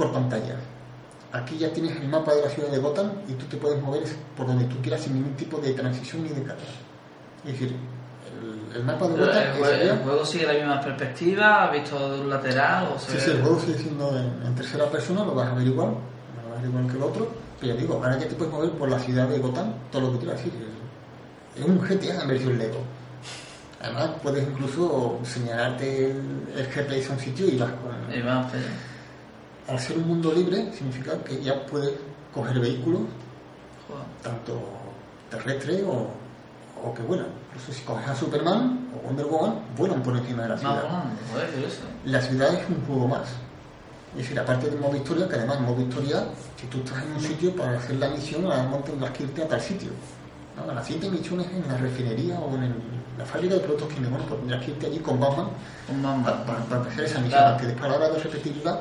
por 0.00 0.12
pantalla. 0.12 0.56
aquí 1.32 1.58
ya 1.58 1.70
tienes 1.72 1.94
el 1.96 2.08
mapa 2.08 2.32
de 2.34 2.42
la 2.42 2.48
ciudad 2.48 2.70
de 2.70 2.78
Gotham 2.78 3.12
y 3.28 3.34
tú 3.34 3.44
te 3.46 3.56
puedes 3.58 3.80
mover 3.82 4.02
por 4.34 4.46
donde 4.46 4.64
tú 4.64 4.76
quieras 4.80 5.02
sin 5.02 5.14
ningún 5.14 5.34
tipo 5.34 5.58
de 5.58 5.74
transición 5.74 6.22
ni 6.22 6.30
de 6.30 6.42
carga. 6.42 6.62
Es 7.44 7.52
decir, 7.52 7.76
el, 8.40 8.76
el 8.76 8.84
mapa 8.84 9.06
de 9.08 9.14
Pero 9.14 9.26
Gotham 9.26 9.56
el, 9.58 9.64
allá. 9.64 9.92
el 9.92 9.98
juego 9.98 10.24
sigue 10.24 10.46
la 10.46 10.52
misma 10.54 10.80
perspectiva, 10.80 11.70
visto 11.70 12.12
de 12.12 12.20
un 12.22 12.30
lateral 12.30 12.92
o 12.94 12.98
Sí, 12.98 13.16
sí, 13.18 13.30
el 13.30 13.42
juego 13.42 13.60
sigue 13.60 13.78
siendo 13.78 14.18
en, 14.18 14.46
en 14.46 14.54
tercera 14.54 14.86
persona, 14.86 15.22
lo 15.22 15.34
vas 15.34 15.48
a 15.48 15.54
ver 15.54 15.66
igual, 15.66 15.88
lo 15.90 16.48
vas 16.50 16.58
a 16.58 16.62
ver 16.62 16.70
igual 16.70 16.86
que 16.86 16.96
el 16.96 17.02
otro, 17.02 17.28
pero 17.60 17.74
ya 17.74 17.78
digo, 17.78 17.94
ahora 17.94 18.18
ya 18.18 18.26
te 18.26 18.34
puedes 18.34 18.52
mover 18.54 18.70
por 18.70 18.88
la 18.88 18.98
ciudad 18.98 19.28
de 19.28 19.38
Gotham, 19.38 19.74
todo 19.92 20.02
lo 20.02 20.12
que 20.12 20.18
quieras 20.20 20.42
decir. 20.42 20.52
Es, 21.56 21.64
un 21.64 21.78
GTA 21.78 22.22
en 22.22 22.28
versión 22.28 22.56
Lego. 22.56 22.80
Además, 23.82 24.10
puedes 24.22 24.46
incluso 24.48 25.18
señalarte 25.24 26.10
el, 26.10 26.48
el 26.56 26.66
GPS 26.66 27.10
a 27.10 27.12
un 27.14 27.20
sitio 27.20 27.46
y 27.46 27.58
vas 27.58 27.70
con... 27.72 28.14
y 28.14 28.22
para 28.22 28.40
allá. 28.40 28.89
Al 29.68 29.78
ser 29.78 29.98
un 29.98 30.08
mundo 30.08 30.32
libre, 30.32 30.72
significa 30.72 31.16
que 31.24 31.40
ya 31.42 31.64
puedes 31.66 31.92
coger 32.34 32.58
vehículos, 32.60 33.02
tanto 34.22 34.60
terrestres 35.30 35.82
o, 35.86 36.08
o 36.84 36.94
que 36.94 37.02
vuelan. 37.02 37.26
Incluso 37.48 37.72
si 37.72 37.82
coges 37.84 38.08
a 38.08 38.14
Superman 38.16 38.88
o 38.94 39.06
Wonder 39.06 39.26
Woman, 39.26 39.54
vuelan 39.76 40.02
por 40.02 40.16
encima 40.16 40.42
de 40.44 40.48
la 40.50 40.54
No, 40.56 40.60
ciudad. 40.60 40.82
volando, 40.82 41.16
joder, 41.32 41.50
qué 41.50 41.66
eso. 41.66 41.80
La 42.04 42.20
ciudad 42.20 42.54
es 42.54 42.68
un 42.68 42.84
juego 42.86 43.08
más. 43.08 43.28
Es 44.12 44.22
decir, 44.22 44.40
aparte 44.40 44.68
del 44.68 44.80
modo 44.80 44.96
historia, 44.96 45.28
que 45.28 45.36
además 45.36 45.58
en 45.58 45.64
modo 45.66 45.80
historia, 45.82 46.24
si 46.60 46.66
tú 46.66 46.78
estás 46.78 47.02
en 47.04 47.12
un 47.12 47.20
sitio 47.20 47.54
para 47.54 47.78
hacer 47.78 47.96
la 47.96 48.08
misión, 48.08 48.50
a 48.50 48.68
tendrás 48.82 49.10
que 49.12 49.22
irte 49.22 49.42
a 49.44 49.48
tal 49.48 49.60
sitio. 49.60 49.90
¿no? 50.56 50.72
La 50.72 50.82
siguiente 50.82 51.10
misión 51.16 51.40
es 51.40 51.46
en 51.46 51.68
la 51.68 51.76
refinería 51.76 52.38
o 52.40 52.54
en 52.56 52.64
el- 52.64 52.74
la 53.18 53.24
fábrica 53.24 53.54
de 53.54 53.60
productos 53.60 53.88
químicos. 53.92 54.22
Pues 54.26 54.40
tendrás 54.40 54.64
que 54.64 54.70
irte 54.72 54.86
allí 54.86 54.98
con 54.98 55.20
Batman 55.20 55.46
Un 55.88 56.02
para, 56.02 56.14
mamba. 56.16 56.44
para, 56.44 56.58
para 56.64 56.80
empezar 56.82 57.04
esa 57.04 57.20
misión. 57.20 57.40
Claro. 57.40 57.56
Que 57.58 57.66
después 57.66 57.84
a 57.84 57.88
la 57.88 57.96
hora 57.98 58.08
de 58.10 58.18
repetirla, 58.18 58.80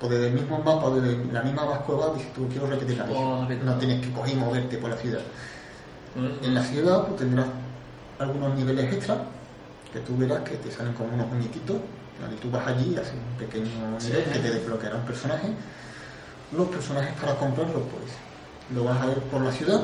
pues 0.00 0.10
desde 0.12 0.28
el 0.28 0.32
mismo 0.32 0.58
mapa 0.58 0.88
desde 0.90 1.24
la 1.32 1.42
misma 1.42 1.62
cueva, 1.80 2.14
dices 2.14 2.32
tú 2.32 2.48
quiero 2.48 2.66
repetir 2.66 2.96
la 2.96 3.04
misión. 3.04 3.46
repite. 3.48 3.64
No 3.66 3.74
tienes 3.76 4.00
que 4.06 4.12
coger 4.12 4.32
y 4.34 4.36
moverte 4.38 4.78
por 4.78 4.90
la 4.90 4.96
ciudad. 4.96 5.20
Eso. 5.20 6.44
En 6.46 6.54
la 6.54 6.64
ciudad 6.64 7.06
pues, 7.06 7.18
tendrás 7.20 7.46
algunos 8.18 8.54
niveles 8.56 8.92
extra 8.94 9.18
que 9.92 10.00
tú 10.00 10.16
verás 10.16 10.40
que 10.40 10.56
te 10.56 10.70
salen 10.70 10.94
como 10.94 11.12
unos 11.14 11.28
muñequitos. 11.28 11.76
donde 12.20 12.36
Tú 12.36 12.50
vas 12.50 12.66
allí 12.66 12.94
y 12.94 12.96
haces 12.96 13.12
un 13.14 13.38
pequeño 13.38 13.66
Sí. 13.98 14.08
nivel 14.08 14.24
que 14.24 14.38
te 14.38 14.50
desbloqueará 14.50 14.96
un 14.96 15.04
personaje. 15.04 15.48
Los 16.56 16.68
personajes 16.68 17.14
para 17.20 17.34
comprarlos, 17.36 17.82
pues 17.92 18.12
lo 18.74 18.84
vas 18.84 19.00
a 19.02 19.06
ver 19.06 19.18
por 19.24 19.40
la 19.42 19.52
ciudad. 19.52 19.82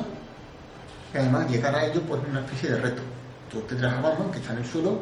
Y 1.15 1.19
además 1.19 1.49
llegar 1.51 1.75
a 1.75 1.85
ellos 1.87 2.03
pues 2.09 2.23
es 2.23 2.29
una 2.29 2.41
especie 2.41 2.71
de 2.71 2.79
reto. 2.81 3.03
Tú 3.51 3.61
tendrás 3.61 3.95
a 3.95 4.01
Batman 4.01 4.31
que 4.33 4.39
está 4.39 4.53
en 4.53 4.59
el 4.59 4.67
suelo 4.67 5.01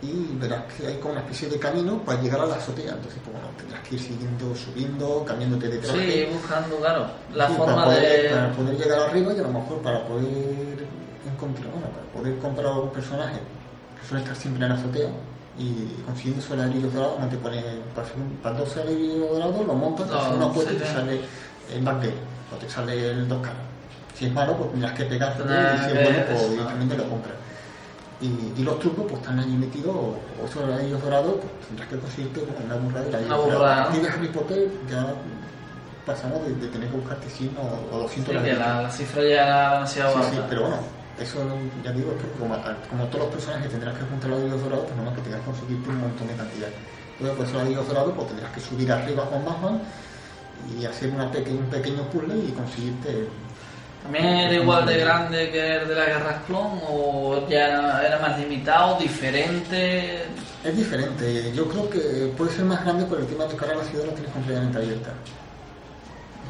y 0.00 0.36
verás 0.38 0.62
que 0.74 0.86
hay 0.86 0.96
como 0.98 1.12
una 1.12 1.22
especie 1.22 1.48
de 1.48 1.58
camino 1.58 1.98
para 2.04 2.20
llegar 2.22 2.40
a 2.40 2.46
la 2.46 2.54
azotea. 2.56 2.92
Entonces, 2.92 3.20
pues 3.24 3.32
bueno, 3.34 3.48
tendrás 3.58 3.80
que 3.82 3.96
ir 3.96 4.00
siguiendo, 4.00 4.54
subiendo, 4.54 5.24
cambiándote 5.24 5.68
de 5.68 5.78
traje. 5.78 6.26
Sí, 6.26 6.28
buscando, 6.32 6.76
claro, 6.76 7.06
la 7.34 7.48
Sí, 7.48 7.54
forma 7.54 7.74
para 7.74 7.86
poder, 7.86 8.30
para 8.30 8.48
de... 8.48 8.54
poder 8.54 8.76
llegar 8.78 8.98
arriba 9.00 9.32
y 9.32 9.38
a 9.38 9.42
lo 9.42 9.48
mejor 9.48 9.78
para 9.78 10.06
poder 10.06 10.86
encontrar, 11.26 11.70
bueno, 11.72 11.88
para 11.88 12.06
poder 12.12 12.38
comprar 12.38 12.66
algún 12.66 12.90
personaje 12.90 13.38
que 14.00 14.06
suele 14.06 14.22
estar 14.22 14.36
siempre 14.36 14.62
en 14.64 14.68
la 14.72 14.78
azotea 14.78 15.08
y 15.58 16.02
consiguiendo 16.06 16.44
esos 16.44 16.56
ladrillos 16.56 16.94
dorados, 16.94 17.18
no 17.18 17.28
te 17.28 17.36
pone 17.36 17.60
para, 17.94 18.06
para 18.42 18.58
dos 18.58 18.76
ladrillos 18.76 19.30
dorados, 19.30 19.66
lo 19.66 19.74
montas, 19.74 20.06
te 20.06 20.12
No, 20.12 20.20
haces 20.20 20.36
una 20.36 20.52
puerta 20.52 20.72
y 20.72 20.76
te 20.76 20.86
sale 20.86 21.20
el 21.74 21.82
backgate 21.82 22.14
o 22.54 22.56
te 22.56 22.70
sale 22.70 23.10
el 23.10 23.28
dos 23.28 23.40
caras. 23.42 23.58
Si 24.14 24.26
es 24.26 24.32
malo, 24.32 24.56
pues 24.56 24.70
tendrás 24.70 24.92
que 24.92 25.04
pegarte 25.04 25.42
y 25.42 25.78
si 25.90 25.96
es 25.96 26.04
bueno, 26.04 26.18
pues 26.30 26.50
directamente 26.50 26.96
lo 26.96 27.08
compras. 27.08 27.34
Y, 28.20 28.26
y 28.60 28.64
los 28.64 28.80
trucos 28.80 29.04
pues 29.08 29.20
están 29.22 29.38
allí 29.38 29.52
metidos, 29.56 29.94
o, 29.94 30.18
o 30.42 30.44
esos 30.44 30.68
ladrillos 30.68 31.00
dorados, 31.02 31.34
pues 31.34 31.66
tendrás 31.68 31.88
que 31.88 31.98
conseguirte 31.98 32.40
pues, 32.40 32.64
una 32.64 32.74
burra 32.74 33.00
de 33.02 33.10
ladrillos 33.12 33.34
Una 33.34 33.44
burra, 33.44 33.58
dorados. 33.58 33.76
A 33.76 33.78
¿no? 33.78 33.84
partir 33.86 34.02
de 34.02 34.08
Harry 34.08 34.28
Potter 34.28 34.68
ya 34.90 35.14
pasamos 36.04 36.42
de, 36.46 36.54
de 36.56 36.66
tener 36.68 36.88
que 36.88 36.96
buscarte 36.96 37.28
100 37.30 37.56
o, 37.58 37.94
o 37.96 37.98
200 38.00 38.10
Sí, 38.10 38.24
que 38.24 38.32
ladrillos. 38.34 38.58
la, 38.58 38.82
la 38.82 38.90
cifra 38.90 39.22
ya 39.22 39.28
era 39.46 39.72
demasiado 39.74 40.10
Sí, 40.12 40.18
alta. 40.18 40.30
sí, 40.32 40.42
pero 40.48 40.60
bueno, 40.62 40.76
eso 41.20 41.38
ya 41.84 41.92
digo, 41.92 42.10
es 42.10 42.16
porque 42.22 42.38
como, 42.38 42.56
como 42.90 43.04
todos 43.06 43.24
los 43.26 43.34
personajes 43.34 43.70
tendrás 43.70 43.94
que 43.98 44.04
juntar 44.04 44.30
ladrillos 44.30 44.62
dorados, 44.62 44.84
pues 44.86 44.96
nomás 44.96 45.14
que 45.14 45.20
tengas 45.22 45.40
que 45.40 45.46
conseguirte 45.46 45.88
un 45.90 46.00
montón 46.00 46.26
de 46.28 46.34
cantidad. 46.34 46.68
Luego, 47.20 47.36
pues 47.36 47.48
esos 47.50 47.60
ladrillos 47.62 47.86
dorados, 47.88 48.12
pues 48.16 48.28
tendrás 48.28 48.50
que 48.52 48.60
subir 48.60 48.90
arriba 48.92 49.30
con 49.30 49.44
Batman 49.44 49.80
y 50.76 50.84
hacer 50.86 51.10
una 51.10 51.30
peque- 51.30 51.52
un 51.52 51.66
pequeño 51.66 52.02
puzzle 52.10 52.34
y 52.36 52.50
conseguirte. 52.50 53.28
¿También 54.10 54.26
era 54.38 54.54
igual 54.54 54.86
de 54.86 54.96
grande 54.98 55.50
que 55.50 55.76
el 55.76 55.88
de 55.88 55.94
la 55.94 56.04
Guerra 56.06 56.42
Clon 56.46 56.80
o 56.88 57.46
ya 57.46 57.66
era, 58.06 58.18
más 58.22 58.38
limitado, 58.38 58.96
diferente? 58.98 60.24
Es 60.64 60.74
diferente, 60.76 61.52
yo 61.54 61.68
creo 61.68 61.90
que 61.90 62.32
puede 62.36 62.50
ser 62.52 62.64
más 62.64 62.82
grande 62.84 63.04
por 63.04 63.18
el 63.20 63.26
tema 63.26 63.44
de 63.44 63.54
que 63.54 63.64
ahora 63.64 63.76
la 63.76 63.84
ciudad 63.84 64.06
la 64.06 64.12
tienes 64.14 64.32
completamente 64.32 64.78
abierta. 64.78 65.10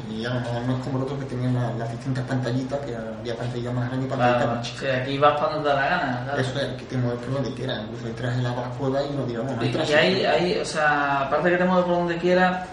Y 0.09 0.21
ya 0.21 0.29
no, 0.29 0.39
no 0.65 0.77
es 0.77 0.83
como 0.85 0.97
el 0.99 1.03
otro 1.03 1.19
que 1.19 1.25
tenía 1.25 1.49
la- 1.51 1.73
las 1.77 1.91
distintas 1.91 2.25
pantallitas, 2.25 2.79
que 2.79 2.95
había 2.95 3.35
pantallas 3.35 3.73
más 3.73 3.87
grandes 3.89 4.07
y 4.07 4.09
pantallitas 4.09 4.41
Claro, 4.43 4.55
más 4.55 4.65
chicas. 4.65 4.81
que 4.81 4.91
aquí 4.93 5.17
vas 5.17 5.39
para 5.39 5.53
donde 5.55 5.69
da 5.69 5.75
la 5.75 5.89
gana. 5.89 6.21
claro. 6.23 6.41
Eso 6.41 6.59
es, 6.61 6.67
que 6.77 6.85
te 6.85 6.97
mueves 6.97 7.19
por 7.19 7.33
donde 7.33 7.53
quieras, 7.53 7.79
incluso 7.83 8.07
entras 8.07 8.35
en 8.37 8.43
la 8.43 8.53
cueva 8.79 9.03
y 9.03 9.09
no 9.09 9.23
bueno, 9.43 9.63
Y, 9.65 9.67
y 9.91 9.93
hay, 9.93 10.25
hay, 10.25 10.57
o 10.59 10.65
sea, 10.65 11.23
aparte 11.23 11.49
que 11.51 11.57
te 11.57 11.65
mueves 11.65 11.85
por 11.85 11.95
donde 11.95 12.17
quieras, 12.17 12.65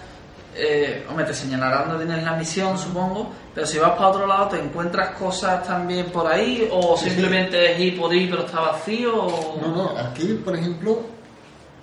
eh, 0.56 1.06
hombre, 1.08 1.24
te 1.26 1.34
señalarán 1.34 1.88
dónde 1.90 2.06
tienes 2.06 2.24
la 2.24 2.32
misión, 2.36 2.78
supongo, 2.78 3.30
pero 3.54 3.66
si 3.66 3.78
vas 3.78 3.90
para 3.92 4.08
otro 4.08 4.26
lado, 4.26 4.48
¿te 4.48 4.58
encuentras 4.58 5.10
cosas 5.16 5.66
también 5.66 6.06
por 6.06 6.26
ahí? 6.26 6.68
¿O 6.72 6.96
Sí, 6.96 7.10
simplemente 7.10 7.72
es 7.72 7.80
ir 7.80 7.98
por 8.00 8.12
ir 8.14 8.30
pero 8.30 8.44
está 8.46 8.60
vacío? 8.60 9.14
O... 9.24 9.58
No, 9.60 9.68
no, 9.74 9.98
aquí, 9.98 10.40
por 10.44 10.56
ejemplo, 10.56 11.00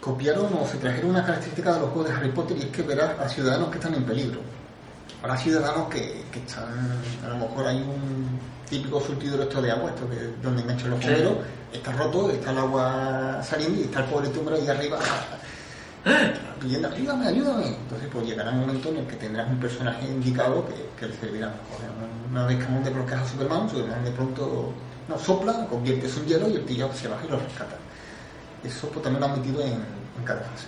copiaron 0.02 0.48
o 0.62 0.68
se 0.68 0.78
trajeron 0.78 1.12
una 1.12 1.24
característica 1.24 1.74
de 1.74 1.80
los 1.82 1.90
juegos 1.92 2.10
de 2.12 2.18
Harry 2.18 2.30
Potter 2.32 2.58
y 2.58 2.62
es 2.62 2.68
que 2.68 2.82
verás 2.82 3.12
a 3.20 3.30
ciudadanos 3.30 3.70
que 3.70 3.78
están 3.78 3.94
en 3.94 4.04
peligro. 4.04 4.40
Habrá 5.22 5.38
ciudadanos 5.38 5.88
que, 5.88 6.26
que 6.32 6.40
están, 6.40 6.66
a 7.26 7.30
lo 7.30 7.38
mejor 7.38 7.68
hay 7.68 7.78
un 7.78 8.40
típico 8.70 9.00
surtidor 9.00 9.42
esto 9.42 9.62
de 9.62 9.72
agua, 9.72 9.92
esto 9.92 10.10
que 10.10 10.18
donde 10.42 10.62
enganchan 10.64 10.90
los 10.90 11.00
Sí. 11.00 11.08
bomberos, 11.08 11.38
está 11.72 11.92
roto, 11.94 12.30
está 12.32 12.52
el 12.52 12.58
agua 12.58 13.40
saliendo 13.44 13.80
y 13.80 13.84
está 13.84 14.00
el 14.00 14.06
pobre 14.06 14.30
ahí 14.56 14.68
arriba 14.68 15.00
pidiendo 16.60 16.88
ayúdame, 16.90 17.28
ayúdame. 17.28 17.68
Entonces 17.68 18.10
pues 18.12 18.26
llegará 18.26 18.52
un 18.52 18.62
momento 18.62 18.90
en 18.90 18.98
el 18.98 19.08
que 19.08 19.16
tendrás 19.16 19.50
un 19.50 19.60
personaje 19.60 20.06
indicado 20.08 20.66
que, 20.68 20.90
que 21.00 21.08
le 21.08 21.18
servirá. 21.18 21.54
Joder, 21.72 21.90
una 22.30 22.46
vez 22.46 22.58
que 22.58 22.72
aún 22.72 22.84
desbloqueas 22.84 23.22
a 23.22 23.28
Superman, 23.28 23.70
Superman 23.70 24.04
de 24.04 24.12
pronto 24.12 24.74
no 25.08 25.18
sopla, 25.18 25.66
convierte 25.68 26.08
en 26.08 26.26
hielo 26.26 26.50
y 26.50 26.56
el 26.56 26.66
tío 26.66 26.92
se 26.94 27.08
baja 27.08 27.26
y 27.26 27.30
lo 27.30 27.40
rescata. 27.40 27.78
Eso 28.64 28.88
pues, 28.90 29.04
también 29.04 29.22
lo 29.22 29.28
han 29.28 29.40
metido 29.40 29.62
en, 29.62 29.74
en 29.74 30.24
cada 30.26 30.42
fase. 30.42 30.68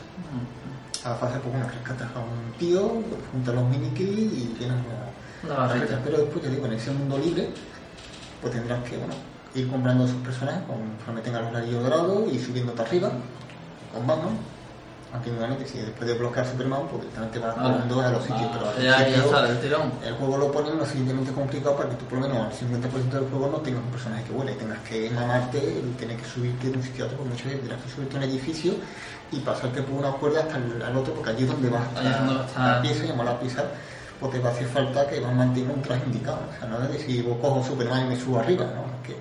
A 1.03 1.09
la 1.09 1.15
fase, 1.15 1.39
pues 1.39 1.53
bueno, 1.53 1.69
rescatas 1.69 2.09
a 2.15 2.19
un 2.19 2.51
tío, 2.57 3.01
juntas 3.31 3.55
los 3.55 3.69
miniquis 3.69 4.09
y 4.09 4.57
La 5.47 5.55
barrita. 5.55 5.99
Pero 6.03 6.17
después, 6.17 6.43
te 6.43 6.49
digo, 6.49 6.65
en 6.65 6.73
ese 6.73 6.91
mundo 6.91 7.17
libre, 7.17 7.49
pues 8.41 8.53
tendrás 8.53 8.83
que, 8.83 8.97
bueno, 8.97 9.13
ir 9.53 9.69
comprando 9.69 10.05
esos 10.05 10.17
personajes 10.17 10.63
conforme 10.67 11.21
tengas 11.21 11.43
los 11.43 11.53
ladrillos 11.53 11.83
dorados 11.83 12.33
y 12.33 12.39
subiendo 12.39 12.73
para 12.73 12.89
arriba 12.89 13.11
con 13.93 14.05
Batman. 14.05 14.37
Aunque 15.15 15.29
igualmente, 15.31 15.65
si 15.65 15.77
después 15.79 16.07
de 16.07 16.13
bloquear 16.17 16.45
Superman, 16.45 16.81
pues 16.91 17.01
directamente 17.03 17.39
vas 17.39 17.55
Ah, 17.57 17.63
volando 17.63 18.01
a 18.01 18.09
los 18.11 18.21
sitios. 18.23 18.49
ah, 18.51 18.71
pero 18.75 18.83
ya, 18.85 19.07
ya 19.07 19.15
está, 19.23 19.49
el 19.49 19.59
tirón. 19.61 19.91
el 20.03 20.13
juego 20.15 20.37
lo 20.37 20.51
pone 20.51 20.69
lo 20.71 20.83
suficientemente 20.83 21.31
complicado 21.31 21.75
para 21.77 21.89
que 21.89 21.95
tú 21.95 22.05
por 22.05 22.19
lo 22.19 22.27
menos 22.27 22.45
al 22.47 22.51
50% 22.53 23.09
del 23.19 23.29
juego 23.29 23.47
no 23.47 23.57
tengas 23.59 23.81
un 23.83 23.91
personaje 23.91 24.23
que 24.25 24.31
vuele, 24.33 24.51
tengas 24.55 24.79
que 24.79 25.09
mamarte, 25.11 25.57
y 25.57 25.95
tener 25.97 26.17
que 26.17 26.25
subirte 26.25 26.69
de 26.69 26.77
un 26.77 26.83
sitio 26.83 27.05
a 27.05 27.07
otro, 27.07 27.17
porque 27.19 27.31
muchas 27.31 27.45
veces 27.45 27.59
tendrás 27.61 27.81
que 27.81 27.89
subirte 27.89 28.15
a 28.15 28.19
un 28.19 28.23
edificio 28.25 28.73
y 29.31 29.39
pasarte 29.39 29.81
por 29.83 29.99
una 29.99 30.11
cuerda 30.11 30.41
hasta 30.41 30.57
el 30.57 30.81
al 30.81 30.97
otro, 30.97 31.13
porque 31.13 31.29
allí 31.31 31.43
es 31.43 31.49
donde 31.49 31.69
vas 31.69 31.83
a 31.95 31.99
Ahí 31.99 32.07
es 32.07 32.17
donde 32.19 32.33
va 32.35 32.43
a 32.57 32.75
la 32.75 32.81
pieza, 32.81 33.23
la 33.23 33.39
pieza, 33.39 33.63
pues 34.19 34.31
te 34.33 34.39
va 34.39 34.49
a 34.49 34.51
hacer 34.51 34.67
falta 34.67 35.07
que 35.07 35.19
Batman 35.21 35.53
tenga 35.53 35.73
un 35.73 35.81
traje 35.81 36.03
indicado. 36.05 36.39
O 36.53 36.59
sea, 36.59 36.67
no 36.69 36.83
es 36.83 36.91
decir, 36.91 37.23
vos 37.23 37.37
cojo 37.41 37.63
Superman 37.63 38.05
y 38.05 38.09
me 38.09 38.19
subo 38.19 38.39
arriba, 38.39 38.65
¿no? 38.65 38.83
Que 39.03 39.15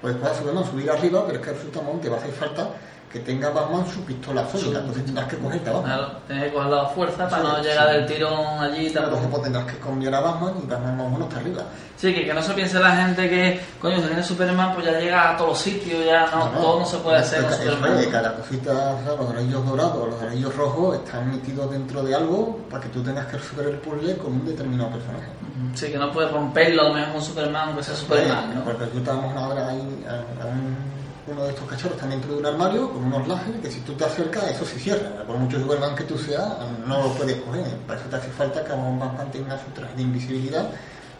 puedes 0.00 0.16
coger 0.18 0.32
a 0.32 0.38
Superman, 0.38 0.64
subir 0.64 0.90
arriba, 0.90 1.24
pero 1.26 1.38
es 1.40 1.44
que 1.44 1.52
resulta 1.52 1.80
que 1.80 1.98
te 1.98 2.08
va 2.08 2.16
a 2.16 2.20
hacer 2.20 2.32
falta 2.32 2.68
que 3.12 3.20
tenga 3.20 3.48
Batman 3.50 3.86
su 3.86 4.02
pistola 4.04 4.46
sónica, 4.48 4.80
entonces 4.80 5.04
tendrás 5.04 5.28
que 5.28 5.38
cogerte 5.38 5.70
a 5.70 5.72
Batman. 5.72 5.96
Claro, 5.98 6.12
tienes 6.26 6.44
que 6.44 6.52
coger 6.52 6.70
la 6.70 6.86
fuerza 6.86 7.28
para 7.28 7.42
Sí, 7.42 7.48
no 7.48 7.62
llegar 7.62 7.88
sí. 7.88 7.94
del 7.94 8.06
tirón 8.06 8.60
allí 8.60 8.90
tampoco. 8.90 9.16
Entonces 9.16 9.28
pues 9.30 9.42
tendrás 9.44 9.64
que 9.66 9.78
cambiar 9.78 10.14
a 10.14 10.20
Batman 10.20 10.54
y 10.62 10.66
Batman 10.66 10.96
más 10.96 11.06
o 11.06 11.10
menos 11.10 11.28
está 11.28 11.40
arriba. 11.40 11.62
Sí, 11.96 12.14
que, 12.14 12.26
que 12.26 12.34
no 12.34 12.42
se 12.42 12.52
piense 12.54 12.78
la 12.78 12.90
gente 12.94 13.28
que, 13.28 13.60
coño, 13.80 13.96
si 13.96 14.02
tiene 14.06 14.22
Superman, 14.22 14.72
pues 14.74 14.86
ya 14.86 14.92
llega 15.00 15.30
a 15.30 15.36
todos 15.36 15.50
los 15.50 15.58
sitios, 15.58 16.04
ya 16.04 16.26
no, 16.30 16.44
todo 16.60 16.78
no 16.80 16.86
se 16.86 16.96
puede 16.98 17.16
hacer 17.16 17.42
es, 17.44 17.58
de 17.58 17.70
Superman. 17.72 18.04
cada 18.12 18.34
cosita, 18.36 18.70
o 18.70 19.02
sea, 19.04 19.14
los 19.20 19.30
anillos 19.36 19.66
dorados, 19.66 20.08
los 20.10 20.22
anillos 20.22 20.54
rojos 20.54 20.96
están 20.98 21.28
metidos 21.32 21.70
dentro 21.72 22.02
de 22.04 22.14
algo 22.14 22.58
para 22.70 22.84
que 22.84 22.88
tú 22.90 23.02
tengas 23.02 23.26
que 23.26 23.38
resolver 23.38 23.66
el 23.68 23.76
puzzle 23.80 24.16
con 24.18 24.32
un 24.32 24.46
determinado 24.46 24.90
personaje. 24.90 25.26
Sí, 25.74 25.90
que 25.90 25.98
no 25.98 26.12
puedes 26.12 26.30
romperlo 26.30 26.82
a 26.82 26.88
lo 26.88 26.94
mejor 26.94 27.12
con 27.14 27.22
Superman, 27.22 27.68
aunque 27.70 27.82
sea 27.82 27.96
Superman, 27.96 28.54
¿no? 28.54 28.62
Porque 28.64 28.84
aquí 28.84 28.98
estábamos 28.98 29.36
ahora 29.36 29.68
ahí 29.68 30.04
a, 30.06 30.42
a 30.42 30.46
un- 30.46 30.97
uno 31.30 31.44
de 31.44 31.50
estos 31.50 31.68
cachorros 31.68 31.94
están 31.96 32.10
dentro 32.10 32.32
de 32.32 32.38
un 32.38 32.46
armario 32.46 32.90
con 32.90 33.04
unos 33.04 33.26
lajes 33.28 33.54
que 33.62 33.70
si 33.70 33.80
tú 33.80 33.92
te 33.94 34.04
acercas 34.04 34.44
eso 34.50 34.64
se 34.64 34.78
cierra. 34.78 35.22
Por 35.26 35.36
mucho 35.36 35.58
Superman 35.60 35.94
que 35.94 36.04
tú 36.04 36.16
seas, 36.18 36.48
no 36.86 37.02
lo 37.02 37.12
puedes 37.14 37.36
coger. 37.42 37.64
Para 37.86 38.00
eso 38.00 38.08
te 38.08 38.16
hace 38.16 38.28
falta 38.30 38.64
que 38.64 38.72
un 38.72 38.98
Batman 38.98 39.30
tenga 39.30 39.58
su 39.62 39.70
traje 39.72 39.94
de 39.94 40.02
invisibilidad. 40.02 40.70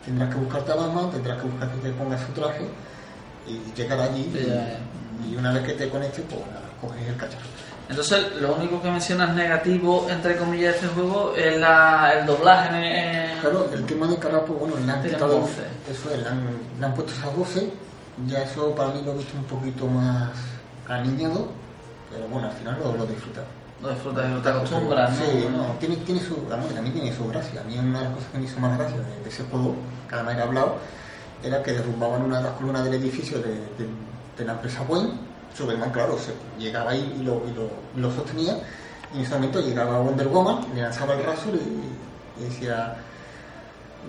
Tendrás 0.05 0.31
que 0.31 0.37
buscarte 0.41 0.73
a 0.73 0.77
Batman, 0.77 1.11
tendrás 1.11 1.41
que 1.41 1.47
buscar 1.49 1.71
que 1.71 1.79
te 1.79 1.91
ponga 1.93 2.19
su 2.19 2.33
traje 2.33 2.65
y 3.47 3.61
llegar 3.77 4.01
allí. 4.01 4.31
Sí, 4.33 4.41
y-. 4.47 5.33
Y, 5.33 5.37
una 5.37 5.53
vez 5.53 5.65
que 5.67 5.73
te 5.73 5.89
conectes, 5.89 6.25
pues 6.29 6.41
nada, 6.47 6.63
coges 6.81 7.07
el 7.09 7.17
cacharro. 7.17 7.45
Entonces, 7.89 8.33
lo 8.41 8.55
único 8.55 8.81
que 8.83 8.91
mencionas 8.91 9.35
negativo, 9.35 10.07
entre 10.11 10.37
comillas, 10.37 10.75
de 10.75 10.87
este 10.87 10.89
juego 10.95 11.35
es 11.37 11.59
la, 11.59 12.13
el 12.19 12.27
doblaje. 12.27 12.69
En, 12.69 12.85
en- 12.85 13.39
Claro, 13.41 13.69
el 13.73 13.85
tema 13.87 14.07
de 14.07 14.17
Carapo, 14.19 14.53
bueno, 14.55 14.75
le 14.85 14.93
han 14.93 15.03
quitado. 15.03 15.39
Eso 15.91 16.11
es, 16.13 16.23
le 16.23 16.29
han, 16.29 16.43
le 16.79 16.87
han 16.87 16.95
puesto 16.95 17.13
esas 17.15 17.35
voces. 17.35 17.65
Ya 18.27 18.43
eso 18.43 18.75
para 18.75 18.91
mí 18.91 19.03
lo 19.05 19.13
he 19.13 19.19
visto 19.19 19.37
un 19.37 19.45
poquito 19.45 19.87
más 19.87 20.31
aniñado. 20.89 21.49
Pero 22.11 22.27
bueno, 22.29 22.49
al 22.49 22.55
final 22.55 22.79
lo, 22.83 22.97
lo 22.97 23.07
disfruta. 23.07 23.43
Lo 23.83 23.91
disfrutas, 23.91 24.43
te 24.43 24.49
acostumbras, 24.49 25.11
¿no? 25.11 25.17
Sí, 25.25 25.49
no, 25.53 25.65
tiene, 25.79 25.97
tiene 25.99 26.21
su, 26.21 26.35
a 26.53 26.57
mí, 26.81 26.91
tiene 26.91 27.15
su 27.15 27.29
gracia. 27.29 27.61
A 27.61 27.65
mí 27.65 27.79
una 27.79 27.99
de 27.99 28.05
las 28.07 28.15
cosas 28.15 28.29
que 28.33 28.39
me 28.39 28.45
hizo 28.45 28.59
más 28.61 28.77
gracia 28.79 28.97
de, 28.97 29.23
de 29.23 29.29
ese 29.29 29.45
juego, 29.45 29.77
que 30.09 30.15
además 30.15 30.37
he 30.37 30.43
hablado, 30.43 30.77
era 31.43 31.63
que 31.63 31.73
derrumbaban 31.73 32.23
una 32.23 32.39
de 32.39 32.45
las 32.45 32.53
columnas 32.55 32.83
del 32.85 32.95
edificio 32.95 33.39
de, 33.39 33.51
de- 33.53 34.09
de 34.37 34.45
la 34.45 34.53
empresa 34.55 34.83
Wayne. 34.89 35.11
Superman, 35.57 35.91
claro, 35.91 36.17
se 36.19 36.33
llegaba 36.63 36.91
ahí 36.93 37.17
y 37.21 37.23
lo, 37.23 37.43
y 37.47 37.53
lo, 37.55 37.69
y 37.97 38.01
lo 38.01 38.11
sostenía. 38.13 38.59
Y 39.13 39.19
en 39.19 39.23
ese 39.23 39.35
momento 39.35 39.61
llegaba 39.61 40.01
Wonder 40.01 40.29
Woman, 40.29 40.65
le 40.75 40.83
lanzaba 40.83 41.15
el 41.15 41.25
raso 41.25 41.49
y, 41.53 42.41
y 42.41 42.45
decía, 42.45 42.97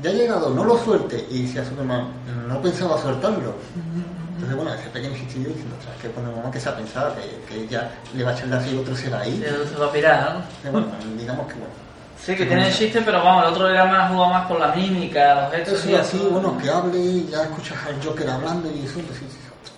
ya 0.01 0.09
ha 0.09 0.13
llegado, 0.13 0.49
no 0.49 0.63
lo 0.63 0.77
suelte. 0.77 1.26
Y 1.30 1.43
decía 1.43 1.63
Superman, 1.65 2.07
no 2.47 2.61
pensaba 2.61 2.97
soltarlo. 2.97 3.55
Entonces, 4.34 4.55
bueno, 4.55 4.73
ese 4.73 4.89
pequeño 4.89 5.13
insistillo 5.13 5.49
diciendo, 5.49 5.76
ostras, 5.77 5.95
que 6.01 6.07
Wonder 6.09 6.34
Woman 6.34 6.51
que 6.51 6.59
se 6.61 6.69
ha 6.69 6.76
pensado 6.76 7.13
que, 7.15 7.53
que 7.53 7.63
ella 7.63 7.91
le 8.15 8.23
va 8.23 8.31
a 8.31 8.34
echar 8.34 8.47
la 8.47 8.65
y 8.65 8.77
otro 8.77 8.95
se 8.95 9.09
va 9.09 9.19
ahí. 9.19 9.34
Y 9.34 9.67
se 9.69 9.76
va 9.76 9.88
a 9.88 9.91
pirar, 9.91 10.45
¿no? 10.63 10.71
Bueno, 10.71 10.88
digamos 11.17 11.47
que 11.47 11.53
bueno. 11.55 11.73
Sí, 12.17 12.35
que 12.35 12.45
tiene 12.45 12.71
chiste, 12.71 13.01
pero 13.01 13.23
vamos, 13.23 13.45
el 13.45 13.53
otro 13.53 13.69
era 13.69 13.85
más 13.85 14.11
jugado 14.11 14.34
más 14.34 14.47
con 14.47 14.59
la 14.59 14.76
mímica, 14.76 15.49
los 15.51 15.73
y 15.73 15.88
sí, 15.88 15.95
así, 15.95 16.17
bueno, 16.30 16.57
que 16.57 16.69
hable 16.69 17.26
ya 17.26 17.43
escuchas 17.43 17.77
al 17.88 18.03
Joker 18.03 18.30
hablando 18.30 18.69
y 18.69 18.85
eso, 18.85 18.99
pues 18.99 19.19
sí, 19.19 19.26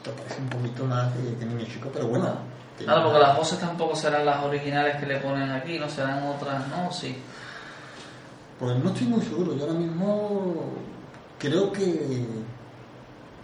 te 0.04 0.10
parece 0.10 0.42
un 0.42 0.50
poquito 0.50 0.86
más 0.86 1.16
de, 1.16 1.36
de 1.36 1.46
niño 1.46 1.66
chico, 1.72 1.90
pero 1.94 2.08
bueno. 2.08 2.34
Claro, 2.80 3.04
porque 3.04 3.20
las 3.20 3.38
voces 3.38 3.60
tampoco 3.60 3.96
serán 3.96 4.26
las 4.26 4.44
originales 4.44 4.98
que 4.98 5.06
le 5.06 5.18
ponen 5.18 5.52
aquí, 5.52 5.78
no 5.78 5.88
serán 5.88 6.24
otras, 6.24 6.68
¿no? 6.70 6.92
Sí. 6.92 7.16
Pues 8.62 8.78
no 8.84 8.90
estoy 8.92 9.08
muy 9.08 9.22
seguro, 9.22 9.56
yo 9.56 9.64
ahora 9.64 9.74
mismo 9.74 10.54
creo 11.40 11.72
que, 11.72 12.28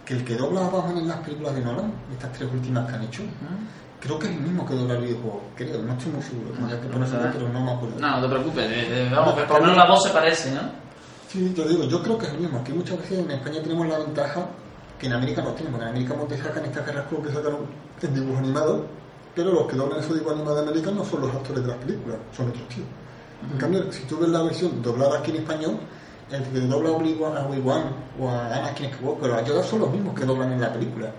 que 0.04 0.14
el 0.14 0.24
que 0.24 0.36
dobla 0.36 0.64
a 0.66 0.70
Batman 0.70 0.98
en 0.98 1.08
las 1.08 1.16
películas 1.18 1.56
de 1.56 1.60
Nolan, 1.60 1.92
estas 2.12 2.32
tres 2.34 2.48
últimas 2.52 2.88
que 2.88 2.94
han 2.94 3.02
hecho, 3.02 3.22
creo 3.98 4.16
que 4.16 4.28
es 4.28 4.32
el 4.36 4.40
mismo 4.42 4.64
que 4.64 4.74
dobla 4.74 4.94
el 4.94 5.02
videojuego, 5.02 5.42
creo, 5.56 5.82
no 5.82 5.92
estoy 5.94 6.12
muy 6.12 6.22
seguro, 6.22 6.52
que 6.52 6.60
No 6.60 6.68
ponerlo, 6.92 7.06
será. 7.08 7.32
pero 7.32 7.48
no 7.48 7.64
me 7.64 7.72
acuerdo. 7.72 7.98
No, 7.98 8.16
no 8.16 8.22
te 8.22 8.28
preocupes, 8.28 8.64
eh, 8.70 8.86
eh, 9.06 9.08
vamos, 9.12 9.34
que 9.34 9.42
por 9.42 9.56
lo 9.56 9.62
menos 9.62 9.76
la 9.76 9.88
voz 9.88 10.04
se 10.04 10.10
parece, 10.10 10.52
¿no? 10.52 10.60
Sí, 11.28 11.52
te 11.54 11.66
digo, 11.68 11.82
yo 11.84 12.00
creo 12.00 12.16
que 12.16 12.26
es 12.26 12.32
el 12.32 12.38
mismo. 12.38 12.60
Aquí 12.60 12.72
muchas 12.72 12.98
veces 12.98 13.18
en 13.18 13.30
España 13.32 13.60
tenemos 13.60 13.86
la 13.88 13.98
ventaja 13.98 14.46
que 15.00 15.06
en 15.08 15.12
América 15.12 15.42
no 15.42 15.50
tenemos. 15.50 15.80
En 15.82 15.88
América 15.88 16.14
te 16.28 16.38
sacan 16.38 16.64
estas 16.64 16.86
carrascos 16.86 17.26
que 17.26 17.32
sacan 17.34 17.52
en 18.00 18.14
dibujo 18.14 18.38
animado, 18.38 18.86
pero 19.34 19.52
los 19.52 19.66
que 19.66 19.76
doblan 19.76 19.98
esos 19.98 20.14
dibujos 20.14 20.34
animados 20.36 20.62
de 20.64 20.70
América 20.70 20.90
no 20.92 21.04
son 21.04 21.20
los 21.22 21.34
actores 21.34 21.62
de 21.64 21.68
las 21.68 21.76
películas, 21.78 22.18
son 22.34 22.48
otros 22.48 22.66
tíos. 22.68 22.86
En 23.52 23.58
cambio, 23.58 23.90
si 23.92 24.02
tú 24.04 24.18
ves 24.18 24.28
la 24.28 24.42
versión 24.42 24.82
doblada 24.82 25.18
aquí 25.20 25.30
en 25.30 25.36
español, 25.38 25.78
el 26.30 26.42
que 26.42 26.60
dobla 26.60 26.90
a 26.90 26.92
Obi-Wan 26.92 27.82
o 28.20 28.28
a 28.28 28.46
Anakin 28.56 28.92
Skywalker 28.92 29.30
o 29.30 29.34
a 29.36 29.42
Yoda 29.44 29.62
son 29.62 29.80
los 29.80 29.90
mismos 29.92 30.14
que 30.18 30.24
doblan 30.24 30.52
en 30.52 30.60
la 30.60 30.72
película. 30.72 31.10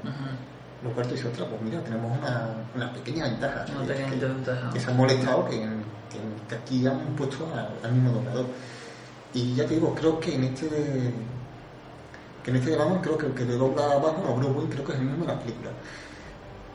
Lo 0.83 0.91
cual 0.91 1.07
te 1.07 1.15
dice 1.15 1.27
otra, 1.27 1.45
pues 1.45 1.61
mira, 1.61 1.81
tenemos 1.83 2.17
una, 2.19 2.47
una 2.75 2.93
pequeña 2.93 3.25
ventaja. 3.25 3.65
Una 3.75 3.81
que- 3.87 3.93
pequeña 3.93 4.09
que- 4.19 4.25
ventaja. 4.25 4.69
que 4.71 4.79
se 4.79 4.89
han 4.91 4.97
molestado 4.97 5.45
que, 5.45 5.51
que, 5.59 6.19
que 6.47 6.55
aquí 6.55 6.87
han 6.87 6.99
puesto 7.17 7.45
al, 7.53 7.69
al 7.83 7.91
mismo 7.93 8.11
doblador. 8.11 8.45
Y 9.33 9.55
ya 9.55 9.65
te 9.65 9.75
digo, 9.75 9.93
creo 9.95 10.19
que 10.19 10.35
en 10.35 10.43
este 10.45 10.69
de, 10.69 11.13
que 12.43 12.51
en 12.51 12.57
este 12.57 12.71
de 12.71 12.77
Batman, 12.77 12.99
creo 13.01 13.17
que 13.17 13.25
el 13.27 13.33
que 13.33 13.45
le 13.45 13.55
dobla 13.55 13.83
a 13.91 13.97
Batman 13.97 14.27
a 14.27 14.33
Bruce 14.35 14.51
Wayne, 14.51 14.69
creo 14.71 14.85
que 14.85 14.91
es 14.93 14.99
el 14.99 15.05
mismo 15.05 15.25
de 15.25 15.33
la 15.33 15.39
película. 15.39 15.69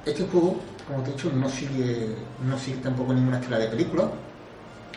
Este 0.05 0.25
juego, 0.27 0.57
como 0.87 1.03
te 1.03 1.11
he 1.11 1.13
dicho, 1.15 1.31
no 1.35 1.49
sigue, 1.49 2.15
no 2.47 2.59
sigue 2.59 2.79
tampoco 2.79 3.15
ninguna 3.15 3.39
estela 3.39 3.59
de 3.59 3.69
película, 3.69 4.09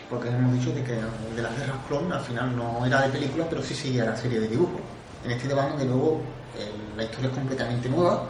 porque 0.09 0.29
hemos 0.29 0.53
dicho 0.53 0.71
de 0.73 0.83
que 0.83 0.93
de 0.93 1.41
las 1.41 1.57
guerras 1.57 1.77
clon 1.87 2.11
al 2.11 2.21
final 2.21 2.55
no 2.55 2.85
era 2.85 3.01
de 3.01 3.09
película, 3.09 3.45
pero 3.49 3.61
sí 3.61 3.75
seguía 3.75 4.05
la 4.05 4.15
serie 4.15 4.39
de 4.39 4.47
dibujos. 4.47 4.79
En 5.25 5.31
este 5.31 5.47
de 5.47 5.53
Batman, 5.53 5.77
de 5.79 5.85
nuevo, 5.85 6.21
el- 6.57 6.97
la 6.97 7.03
historia 7.03 7.29
es 7.29 7.35
completamente 7.35 7.89
nueva, 7.89 8.23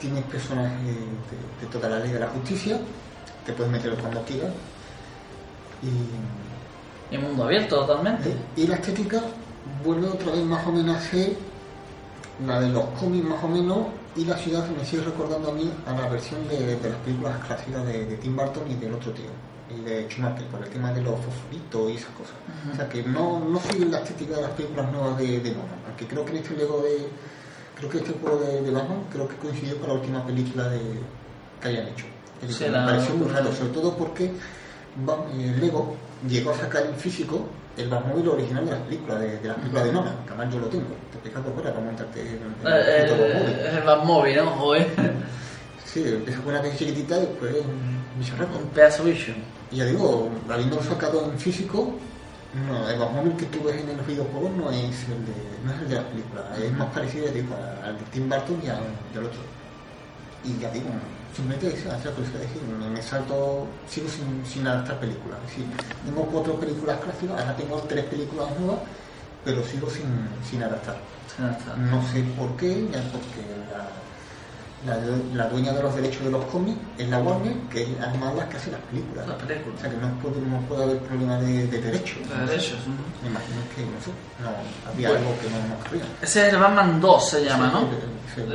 tienes 0.00 0.24
personajes 0.24 0.86
de, 0.86 0.94
de 1.60 1.66
toda 1.72 1.88
la 1.88 1.98
ley 2.00 2.10
de 2.12 2.20
la 2.20 2.28
justicia, 2.28 2.78
te 3.46 3.52
puedes 3.52 3.70
meter 3.70 3.94
cuando 3.94 4.22
quieras. 4.24 4.50
Y, 5.82 7.14
Y 7.14 7.18
mundo 7.18 7.44
abierto 7.44 7.80
totalmente. 7.86 8.34
y 8.56 8.66
la 8.66 8.74
estética 8.76 9.20
vuelve 9.84 10.08
otra 10.08 10.32
vez 10.32 10.44
más 10.44 10.66
o 10.66 10.72
menos 10.72 10.96
a 10.96 11.00
ser 11.00 11.36
la 12.46 12.60
de 12.60 12.68
los 12.70 12.84
cómics 12.98 13.24
más 13.26 13.42
o 13.44 13.48
menos 13.48 13.78
y 14.16 14.24
la 14.24 14.36
ciudad 14.36 14.66
me 14.68 14.84
sigue 14.84 15.02
recordando 15.02 15.50
a 15.50 15.54
mí 15.54 15.70
a 15.86 15.92
la 15.92 16.08
versión 16.08 16.46
de, 16.48 16.76
de 16.76 16.88
las 16.90 16.98
películas 17.00 17.36
clásicas 17.46 17.84
de, 17.86 18.06
de 18.06 18.16
Tim 18.16 18.34
Burton 18.36 18.70
y 18.70 18.74
del 18.74 18.94
otro 18.94 19.12
tío 19.12 19.26
y 19.76 19.80
de 19.82 20.08
Schumacher 20.08 20.46
por 20.46 20.62
el 20.62 20.68
tema 20.70 20.92
de 20.92 21.02
los 21.02 21.14
fosforitos 21.20 21.90
y 21.90 21.94
esas 21.96 22.10
cosas 22.10 22.34
Ujú. 22.64 22.72
o 22.72 22.76
sea 22.76 22.88
que 22.88 23.02
no, 23.02 23.40
no 23.40 23.58
sigue 23.60 23.86
la 23.86 23.98
estética 23.98 24.36
de 24.36 24.42
las 24.42 24.50
películas 24.52 24.90
nuevas 24.92 25.18
de, 25.18 25.40
de 25.40 25.50
Nolan 25.50 25.80
aunque 25.86 26.06
creo 26.06 26.24
que 26.24 26.32
en 26.32 26.36
este 26.38 26.56
Lego 26.56 26.82
de 26.82 27.08
creo 27.76 27.90
que 27.90 27.98
este 27.98 28.12
juego 28.20 28.38
de, 28.38 28.62
de 28.62 28.70
Batman 28.70 29.04
creo 29.12 29.28
que 29.28 29.36
coincidió 29.36 29.78
con 29.78 29.88
la 29.88 29.94
última 29.94 30.26
película 30.26 30.68
de, 30.68 30.80
que 31.60 31.68
hayan 31.68 31.88
hecho 31.88 32.06
Es 32.42 32.48
decir, 32.48 32.70
me 32.70 32.78
pareció 32.84 33.14
muy 33.14 33.28
raro 33.28 33.52
sobre 33.52 33.70
todo 33.70 33.96
porque 33.96 34.24
eh, 34.26 35.56
Lego 35.60 35.94
llegó 36.28 36.50
a 36.50 36.56
sacar 36.56 36.84
en 36.86 36.94
físico 36.96 37.46
el 37.76 37.88
Batmóvil 37.88 38.28
original 38.28 38.64
de 38.66 38.72
las 38.72 38.80
películas, 38.80 39.20
de, 39.20 39.38
de 39.38 39.48
las 39.48 39.56
películas 39.56 39.84
de 39.84 39.92
Nolan, 39.92 40.14
que 40.26 40.32
además 40.34 40.52
yo 40.52 40.60
lo 40.60 40.66
tengo. 40.66 40.84
Te 41.10 41.16
explico 41.16 41.40
por 41.40 41.54
fuera 41.54 41.72
para 41.72 41.86
montarte 41.86 42.20
el, 42.20 42.26
el, 42.26 42.72
Eh, 42.72 42.98
el 42.98 43.08
puto 43.08 43.24
eh, 43.24 43.32
Batmóvil. 43.32 43.60
Es 43.60 43.74
el 43.74 43.82
Batmóvil, 43.84 44.36
¿no? 44.36 44.46
Joder. 44.50 44.86
Sí, 45.86 46.02
empieza 46.06 46.40
con 46.40 46.52
una 46.52 46.62
caja 46.62 46.76
chiquitita 46.76 47.16
y 47.16 47.20
después 47.20 47.52
un 47.64 48.20
bicharraco. 48.20 48.58
Un 48.58 48.68
pedazo 48.70 49.04
vision. 49.04 49.36
Y 49.70 49.76
ya 49.76 49.84
digo, 49.84 50.28
habiéndolo 50.48 50.82
sacado 50.82 51.24
en 51.30 51.38
físico, 51.38 51.94
no, 52.66 52.88
el 52.88 52.98
Batmóvil 52.98 53.36
que 53.36 53.46
tú 53.46 53.62
ves 53.62 53.76
en 53.80 53.96
los 53.96 54.06
videojuegos 54.06 54.50
no 54.52 54.70
es 54.70 55.04
el 55.04 55.24
de, 55.24 55.36
no 55.64 55.72
es 55.72 55.82
el 55.82 55.88
de 55.88 55.94
las 55.94 56.04
películas, 56.04 56.44
es 56.58 56.72
más 56.72 56.92
parecido 56.92 57.28
digo, 57.28 57.54
al 57.84 57.96
de 57.96 58.04
Tim 58.10 58.28
Burton 58.28 58.60
y 58.64 58.68
al, 58.68 58.78
al 58.78 59.24
otro. 59.24 59.40
Y 60.42 60.58
ya 60.58 60.70
digo, 60.70 60.88
simplemente 61.36 61.68
eso, 61.68 61.92
hace 61.92 62.08
la 62.08 62.14
curiosidad 62.14 62.40
de 62.40 62.46
decir, 62.46 62.62
me, 62.62 63.02
salto, 63.02 63.66
sigo 63.88 64.08
sin, 64.08 64.44
sin 64.44 64.66
adaptar 64.66 64.98
películas. 64.98 65.38
Es 65.46 65.50
decir, 65.50 65.66
tengo 66.04 66.22
cuatro 66.26 66.54
películas 66.58 66.98
clásicas, 66.98 67.40
ahora 67.40 67.56
tengo 67.56 67.76
tres 67.82 68.04
películas 68.06 68.48
nuevas, 68.58 68.80
pero 69.44 69.62
sigo 69.64 69.88
sin, 69.88 70.28
sin 70.48 70.62
adaptar. 70.62 70.98
No 71.78 72.02
sé 72.08 72.22
por 72.36 72.56
qué, 72.56 72.88
ya 72.92 73.00
porque 73.12 73.46
la, 73.70 73.88
la, 74.86 74.96
la 75.34 75.48
dueña 75.50 75.72
de 75.72 75.82
los 75.82 75.94
derechos 75.94 76.24
de 76.24 76.30
los 76.30 76.44
cómics 76.46 76.78
es 76.96 77.08
la 77.08 77.18
Warner, 77.18 77.52
que 77.70 77.82
es 77.82 77.88
además 78.00 78.34
la 78.34 78.48
que 78.48 78.56
hace 78.56 78.70
las 78.70 78.80
películas. 78.82 79.26
Las 79.28 79.36
O 79.42 79.46
películas. 79.46 79.80
sea 79.80 79.90
que 79.90 79.96
no 79.96 80.08
puede, 80.20 80.40
no 80.40 80.60
puede 80.68 80.84
haber 80.84 80.98
problema 81.00 81.38
de, 81.38 81.66
de 81.66 81.80
derechos. 81.82 82.18
Los 82.28 82.48
derechos. 82.48 82.78
ujú. 82.80 82.90
Me 83.22 83.28
imagino 83.28 83.60
que, 83.76 83.82
no 83.82 84.00
sé, 84.00 84.10
no, 84.42 84.90
había 84.90 85.08
Bueno. 85.10 85.26
algo 85.28 85.40
que 85.40 85.50
no 85.50 85.74
nos 85.76 85.88
creía. 85.88 86.04
Ese 86.22 86.46
es 86.48 86.52
el 86.54 86.58
Batman 86.60 87.00
2, 87.00 87.28
se 87.28 87.44
llama, 87.44 87.66
¿no? 87.70 87.88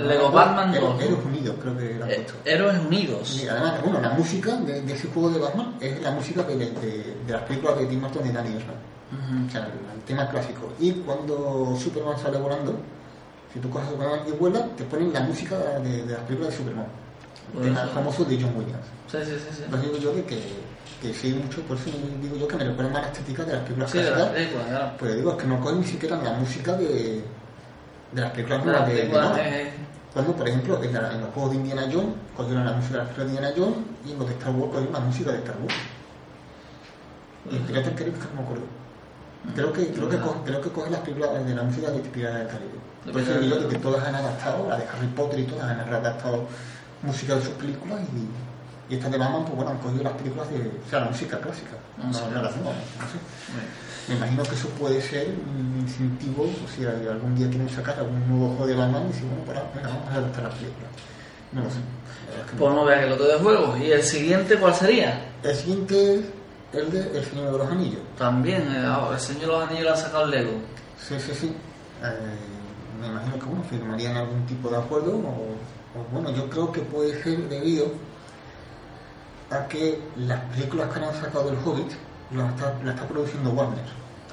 Lego 0.08 0.32
Batman 0.32 0.74
2. 0.74 1.02
Héroes 1.04 1.26
Unidos, 1.26 1.56
creo 1.62 1.78
que 1.78 2.00
han 2.02 2.10
Eh. 2.10 2.26
Héroes 2.46 2.80
Unidos. 2.80 3.40
Y 3.44 3.48
además, 3.48 3.82
bueno, 3.84 4.02
la 4.02 4.10
música 4.12 4.56
de, 4.56 4.82
de 4.82 4.94
ese 4.94 5.08
juego 5.10 5.30
de 5.30 5.40
Batman 5.40 5.76
es 5.80 6.02
la 6.02 6.12
música 6.12 6.42
de, 6.44 6.56
de, 6.56 6.72
de 7.28 7.34
las 7.34 7.42
películas 7.44 7.78
de 7.80 7.86
Tim 7.86 8.02
Burton 8.02 8.26
y 8.28 8.32
Danny 8.32 8.50
Elfman. 8.56 8.76
Ujú. 9.12 9.48
O 9.48 9.52
sea, 9.52 9.62
el, 9.62 9.68
el 9.96 10.02
tema 10.08 10.28
clásico. 10.30 10.74
Y 10.80 10.92
cuando 10.94 11.78
Superman 11.80 12.18
sale 12.18 12.38
volando, 12.40 12.76
si 13.56 13.60
tú 13.62 13.70
coges 13.70 13.88
a 13.88 13.92
Superman 13.92 14.20
y 14.28 14.32
vuela, 14.32 14.68
te 14.78 14.84
ponen 14.84 15.12
la 15.14 15.22
música 15.22 15.58
de, 15.80 16.04
de 16.04 16.12
las 16.14 16.22
películas 16.24 16.52
de 16.52 16.58
Superman. 16.58 16.86
El 16.86 17.54
Bueno, 17.60 17.68
tema 17.74 17.84
eso- 17.86 17.94
famoso 17.94 18.26
de 18.26 18.36
John 18.42 18.54
Williams. 18.58 18.86
Sí, 19.10 19.18
sí, 19.24 19.32
sí. 19.40 19.64
sí. 19.64 19.78
Digo 19.82 19.98
yo 19.98 20.14
de 20.14 20.24
que, 20.26 20.40
que 21.02 21.14
sí 21.14 21.34
mucho, 21.34 21.62
por 21.62 21.78
eso 21.78 21.90
digo 22.22 22.36
yo 22.36 22.48
que 22.48 22.58
me 22.58 22.66
recuerda 22.66 22.92
más 22.92 23.02
la 23.04 23.08
estética 23.08 23.44
de 23.46 23.54
las 23.54 23.62
películas 23.64 23.92
Sí, 23.92 23.98
de 24.00 24.12
clásicas. 24.12 24.34
las 24.36 24.68
claro. 24.70 24.92
Pues 25.00 25.16
digo, 25.16 25.32
es 25.32 25.38
que 25.38 25.48
no 25.48 25.60
cogen 25.62 25.80
ni 25.80 25.86
siquiera 25.88 26.22
la 26.22 26.34
música 26.34 26.74
de, 26.74 27.24
de 28.12 28.22
las 28.22 28.32
películas 28.32 28.66
De 28.66 28.72
las 28.74 28.82
nuevas 29.10 29.36
de, 29.38 29.44
de 29.46 29.60
eh, 29.68 29.74
Cuando, 30.14 30.34
por 30.36 30.48
ejemplo, 30.50 30.84
en, 30.84 30.94
la- 30.94 31.14
en 31.14 31.22
los 31.22 31.30
juegos 31.32 31.52
de 31.52 31.58
Indiana 31.58 31.84
Jones, 31.92 32.14
cogieron 32.36 32.66
la 32.66 32.74
música 32.74 32.94
de 32.94 33.00
las 33.00 33.08
películas 33.14 33.28
de 33.28 33.36
Indiana 33.36 33.56
Jones 33.58 33.78
y 34.06 34.12
en 34.12 34.20
los 34.20 34.28
de 34.28 34.34
Star 34.36 34.52
Wars 34.52 34.72
cogieron 34.74 34.94
la 34.94 35.00
música 35.00 35.32
de 35.32 35.38
Star 35.38 35.56
Wars. 35.62 35.76
Y 37.52 37.58
del 37.72 37.96
Caribe, 37.96 38.18
que 38.18 38.26
no 38.26 38.36
me 38.36 38.42
acuerdo. 38.42 38.64
Creo 39.56 39.72
que, 39.72 39.88
creo 39.94 40.10
que, 40.10 40.18
coge, 40.20 40.40
creo 40.44 40.62
que 40.62 40.90
las 40.90 41.00
películas 41.02 41.46
de 41.46 41.56
la 41.56 41.64
música 41.64 41.92
de 41.92 42.00
Piratas 42.00 42.40
del 42.40 42.48
Caribe. 42.48 42.80
Por 43.12 43.22
eso 43.22 43.40
digo 43.40 43.68
que 43.68 43.78
todas 43.78 44.06
han 44.08 44.16
adaptado, 44.16 44.68
la 44.70 44.78
de 44.78 44.86
Harry 44.86 45.08
Potter 45.16 45.40
y 45.40 45.44
todas 45.44 45.66
han 45.70 45.80
adaptado 45.80 46.46
música 47.04 47.36
de 47.36 47.42
sus 47.42 47.52
películas 47.52 48.00
y, 48.14 48.94
y 48.94 48.98
estas 48.98 49.12
de 49.12 49.18
Batman, 49.18 49.44
pues 49.46 49.56
bueno, 49.56 49.72
han 49.72 49.78
cogido 49.78 50.04
las 50.04 50.14
películas 50.14 50.50
de, 50.50 50.58
o 50.58 50.90
sea, 50.90 51.00
la 51.02 51.06
música 51.08 51.38
clásica, 51.40 51.72
No 51.98 52.06
no, 52.06 52.14
sé. 52.14 52.22
no 52.32 52.50
sé. 52.50 52.58
Me 54.08 54.16
imagino 54.16 54.44
que 54.44 54.56
eso 54.56 54.70
puede 54.70 55.02
ser 55.02 55.28
un 55.30 55.80
incentivo, 55.82 56.44
o 56.44 56.68
si 56.76 56.86
algún 56.86 57.36
día 57.36 57.50
quieren 57.50 57.70
sacar 57.70 57.98
algún 58.00 58.28
nuevo 58.28 58.50
juego 58.56 58.68
de 58.68 58.76
Batman 58.76 59.04
y 59.06 59.08
decir, 59.08 59.26
bueno, 59.26 59.44
para, 59.46 59.64
venga, 59.74 59.90
vamos 59.90 60.10
a 60.12 60.16
adaptar 60.16 60.44
las 60.44 60.54
películas. 60.54 60.90
No 61.52 61.64
lo 61.64 61.70
sé. 61.70 61.78
es 61.78 62.52
que. 62.52 62.58
Pues 62.58 62.74
no 62.74 62.86
veas 62.86 63.00
que 63.02 63.10
lo 63.10 63.18
de 63.18 63.40
juegos. 63.40 63.80
¿Y 63.80 63.92
el 63.92 64.04
siguiente 64.04 64.58
cuál 64.58 64.76
sería? 64.76 65.26
El 65.42 65.56
siguiente 65.56 66.16
es 66.16 66.26
el 66.74 66.92
de 66.92 67.18
El 67.18 67.26
Señor 67.26 67.52
de 67.52 67.58
los 67.58 67.72
Anillos. 67.72 68.02
También, 68.18 68.62
eh, 68.64 68.84
ah, 68.86 69.10
el 69.14 69.20
Señor 69.20 69.42
de 69.42 69.48
los 69.48 69.64
Anillos 69.64 69.84
le 69.84 69.90
han 69.90 69.98
sacado 69.98 70.26
el 70.26 70.32
Lego. 70.32 70.52
Sí, 71.00 71.16
sí, 71.20 71.32
sí. 71.34 71.56
Eh, 72.04 72.38
me 73.00 73.08
imagino 73.08 73.40
que 73.40 73.46
bueno, 73.46 73.64
firmarían 73.64 74.18
algún 74.18 74.46
tipo 74.46 74.70
de 74.70 74.78
acuerdo 74.78 75.12
o, 75.14 75.56
o, 76.00 76.04
bueno, 76.12 76.30
yo 76.32 76.50
creo 76.50 76.72
que 76.72 76.82
puede 76.82 77.22
ser 77.24 77.48
debido 77.50 77.88
a 79.52 79.68
que 79.68 80.00
las 80.18 80.40
películas 80.52 80.92
que 80.94 81.00
han 81.04 81.14
sacado 81.14 81.46
del 81.52 81.58
Hobbit 81.64 81.92
las 82.32 82.50
está, 82.56 82.74
las 82.84 82.96
está 82.96 83.08
produciendo 83.08 83.52
Warner. 83.52 83.84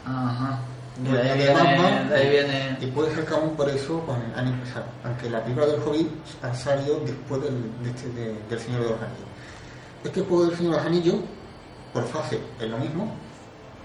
Ajá. 0.07 0.59
Y 1.03 1.11
de 1.11 1.21
ahí 1.23 1.29
de 1.29 1.35
viene, 1.45 1.55
Batman, 1.55 2.09
de 2.09 2.15
ahí 2.17 2.27
Y 2.27 2.31
viene... 2.31 2.93
puede 2.95 3.15
ser 3.15 3.25
que 3.25 3.35
aún 3.35 3.51
por 3.57 3.69
eso 3.69 4.01
pues, 4.07 4.19
han 4.37 4.47
empezado. 4.49 4.85
Aunque 5.05 5.31
la 5.31 5.43
película 5.43 5.67
del 5.67 5.81
Hobbit 5.81 6.09
ha 6.43 6.55
salido 6.55 7.01
después 7.01 7.43
del, 7.43 7.55
de 7.83 7.91
este- 7.91 8.09
de- 8.11 8.37
del 8.49 8.59
Señor 8.61 8.83
de 8.83 8.91
los 8.91 8.99
Anillos. 9.01 9.29
Este 10.05 10.21
juego 10.23 10.47
del 10.47 10.57
Señor 10.57 10.73
de 10.73 10.77
los 10.79 10.87
Anillos, 10.87 11.15
por 11.93 12.05
fase, 12.09 12.41
es 12.61 12.69
lo 12.69 12.79
mismo. 12.79 13.13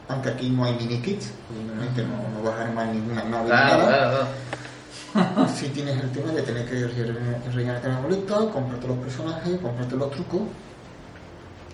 Aunque 0.09 0.29
aquí 0.29 0.49
no 0.49 0.63
hay 0.65 0.73
mini 0.75 1.01
kits, 1.01 1.31
evidentemente 1.51 2.03
no, 2.03 2.17
no 2.37 2.49
vas 2.49 2.59
a 2.59 2.63
armar 2.63 2.87
ninguna 2.87 3.23
nave 3.25 3.47
Claro, 3.47 3.77
nada. 3.77 3.87
claro, 3.87 4.27
claro. 5.13 5.47
Si 5.55 5.69
tienes 5.69 6.01
el 6.01 6.11
tema 6.11 6.31
de 6.31 6.41
tener 6.43 6.65
que 6.65 6.87
rellenar- 6.87 7.41
rellenarte 7.53 7.87
la 7.89 7.99
boleta, 7.99 8.35
comprarte 8.51 8.87
los 8.87 8.97
personajes, 8.99 9.59
comprarte 9.59 9.95
los 9.95 10.11
trucos. 10.11 10.41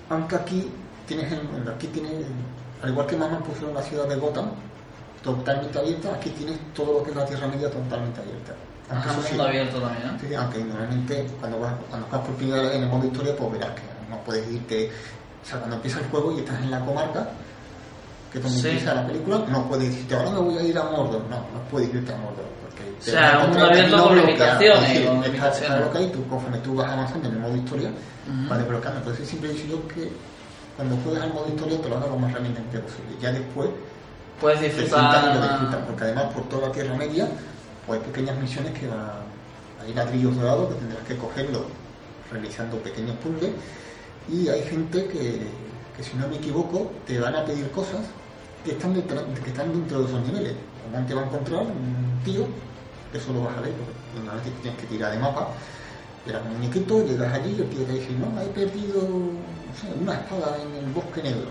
Aunque 0.10 0.36
aquí 0.36 0.72
tienes, 1.08 1.32
el- 1.32 1.70
aquí 1.70 1.88
tienes, 1.88 2.12
al 2.82 2.90
igual 2.90 3.08
que 3.08 3.16
Mamá 3.18 3.40
pusieron 3.40 3.74
la 3.74 3.82
ciudad 3.82 4.08
de 4.08 4.16
Gotham, 4.16 4.50
totalmente 5.24 5.78
abierta, 5.80 6.14
aquí 6.16 6.30
tienes 6.32 6.58
todo 6.74 7.00
lo 7.00 7.04
que 7.04 7.12
es 7.12 7.16
la 7.16 7.26
Tierra 7.26 7.48
Media 7.48 7.70
totalmente 7.70 8.20
abierta. 8.22 8.54
Aunque 8.90 9.28
sí, 9.30 9.40
abierto 9.40 9.80
también, 9.80 10.18
sí, 10.20 10.34
aunque 10.36 10.60
normalmente 10.64 11.26
cuando 11.40 11.60
vas, 11.60 11.74
cuando 11.90 12.08
vas 12.12 12.22
por 12.22 12.36
primera 12.36 12.62
vez 12.64 12.76
en 12.76 12.84
el 12.84 12.90
modo 12.90 13.06
historia, 13.06 13.36
pues 13.36 13.52
verás 13.54 13.70
que 13.72 13.82
no 14.10 14.18
puedes 14.24 14.52
irte, 14.52 14.92
o 15.42 15.46
sea, 15.48 15.60
cuando 15.60 15.78
empieza 15.78 16.00
el 16.00 16.06
juego 16.08 16.34
y 16.34 16.40
estás 16.40 16.62
en 16.62 16.70
la 16.72 16.80
comarca, 16.82 17.30
que 18.42 18.50
Sí. 18.50 18.68
empieza 18.68 18.94
la 18.96 19.06
película, 19.08 19.46
no 19.50 19.68
puedes 19.70 19.90
decirte, 19.90 20.16
ahora 20.16 20.32
me 20.32 20.40
voy 20.40 20.58
a 20.58 20.64
ir 20.64 20.78
a 20.78 20.84
Mordor, 20.84 21.22
no, 21.30 21.38
no 21.38 21.62
puedes 21.70 21.94
irte 21.94 22.12
a 22.14 22.18
Mordor, 22.18 22.46
porque 22.62 22.84
O 23.00 23.02
sea, 23.04 23.22
vas 23.22 23.34
un 23.34 23.40
encontrar 23.42 23.72
abierto 23.72 24.04
con 24.08 24.18
limitaciones, 24.18 24.82
es 24.84 24.88
decir, 24.90 25.06
con 25.08 25.16
está- 25.18 25.28
limitaciones. 25.28 25.70
está 25.70 25.80
bloqueado 25.82 26.06
y 26.08 26.10
tú 26.12 26.28
conforme 26.28 26.58
tú 26.60 26.76
vas 26.76 26.92
avanzando 26.92 27.30
en 27.30 27.36
el 27.36 27.40
modo 27.42 27.56
historia, 27.58 27.90
Ujú. 27.90 28.50
vas 28.50 28.58
desbloqueando. 28.60 29.00
Entonces 29.00 29.28
siempre 29.30 29.50
he 29.52 29.54
dicho 29.54 29.88
que 29.88 30.12
cuando 30.76 30.98
juegas 31.04 31.24
al 31.24 31.34
modo 31.34 31.48
historia 31.48 31.80
te 31.82 31.90
lo 31.90 31.98
hagas 31.98 32.10
lo 32.10 32.18
más 32.18 32.34
rápidamente 32.34 32.80
posible. 32.80 33.12
Ya 33.22 33.32
después 33.32 33.70
Puedes 34.42 34.60
te 34.60 34.72
sientas 34.72 34.90
y 34.90 35.28
lo 35.28 35.34
disfrutas, 35.34 35.60
disfrutar... 35.62 35.86
porque 35.86 36.04
además 36.04 36.24
por 36.34 36.44
toda 36.50 36.68
la 36.68 36.74
Tierra 36.74 36.96
Media 36.96 37.28
pues 37.86 38.00
hay 38.02 38.06
pequeñas 38.08 38.38
misiones 38.40 38.72
que 38.80 38.88
va, 38.88 39.22
hay 39.86 39.94
ladrillos 39.94 40.36
dorados 40.36 40.70
que 40.70 40.76
tendrás 40.80 41.04
que 41.08 41.18
cogerlos 41.18 41.62
realizando 42.32 42.78
pequeños 42.78 43.16
puzzles 43.18 43.52
y 44.28 44.48
hay 44.50 44.64
gente 44.64 45.06
que, 45.08 45.46
que 45.96 46.04
si 46.04 46.16
no 46.18 46.28
me 46.28 46.38
equivoco 46.38 46.92
te 47.06 47.20
van 47.20 47.36
a 47.36 47.46
pedir 47.46 47.70
cosas 47.72 48.02
que 48.64 48.72
están 48.72 48.94
dentro, 48.94 49.22
que 49.44 49.50
están 49.50 49.72
dentro 49.72 50.00
de 50.00 50.06
esos 50.06 50.22
niveles. 50.28 50.54
Además 50.88 51.08
te 51.08 51.14
va 51.14 51.22
a 51.22 51.26
encontrar 51.26 51.62
un 51.62 52.20
tío, 52.24 52.46
que 53.12 53.18
eso 53.18 53.34
lo 53.34 53.44
vas 53.44 53.58
a 53.58 53.62
ver, 53.62 53.74
porque 53.74 53.94
normalmente 54.16 54.52
tienes 54.62 54.80
que 54.80 54.88
tirar 54.88 55.12
de 55.12 55.20
mapa, 55.20 55.50
era 56.26 56.40
un 56.40 56.54
muñequito, 56.54 57.06
llegas 57.06 57.34
allí 57.34 57.56
y 57.58 57.62
el 57.62 57.70
tío 57.70 57.84
te 57.84 57.94
dice, 57.94 58.12
no, 58.14 58.42
he 58.42 58.46
perdido 58.48 59.02
una 60.02 60.14
espada 60.14 60.58
en 60.62 60.86
el 60.86 60.92
bosque 60.94 61.22
negro. 61.22 61.48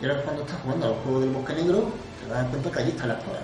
Y 0.00 0.06
ahora 0.06 0.22
cuando 0.22 0.42
estás 0.42 0.60
jugando 0.62 0.86
al 0.86 0.94
juego 1.04 1.20
del 1.20 1.30
bosque 1.30 1.54
negro, 1.54 1.84
te 2.22 2.28
das 2.32 2.46
cuenta 2.46 2.70
que 2.70 2.78
allí 2.80 2.90
está 2.90 3.06
la 3.06 3.14
espada. 3.14 3.40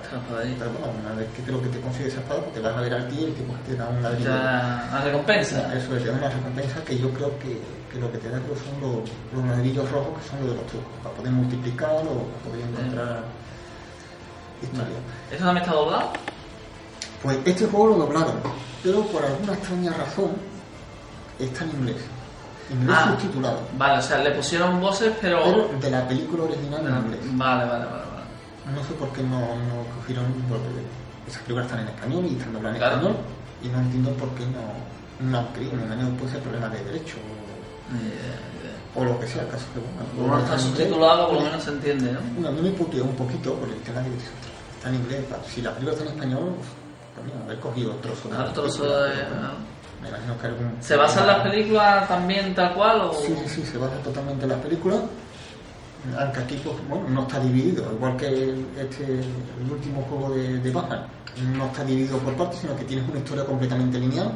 Pero 0.59 0.71
bueno, 0.73 0.93
una 1.05 1.15
vez 1.15 1.29
que 1.35 1.43
creo 1.43 1.63
que 1.63 1.69
te 1.69 1.81
consigues 1.81 2.13
esa 2.13 2.21
espada, 2.21 2.41
pues 2.41 2.55
te 2.55 2.61
vas 2.61 2.77
a 2.77 2.81
ver 2.81 2.95
al 2.95 3.09
tío 3.09 3.21
y 3.21 3.25
el 3.25 3.35
tipo 3.35 3.55
te 3.67 3.77
da 3.77 3.89
un 3.89 4.03
ladrillo. 4.03 4.31
Ya, 4.31 4.89
la 4.93 5.01
recompensa. 5.05 5.75
Eso 5.75 5.97
es, 5.97 6.03
te 6.05 6.11
una 6.11 6.29
recompensa 6.29 6.85
que 6.85 6.99
yo 6.99 7.11
creo 7.11 7.39
que, 7.39 7.61
que 7.93 7.99
lo 8.01 8.11
que 8.13 8.19
te 8.19 8.31
da 8.31 8.39
creo 8.41 8.57
son 8.57 8.81
los, 8.81 9.11
los 9.35 9.45
ladrillos 9.51 9.91
rojos 9.91 10.19
que 10.21 10.29
son 10.29 10.41
los 10.41 10.49
de 10.51 10.55
los 10.57 10.67
trucos, 10.67 10.93
para 11.03 11.15
poder 11.15 11.33
multiplicar 11.33 11.91
o 12.07 12.25
para 12.25 12.41
poder 12.45 12.61
encontrar 12.69 13.23
historia. 14.63 14.99
¿Eso 15.31 15.45
también 15.45 15.65
está 15.65 15.75
doblado? 15.77 16.11
Pues 17.23 17.39
este 17.45 17.67
juego 17.67 17.89
lo 17.89 17.95
doblaron, 17.97 18.35
pero 18.83 19.03
por 19.07 19.25
alguna 19.25 19.53
extraña 19.55 19.93
razón 19.93 20.31
está 21.39 21.65
en 21.65 21.71
inglés. 21.71 21.97
Inglés 22.71 22.97
Ah. 23.01 23.07
subtitulado. 23.11 23.61
Vale, 23.79 23.99
o 23.99 24.03
sea, 24.03 24.19
le 24.19 24.31
pusieron 24.33 24.81
voces, 24.81 25.13
pero... 25.21 25.43
Pero 25.43 25.69
de 25.81 25.91
la 25.91 26.07
película 26.07 26.45
original 26.45 26.87
en 26.87 26.97
inglés. 26.97 27.21
Vale, 27.33 27.65
vale, 27.65 27.85
vale, 27.87 27.91
vale. 27.91 28.08
No 28.75 28.83
sé 28.85 28.93
por 28.95 29.09
qué 29.13 29.23
no, 29.23 29.41
no 29.41 29.85
cogieron, 29.97 30.27
porque 30.49 30.69
esas 31.27 31.43
películas 31.43 31.67
están 31.67 31.81
en 31.83 31.89
español 31.89 32.25
y 32.29 32.37
están 32.37 32.53
dobladas 32.53 32.77
en 32.77 32.81
Claro. 32.83 32.97
español, 32.97 33.17
y 33.63 33.69
no 33.69 33.79
entiendo 33.81 34.11
por 34.13 34.29
qué 34.37 34.45
no, 34.47 34.63
no 35.31 35.39
han 35.39 35.47
querido, 35.53 35.73
me 35.73 35.85
imagino 35.85 36.11
que 36.11 36.17
puede 36.19 36.33
ser 36.33 36.41
problema 36.43 36.69
de 36.69 36.85
derecho 36.85 37.17
o, 38.95 39.01
o 39.01 39.05
lo 39.05 39.21
que 39.21 39.27
sea, 39.27 39.43
el 39.43 39.49
caso 39.49 39.65
que 39.73 39.81
bueno. 39.81 40.35
Menos 40.37 40.45
está 40.45 40.59
subtitulado, 40.59 41.27
por 41.29 41.37
lo 41.39 41.45
menos 41.45 41.63
se 41.63 41.71
entiende, 41.71 42.13
¿no? 42.13 42.21
Bueno, 42.35 42.49
a 42.49 42.53
mí 42.53 42.61
me 42.63 42.71
puteó 42.77 43.05
un 43.05 43.17
poquito 43.17 43.55
por 43.55 43.69
el 43.69 43.81
tema 43.81 44.01
de 44.03 44.11
que 44.11 44.17
está 44.77 44.89
en 44.89 44.95
inglés, 44.97 45.25
si 45.53 45.63
la 45.63 45.71
película 45.73 45.93
está 45.93 46.05
en 46.05 46.13
español, 46.15 46.53
pues 47.15 47.27
mira, 47.27 47.45
haber 47.45 47.59
cogido 47.61 47.93
trozo 47.97 48.29
de 48.29 48.53
trozo 48.53 48.85
de- 49.05 49.13
Me 50.03 50.09
imagino 50.09 50.39
que 50.41 50.47
algún... 50.47 50.77
¿Se 50.81 50.95
basan 50.97 51.27
las 51.27 51.41
películas 51.41 52.07
también 52.07 52.55
tal 52.55 52.73
cual 52.75 53.01
o...? 53.01 53.13
Sí, 53.15 53.35
sí, 53.47 53.49
sí, 53.49 53.67
se 53.67 53.79
basa 53.79 53.97
totalmente 54.05 54.45
en 54.45 54.51
las 54.51 54.61
películas. 54.61 55.01
Pues, 56.05 56.89
bueno, 56.89 57.09
no 57.09 57.23
está 57.23 57.41
dividido, 57.41 57.93
igual 57.93 58.17
que 58.17 58.29
el, 58.29 58.67
este, 58.79 59.05
el 59.05 59.71
último 59.71 60.03
juego 60.03 60.35
de, 60.35 60.59
de 60.59 60.71
Batman, 60.71 61.07
no 61.57 61.67
está 61.67 61.85
dividido 61.85 62.19
por 62.19 62.35
partes, 62.35 62.61
sino 62.61 62.77
que 62.77 62.85
tienes 62.85 63.09
una 63.09 63.19
historia 63.19 63.45
completamente 63.45 63.99
lineal. 63.99 64.33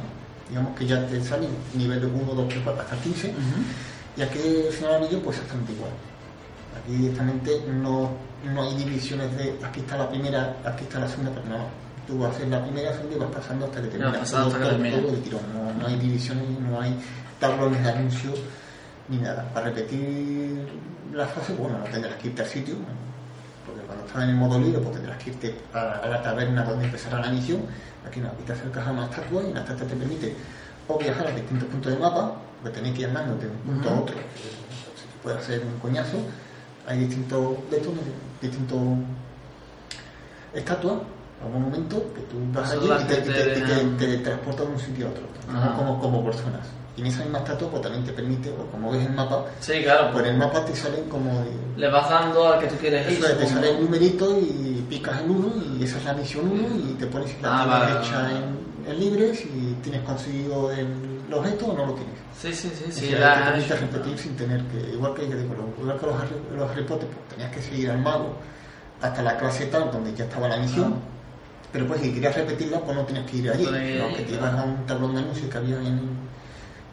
Digamos 0.49 0.77
que 0.77 0.87
ya 0.87 1.07
te 1.07 1.23
salen 1.23 1.49
niveles 1.75 2.05
1, 2.13 2.35
2, 2.35 2.49
3, 2.49 2.61
4, 2.65 2.83
hasta 2.83 2.97
15. 2.97 3.29
Ujú. 3.29 3.39
Y 4.17 4.23
aquí 4.23 4.39
el 4.67 4.73
Señor 4.73 4.95
Anillo, 4.95 5.21
pues 5.21 5.37
exactamente 5.39 5.73
igual. 5.73 5.91
Aquí 6.83 6.93
directamente 6.95 7.65
no, 7.69 8.11
no 8.53 8.63
hay 8.63 8.75
divisiones 8.77 9.37
de 9.37 9.59
aquí 9.65 9.81
está 9.81 9.97
la 9.97 10.09
primera, 10.11 10.57
aquí 10.65 10.85
está 10.85 11.01
la 11.01 11.09
segunda, 11.09 11.33
pero 11.33 11.59
no. 11.59 11.65
Tú 12.07 12.25
haces 12.27 12.49
la 12.49 12.63
primera, 12.63 12.93
segunda 12.93 13.17
y 13.17 13.19
vas 13.21 13.31
pasando 13.31 13.67
hasta 13.67 13.81
que 13.81 13.87
vas 13.87 13.97
terminas. 13.97 14.35
hasta 14.35 14.59
que 14.59 14.65
termina. 14.65 15.01
todo 15.01 15.13
de 15.13 15.19
tirón. 15.19 15.41
No, 15.55 15.73
no 15.73 15.87
hay 15.87 15.97
divisiones, 15.97 16.45
no 16.61 16.81
hay 16.81 16.99
tablones 17.39 17.83
de 17.83 17.91
anuncios 17.91 18.39
ni 19.09 19.19
nada. 19.19 19.49
Para 19.55 19.67
repetir 19.67 20.67
la 21.13 21.27
fase, 21.27 21.53
bueno, 21.55 21.79
no 21.79 21.85
tendrás 21.85 22.15
que 22.17 22.29
irte 22.29 22.43
al 22.43 22.49
sitio, 22.49 22.75
porque 23.67 23.81
cuando 23.83 24.07
estás 24.07 24.23
en 24.25 24.31
el 24.31 24.37
modo 24.37 24.59
libre, 24.59 24.81
pues 24.81 24.95
tendrás 24.95 25.19
que 25.23 25.31
irte 25.31 25.61
a, 25.75 25.79
a 26.03 26.07
la 26.09 26.23
taberna 26.23 26.65
donde 26.65 26.87
empezará 26.87 27.21
la 27.21 27.31
misión. 27.31 27.63
Aquí 28.07 28.21
no, 28.21 28.29
aquí 28.29 28.43
te 28.45 28.53
acercas 28.53 28.87
a 28.87 28.91
una 28.93 29.05
estatua 29.05 29.43
y 29.43 29.53
la 29.53 29.61
estatua 29.61 29.87
te 29.87 29.95
permite 29.97 30.35
o 30.89 30.99
viajar 30.99 31.27
a 31.29 31.31
distintos 31.31 31.69
puntos 31.69 31.93
del 31.93 32.01
mapa, 32.01 32.33
porque 32.61 32.77
tenéis 32.79 32.95
que 32.97 33.03
ir 33.03 33.09
andando 33.09 33.37
de 33.37 33.47
un 33.49 33.57
punto 33.59 33.89
a 33.89 34.01
otro, 34.01 34.17
se 34.17 35.07
te 35.07 35.23
puede 35.23 35.39
hacer 35.39 35.63
un 35.65 35.79
coñazo. 35.79 36.19
Hay 36.87 36.99
distintos 36.99 37.57
de 37.71 37.77
estos, 37.77 37.93
distintos 38.41 38.81
estatuas 40.55 40.95
o 41.45 41.49
monumentos 41.49 42.01
que 42.15 42.21
tú 42.23 42.37
vas 42.53 42.71
allí 42.73 42.89
las 42.89 43.03
y 43.03 43.07
te, 43.07 43.17
te- 44.07 44.19
transportan 44.19 44.67
de 44.67 44.73
un 44.73 44.79
sitio 44.81 45.07
a 45.07 45.11
otro, 45.11 45.23
como, 45.77 46.01
como 46.01 46.23
por 46.25 46.35
zonas. 46.35 46.67
Y 46.97 47.01
en 47.01 47.07
esa 47.07 47.21
misma 47.23 47.39
estatua 47.39 47.71
pues, 47.71 47.83
también 47.83 48.05
te 48.05 48.13
permite, 48.13 48.51
pues, 48.51 48.69
como 48.71 48.91
ves 48.93 49.07
el 49.07 49.13
mapa, 49.15 49.47
Sí, 49.61 49.83
claro, 49.83 50.03
pues 50.05 50.13
pues 50.15 50.27
en 50.27 50.31
el 50.33 50.37
mapa 50.39 50.65
te 50.65 50.77
salen 50.77 51.09
como 51.09 51.45
le 51.77 51.89
vas 51.89 52.11
dando 52.11 52.53
al 52.53 52.61
que 52.61 52.67
tú 52.67 52.75
quieres 52.77 53.07
ir. 53.11 53.19
eso 53.19 53.29
es, 53.29 53.39
te 53.39 53.47
sale 53.47 53.73
un 53.73 53.85
numerito 53.85 54.39
y 54.39 54.85
picas 54.91 55.21
en 55.23 55.31
uno 55.31 55.53
y 55.79 55.85
esa 55.85 55.97
es 55.99 56.05
la 56.05 56.13
misión 56.13 56.51
1 56.51 56.91
y 56.91 56.93
te 56.95 57.07
pones 57.07 57.31
la 57.41 57.49
Ah, 57.63 57.65
tienes 57.65 57.95
vale, 57.95 58.07
hecha 58.07 58.23
vale. 58.23 58.35
en, 58.37 58.91
en 58.93 59.01
libre 59.01 59.35
si 59.35 59.77
tienes 59.83 60.03
conseguido 60.03 60.71
el, 60.73 60.87
el 61.29 61.35
objeto 61.35 61.67
o 61.67 61.73
no 61.77 61.87
lo 61.87 61.93
tienes. 61.95 62.15
Sí, 62.39 62.53
sí, 62.53 62.71
sí, 62.77 62.93
sí. 62.93 63.11
la- 63.13 63.37
te 63.37 63.51
permite 63.53 63.77
repetir 63.77 64.19
sin 64.19 64.37
tener 64.37 64.61
que, 64.65 64.79
igual 64.93 65.15
que, 65.15 65.23
igual 65.25 65.99
que 65.99 66.07
los, 66.07 66.15
Harry- 66.21 66.57
los 66.59 66.71
Harry 66.71 66.83
Potter, 66.85 67.09
pues 67.09 67.29
tenías 67.31 67.51
que 67.53 67.63
seguir 67.63 67.91
al 67.91 67.99
mago 68.03 68.35
hasta 69.01 69.23
la 69.23 69.39
clase 69.39 69.67
tal 69.67 69.91
donde 69.91 70.13
ya 70.15 70.25
estaba 70.25 70.47
la 70.49 70.59
misión. 70.59 70.95
Ah. 70.95 71.09
Pero 71.73 71.87
pues 71.87 72.03
si 72.03 72.13
querías 72.13 72.35
repetirla, 72.37 72.81
pues 72.81 72.95
no 72.95 73.03
tenías 73.07 73.25
que 73.31 73.37
ir 73.39 73.51
allí. 73.51 73.65
No 73.65 74.15
que 74.15 74.25
te 74.25 74.35
ibas 74.35 74.53
a 74.53 74.63
un 74.65 74.85
tablón 74.85 75.15
de 75.15 75.21
anuncios 75.23 75.51
que 75.51 75.57
había 75.57 75.77
en, 75.79 76.01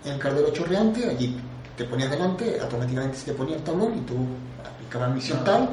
en 0.05 0.11
el 0.13 0.19
Caldero 0.19 0.49
Chorreante, 0.51 1.05
allí 1.09 1.37
te 1.77 1.83
ponías 1.85 2.09
delante, 2.11 2.59
automáticamente 2.59 3.17
se 3.17 3.25
te 3.25 3.33
ponía 3.33 3.55
el 3.55 3.63
tablón 3.63 3.97
y 3.97 4.01
tú 4.01 4.15
aplicabas 4.65 5.13
misión 5.13 5.39
Ah. 5.41 5.45
tal, 5.45 5.69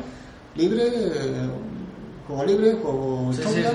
libre, 0.55 0.85
juego 2.27 2.45
libre, 2.45 2.73
juego 2.83 3.31
Sí, 3.33 3.43
sí, 3.43 3.63
ya 3.63 3.71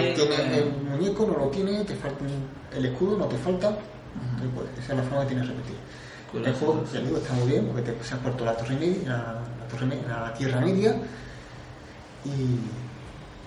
Eh, 0.00 0.12
tienes 0.14 0.38
eh, 0.38 0.58
el 0.58 0.90
muñeco, 0.90 1.26
no 1.26 1.38
lo 1.44 1.50
tienes, 1.50 1.86
te 1.86 1.94
falta 1.94 2.24
el 2.76 2.86
escudo, 2.86 3.18
no 3.18 3.26
te 3.26 3.36
falta. 3.38 3.68
Entonces, 3.68 4.50
pues, 4.54 4.84
esa 4.84 4.92
es 4.92 4.98
la 4.98 5.04
forma 5.04 5.20
que 5.22 5.28
tienes 5.28 5.46
que 5.48 5.52
repetir. 5.54 5.76
Curioso, 6.32 6.50
el 6.50 6.56
juego, 6.56 6.84
ya 6.92 7.00
digo, 7.00 7.16
está 7.18 7.32
muy 7.34 7.48
bien 7.48 7.66
porque 7.66 7.82
te 7.82 7.92
pasas 7.92 8.18
por 8.20 8.36
toda 8.36 8.52
la 8.52 8.58
torre 8.58 8.74
media, 8.76 9.08
la, 9.08 9.16
la 9.16 9.68
torre 9.70 9.86
me- 9.86 10.02
la 10.08 10.34
tierra 10.34 10.60
media. 10.60 10.96
Y, 12.24 12.58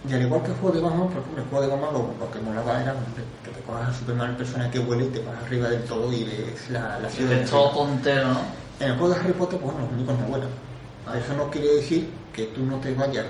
y 0.08 0.14
al 0.14 0.22
igual 0.22 0.42
que 0.44 0.52
el 0.52 0.58
juego 0.58 0.76
de 0.76 0.82
Batman, 0.82 1.08
por 1.10 1.22
ejemplo, 1.22 1.44
el 1.44 1.50
juego 1.50 1.66
de 1.66 1.72
Batman 1.72 1.94
lo, 1.94 2.26
lo 2.26 2.32
que 2.32 2.40
molaba 2.40 2.82
era 2.82 2.94
que 3.44 3.52
te 3.52 3.60
cojas 3.62 3.90
a 3.90 3.94
Superman, 3.94 4.32
el 4.32 4.38
personaje 4.38 4.72
que 4.72 4.80
huele 4.80 5.06
y 5.06 5.10
te 5.10 5.20
vas 5.20 5.36
arriba 5.44 5.68
del 5.68 5.84
todo 5.84 6.12
y 6.14 6.24
ves 6.24 6.70
la, 6.70 7.00
la 7.00 7.10
ciudad. 7.10 7.34
es 7.34 7.50
todo 7.50 7.70
tontero, 7.72 8.30
¿no? 8.30 8.40
En 8.80 8.92
el 8.92 8.98
juego 8.98 9.14
de 9.14 9.20
Harry 9.20 9.34
Potter, 9.34 9.60
pues 9.60 9.74
bueno, 9.74 9.86
los 9.86 9.92
muñecos 9.92 10.20
no 10.20 10.26
vuelan. 10.28 10.50
Ah. 11.06 11.18
Eso 11.18 11.34
no 11.34 11.50
quiere 11.50 11.76
decir 11.76 12.10
que 12.32 12.46
tú 12.46 12.66
no 12.66 12.78
te 12.78 12.94
vayas 12.94 13.26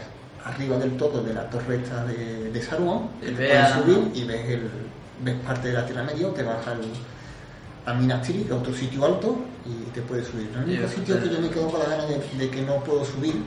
arriba 0.46 0.78
del 0.78 0.96
todo 0.96 1.24
de 1.24 1.34
la 1.34 1.50
torre 1.50 1.78
esta 1.78 2.06
de, 2.06 2.52
de 2.52 2.62
Saruman, 2.62 3.10
Y 3.22 3.32
puedes 3.32 3.70
subir 3.74 4.12
y 4.14 4.24
ves, 4.26 4.50
el, 4.50 4.70
ves 5.24 5.36
parte 5.46 5.70
de 5.70 5.74
la 5.74 5.86
Tierra 5.86 6.04
Media, 6.04 6.28
o 6.28 6.32
te 6.32 6.44
vas 6.44 6.66
al, 6.68 6.82
a 7.86 7.94
Minas 7.96 8.22
Tirith, 8.22 8.52
a 8.52 8.56
otro 8.56 8.74
sitio 8.74 9.06
alto, 9.06 9.38
y 9.66 9.90
te 9.92 10.02
puedes 10.02 10.28
subir. 10.28 10.50
El 10.56 10.64
único 10.64 10.88
sitio 10.88 11.20
que 11.22 11.30
yo 11.30 11.42
me 11.42 11.50
quedo 11.50 11.68
con 11.68 11.80
la 11.80 11.88
gana 11.88 12.06
de, 12.06 12.20
de 12.38 12.50
que 12.50 12.62
no 12.62 12.76
puedo 12.84 13.04
subir 13.04 13.42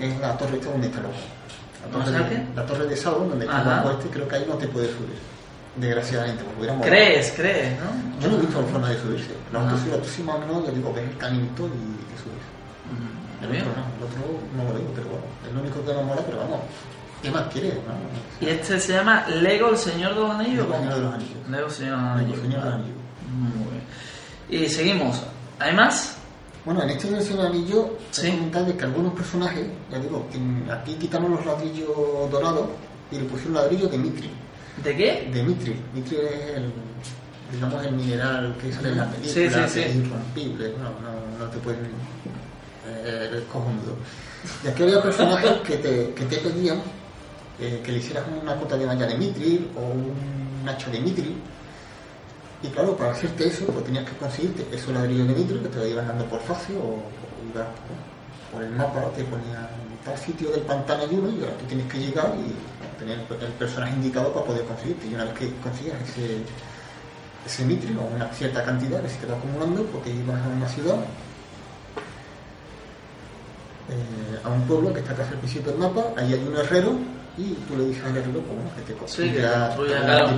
es 0.00 0.20
la 0.20 0.36
torre 0.36 0.56
esta 0.56 0.70
donde 0.70 0.88
está 0.88 1.00
el 1.00 1.06
ojo. 1.06 1.14
La 1.84 1.88
¿Dónde 1.98 2.10
torre, 2.18 2.30
de, 2.34 2.46
la 2.56 2.66
torre 2.66 2.86
de 2.86 2.96
Sauron, 2.96 3.28
donde 3.30 3.44
está 3.46 3.82
el 3.84 3.90
este, 3.92 4.08
creo 4.10 4.28
que 4.28 4.36
ahí 4.36 4.44
no 4.48 4.54
te 4.56 4.68
puedes 4.68 4.90
subir. 4.90 5.18
Desgraciadamente, 5.76 6.42
porque 6.44 6.60
hubiera. 6.60 6.80
¿Crees? 6.80 7.32
¿Crees? 7.36 7.78
¿no? 7.78 8.20
Yo 8.20 8.28
no 8.30 8.36
he 8.36 8.40
visto 8.40 8.62
forma 8.64 8.88
de 8.90 8.98
subirse. 9.00 9.30
La 9.52 9.60
Ah. 9.60 9.64
otra 9.64 9.76
sí, 9.78 9.88
la 9.90 9.96
otra 9.96 10.10
sí 10.10 10.22
más 10.24 10.36
o 10.36 10.38
menos, 10.40 10.66
ya 10.66 10.72
digo, 10.72 10.92
ves 10.92 11.04
el 11.08 11.16
caminito 11.18 11.66
y 11.66 11.70
te 12.10 12.16
subes. 12.18 12.44
Mm, 12.90 13.44
El 13.44 13.50
bien. 13.50 13.62
otro 13.62 13.74
no, 13.78 13.86
el 13.86 14.02
otro 14.02 14.40
no 14.56 14.64
lo 14.72 14.78
digo, 14.78 14.90
pero 14.94 15.06
bueno, 15.08 15.24
es 15.46 15.52
lo 15.54 15.60
único 15.60 15.84
que 15.84 15.92
me 15.94 16.02
mola, 16.02 16.22
pero 16.26 16.38
vamos, 16.38 16.60
¿qué 17.22 17.30
más 17.30 17.42
quieres? 17.52 17.74
No? 17.74 18.46
¿Y 18.46 18.50
este 18.50 18.80
se 18.80 18.92
llama 18.92 19.24
Lego, 19.28 19.68
el 19.70 19.76
Señor 19.78 20.14
de 20.14 20.20
los 20.20 20.30
Anillos? 20.32 20.66
El 20.66 20.72
Señor 20.74 20.94
de 20.94 21.00
los 21.00 21.14
Anillos. 21.14 21.48
Lego, 21.48 21.66
el 21.66 21.72
Señor 21.72 21.96
de 21.96 22.02
los 22.02 22.10
El 22.10 22.18
Anillos. 22.18 22.40
Señor 22.40 22.58
de 22.60 22.64
los 22.66 22.74
Anillos. 22.74 22.96
Muy 23.30 23.70
bien. 24.50 24.64
Y 24.64 24.68
seguimos. 24.68 25.22
¿Hay 25.60 25.72
más? 25.74 26.16
Bueno, 26.68 26.82
en 26.82 26.90
este 26.90 27.08
versión 27.08 27.40
anillo 27.40 27.96
Sí. 28.10 28.26
de 28.30 28.76
que 28.76 28.84
algunos 28.84 29.14
personajes, 29.14 29.66
ya 29.90 29.98
digo, 30.00 30.26
aquí 30.70 30.96
quitamos 30.96 31.30
los 31.30 31.46
ladrillos 31.46 32.30
dorados 32.30 32.66
y 33.10 33.16
le 33.16 33.24
pusieron 33.24 33.54
ladrillos 33.54 33.90
de 33.90 33.96
Mitri. 33.96 34.30
¿De 34.84 34.94
qué? 34.94 35.30
De 35.32 35.42
Mitri. 35.44 35.74
Mitri 35.94 36.16
es 36.16 36.56
el, 36.58 36.70
digamos, 37.52 37.86
el 37.86 37.92
mineral 37.94 38.54
que 38.60 38.70
sale 38.70 38.90
en 38.90 38.98
la 38.98 39.10
película, 39.10 39.32
Sí, 39.32 39.48
sí, 39.48 39.60
que 39.62 39.68
sí. 39.70 39.80
es 39.80 39.96
irrompible, 39.96 40.74
no, 40.76 40.90
no, 41.00 41.38
no 41.42 41.50
te 41.50 41.56
pueden... 41.56 41.86
Eh, 42.86 43.44
cojonudo. 43.50 43.96
Y 44.62 44.68
aquí 44.68 44.82
había 44.82 45.02
personajes 45.02 45.50
que 45.66 45.76
te, 45.78 46.10
que 46.12 46.24
te 46.26 46.36
pedían 46.36 46.82
eh, 47.58 47.80
que 47.82 47.92
le 47.92 47.98
hicieras 47.98 48.24
una 48.42 48.56
cota 48.56 48.76
de 48.76 48.84
malla 48.84 49.06
de 49.06 49.16
Mitri 49.16 49.66
o 49.74 49.80
un 49.80 50.68
hacha 50.68 50.90
de 50.90 51.00
Mitri. 51.00 51.34
Y 52.62 52.68
claro, 52.68 52.96
para 52.96 53.12
hacerte 53.12 53.46
eso, 53.46 53.66
pues 53.66 53.84
tenías 53.84 54.04
que 54.04 54.16
conseguirte 54.16 54.66
esos 54.74 54.92
ladrillos 54.92 55.28
de 55.28 55.34
Mitri 55.34 55.58
que 55.60 55.68
te 55.68 55.78
lo 55.78 55.86
ibas 55.86 56.06
dando 56.06 56.24
por 56.24 56.40
fácil 56.40 56.76
o, 56.76 56.98
o 56.98 57.50
ibas 57.52 57.66
por 58.52 58.62
el 58.62 58.70
mapa, 58.70 59.10
te 59.14 59.22
ponía 59.24 59.70
en 59.70 59.98
tal 60.04 60.18
sitio 60.18 60.50
del 60.50 60.62
pantano 60.62 61.02
hay 61.02 61.14
uno 61.14 61.30
y 61.30 61.40
ahora 61.40 61.56
tú 61.58 61.66
tienes 61.66 61.86
que 61.86 61.98
llegar 61.98 62.34
y 62.34 62.98
tener 62.98 63.18
el, 63.18 63.52
personaje 63.52 63.92
indicado 63.92 64.32
para 64.32 64.46
poder 64.46 64.64
conseguirte. 64.64 65.06
Y 65.06 65.14
una 65.14 65.24
vez 65.24 65.34
que 65.34 65.52
consigas 65.62 65.96
ese, 66.02 66.38
ese 67.46 67.64
Mitri 67.64 67.96
o 67.96 68.14
una 68.14 68.28
cierta 68.32 68.64
cantidad 68.64 69.02
que 69.02 69.08
se 69.08 69.18
te 69.18 69.26
va 69.26 69.36
acumulando, 69.36 69.84
porque 69.84 70.10
ibas 70.10 70.40
a 70.42 70.48
una 70.48 70.68
ciudad, 70.68 70.96
eh, 73.88 74.40
a 74.42 74.48
un 74.48 74.62
pueblo 74.62 74.92
que 74.92 75.00
está 75.00 75.14
casi 75.14 75.32
al 75.32 75.38
principio 75.38 75.72
del 75.72 75.80
mapa, 75.80 76.12
ahí 76.16 76.32
hay 76.32 76.42
un 76.42 76.56
herrero 76.56 76.98
y 77.36 77.54
tú 77.68 77.76
le 77.76 77.84
dices 77.84 78.04
al 78.04 78.16
herrero 78.16 78.40
pues, 78.40 78.54
bueno, 78.56 78.70
que 78.74 78.82
te 78.82 78.92
Sí, 78.92 79.30
que 79.30 79.42
construya 79.42 79.66
construya, 79.68 80.00
claro. 80.04 80.36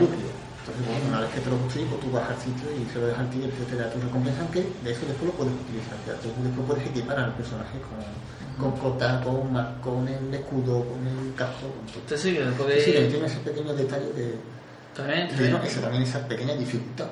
Entonces, 0.71 0.87
bueno, 0.95 1.09
una 1.11 1.21
vez 1.27 1.31
que 1.35 1.41
te 1.41 1.51
lo 1.51 1.57
construyes, 1.59 1.89
pues 1.91 2.01
tú 2.01 2.09
vas 2.15 2.27
al 2.31 2.39
sitio 2.39 2.67
y 2.71 2.87
se 2.91 2.99
lo 2.99 3.07
dejas 3.11 3.21
al 3.27 3.31
tío 3.31 3.45
y 3.47 3.51
te 3.51 3.77
da 3.77 3.91
tu 3.91 3.99
recompensa, 4.01 4.43
que 4.55 4.61
de 4.63 4.91
eso 4.95 5.03
después 5.07 5.27
lo 5.27 5.35
puedes 5.35 5.55
utilizar. 5.55 5.97
Ya, 6.07 6.15
tú 6.23 6.29
después 6.43 6.65
puedes 6.67 6.85
equipar 6.87 7.19
al 7.19 7.33
personaje 7.35 7.77
con, 7.83 7.99
con 8.57 8.73
cota, 8.79 9.21
con, 9.25 9.51
con 9.83 10.07
el 10.09 10.33
escudo, 10.35 10.85
con 10.87 11.01
el 11.07 11.35
casco, 11.35 11.67
con 11.75 11.85
todo. 11.91 12.01
Usted 12.07 12.17
sí 12.17 12.31
que 12.35 12.45
Sí, 12.81 12.93
que 12.93 13.05
tiene 13.11 13.27
ese 13.27 13.41
pequeño 13.43 13.75
detalle 13.75 14.13
de, 14.15 14.35
También, 14.95 15.29
también. 15.29 15.53
no, 15.53 15.63
ese, 15.63 15.81
también 15.81 16.03
esa 16.03 16.23
pequeña 16.27 16.55
dificultad. 16.55 17.09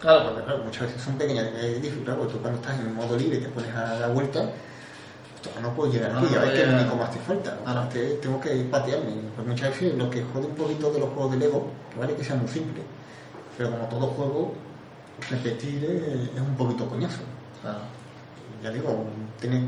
Claro, 0.00 0.30
Porque 0.30 0.44
claro, 0.44 0.64
muchas 0.64 0.82
veces 0.88 1.02
son 1.02 1.14
pequeñas 1.18 1.46
eh, 1.60 1.78
dificultades, 1.82 2.18
porque 2.20 2.32
tú 2.34 2.40
cuando 2.40 2.58
estás 2.60 2.78
en 2.80 2.94
modo 2.94 3.16
libre 3.18 3.36
y 3.38 3.40
te 3.42 3.48
pones 3.50 3.74
a 3.74 3.98
dar 4.00 4.12
vuelta, 4.14 4.48
no 5.62 5.74
puedo 5.74 5.92
llegar 5.92 6.12
No, 6.12 6.20
aquí, 6.20 6.34
no 6.34 6.40
a 6.40 6.44
ver 6.44 6.56
llegar. 6.56 6.80
único 6.80 6.96
más 6.96 7.10
te 7.10 7.18
falta. 7.18 7.50
O 7.60 7.64
sea, 7.64 7.72
Claro. 7.74 7.88
te- 7.88 8.14
tengo 8.16 8.40
que 8.40 8.50
patearme. 8.70 9.12
Pues 9.36 9.46
muchas 9.48 9.70
veces 9.70 9.94
lo 9.96 10.08
que 10.10 10.22
jode 10.22 10.46
un 10.46 10.54
poquito 10.54 10.90
de 10.92 11.00
los 11.00 11.08
juegos 11.10 11.32
de 11.32 11.38
Lego, 11.38 11.70
que 11.92 11.98
vale 12.00 12.14
que 12.14 12.24
sea 12.24 12.36
muy 12.36 12.48
simple, 12.48 12.82
pero 13.60 13.72
como 13.72 13.84
todo 13.88 14.06
juego, 14.06 14.54
repetir 15.28 15.84
eh, 15.86 16.30
es 16.34 16.40
un 16.40 16.54
poquito 16.56 16.86
coñazo. 16.88 17.20
claro. 17.60 17.80
Ya 18.64 18.70
digo, 18.70 19.04
tienes, 19.38 19.62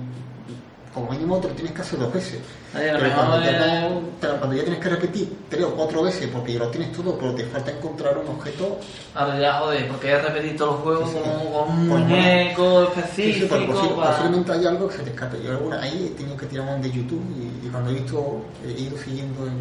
como 0.95 1.11
mínimo 1.11 1.37
te 1.41 1.49
lo 1.49 1.55
tienes 1.55 1.75
que 1.75 1.83
hacer 1.83 1.99
dos 1.99 2.11
veces. 2.11 2.41
Pero 2.73 3.15
cuando, 3.15 3.43
ya 3.43 3.87
es- 3.87 3.93
pero 4.19 4.37
cuando 4.39 4.57
ya 4.57 4.63
tienes 4.63 4.81
que 4.83 4.89
repetir 4.89 5.37
tres 5.51 5.65
o 5.65 5.75
cuatro 5.75 6.03
veces 6.05 6.27
porque 6.33 6.55
ya 6.55 6.61
lo 6.61 6.69
tienes 6.69 6.91
todo, 6.93 7.19
pero 7.19 7.35
te 7.35 7.45
falta 7.45 7.71
encontrar 7.71 8.17
un 8.17 8.29
objeto 8.29 8.79
Ahora 9.15 9.39
ya 9.39 9.53
joder, 9.61 9.89
porque 9.89 10.09
he 10.11 10.19
repetido 10.23 10.57
todos 10.57 10.73
los 10.73 10.83
juegos 10.83 11.11
Sí, 11.11 11.17
sí. 11.17 11.23
con, 11.23 11.53
con 11.53 11.71
un 11.71 11.89
Pues 11.89 12.01
bueno. 12.01 12.07
muñeco 12.17 12.87
Sí, 12.87 12.93
sí, 12.93 13.01
específico 13.43 13.55
pero 13.61 13.75
posi- 13.75 13.95
para... 13.97 14.11
posiblemente 14.11 14.53
hay 14.53 14.67
algo 14.67 14.89
que 14.89 14.97
se 14.97 15.03
te 15.03 15.11
escape. 15.11 15.43
Yo 15.45 15.51
alguna, 15.51 15.83
ahí 15.83 16.07
he 16.13 16.17
tenido 16.17 16.37
que 16.39 16.47
tirar 16.47 16.75
un 16.75 16.81
de 16.81 16.91
YouTube 16.91 17.25
y, 17.37 17.67
y 17.67 17.71
cuando 17.71 17.91
he 17.91 17.95
visto, 17.95 18.41
he 18.67 18.71
ido 18.81 18.97
siguiendo 18.97 19.45
el, 19.45 19.53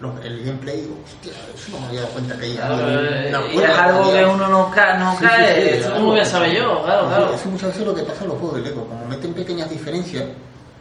los- 0.00 0.24
el 0.24 0.44
gameplay, 0.44 0.80
digo, 0.82 0.96
hostia, 1.04 1.32
eso 1.54 1.70
no 1.72 1.80
me 1.80 1.86
había 1.86 2.00
dado 2.02 2.12
cuenta 2.12 2.36
que 2.36 2.44
hay 2.46 2.54
Claro, 2.56 2.76
pero, 2.76 3.00
una 3.00 3.50
y 3.50 3.54
cuerda, 3.54 3.72
es 3.72 3.78
algo 3.78 4.12
que 4.12 4.24
uno 4.26 4.48
no, 4.48 4.70
ca 4.70 4.94
no 4.98 5.12
Sí, 5.18 5.24
cae, 5.24 5.82
sí, 5.82 5.88
voy 6.02 6.18
a 6.18 6.22
que- 6.22 6.28
saber 6.28 6.50
yo, 6.52 6.82
claro, 6.84 7.08
claro. 7.08 7.34
Eso 7.34 7.48
muchas 7.48 7.68
veces 7.70 7.86
lo 7.86 7.94
que 7.94 8.02
pasa 8.02 8.22
en 8.24 8.28
los 8.28 8.38
juegos 8.38 8.56
de 8.56 8.62
Lego, 8.68 8.84
como 8.86 9.04
meten 9.06 9.32
pequeñas 9.34 9.70
diferencias, 9.70 10.24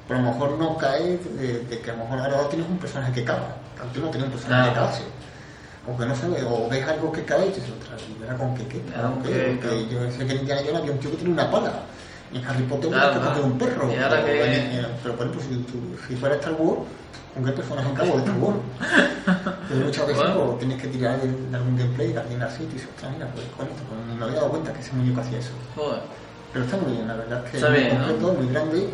pero 0.07 0.19
a 0.19 0.23
lo 0.23 0.31
mejor 0.33 0.51
no 0.59 0.77
cae 0.77 1.17
de, 1.17 1.59
de 1.63 1.79
que 1.79 1.91
a 1.91 1.93
lo 1.93 2.03
mejor 2.03 2.19
ahora 2.19 2.49
tienes 2.49 2.67
un 2.69 2.77
personaje 2.77 3.11
que 3.13 3.23
cava, 3.23 3.55
antes 3.81 4.01
no 4.03 4.09
tenía 4.09 4.25
un 4.27 4.33
personaje 4.33 4.71
Claro. 4.71 4.73
que 4.73 4.79
cavase. 4.79 5.03
O 5.87 5.95
que 5.95 6.05
no 6.07 6.15
sabes, 6.15 6.43
o 6.43 6.67
ves 6.67 6.87
algo 6.87 7.11
que 7.11 7.23
cae 7.23 7.45
y 7.45 7.49
dices, 7.49 7.63
ostras, 7.79 8.01
¿y 8.09 8.37
con 8.37 8.55
qué 8.55 8.67
qué? 8.67 8.81
Claro, 8.81 9.11
¿Con 9.13 9.23
que-. 9.23 9.57
Porque 9.61 9.85
yo 9.87 9.99
sé 10.11 10.25
que 10.25 10.33
en 10.33 10.39
Indiana 10.39 10.61
Jones 10.65 10.79
había 10.81 10.91
un 10.91 10.97
tío 10.99 11.11
que 11.11 11.17
tiene 11.17 11.33
una 11.33 11.51
pala. 11.51 11.71
Y 12.33 12.37
en 12.39 12.45
Harry 12.45 12.63
Potter 12.63 12.89
Claro, 12.89 13.13
que 13.13 13.19
claro. 13.19 13.29
coger 13.35 13.45
un 13.45 13.57
perro. 13.59 13.91
Y 13.91 13.95
ahora 13.97 14.21
pero, 14.25 14.25
que- 14.25 14.79
en- 14.79 14.87
pero 15.03 15.15
por 15.15 15.27
ejemplo, 15.27 15.41
si, 15.47 15.55
tú- 15.71 15.95
si 16.07 16.15
fuera 16.15 16.35
Star 16.35 16.53
Wars, 16.57 16.79
¿con 17.35 17.45
qué 17.45 17.51
personaje 17.51 17.93
cabo 17.93 18.11
de 18.13 18.17
Star 18.19 18.37
Wars? 18.39 18.57
Pero 19.69 19.85
muchas 19.85 20.07
veces 20.07 20.23
Bueno. 20.23 20.45
pues, 20.45 20.59
tienes 20.59 20.81
que 20.81 20.87
tirar 20.87 21.21
de, 21.21 21.27
de 21.31 21.55
algún 21.57 21.77
gameplay, 21.77 22.15
alguien 22.15 22.41
así, 22.41 22.63
y 22.63 22.73
dices, 22.73 22.89
ostras, 22.95 23.11
mira, 23.13 23.27
pues 23.35 23.45
con 23.55 23.67
esto, 23.67 23.83
pues, 23.87 23.99
ni 24.07 24.15
me 24.15 24.23
había 24.25 24.35
dado 24.37 24.49
cuenta 24.49 24.73
que 24.73 24.79
ese 24.81 24.93
muñeco 24.93 25.21
hacía 25.21 25.37
eso. 25.39 25.51
Joder. 25.75 26.01
Pero 26.53 26.65
está 26.65 26.77
muy 26.77 26.91
bien, 26.93 27.07
la 27.07 27.15
verdad 27.15 27.43
es 27.45 27.51
que 27.51 27.57
es 27.57 27.63
muy 27.69 27.73
bien, 27.79 27.89
¿no? 27.99 28.05
completo, 28.07 28.33
muy 28.41 28.47
grande. 28.53 28.89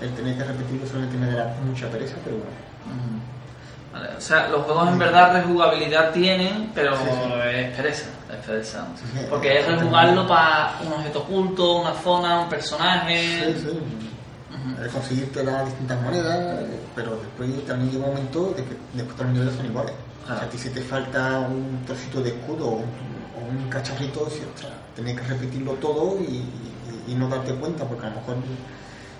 El 0.00 0.10
tener 0.14 0.36
que 0.38 0.44
repetirlo 0.44 0.86
solamente 0.86 1.16
me 1.16 1.30
da 1.30 1.54
mucha 1.66 1.88
pereza, 1.90 2.16
pero 2.24 2.36
bueno. 2.36 2.50
Mm. 2.86 3.92
Vale, 3.92 4.08
o 4.16 4.20
sea, 4.20 4.48
los 4.48 4.62
juegos 4.62 4.88
en 4.88 4.98
verdad 4.98 5.32
rejugabilidad 5.34 6.10
tienen, 6.12 6.70
pero 6.74 6.96
Sí, 6.96 7.02
sí. 7.04 7.32
es 7.54 7.76
pereza, 7.76 8.06
es 8.30 8.46
pereza. 8.46 8.86
Porque 9.28 9.58
es 9.60 9.66
rejugarlo 9.66 10.26
para 10.26 10.76
un 10.86 10.92
objeto 10.94 11.18
oculto, 11.20 11.76
una 11.82 11.92
zona, 11.94 12.40
un 12.40 12.48
personaje. 12.48 13.52
Sí, 13.54 13.60
sí. 13.70 13.78
Eh, 14.62 14.88
conseguirte 14.92 15.42
las 15.42 15.66
distintas 15.66 16.00
monedas, 16.02 16.60
pero 16.94 17.16
después 17.16 17.66
también 17.66 17.90
llega 17.90 18.04
un 18.04 18.10
momento 18.14 18.54
de 18.56 18.62
que 18.64 18.76
después 18.94 19.16
todos 19.16 19.26
los 19.26 19.32
niveles 19.34 19.54
son 19.56 19.66
iguales. 19.66 19.92
O 19.92 20.26
sea, 20.26 20.34
Claro. 20.36 20.46
a 20.46 20.50
ti 20.50 20.58
si 20.58 20.68
te 20.70 20.80
falta 20.82 21.40
un 21.40 21.82
trocito 21.84 22.22
de 22.22 22.30
escudo 22.30 22.66
o 22.68 22.74
un, 22.76 22.84
o 22.84 23.40
un 23.50 23.68
cacharrito, 23.68 24.30
si, 24.30 24.40
ostras, 24.44 24.72
tenés 24.94 25.20
que 25.20 25.26
repetirlo 25.26 25.72
todo 25.74 26.16
y, 26.20 26.22
y- 27.08 27.12
y 27.12 27.14
no 27.16 27.28
darte 27.28 27.52
cuenta, 27.54 27.84
porque 27.84 28.06
a 28.06 28.10
lo 28.10 28.16
mejor 28.16 28.36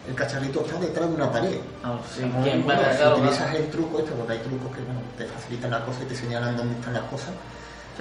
el 0.08 0.14
cacharrito 0.14 0.60
está 0.64 0.78
detrás 0.78 1.08
de 1.08 1.14
una 1.16 1.30
pared. 1.32 1.58
Ah, 1.82 1.98
sí, 2.08 2.22
Como, 2.22 2.42
¿quién 2.44 2.62
bueno, 2.64 2.82
va 2.82 2.88
a 2.88 2.96
si 2.96 3.04
utilizas 3.20 3.54
el 3.54 3.66
truco 3.70 3.98
este, 3.98 4.12
porque 4.12 4.32
hay 4.34 4.38
trucos 4.38 4.70
que 4.76 4.82
bueno, 4.82 5.00
te 5.18 5.26
facilitan 5.26 5.70
las 5.72 5.82
cosas 5.82 6.02
y 6.02 6.06
te 6.06 6.14
señalan 6.16 6.56
dónde 6.56 6.74
están 6.74 6.92
las 6.94 7.02
cosas. 7.04 7.30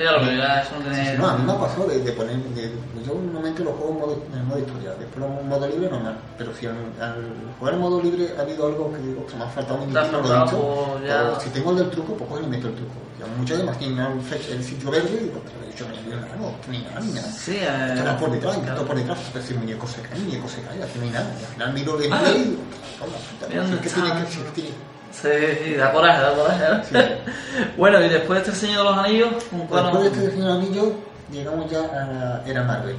Sí, 0.01 0.07
claro, 0.07 0.17
pero 0.25 0.37
ya 0.37 0.61
eso 0.61 0.71
no 0.73 0.81
Sí, 0.81 0.89
tiene... 0.89 1.11
sí, 1.11 1.17
no, 1.17 1.27
a 1.29 1.37
mí 1.37 1.43
me 1.45 1.51
ha 1.51 1.59
pasado 1.59 1.85
de, 1.87 1.99
de 1.99 2.11
poner. 2.13 2.37
de- 2.37 2.73
yo 3.05 3.13
normalmente 3.13 3.63
lo 3.63 3.71
juego 3.73 3.91
en 3.93 3.99
modo, 3.99 4.23
en 4.33 4.47
modo 4.47 4.59
historia, 4.59 4.91
después 4.97 5.25
en 5.25 5.47
modo 5.47 5.67
libre 5.67 5.89
normal. 5.89 6.17
Pero 6.37 6.53
si 6.55 6.65
al, 6.65 6.73
al 6.99 7.21
jugar 7.59 7.73
en 7.75 7.79
modo 7.81 8.01
libre 8.01 8.33
ha 8.37 8.41
habido 8.41 8.65
algo 8.67 8.91
que 8.91 8.97
digo 8.97 9.25
que 9.27 9.35
me 9.35 9.43
ha 9.43 9.47
faltado 9.47 9.83
un 9.83 9.91
faltado, 9.93 10.21
lo 10.21 10.33
he 10.35 10.43
dicho, 10.43 10.99
ya. 11.05 11.07
pero 11.07 11.39
si 11.39 11.49
tengo 11.49 11.71
el 11.71 11.77
del 11.77 11.89
truco, 11.91 12.13
pues 12.15 12.27
cojo 12.29 12.39
y 12.39 12.43
le 12.43 12.49
meto 12.49 12.67
el 12.67 12.75
truco. 12.75 12.93
Y 13.19 13.23
a 13.23 13.27
muchas 13.37 13.57
veces 13.61 13.77
me 13.79 13.85
imaginan 13.85 14.21
el, 14.49 14.63
sitio 14.63 14.89
verde 14.89 15.09
y 15.13 15.23
digo, 15.25 15.41
pero 15.45 15.75
yo 15.77 15.85
no 15.87 15.93
he 15.93 16.15
nada, 16.15 16.35
no, 16.37 16.71
ni 16.71 16.79
nada, 16.81 16.99
ni 16.99 17.11
nada. 17.13 17.27
Sí, 17.31 17.57
eh, 17.61 18.03
va 18.05 18.17
por 18.17 18.31
detrás, 18.31 18.57
claro. 18.57 18.85
por 18.85 18.95
detrás, 18.95 19.19
pero 19.31 19.45
si 19.45 19.53
el 19.53 19.59
muñeco 19.59 19.85
se 19.87 20.01
cae, 20.01 20.17
el 20.17 20.23
muñeco 20.25 20.47
se 20.49 20.61
cae, 20.63 20.77
no 20.79 21.11
nada. 21.11 21.29
Y 21.39 21.43
al 21.45 21.51
final 21.53 21.73
miro 21.73 21.99
el 22.01 22.09
gameplay 22.09 22.41
y 22.41 22.43
digo, 22.49 22.61
"Cago 22.97 23.05
en 23.05 23.13
la 23.13 23.19
puta, 23.19 23.47
Mira 23.49 23.61
si 23.65 23.71
dónde 23.71 23.75
es 23.75 23.81
que 23.81 23.87
está. 23.87 24.01
tiene 24.01 24.17
que, 24.17 24.31
es 24.31 24.37
que 24.37 24.51
tiene 24.61 24.90
Sí, 25.11 25.29
sí, 25.63 25.73
da 25.75 25.91
coraje, 25.91 26.21
da 26.21 26.33
coraje. 26.35 26.83
Sí. 26.89 26.95
bueno, 27.77 27.99
y 28.03 28.09
después 28.09 28.43
de 28.43 28.51
este 28.51 28.65
Señor 28.67 28.85
de 28.85 28.91
los 28.91 28.97
Anillos, 28.97 29.43
¿con 29.49 29.67
cuál 29.67 29.83
Después 29.85 30.03
de 30.03 30.09
este 30.25 30.31
Señor 30.31 30.51
Anillo, 30.51 30.93
llegamos 31.31 31.69
ya 31.69 31.79
a 31.79 32.05
la 32.07 32.43
era 32.45 32.63
Marvel. 32.63 32.95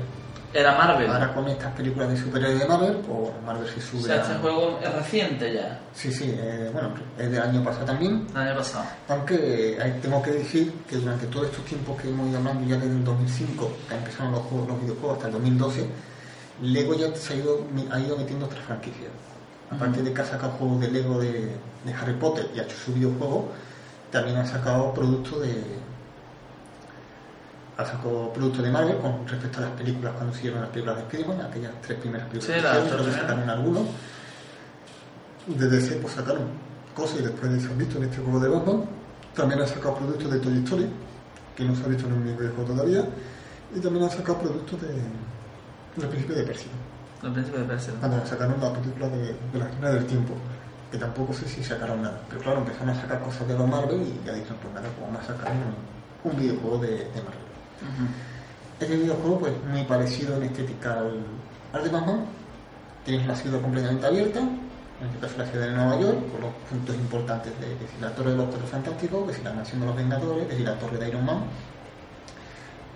Era 0.55 0.72
Marvel. 0.76 1.10
Ahora 1.10 1.32
con 1.32 1.48
estas 1.48 1.72
películas 1.72 2.10
de 2.10 2.16
superhéroes 2.18 2.59
de 2.59 2.66
Marvel, 2.66 2.97
pues 2.97 3.30
Marvel 3.47 3.66
se 3.66 3.78
o 3.78 3.82
sube 3.82 4.02
sea, 4.02 4.16
a- 4.16 4.20
este 4.22 4.34
juego 4.34 4.78
es 4.84 4.93
reciente 4.93 5.55
ya, 5.55 5.80
Sí, 5.94 6.12
sí, 6.12 6.26
eh, 6.36 6.68
bueno, 6.74 6.90
es 7.18 7.30
del 7.30 7.40
año 7.40 7.64
pasado 7.64 7.86
también. 7.86 8.26
el 8.34 8.36
año 8.36 8.56
pasado. 8.59 8.84
Aunque 9.09 9.78
eh, 9.80 9.98
tengo 10.02 10.20
que 10.22 10.32
decir 10.32 10.70
que 10.86 10.97
durante 10.97 11.26
todos 11.28 11.47
estos 11.47 11.64
tiempos 11.64 11.98
que 12.02 12.09
hemos 12.10 12.28
ido 12.28 12.36
hablando, 12.36 12.68
ya 12.68 12.76
desde 12.76 12.90
el 12.93 13.02
2005, 13.05 13.72
que 13.89 13.94
empezaron 13.94 14.32
los, 14.32 14.43
juegos, 14.43 14.68
los 14.68 14.80
videojuegos, 14.82 15.16
hasta 15.16 15.26
el 15.28 15.32
2012, 15.32 15.86
Lego 16.60 16.94
ya 16.97 17.14
se 17.16 17.32
ha 17.32 17.36
ido, 17.36 17.64
ha 17.90 17.98
ido 17.98 18.16
metiendo 18.18 18.44
otras 18.44 18.62
franquicias. 18.66 19.09
Aparte 19.74 20.03
de 20.03 20.12
que 20.12 20.20
ha 20.20 20.24
sacado 20.24 20.53
juegos 20.53 20.81
de 20.81 20.90
Lego 20.90 21.19
de, 21.19 21.57
de 21.85 21.94
Harry 21.94 22.15
Potter 22.15 22.51
y 22.55 22.59
ha 22.59 22.62
hecho 22.65 22.77
su 22.77 22.93
videojuego, 22.93 23.49
también 24.11 24.36
ha 24.36 24.47
sacado 24.47 24.93
productos 24.93 25.40
de. 25.40 25.65
Ha 27.78 27.85
sacado 27.85 28.31
productos 28.32 28.62
de 28.62 28.70
Marvel 28.70 28.99
con 28.99 29.27
respecto 29.27 29.59
a 29.59 29.62
las 29.62 29.70
películas 29.70 30.12
cuando 30.15 30.36
hicieron 30.36 30.61
las 30.61 30.69
películas 30.69 30.97
de 30.97 31.03
Spider-Man, 31.05 31.40
aquellas 31.40 31.73
tres 31.81 31.99
primeras 31.99 32.28
películas 32.28 32.57
Sí, 32.57 32.62
que 32.62 32.86
hicieron, 32.86 33.12
sacaron 33.12 33.51
algunos. 33.51 33.82
De 35.47 35.69
DC 35.69 35.97
pues 35.97 36.12
sacaron 36.12 36.43
cosas 36.94 37.20
y 37.20 37.23
después 37.23 37.51
de 37.51 37.59
se 37.59 37.66
han 37.69 37.78
visto 37.78 37.97
en 37.97 38.05
este 38.05 38.19
juego 38.19 38.39
de 38.39 38.49
Batman. 38.49 38.85
También 39.35 39.62
han 39.62 39.66
sacado 39.66 39.97
productos 39.97 40.31
de 40.31 40.39
Toy 40.39 40.59
Story, 40.59 40.86
que 41.57 41.65
no 41.65 41.74
se 41.74 41.85
ha 41.85 41.89
visto 41.89 42.07
en 42.07 42.12
un 42.12 42.24
videojuego 42.24 42.65
todavía. 42.65 43.05
Y 43.74 43.81
también 43.81 44.05
han 44.05 44.11
sacado 44.11 44.39
productos 44.39 44.82
de, 44.82 44.89
del 44.89 46.09
Príncipe 46.11 46.35
de 46.35 46.43
Persia. 46.43 46.70
El 47.23 47.32
príncipe 47.32 47.59
de 47.59 47.65
Persia. 47.65 47.93
Cuando 48.01 48.27
sacaron 48.27 48.61
la 48.61 48.73
película 48.73 49.09
de, 49.09 49.36
de 49.53 49.59
la 49.59 49.66
Reina 49.69 49.90
del 49.90 50.07
Tiempo, 50.07 50.35
que 50.90 50.99
tampoco 50.99 51.32
sé 51.32 51.49
si 51.49 51.62
sacaron 51.62 52.03
nada. 52.03 52.20
Pero 52.28 52.40
claro, 52.43 52.59
empezaron 52.59 52.90
a 52.90 53.01
sacar 53.01 53.20
cosas 53.20 53.47
de 53.49 53.57
los 53.57 53.69
Marvel 53.69 54.03
y 54.03 54.20
ya 54.27 54.32
dijeron, 54.32 54.59
pues 54.61 54.74
nada, 54.74 54.89
pues 54.97 55.07
vamos 55.07 55.23
a 55.23 55.27
sacar 55.32 55.53
un- 55.53 56.31
un 56.31 56.39
videojuego 56.39 56.78
de, 56.78 56.90
de 56.90 57.23
Marvel. 57.23 57.49
Este 58.81 58.97
videojuego, 58.97 59.39
pues 59.39 59.53
muy 59.70 59.85
parecido 59.85 60.36
en 60.36 60.43
estética 60.44 60.94
al, 60.99 61.24
al 61.73 61.85
de 61.85 61.90
Batman. 61.90 62.24
Tienes 63.05 63.27
la 63.27 63.35
ciudad 63.36 63.61
completamente 63.61 64.07
abierta, 64.07 64.40
en 64.40 65.07
este 65.09 65.19
caso 65.20 65.39
la 65.39 65.47
ciudad 65.47 65.66
de 65.66 65.73
Nueva 65.73 65.99
York, 66.01 66.19
con 66.31 66.40
los 66.43 66.51
puntos 66.70 66.94
importantes 66.97 67.53
de, 67.61 67.66
que 67.78 67.86
si 67.93 68.01
la 68.01 68.11
Torre 68.15 68.31
de 68.32 68.36
los 68.36 68.47
Cuatro 68.47 68.66
Fantásticos, 68.69 69.28
que 69.28 69.35
si 69.36 69.43
la 69.43 69.53
Mansión 69.53 69.81
de 69.81 69.86
los 69.86 69.97
Vengadores, 69.97 70.47
que 70.47 70.57
si 70.57 70.62
la 70.62 70.74
Torre 70.78 70.99
de 70.99 71.09
Iron 71.09 71.24
Man. 71.24 71.43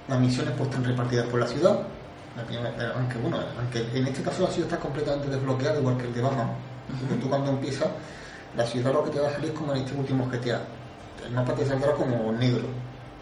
Las 0.09 0.20
misiones 0.20 0.55
pues 0.57 0.69
están 0.70 0.85
repartidas 0.85 1.27
por 1.27 1.40
la 1.40 1.47
ciudad, 1.47 1.81
la 2.36 2.42
primera- 2.44 2.92
aunque 2.96 3.18
bueno, 3.18 3.38
aunque 3.58 3.80
en 3.98 4.06
este 4.06 4.22
caso 4.22 4.42
la 4.42 4.48
ciudad 4.50 4.70
está 4.70 4.78
completamente 4.80 5.28
desbloqueada, 5.28 5.78
igual 5.80 5.96
que 5.96 6.04
el 6.04 6.14
de 6.14 6.20
Batman. 6.22 6.48
Así 6.94 7.04
que 7.06 7.14
tú 7.16 7.28
cuando 7.28 7.50
empiezas, 7.50 7.88
la 8.56 8.64
ciudad 8.66 8.92
lo 8.92 9.04
que 9.04 9.10
te 9.10 9.20
va 9.20 9.28
a 9.28 9.32
salir 9.32 9.50
es 9.50 9.56
como 9.58 9.72
en 9.74 9.78
este 9.82 9.94
último 9.98 10.28
GTA. 10.30 10.60
El 11.26 11.32
mapa 11.32 11.54
te 11.54 11.66
saldrá 11.66 11.92
como 11.92 12.30
negro, 12.32 12.64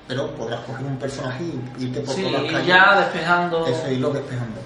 pero 0.06 0.30
podrás 0.34 0.60
coger 0.60 0.84
un 0.84 0.96
personaje 0.98 1.44
y 1.78 1.84
irte 1.84 2.00
por 2.00 2.14
Sí, 2.14 2.22
todas 2.22 2.42
las 2.42 2.50
y 2.50 2.54
calles. 2.54 2.66
ya 2.68 3.00
despejando. 3.00 3.66
Eso 3.66 3.90
irlo 3.90 4.10
despejando. 4.10 4.60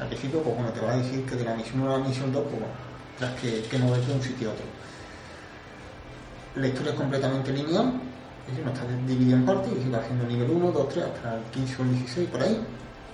Al 0.00 0.06
principio, 0.08 0.42
pues 0.42 0.54
bueno, 0.56 0.70
te 0.70 0.80
va 0.80 0.92
a 0.92 0.96
decir 0.98 1.24
que 1.24 1.34
de 1.36 1.44
la 1.44 1.54
misión 1.54 1.80
1 1.80 1.94
a 1.94 1.98
la 1.98 2.04
misión 2.06 2.30
2, 2.32 2.42
pues 2.42 2.52
bueno, 2.60 2.74
tendrás 3.18 3.40
que, 3.40 3.62
que 3.62 3.78
moverte 3.78 4.06
de 4.08 4.12
un 4.14 4.22
sitio 4.22 4.50
a 4.50 4.52
otro. 4.52 4.64
La 6.56 6.66
historia 6.68 6.92
es 6.92 6.98
completamente 6.98 7.52
lineal, 7.52 7.92
es 8.46 8.50
decir, 8.52 8.64
no 8.64 8.72
está 8.72 8.84
dividida 9.06 9.36
en 9.36 9.44
partes, 9.46 9.72
y 9.84 9.90
va 9.90 9.98
haciendo 9.98 10.24
nivel 10.26 10.50
1, 10.50 10.70
2, 10.70 10.88
3, 10.90 11.04
hasta 11.04 11.34
el 11.34 11.42
15 11.44 11.76
o 11.78 11.84
el 11.84 11.92
16, 11.92 12.28
por 12.30 12.42
ahí. 12.42 12.60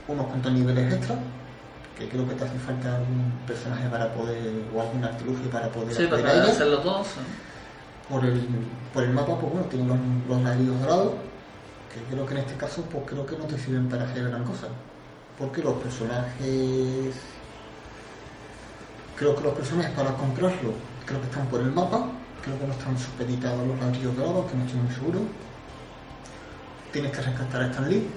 Unos 0.09 0.27
cuantos 0.27 0.53
niveles 0.53 0.93
extra, 0.95 1.17
que 1.99 2.09
creo 2.09 2.29
que 2.29 2.35
te 2.35 2.45
hace 2.45 2.59
falta 2.59 2.97
algún 2.97 3.33
personaje 3.47 3.89
para 3.89 4.13
poder, 4.13 4.65
o 4.75 4.81
algún 4.81 5.05
artilugio 5.05 5.49
para 5.51 5.69
poder 5.69 5.95
Sí, 5.95 6.03
acceder 6.05 6.25
para 6.25 6.43
a 6.45 6.47
hacerlo 6.49 6.79
todo. 6.81 7.05
sí. 7.05 7.21
Por 8.09 8.25
el, 8.25 8.41
por 8.93 9.03
el 9.05 9.11
mapa, 9.11 9.39
pues 9.39 9.53
bueno, 9.53 9.67
tiene 9.69 9.87
los, 9.87 9.97
los 10.29 10.43
ladrillos 10.43 10.81
dorados, 10.81 11.13
que 11.93 12.01
creo 12.15 12.27
que 12.27 12.35
en 12.35 12.41
este 12.41 12.55
caso, 12.57 12.83
pues 12.83 13.05
creo 13.07 13.25
que 13.25 13.37
no 13.39 13.45
te 13.45 13.57
sirven 13.59 13.89
para 13.89 14.05
hacer 14.05 14.29
gran 14.29 14.45
cosa. 14.45 14.67
Porque 15.39 15.63
los 15.63 15.75
personajes. 15.75 17.15
Creo 19.17 19.37
que 19.37 19.43
los 19.43 19.55
personajes 19.55 19.93
para 19.93 20.11
comprarlo, 20.15 20.73
creo 21.07 21.21
que 21.21 21.27
están 21.27 21.47
por 21.47 21.61
el 21.61 21.71
mapa, 21.71 22.07
creo 22.43 22.59
que 22.59 22.67
no 22.67 22.73
están 22.73 22.99
supeditados 22.99 23.67
los 23.67 23.79
ladrillos 23.79 24.17
dorados, 24.17 24.51
que 24.51 24.57
no 24.57 24.65
estoy 24.65 24.81
muy 24.81 24.95
seguro. 24.95 25.19
Tienes 26.93 27.13
que 27.13 27.23
rescatar 27.23 27.63
a 27.63 27.67
Stan 27.67 27.89
Lee. 27.89 28.09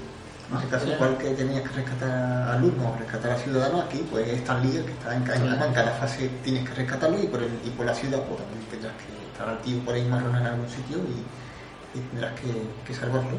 En 0.51 0.57
este 0.57 0.69
caso, 0.69 0.85
igual 0.93 1.17
que 1.17 1.30
tenías 1.31 1.61
que 1.63 1.69
rescatar 1.76 2.09
a 2.49 2.57
Luz, 2.59 2.73
no, 2.77 2.95
rescatar 2.99 3.31
a 3.31 3.38
Ciudadano, 3.38 3.81
aquí 3.81 4.05
pues 4.11 4.27
es 4.27 4.34
Stan 4.41 4.61
Lee 4.61 4.77
el 4.77 4.85
que 4.85 4.91
está 4.91 5.15
en, 5.15 5.23
cada- 5.23 5.65
en 5.65 5.73
cada 5.73 5.91
fase 5.93 6.30
tienes 6.43 6.69
que 6.69 6.76
rescatarlo 6.76 7.19
y 7.19 7.27
por, 7.27 7.41
el, 7.41 7.49
y 7.65 7.69
por 7.72 7.85
la 7.85 7.95
ciudad 7.95 8.19
pues 8.19 8.39
también 8.39 8.61
tendrás 8.69 8.93
que 8.93 9.09
estar 9.31 9.49
al 9.49 9.57
tío 9.59 9.80
por 9.84 9.95
ahí 9.95 10.03
marrón 10.05 10.35
en 10.35 10.45
algún 10.45 10.69
sitio 10.69 10.97
y, 10.97 11.97
y 11.97 12.01
tendrás 12.11 12.34
que, 12.39 12.51
que 12.85 12.93
salvarlo. 12.93 13.38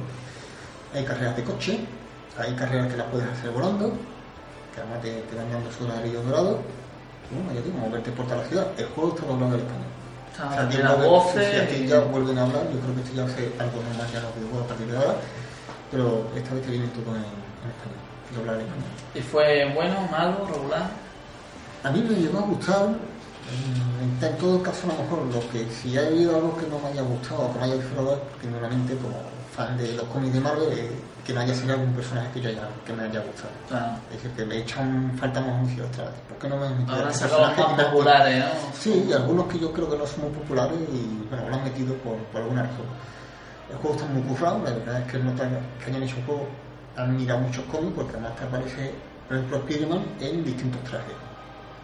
Hay 0.95 1.05
carreras 1.05 1.37
de 1.37 1.45
coche, 1.45 1.79
hay 2.39 2.55
carreras 2.55 2.89
que 2.91 2.97
las 2.97 3.07
puedes 3.07 3.29
hacer 3.29 3.51
volando, 3.51 3.93
que 4.75 4.81
además 4.81 5.01
te, 5.03 5.11
te 5.31 5.37
van 5.37 5.51
dando 5.53 5.71
su 5.71 5.87
ladrillo 5.87 6.23
dorado. 6.23 6.59
Y 7.31 7.35
bueno, 7.35 7.53
ya 7.55 7.61
digo, 7.65 7.79
moverte 7.79 8.11
por 8.13 8.25
toda 8.27 8.39
la 8.43 8.49
ciudad. 8.49 8.67
El 8.79 8.87
juego 8.87 9.11
está 9.15 9.23
hablando 9.31 9.55
en 9.55 9.61
español. 9.63 9.91
O 11.29 11.33
sea, 11.33 11.51
si 11.51 11.57
aquí 11.57 11.87
ya 11.87 12.01
vuelven 12.01 12.39
a 12.39 12.43
hablar, 12.43 12.63
yo 12.73 12.79
creo 12.81 12.95
que 12.95 13.01
esto 13.03 13.15
ya 13.15 13.25
hace 13.25 13.43
algo 13.63 13.79
normal 13.83 14.07
ya 14.13 14.21
los 14.21 14.35
videojuegos 14.37 14.65
a 14.65 14.69
partir 14.69 14.87
de 14.91 14.97
ahora, 14.99 15.15
pero 15.91 16.27
esta 16.37 16.55
vez 16.55 16.65
te 16.65 16.71
viene 16.71 16.87
todo 16.89 17.15
en, 17.15 17.23
en 17.23 17.71
español, 17.71 18.03
y 18.33 18.39
hablar 18.39 18.55
en 18.57 18.61
español. 18.63 18.91
Y 19.15 19.21
fue 19.21 19.73
bueno, 19.75 20.09
malo, 20.11 20.47
regular. 20.53 20.91
A 21.85 21.91
mí 21.91 22.01
me 22.03 22.15
llegó 22.17 22.39
a 22.39 22.43
gustar, 22.43 22.89
en, 22.89 24.27
en 24.27 24.37
todo 24.39 24.63
caso 24.63 24.89
a 24.91 24.95
lo 24.95 25.03
mejor 25.03 25.19
lo 25.35 25.51
que 25.51 25.67
si 25.71 25.97
ha 25.97 26.07
habido 26.07 26.35
algo 26.37 26.57
que 26.57 26.67
no 26.67 26.79
me 26.81 26.89
haya 26.89 27.03
gustado 27.03 27.43
o 27.43 27.53
que 27.53 27.59
me 27.59 27.65
haya 27.67 27.75
disfrutado, 27.77 28.21
porque 28.31 28.47
normalmente 28.49 28.97
como 28.97 29.17
fan 29.57 29.77
de 29.79 29.93
los 29.93 30.05
cómics 30.09 30.35
de 30.35 30.41
Marvel, 30.41 30.69
eh, 30.73 30.91
que 31.25 31.33
no 31.33 31.41
haya 31.41 31.55
sido 31.55 31.73
algún 31.73 31.93
personaje 31.95 32.29
que, 32.35 32.41
yo 32.43 32.51
haya, 32.51 32.69
que 32.85 32.93
me 32.93 33.03
haya 33.05 33.21
gustado. 33.21 33.51
Es 34.11 34.17
decir, 34.17 34.31
que 34.37 34.45
me 34.45 34.59
echan 34.59 35.17
falta 35.19 35.41
más 35.41 35.63
un 35.63 35.81
otra 35.81 36.05
vez. 36.05 36.15
¿Por 36.29 36.39
qué 36.39 36.49
no 36.49 36.57
me 36.57 36.67
han 36.67 36.79
metido 36.79 36.93
ahora 36.95 37.07
han 37.07 37.13
este 37.13 37.25
sacado 37.25 37.41
los 37.43 37.51
personaje? 37.51 37.83
más 37.83 37.91
populares, 37.91 38.45
¿no? 38.45 38.73
Sí, 38.79 39.07
y 39.09 39.13
algunos 39.13 39.47
que 39.47 39.59
yo 39.59 39.73
creo 39.73 39.91
que 39.91 39.97
no 39.97 40.07
son 40.07 40.21
muy 40.23 40.31
populares 40.31 40.79
y 40.93 41.27
bueno, 41.29 41.49
lo 41.49 41.57
han 41.57 41.65
metido 41.65 41.95
por, 41.97 42.17
por 42.17 42.43
alguna 42.43 42.63
razón. 42.63 42.87
El 43.71 43.77
juego 43.79 43.97
está 43.97 44.07
muy 44.09 44.23
currado, 44.23 44.63
la 44.65 44.71
verdad 44.71 45.01
es 45.03 45.13
que 45.13 45.19
no 45.19 45.33
tan- 45.33 45.59
que 45.79 45.91
hayan 45.91 46.03
hecho 46.03 46.17
un 46.19 46.27
juego, 46.27 46.49
han 46.97 47.17
mirado 47.17 47.41
muchos 47.41 47.65
cómics 47.65 47.93
porque 47.97 48.13
además 48.13 48.37
te 48.37 48.45
aparece, 48.45 48.95
por 49.27 49.37
ejemplo, 49.37 49.59
Spiderman 49.63 50.03
en 50.21 50.45
distintos 50.45 50.83
trajes. 50.85 51.15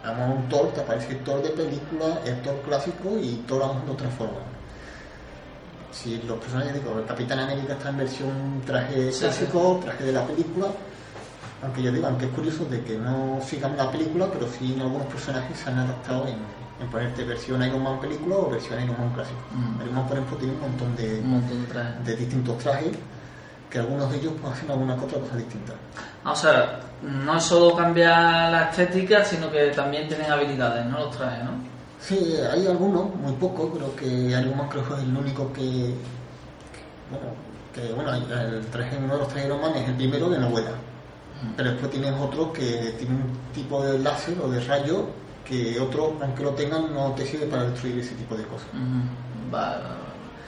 Además 0.03 0.37
un 0.37 0.49
Thor, 0.49 0.73
te 0.73 0.81
aparece 0.81 1.15
Thor 1.15 1.41
de 1.43 1.49
película, 1.49 2.19
el 2.25 2.41
Thor 2.41 2.61
clásico 2.65 3.17
y 3.21 3.43
Thor 3.47 3.63
aún 3.63 3.85
de 3.85 3.91
otra 3.91 4.09
forma. 4.09 4.39
Si 5.91 6.17
los 6.23 6.39
personajes, 6.39 6.73
digo, 6.73 6.97
el 6.97 7.05
Capitán 7.05 7.39
América 7.39 7.73
está 7.73 7.89
en 7.89 7.97
versión 7.97 8.61
traje 8.65 9.11
clásico, 9.19 9.79
traje 9.83 10.03
de 10.05 10.11
la 10.11 10.25
película, 10.25 10.67
aunque 11.63 11.81
yo 11.83 11.91
digo, 11.91 12.07
aunque 12.07 12.25
es 12.25 12.31
curioso 12.31 12.65
de 12.65 12.81
que 12.83 12.97
no 12.97 13.39
sigan 13.45 13.75
la 13.77 13.89
película, 13.91 14.27
pero 14.31 14.47
sí 14.47 14.73
en 14.73 14.81
algunos 14.81 15.07
personajes 15.07 15.57
se 15.57 15.69
han 15.69 15.79
adaptado 15.79 16.27
en, 16.27 16.35
en 16.81 16.89
ponerte 16.91 17.23
versión 17.23 17.63
Iron 17.63 17.81
Man 17.83 17.99
película 17.99 18.35
o 18.35 18.49
versión 18.49 18.81
Iron 18.83 18.97
Man 18.99 19.11
clásico. 19.13 19.39
Mm. 19.53 19.81
Iron 19.81 19.95
Man, 19.95 20.07
por 20.07 20.17
ejemplo, 20.17 20.37
tiene 20.37 20.53
un 20.53 20.61
montón 20.61 20.95
de, 20.95 21.19
Un 21.19 21.29
montón 21.31 21.61
de 21.61 21.67
trajes. 21.67 22.05
de 22.05 22.15
distintos 22.15 22.57
trajes, 22.59 22.91
que 23.69 23.79
algunos 23.79 24.11
de 24.11 24.17
ellos 24.17 24.33
pues, 24.41 24.53
hacen 24.53 24.69
alguna 24.71 24.95
otra 24.95 25.19
cosa 25.19 25.35
distinta. 25.37 25.73
Ah, 26.23 26.31
O 26.31 26.35
sea, 26.35 26.79
no 27.01 27.37
es 27.37 27.43
solo 27.43 27.75
cambiar 27.75 28.51
la 28.51 28.69
estética, 28.69 29.23
sino 29.25 29.49
que 29.51 29.67
también 29.71 30.07
tienen 30.07 30.31
habilidades, 30.31 30.85
¿no? 30.85 30.99
Los 30.99 31.17
trajes, 31.17 31.43
¿no? 31.43 31.51
Sí, 31.99 32.35
hay 32.51 32.67
algunos, 32.67 33.15
muy 33.15 33.31
pocos, 33.33 33.71
creo 33.77 33.95
que 33.95 34.05
Iron 34.05 34.57
Man 34.57 34.67
creo 34.69 34.85
que 34.87 34.93
es 34.95 34.99
el 34.99 35.15
único 35.17 35.51
que, 35.53 35.61
que- 35.61 35.95
bueno, 37.09 37.25
que 37.73 37.93
bueno, 37.93 38.13
el 38.13 38.65
traje, 38.67 38.97
uno 38.97 39.13
de 39.13 39.19
los 39.19 39.27
trajes 39.29 39.43
de 39.43 39.55
Iron 39.55 39.61
Man 39.61 39.75
es 39.75 39.87
el 39.89 39.95
primero 39.95 40.29
que 40.29 40.37
no 40.37 40.49
vuela. 40.49 40.71
Pero 41.55 41.71
después 41.71 41.91
tienes 41.91 42.13
otro 42.19 42.51
que 42.53 42.95
tiene 42.97 43.15
un 43.15 43.53
tipo 43.53 43.83
de 43.83 43.99
láser 43.99 44.37
o 44.41 44.49
de 44.49 44.59
rayo 44.61 45.07
que 45.45 45.79
otro, 45.79 46.15
aunque 46.21 46.43
lo 46.43 46.51
tengan, 46.51 46.93
no 46.93 47.11
te 47.11 47.25
sirve 47.25 47.47
para 47.47 47.65
destruir 47.65 47.99
ese 47.99 48.15
tipo 48.15 48.35
de 48.35 48.43
cosas. 48.43 48.67
Vale. 49.51 49.83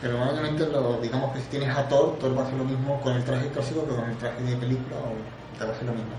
Pero 0.01 0.17
normalmente, 0.17 0.65
lo, 0.67 0.99
digamos 1.01 1.33
que 1.33 1.39
si 1.41 1.47
tienes 1.47 1.69
a 1.75 1.87
Thor, 1.87 2.17
Thor 2.19 2.37
va 2.37 2.41
a 2.41 2.45
hacer 2.45 2.57
lo 2.57 2.65
mismo 2.65 2.99
con 3.01 3.13
el 3.13 3.23
traje 3.23 3.49
clásico 3.49 3.85
que 3.85 3.95
con 3.95 4.09
el 4.09 4.17
traje 4.17 4.41
de 4.43 4.55
película 4.55 4.97
o 4.97 5.57
te 5.57 5.65
va 5.65 5.71
a 5.71 5.73
hacer 5.73 5.87
lo 5.87 5.93
mismo. 5.93 6.11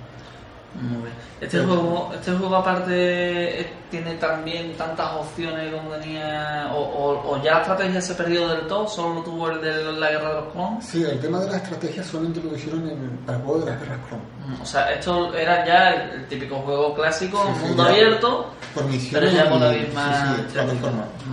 Muy 0.80 1.02
bien. 1.02 1.12
Este 1.40 1.58
Pero- 1.58 1.68
juego, 1.68 2.10
este 2.14 2.32
juego 2.32 2.56
aparte 2.56 3.60
eh, 3.60 3.72
tiene 3.90 4.14
también 4.14 4.74
tantas 4.76 5.12
opciones 5.14 5.72
como 5.74 5.90
tenía, 5.96 6.70
o, 6.74 6.78
o- 6.80 7.32
o 7.34 7.42
ya 7.42 7.54
la 7.54 7.60
estrategia 7.60 8.00
se 8.00 8.14
perdió 8.14 8.48
del 8.48 8.66
todo, 8.66 8.88
solo 8.88 9.20
tuvo 9.22 9.50
el 9.50 9.60
de 9.60 9.92
la 9.92 10.10
guerra 10.10 10.28
de 10.30 10.34
los 10.42 10.52
clones. 10.52 10.84
Sí, 10.84 11.02
el 11.04 11.20
tema 11.20 11.40
de 11.40 11.50
la 11.50 11.56
estrategia 11.58 12.02
solamente 12.02 12.40
lo 12.42 12.54
hicieron 12.56 12.88
en, 12.88 13.18
para 13.26 13.38
el 13.38 13.44
juego 13.44 13.60
de 13.64 13.70
las 13.70 13.80
guerras 13.80 13.98
clon. 14.08 14.20
Mm, 14.46 14.62
O 14.62 14.66
sea, 14.66 14.92
esto 14.92 15.34
era 15.34 15.66
ya 15.66 15.90
el, 15.90 16.10
el 16.20 16.26
típico 16.26 16.56
juego 16.56 16.94
clásico, 16.94 17.42
Sí, 17.60 17.66
mundo 17.66 17.82
abierto, 17.82 18.46
Por 18.74 18.84
misiones 18.86 19.30
Pero 19.30 19.44
ya 19.44 19.50
con 19.50 19.60
la 19.60 19.70
misma 19.70 20.36
sí, 20.52 20.58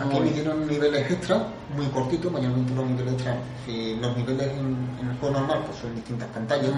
Aquí 0.02 0.20
me 0.20 0.30
dieron 0.32 0.68
niveles 0.68 1.12
extra, 1.12 1.44
muy 1.76 1.86
cortitos, 1.88 2.32
mayormente 2.32 2.74
los 2.74 2.86
niveles 2.86 3.14
extra. 3.14 3.36
Si 3.66 3.96
los 3.96 4.18
niveles 4.18 4.48
en, 4.48 4.90
en 5.02 5.10
el 5.12 5.18
juego 5.20 5.40
normal 5.40 5.60
pues 5.66 5.80
son 5.80 5.96
distintas 5.96 6.28
pantallas. 6.30 6.72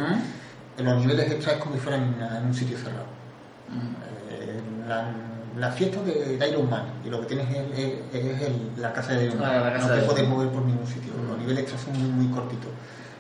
Los 0.77 0.97
niveles 0.97 1.31
extra 1.31 1.53
es 1.53 1.60
como 1.60 1.76
si 1.76 1.81
fueran 1.81 2.15
en, 2.19 2.45
un 2.45 2.53
sitio 2.53 2.77
cerrado. 2.77 3.06
Mm. 3.69 4.31
Eh, 4.31 4.61
la, 4.88 5.06
la 5.57 5.72
fiesta 5.72 6.02
de, 6.02 6.38
de 6.38 6.49
Iron 6.49 6.69
Man 6.69 6.84
y 7.06 7.10
lo 7.10 7.22
que 7.22 7.27
tienes 7.27 7.47
es, 7.49 7.77
es- 8.14 8.26
es 8.26 8.41
el- 8.41 8.72
la 8.77 8.91
casa 8.93 9.14
de 9.14 9.26
Iron 9.26 9.39
Man. 9.39 9.52
Ah, 9.53 9.77
no 9.80 9.88
te 9.88 10.02
puedes 10.02 10.27
mover 10.27 10.49
por 10.49 10.61
ningún 10.64 10.85
sitio. 10.88 11.14
Los 11.27 11.38
niveles 11.38 11.64
extras 11.64 11.81
son 11.81 11.93
muy, 11.99 12.26
muy 12.26 12.34
cortitos. 12.34 12.69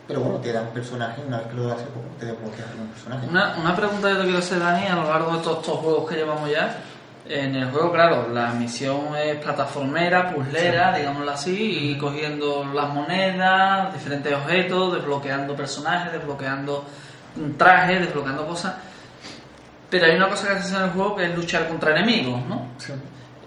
Pero 0.07 0.19
bueno, 0.19 0.37
te 0.37 0.51
dan 0.53 0.67
personajes, 0.67 1.23
una 1.25 1.37
vez 1.39 1.47
que 1.47 1.53
lo 1.55 1.71
haces, 1.73 1.87
pues, 1.91 2.05
te 2.19 2.25
desbloqueas 2.27 2.69
algún 2.69 2.87
personaje. 2.89 3.27
Una, 3.27 3.55
una 3.59 3.75
pregunta 3.75 4.09
que 4.09 4.15
te 4.17 4.23
quiero 4.23 4.37
hacer, 4.37 4.59
Dani, 4.59 4.85
a 4.85 4.95
lo 4.95 5.03
largo 5.09 5.31
de 5.37 5.43
todos 5.43 5.59
estos 5.61 5.77
juegos 5.79 6.09
que 6.09 6.15
llevamos 6.15 6.51
ya. 6.51 6.77
En 7.27 7.55
el 7.55 7.71
juego, 7.71 7.91
claro, 7.91 8.27
la 8.31 8.51
misión 8.51 9.15
es 9.17 9.37
plataformera, 9.37 10.31
puzzlera, 10.31 10.95
digámoslo 10.95 11.31
así, 11.31 11.89
y 11.89 11.97
cogiendo 11.97 12.65
las 12.71 12.93
monedas, 12.93 13.91
diferentes 13.95 14.31
objetos, 14.31 14.93
desbloqueando 14.93 15.55
personajes, 15.55 16.13
desbloqueando 16.13 16.85
trajes, 17.57 18.01
desbloqueando 18.01 18.45
cosas. 18.47 18.75
Pero 19.89 20.05
hay 20.05 20.15
una 20.15 20.29
cosa 20.29 20.47
que 20.47 20.53
haces 20.55 20.73
en 20.73 20.83
el 20.83 20.89
juego 20.91 21.15
que 21.15 21.25
es 21.25 21.35
luchar 21.35 21.67
contra 21.67 21.91
enemigos, 21.91 22.45
¿no? 22.47 22.67
Sí. 22.77 22.93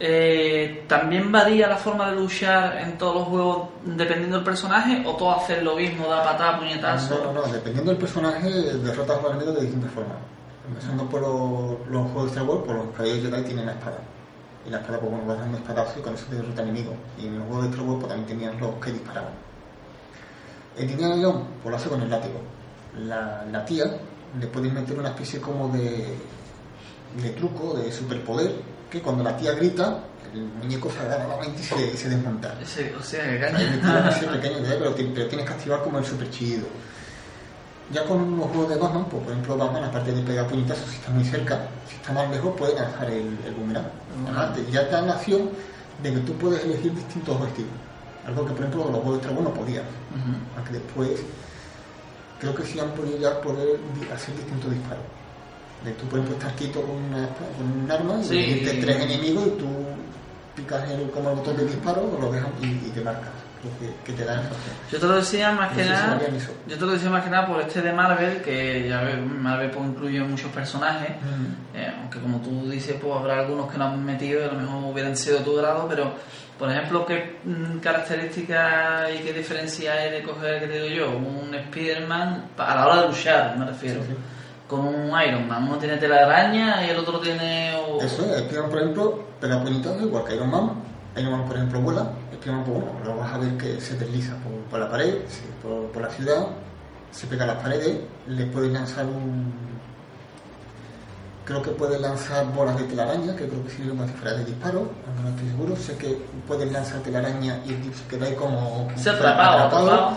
Eh, 0.01 0.85
¿También 0.87 1.33
varía 1.33 1.67
la 1.67 1.77
forma 1.77 2.11
de 2.11 2.17
luchar 2.17 2.79
en 2.79 2.97
todos 2.97 3.17
los 3.17 3.25
juegos 3.25 3.69
dependiendo 3.85 4.37
del 4.37 4.45
personaje? 4.45 5.03
¿O 5.05 5.17
todos 5.17 5.43
hacen 5.43 5.65
lo 5.65 5.75
mismo, 5.75 6.07
da 6.07 6.23
patada, 6.23 6.59
puñetazo? 6.59 7.19
No, 7.19 7.33
no, 7.33 7.47
no, 7.47 7.53
dependiendo 7.53 7.91
del 7.91 8.01
personaje, 8.01 8.49
derrotas 8.49 9.19
a 9.19 9.23
los 9.23 9.31
enemigos 9.33 9.57
de 9.57 9.63
distintas 9.63 9.91
formas. 9.91 10.17
Empezando 10.69 11.05
por 11.09 11.21
los, 11.21 11.89
los 11.91 12.03
juegos 12.13 12.25
de 12.25 12.29
Star 12.29 12.45
Wars, 12.45 12.65
por 12.65 12.77
los 12.77 12.95
caballeros 12.95 13.23
Jedi 13.23 13.43
tienen 13.43 13.67
la 13.67 13.73
espada. 13.73 13.99
Y 14.67 14.71
la 14.71 14.79
espada, 14.79 15.01
pues 15.01 15.11
bueno, 15.11 15.27
vas 15.27 15.39
dando 15.41 15.59
espadazo 15.59 15.99
y 15.99 16.03
con 16.03 16.15
eso 16.15 16.27
te 16.31 16.37
derrota 16.37 16.63
enemigos. 16.63 16.95
Y 17.19 17.27
en 17.27 17.39
los 17.39 17.49
juegos 17.49 17.65
de 17.65 17.71
Star 17.71 17.87
Wars, 17.87 17.99
pues 18.01 18.09
también 18.09 18.39
tenían 18.39 18.61
los 18.61 18.75
que 18.77 18.93
disparaban. 18.93 19.33
El 20.77 20.91
Indiana 20.91 21.17
Jones, 21.21 21.47
pues 21.61 21.71
lo 21.71 21.77
hace 21.77 21.89
con 21.89 22.03
el 22.03 22.11
látigo. 22.11 22.41
La, 22.97 23.45
la 23.51 23.65
tía 23.65 23.85
le 24.39 24.47
puedes 24.47 24.73
meter 24.73 24.99
una 24.99 25.09
especie 25.11 25.41
como 25.41 25.69
de, 25.69 26.17
de 27.23 27.31
truco, 27.31 27.75
de 27.75 27.91
superpoder, 27.93 28.53
que 28.91 29.01
cuando 29.01 29.23
la 29.25 29.37
tía 29.37 29.53
grita, 29.53 30.01
el 30.33 30.41
muñeco 30.43 30.91
se 30.91 30.99
agarra 31.01 31.25
nuevamente 31.27 31.61
y 31.63 31.65
se, 31.65 31.97
se 31.97 32.09
desmonta. 32.09 32.55
Ese- 32.61 32.95
o 32.95 33.03
sea, 33.03 33.25
pequeño 34.33 34.57
pero, 34.79 34.95
ti- 34.95 35.11
pero 35.15 35.29
tienes 35.29 35.47
que 35.47 35.53
activar 35.55 35.83
como 35.83 35.99
el 35.99 36.05
super 36.05 36.31
chido. 36.31 36.67
Ya 37.91 38.05
con 38.05 38.37
los 38.37 38.49
juegos 38.49 38.69
de 38.69 38.77
Batman, 38.77 39.07
pues 39.11 39.23
por 39.23 39.33
ejemplo 39.33 39.57
Batman, 39.57 39.85
aparte 39.85 40.13
de 40.13 40.21
pegar 40.23 40.47
puñetazos 40.47 40.91
si 40.91 40.97
está 40.97 41.11
muy 41.11 41.25
cerca, 41.25 41.61
si 41.89 41.95
está 41.97 42.13
más 42.13 42.29
lejos 42.31 42.55
puede 42.59 42.75
lanzar 42.75 43.09
el, 43.11 43.39
el 43.47 43.55
boomerang. 43.57 43.87
Ya 44.71 44.85
te 44.87 44.93
dan 44.93 45.07
la 45.07 45.15
opción 45.17 45.49
de 46.03 46.13
que 46.13 46.19
tú 46.21 46.35
puedes 46.35 46.63
elegir 46.65 46.95
distintos 46.95 47.35
objetivos. 47.37 47.71
Algo 48.27 48.45
que 48.45 48.51
por 48.53 48.61
ejemplo 48.61 48.85
los 48.91 49.01
juegos 49.01 49.21
de 49.23 49.27
Dragon 49.29 49.45
no 49.45 49.55
podías. 49.55 49.85
Ujú. 49.85 50.37
Aunque 50.59 50.73
después 50.75 51.11
creo 52.41 52.55
que 52.55 52.65
sí 52.65 52.79
han 52.81 52.91
podido 52.93 53.19
ya 53.19 53.41
poder 53.41 53.79
hacer 54.15 54.35
distintos 54.37 54.71
disparos. 54.71 55.05
De 55.85 55.93
tú 55.93 56.07
por 56.07 56.19
ejemplo 56.19 56.37
estás 56.39 56.53
quieto 56.55 56.83
con, 56.83 56.97
una, 56.97 57.29
con 57.57 57.83
un 57.85 57.91
arma 57.91 58.19
y 58.21 58.25
Sí. 58.25 58.79
tres 58.81 58.97
enemigos 59.01 59.47
y 59.47 59.51
tú 59.51 59.67
picas 60.57 60.91
el, 60.91 61.11
como 61.11 61.31
el 61.31 61.37
botón 61.37 61.57
de 61.57 61.65
disparo 61.67 62.19
lo 62.21 62.33
dejas 62.33 62.51
y, 62.63 62.67
y 62.67 62.91
te 62.93 63.01
marcas. 63.01 63.31
Que, 63.63 64.13
que 64.13 64.13
te 64.17 64.25
dan. 64.25 64.43
Yo 64.91 64.99
te 65.01 65.07
lo 65.07 65.17
decía 65.17 65.51
más 65.53 65.73
que 65.77 65.85
nada. 65.85 66.21
Yo 66.67 66.79
te 66.79 66.87
lo 66.87 66.93
decía 66.93 67.11
más 67.11 67.25
que 67.25 67.31
nada 67.31 67.47
por 67.47 67.61
este 67.61 67.83
de 67.83 67.93
Marvel, 67.93 68.41
que 68.41 68.89
ya 68.89 69.03
ves, 69.03 69.17
Marvel 69.21 69.71
pues, 69.71 69.87
incluye 69.89 70.21
muchos 70.21 70.51
personajes. 70.53 71.11
Eh, 71.75 71.93
aunque 72.01 72.21
como 72.21 72.39
tú 72.39 72.71
dices, 72.71 72.97
pues 73.01 73.15
habrá 73.17 73.41
algunos 73.41 73.71
que 73.71 73.79
no 73.79 73.87
han 73.87 74.05
metido 74.05 74.41
y 74.41 74.45
a 74.45 74.53
lo 74.53 74.61
mejor 74.61 74.93
hubieran 74.93 75.17
sido 75.17 75.39
tu 75.41 75.57
grado, 75.57 75.87
pero 75.89 76.13
por 76.59 76.71
ejemplo, 76.71 77.05
¿qué 77.07 77.39
mm, 77.45 77.79
características 77.79 79.11
y 79.15 79.23
qué 79.25 79.33
diferencia 79.33 79.93
hay 79.93 80.11
de 80.11 80.23
coger, 80.23 80.61
que 80.61 80.67
te 80.67 80.83
digo 80.83 81.07
yo, 81.07 81.17
un 81.17 81.55
Spider-Man 81.55 82.51
a 82.57 82.75
la 82.75 82.87
hora 82.87 83.03
de 83.03 83.09
luchar, 83.09 83.57
me 83.57 83.67
refiero, 83.67 84.03
Sí, 84.03 84.09
sí. 84.11 84.17
con 84.69 84.81
un 84.81 85.23
Iron 85.23 85.47
Man? 85.49 85.65
Uno 85.65 85.79
tiene 85.79 85.97
telaraña 85.99 86.85
y 86.87 86.91
el 86.91 86.99
otro 86.99 87.21
tiene... 87.21 87.77
Eso 88.01 88.25
es, 88.25 88.41
Spiderman 88.43 88.71
por 88.71 88.79
ejemplo 88.81 89.25
pega 89.41 89.63
puñetazos 89.63 90.03
igual 90.03 90.25
que 90.25 90.35
Iron 90.35 90.51
Man. 90.51 90.73
Man 91.27 91.45
por 91.47 91.57
ejemplo 91.57 91.81
vuela, 91.81 92.11
Spiderman 92.35 92.65
pues 92.65 92.77
bueno, 92.77 92.93
lo 93.05 93.17
vas 93.17 93.33
a 93.33 93.39
ver 93.39 93.57
que 93.57 93.81
se 93.81 93.97
desliza 93.97 94.35
por, 94.37 94.53
por 94.71 94.81
la 94.81 94.91
pared, 94.91 95.17
por, 95.63 95.87
por 95.91 96.03
la 96.03 96.09
ciudad, 96.11 96.47
se 97.11 97.27
pega 97.27 97.45
a 97.45 97.49
las 97.49 97.63
paredes, 97.63 97.99
le 98.27 98.47
puedes 98.47 98.73
lanzar 98.73 99.07
un... 99.07 99.53
Creo 101.45 101.63
que 101.63 101.71
puedes 101.71 101.99
lanzar 102.01 102.45
bolas 102.53 102.77
de 102.77 102.85
telaraña, 102.85 103.35
que 103.35 103.49
creo 103.49 103.65
que 103.65 103.71
sirve 103.71 103.91
como 103.91 104.07
si 104.07 104.13
fuera 104.13 104.37
de 104.37 104.45
disparo, 104.45 104.87
no 105.23 105.31
estoy 105.31 105.49
seguro. 105.49 105.77
Sé 105.77 105.97
que 105.97 106.23
puedes 106.47 106.71
lanzar 106.71 107.01
telaraña 107.01 107.61
y 107.65 107.73
el 107.73 107.95
se 107.95 108.05
queda 108.05 108.27
ahí 108.27 108.35
como... 108.35 108.87
Se 108.97 109.09
atrapado, 109.09 109.65
atrapado. 109.65 110.17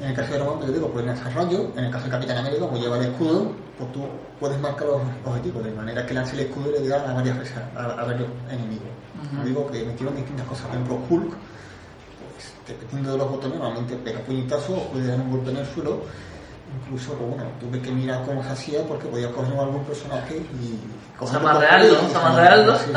En 0.00 0.08
el 0.08 0.14
caso 0.16 0.30
de 0.30 0.36
Iron 0.36 0.48
Man, 0.48 0.56
pues 0.56 0.68
yo 0.68 0.74
digo, 0.74 0.88
puedes 0.88 1.06
lanzar 1.06 1.32
rayos. 1.32 1.62
En 1.76 1.84
el 1.84 1.90
caso 1.92 2.06
de 2.06 2.10
Capitán 2.10 2.38
América, 2.38 2.66
como 2.66 2.78
lleva 2.78 2.98
el 2.98 3.12
escudo, 3.12 3.52
pues 3.78 3.92
tú 3.92 4.06
puedes 4.38 4.58
marcar 4.60 4.86
los 4.86 5.02
objetivos, 5.24 5.64
de 5.64 5.70
manera 5.72 6.06
que 6.06 6.14
lance 6.14 6.34
el 6.34 6.46
escudo 6.46 6.70
y 6.70 6.72
le 6.72 6.80
diga 6.80 7.10
a 7.10 7.14
varias 7.14 7.38
veces, 7.38 7.56
a, 7.76 7.84
a 7.84 8.04
varios 8.04 8.28
enemigos. 8.50 8.88
Yo 9.38 9.44
digo 9.44 9.70
que 9.70 9.84
metieron 9.84 10.14
distintas 10.16 10.46
cosas. 10.46 10.66
Por 10.66 10.74
ejemplo, 10.74 11.00
Hulk, 11.08 11.30
pues 11.30 12.52
dependiendo 12.68 13.12
de 13.12 13.18
los 13.18 13.30
botones, 13.30 13.58
normalmente 13.58 13.96
pega 13.96 14.20
puñetazos 14.20 14.78
o 14.78 14.88
puede 14.88 15.06
dar 15.06 15.18
un 15.18 15.30
golpe 15.30 15.50
en 15.50 15.56
el 15.58 15.66
suelo. 15.66 16.02
Incluso, 16.82 17.12
pues, 17.14 17.30
bueno, 17.30 17.44
tuve 17.60 17.80
que 17.80 17.90
mirar 17.90 18.24
cómo 18.24 18.42
se 18.42 18.50
hacía 18.50 18.82
porque 18.82 19.06
podía 19.06 19.30
coger 19.30 19.56
algún 19.58 19.84
personaje 19.84 20.36
y 20.36 20.80
cogerlo 21.18 21.40
por 21.42 21.50
amarrearlo, 21.50 21.98
ahí 21.98 22.10
y 22.10 22.14
amarrearlo. 22.14 22.76
Sí, 22.78 22.92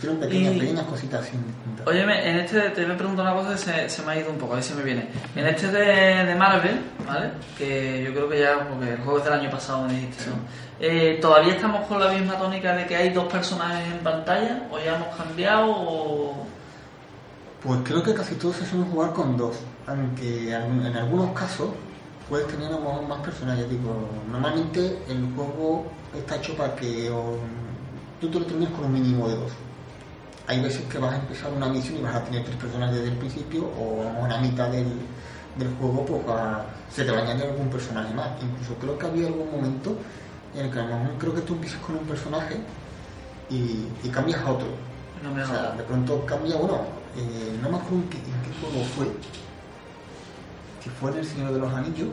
sí, 0.00 0.06
sí. 0.06 0.06
Metieron 0.08 0.18
pequeñas, 0.20 0.54
Y- 0.54 0.58
pequeñas 0.60 0.84
cositas 0.86 1.20
así 1.22 1.36
distintas. 1.36 1.86
Óyeme, 1.86 2.28
en 2.30 2.36
este 2.36 2.60
te 2.70 2.84
voy 2.84 2.94
a 2.94 2.96
preguntar 2.96 3.26
una 3.26 3.34
cosa 3.34 3.50
que 3.52 3.58
se, 3.58 3.88
se 3.88 4.02
me 4.02 4.12
ha 4.12 4.18
ido 4.20 4.30
un 4.30 4.38
poco, 4.38 4.52
a 4.52 4.56
ver 4.56 4.64
si 4.64 4.74
me 4.74 4.82
viene. 4.82 5.08
En 5.36 5.46
este 5.46 5.68
de, 5.68 6.24
de 6.26 6.34
Marvel, 6.34 6.80
¿vale? 7.06 7.30
Que 7.56 8.02
yo 8.04 8.12
creo 8.12 8.28
que 8.28 8.40
ya, 8.40 8.68
porque 8.68 8.90
el 8.92 8.98
juego 8.98 9.18
es 9.18 9.24
del 9.24 9.32
año 9.34 9.50
pasado, 9.50 9.86
me 9.86 9.94
dijiste, 9.94 10.24
¿no? 10.30 10.36
Eh, 10.82 11.18
¿Todavía 11.20 11.54
estamos 11.54 11.86
con 11.86 12.00
la 12.00 12.10
misma 12.10 12.38
tónica 12.38 12.74
de 12.74 12.86
que 12.86 12.96
hay 12.96 13.10
dos 13.10 13.24
personajes 13.30 13.86
en 13.92 13.98
pantalla? 13.98 14.66
¿O 14.70 14.78
ya 14.78 14.96
hemos 14.96 15.14
cambiado? 15.14 15.70
O... 15.70 16.46
Pues 17.62 17.80
creo 17.84 18.02
que 18.02 18.14
casi 18.14 18.34
todos 18.36 18.56
se 18.56 18.66
suelen 18.66 18.90
jugar 18.90 19.12
con 19.12 19.36
dos, 19.36 19.56
aunque 19.86 20.54
en 20.54 20.86
en 20.86 20.96
algunos 20.96 21.32
casos 21.38 21.68
puedes 22.28 22.46
tener 22.46 22.68
a 22.68 22.70
lo 22.72 22.80
mejor 22.80 23.02
más 23.08 23.20
personajes. 23.20 23.68
Digo, 23.68 24.08
normalmente 24.30 24.98
el 25.08 25.28
juego 25.36 25.84
está 26.16 26.36
hecho 26.36 26.56
para 26.56 26.74
que 26.76 27.10
o, 27.10 27.36
tú 28.20 28.30
te 28.30 28.38
lo 28.40 28.46
termines 28.46 28.72
con 28.74 28.86
un 28.86 28.92
mínimo 28.94 29.28
de 29.28 29.36
dos. 29.36 29.52
Hay 30.50 30.60
veces 30.60 30.82
que 30.90 30.98
vas 30.98 31.12
a 31.12 31.16
empezar 31.16 31.52
una 31.52 31.68
misión 31.68 31.98
y 31.98 32.02
vas 32.02 32.16
a 32.16 32.24
tener 32.24 32.42
tres 32.42 32.56
personajes 32.56 32.96
desde 32.96 33.10
el 33.12 33.18
principio, 33.18 33.66
o 33.78 34.00
a 34.00 34.04
lo 34.06 34.10
mejor 34.14 34.32
a 34.32 34.40
mitad 34.40 34.68
del, 34.68 34.88
del 35.56 35.68
juego 35.78 36.04
pues 36.04 36.22
va- 36.28 36.66
se 36.92 37.04
te 37.04 37.12
va 37.12 37.18
a 37.18 37.22
añadir 37.22 37.44
algún 37.44 37.68
personaje 37.70 38.12
más. 38.14 38.30
Incluso 38.42 38.74
creo 38.80 38.98
que 38.98 39.06
había 39.06 39.28
algún 39.28 39.48
momento 39.52 39.94
en 40.56 40.64
el 40.66 40.72
que 40.72 40.80
a 40.80 40.82
lo 40.82 40.98
mejor 40.98 41.18
creo 41.18 41.34
que 41.36 41.40
tú 41.42 41.54
empiezas 41.54 41.78
con 41.82 41.94
un 41.98 42.04
personaje 42.04 42.56
y, 43.48 43.86
y 44.02 44.08
cambias 44.10 44.40
a 44.40 44.50
otro. 44.50 44.66
No 45.22 45.32
me 45.32 45.44
O 45.44 45.46
sea, 45.46 45.70
de 45.70 45.84
pronto 45.84 46.26
cambia, 46.26 46.56
bueno, 46.56 46.80
eh, 47.16 47.56
no 47.62 47.68
me 47.70 47.76
acuerdo 47.76 47.98
en 47.98 48.08
qué, 48.10 48.16
en 48.18 48.42
qué 48.42 48.50
juego 48.60 48.84
fue. 48.96 49.06
Si 50.82 50.90
fue 50.90 51.12
en 51.12 51.18
El 51.18 51.26
Señor 51.26 51.52
de 51.52 51.58
los 51.60 51.72
Anillos 51.72 52.08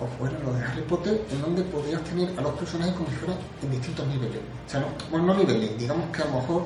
o 0.00 0.06
fue 0.18 0.28
en 0.28 0.44
lo 0.44 0.52
de 0.52 0.64
Harry 0.64 0.82
Potter, 0.82 1.24
en 1.30 1.40
donde 1.40 1.62
podías 1.62 2.02
tener 2.02 2.28
a 2.38 2.42
los 2.42 2.52
personajes 2.60 2.92
como 2.94 3.08
si 3.08 3.14
fueran 3.16 3.38
en 3.62 3.70
distintos 3.70 4.06
niveles. 4.08 4.40
O 4.66 4.68
sea, 4.70 4.80
no, 4.80 4.86
bueno, 5.10 5.26
no 5.28 5.34
niveles, 5.34 5.78
digamos 5.78 6.10
que 6.14 6.22
a 6.22 6.26
lo 6.26 6.32
mejor 6.40 6.62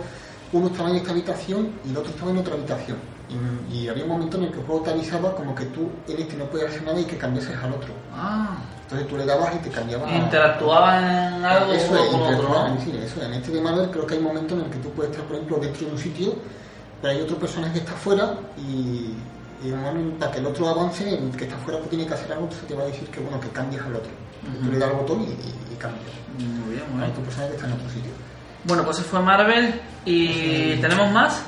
uno 0.56 0.68
estaba 0.68 0.90
en 0.90 0.96
esta 0.96 1.10
habitación 1.12 1.70
y 1.84 1.90
el 1.90 1.96
otro 1.96 2.10
estaba 2.10 2.30
en 2.30 2.38
otra 2.38 2.54
habitación. 2.54 2.96
Y, 3.70 3.74
y 3.74 3.88
había 3.88 4.04
un 4.04 4.10
momento 4.10 4.36
en 4.36 4.44
el 4.44 4.52
que 4.52 4.60
el 4.60 4.66
juego 4.66 4.82
te 4.82 4.90
avisaba 4.90 5.34
como 5.34 5.54
que 5.54 5.64
tú 5.66 5.90
en 6.08 6.18
este 6.20 6.36
no 6.36 6.44
podías 6.44 6.70
hacer 6.70 6.82
nada 6.84 7.00
y 7.00 7.04
que 7.04 7.18
cambiases 7.18 7.56
al 7.56 7.72
otro. 7.72 7.92
Ah, 8.14 8.56
Entonces 8.84 9.08
tú 9.08 9.16
le 9.16 9.26
dabas 9.26 9.54
y 9.56 9.58
te 9.58 9.70
cambiaba. 9.70 10.08
interactuaban 10.10 11.04
en 11.04 11.44
algo 11.44 11.72
Eso 11.72 11.96
es, 12.04 12.10
con 12.10 12.22
otro, 12.22 12.48
¿no? 12.48 12.80
sí, 12.80 12.90
eso 13.02 13.20
es. 13.20 13.26
En 13.26 13.34
este 13.34 13.50
de 13.52 13.60
Marvel 13.60 13.90
creo 13.90 14.06
que 14.06 14.14
hay 14.14 14.20
momentos 14.20 14.56
en 14.58 14.64
el 14.66 14.70
que 14.70 14.78
tú 14.78 14.90
puedes 14.90 15.10
estar, 15.10 15.26
por 15.26 15.36
ejemplo, 15.36 15.58
dentro 15.58 15.86
de 15.86 15.92
un 15.92 15.98
sitio, 15.98 16.34
pero 17.02 17.14
hay 17.14 17.20
otro 17.20 17.36
personaje 17.36 17.72
que 17.72 17.78
está 17.80 17.92
afuera 17.92 18.34
y, 18.56 19.14
y 19.66 19.70
bueno, 19.72 20.14
para 20.20 20.30
que 20.30 20.38
el 20.38 20.46
otro 20.46 20.68
avance, 20.68 21.08
el 21.18 21.30
que 21.36 21.44
está 21.44 21.56
afuera 21.56 21.78
pues 21.80 21.90
tiene 21.90 22.06
que 22.06 22.14
hacer 22.14 22.30
algo, 22.32 22.44
entonces 22.44 22.68
te 22.68 22.74
va 22.74 22.82
a 22.84 22.86
decir 22.86 23.08
que 23.08 23.18
bueno 23.20 23.40
que 23.40 23.48
cambies 23.48 23.82
al 23.82 23.96
otro. 23.96 24.10
Ujú. 24.56 24.66
Tú 24.66 24.72
le 24.72 24.78
das 24.78 24.90
el 24.90 24.96
botón 24.96 25.22
y, 25.22 25.24
y, 25.24 25.72
y 25.72 25.76
cambias. 25.78 26.04
Muy 26.38 26.76
bien, 26.76 26.84
muy 26.92 26.98
bien. 27.00 27.10
otro 27.10 27.22
personaje 27.24 27.50
que 27.50 27.56
está 27.56 27.66
en 27.66 27.72
otro 27.74 27.88
sitio. 27.90 28.12
Bueno, 28.66 28.84
pues 28.84 28.96
se 28.98 29.02
fue 29.04 29.20
Marvel 29.20 29.80
y 30.04 30.74
¿tenemos 30.80 31.10
más? 31.12 31.42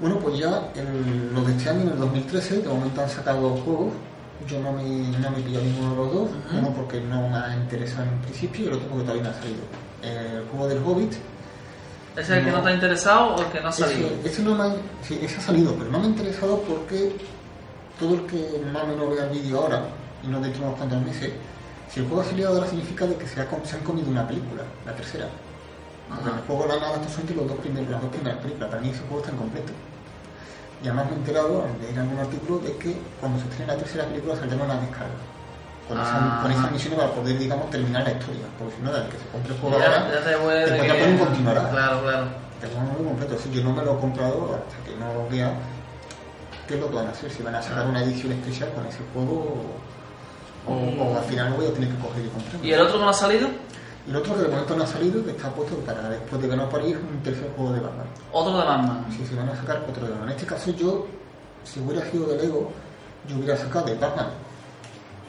Bueno, 0.00 0.18
pues 0.18 0.38
ya 0.38 0.68
en 0.74 1.34
los 1.34 1.46
de 1.46 1.52
este 1.52 1.70
año, 1.70 1.82
en 1.82 1.88
el 1.88 1.98
2013, 1.98 2.58
de 2.62 2.68
momento 2.68 3.02
han 3.02 3.10
sacado 3.10 3.40
dos 3.50 3.60
juegos. 3.60 3.92
Yo 4.46 4.60
no 4.60 4.72
me, 4.72 4.82
no 4.82 5.30
me 5.30 5.38
pillo 5.40 5.60
ninguno 5.60 5.90
de 5.90 5.96
los 5.96 6.12
dos, 6.12 6.22
Ujú. 6.30 6.58
uno 6.58 6.70
porque 6.74 7.00
no 7.00 7.28
me 7.28 7.36
ha 7.38 7.54
interesado 7.56 8.04
en 8.04 8.18
principio 8.20 8.64
y 8.64 8.68
el 8.68 8.74
otro 8.74 8.88
porque 8.88 9.04
todavía 9.04 9.22
no 9.24 9.30
ha 9.30 9.34
salido. 9.34 9.62
El 10.02 10.44
juego 10.50 10.68
del 10.68 10.78
Hobbit, 10.84 11.12
¿Es 12.16 12.30
el 12.30 12.44
que 12.44 12.50
no 12.50 12.58
No. 12.58 12.62
te 12.62 12.68
ha 12.70 12.72
interesado 12.74 13.34
o 13.34 13.40
el 13.42 13.46
que 13.48 13.60
no 13.60 13.68
ha 13.68 13.72
salido? 13.72 14.08
Ese, 14.08 14.28
ese 14.28 14.42
no 14.42 14.54
me 14.54 14.64
ha, 14.64 14.76
sí, 15.02 15.18
ese 15.22 15.36
ha 15.38 15.40
salido, 15.40 15.74
pero 15.74 15.90
no 15.90 15.98
me 15.98 16.04
ha 16.04 16.08
interesado 16.08 16.60
porque 16.62 17.16
todo 17.98 18.14
el 18.14 18.20
que 18.26 18.62
más 18.72 18.84
o 18.84 18.86
menos 18.86 19.10
vea 19.14 19.24
el 19.24 19.30
vídeo 19.30 19.58
ahora, 19.60 19.82
y 20.22 20.26
no 20.28 20.40
dentro 20.40 20.60
de 20.60 20.66
unos 20.68 20.78
cuantos 20.78 21.02
meses, 21.02 21.32
si 21.90 22.00
el 22.00 22.06
juego 22.06 22.22
ha 22.22 22.24
salido 22.24 22.48
ahora 22.50 22.66
significa 22.66 23.06
de 23.06 23.16
que 23.16 23.26
se, 23.26 23.40
ha 23.40 23.46
se 23.64 23.76
han 23.76 23.82
comido 23.82 24.10
una 24.10 24.26
película, 24.28 24.62
la 24.86 24.94
tercera. 24.94 25.26
Porque 26.08 26.30
el 26.30 26.46
juego 26.46 26.66
la 26.66 26.74
han 26.74 26.82
adaptado 26.84 27.08
solamente 27.08 27.34
los 27.34 27.48
dos 27.48 27.58
primeros, 27.58 27.90
las 27.90 28.00
dos 28.00 28.10
primeras 28.10 28.38
películas, 28.38 28.68
para 28.70 28.80
mí 28.82 28.88
ese 28.90 29.00
juego 29.08 29.18
está 29.20 29.32
incompleto. 29.32 29.72
Y 30.82 30.86
además 30.88 31.06
me 31.06 31.12
he 31.12 31.18
enterado, 31.18 31.64
al 31.66 31.72
leer 31.82 31.98
algún 31.98 32.18
artículo, 32.18 32.58
de 32.60 32.76
que 32.76 32.94
cuando 33.20 33.38
se 33.40 33.44
estrene 33.48 33.72
la 33.72 33.78
tercera 33.78 34.04
película 34.06 34.36
saldrá 34.36 34.56
una 34.64 34.78
descarga. 34.80 35.18
Con, 35.88 35.98
Ah. 35.98 36.02
esa, 36.02 36.42
con 36.42 36.50
esas 36.52 36.70
misiones 36.72 36.98
para 36.98 37.12
poder, 37.12 37.38
digamos, 37.38 37.70
terminar 37.70 38.02
la 38.04 38.10
historia. 38.12 38.46
Porque 38.58 38.74
si 38.76 38.82
no, 38.82 38.90
el 38.94 39.06
que 39.08 39.18
se 39.18 39.26
compre 39.30 39.54
el 39.54 39.60
juego 39.60 39.78
Ya, 39.78 39.86
ahora, 39.86 40.04
después 40.10 40.64
que- 40.82 40.88
te 40.88 40.94
ponen 41.00 41.18
continuará. 41.18 41.70
Claro, 41.70 42.02
claro. 42.02 42.26
el 42.62 42.68
juego 42.70 42.86
muy 42.98 43.04
completo. 43.06 43.34
Eso 43.34 43.48
yo 43.50 43.62
no 43.62 43.72
me 43.72 43.82
lo 43.84 43.96
he 43.96 44.00
comprado 44.00 44.38
hasta 44.58 44.76
que 44.84 44.96
no 44.98 45.28
vea 45.30 45.52
qué 46.66 46.74
es 46.74 46.80
lo 46.80 46.88
que 46.90 46.96
van 46.96 47.06
a 47.06 47.10
hacer. 47.10 47.30
Si 47.30 47.42
van 47.42 47.54
a 47.54 47.62
sacar 47.62 47.86
una 47.86 48.02
edición 48.02 48.32
especial 48.32 48.70
con 48.74 48.86
ese 48.86 48.98
juego 49.14 49.62
o, 50.66 50.72
o- 50.72 51.02
o 51.14 51.16
al 51.18 51.24
final 51.24 51.50
lo 51.50 51.56
voy 51.56 51.66
a 51.66 51.72
tener 51.74 51.88
que 51.90 51.98
coger 51.98 52.24
y 52.24 52.28
comprar. 52.30 52.64
¿Y 52.64 52.72
el 52.72 52.80
otro 52.80 52.98
que 52.98 53.04
no 53.04 53.10
ha 53.10 53.14
salido? 53.14 53.48
Y 54.06 54.10
el 54.10 54.16
otro 54.16 54.36
que 54.36 54.42
de 54.42 54.48
momento 54.48 54.76
no 54.76 54.84
ha 54.84 54.86
salido, 54.86 55.24
que 55.24 55.32
está 55.32 55.50
puesto 55.50 55.76
para 55.78 56.08
después 56.08 56.40
de 56.40 56.48
es 56.48 56.54
un 56.96 57.20
tercer 57.24 57.50
juego 57.56 57.72
de 57.72 57.80
Batman. 57.80 58.06
Otro 58.32 58.58
de 58.58 58.64
Batman. 58.64 59.06
Si 59.10 59.26
se 59.26 59.34
van 59.34 59.48
a 59.48 59.56
sacar 59.56 59.84
otro 59.88 60.04
de 60.04 60.10
Batman. 60.10 60.28
En 60.28 60.34
este 60.36 60.46
caso 60.46 60.70
yo, 60.70 61.06
si 61.64 61.80
hubiera 61.80 62.08
sido 62.10 62.26
de 62.28 62.36
Lego, 62.42 62.70
yo 63.28 63.36
hubiera 63.36 63.56
sacado 63.56 63.88
el 63.88 63.98
Batman 63.98 64.28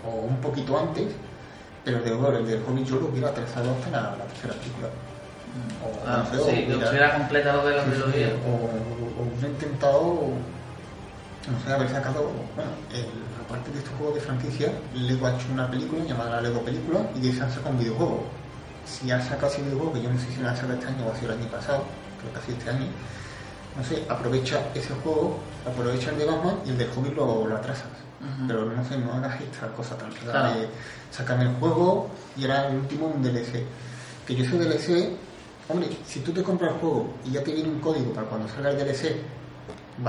o 0.05 0.09
un 0.27 0.37
poquito 0.37 0.77
antes, 0.77 1.07
pero 1.83 1.99
de 2.01 2.09
luego 2.09 2.29
el 2.29 2.45
de 2.45 2.55
Hobbit 2.61 2.85
yo 2.85 2.95
lo 2.99 3.07
hubiera 3.07 3.33
trazado 3.33 3.71
hasta 3.71 3.89
la, 3.89 4.01
la 4.17 4.25
tercera 4.25 4.53
película. 4.53 4.87
O, 5.83 6.07
Ah, 6.07 6.23
no 6.23 6.29
sé, 6.29 6.37
o 6.37 6.45
sí, 6.45 6.51
que 6.67 6.75
hubiera- 6.75 6.89
hubiera 6.91 7.13
completado 7.17 7.67
de 7.67 7.75
la 7.75 7.83
Sí, 7.83 7.89
sí, 7.89 8.01
trilogía. 8.01 8.27
O, 8.45 9.21
o 9.21 9.23
hubiera 9.27 9.47
intentado, 9.47 10.13
no 11.49 11.59
sé, 11.65 11.73
haber 11.73 11.89
sacado, 11.89 12.29
bueno, 12.55 12.71
el- 12.93 13.43
aparte 13.43 13.71
de 13.71 13.79
estos 13.79 13.93
juegos 13.97 14.15
de 14.15 14.21
franquicia, 14.21 14.71
Lego 14.93 15.25
ha 15.25 15.31
hecho 15.35 15.47
una 15.51 15.69
película 15.71 16.03
llamada 16.05 16.29
la 16.35 16.41
Lego 16.41 16.61
Película 16.61 16.99
y 17.15 17.21
de 17.21 17.29
esa 17.29 17.45
han 17.45 17.51
sacado 17.51 17.71
un 17.71 17.79
videojuego. 17.79 18.23
Si 18.87 19.11
ha 19.11 19.21
sacado 19.21 19.47
ese 19.51 19.61
videojuego, 19.61 19.93
que 19.93 20.01
yo 20.01 20.09
no 20.09 20.19
sé 20.19 20.27
si 20.33 20.41
lo 20.41 20.49
han 20.49 20.55
sacado 20.55 20.73
este 20.73 20.87
año 20.87 21.05
o 21.07 21.11
ha 21.11 21.15
sido 21.15 21.33
el 21.33 21.39
año 21.39 21.51
pasado, 21.51 21.83
creo 22.19 22.31
que 22.33 22.39
ha 22.39 22.41
sido 22.41 22.57
este 22.57 22.69
año, 22.69 22.87
no 23.77 23.83
sé, 23.83 24.03
aprovecha 24.09 24.61
ese 24.73 24.93
juego, 25.03 25.37
aprovecha 25.69 26.09
el 26.11 26.17
de 26.19 26.25
Batman 26.25 26.55
y 26.65 26.69
el 26.69 26.77
de 26.77 26.85
Hobbit 26.95 27.15
lo, 27.15 27.47
lo 27.47 27.55
atrasas. 27.57 27.87
Pero 28.47 28.65
no 28.65 28.83
sé, 28.83 28.97
no 28.97 29.13
hagas 29.13 29.39
esta 29.41 29.67
cosa 29.67 29.95
tan 29.95 30.09
rara 30.25 30.49
Claro. 30.49 30.59
de 30.61 30.67
sacarme 31.11 31.43
el 31.43 31.53
juego 31.57 32.09
y 32.35 32.45
era 32.45 32.67
el 32.67 32.77
último 32.77 33.07
un 33.07 33.21
DLC. 33.21 33.63
Que 34.25 34.35
yo 34.35 34.43
ese 34.43 34.57
DLC 34.57 35.09
Hombre, 35.69 35.89
si 36.05 36.21
tú 36.21 36.31
te 36.31 36.41
compras 36.41 36.73
el 36.73 36.79
juego 36.79 37.13
y 37.25 37.31
ya 37.31 37.43
te 37.43 37.51
viene 37.51 37.69
un 37.69 37.79
código 37.79 38.13
para 38.13 38.25
cuando 38.27 38.47
salga 38.47 38.71
el 38.71 38.77
DLC, 38.77 39.17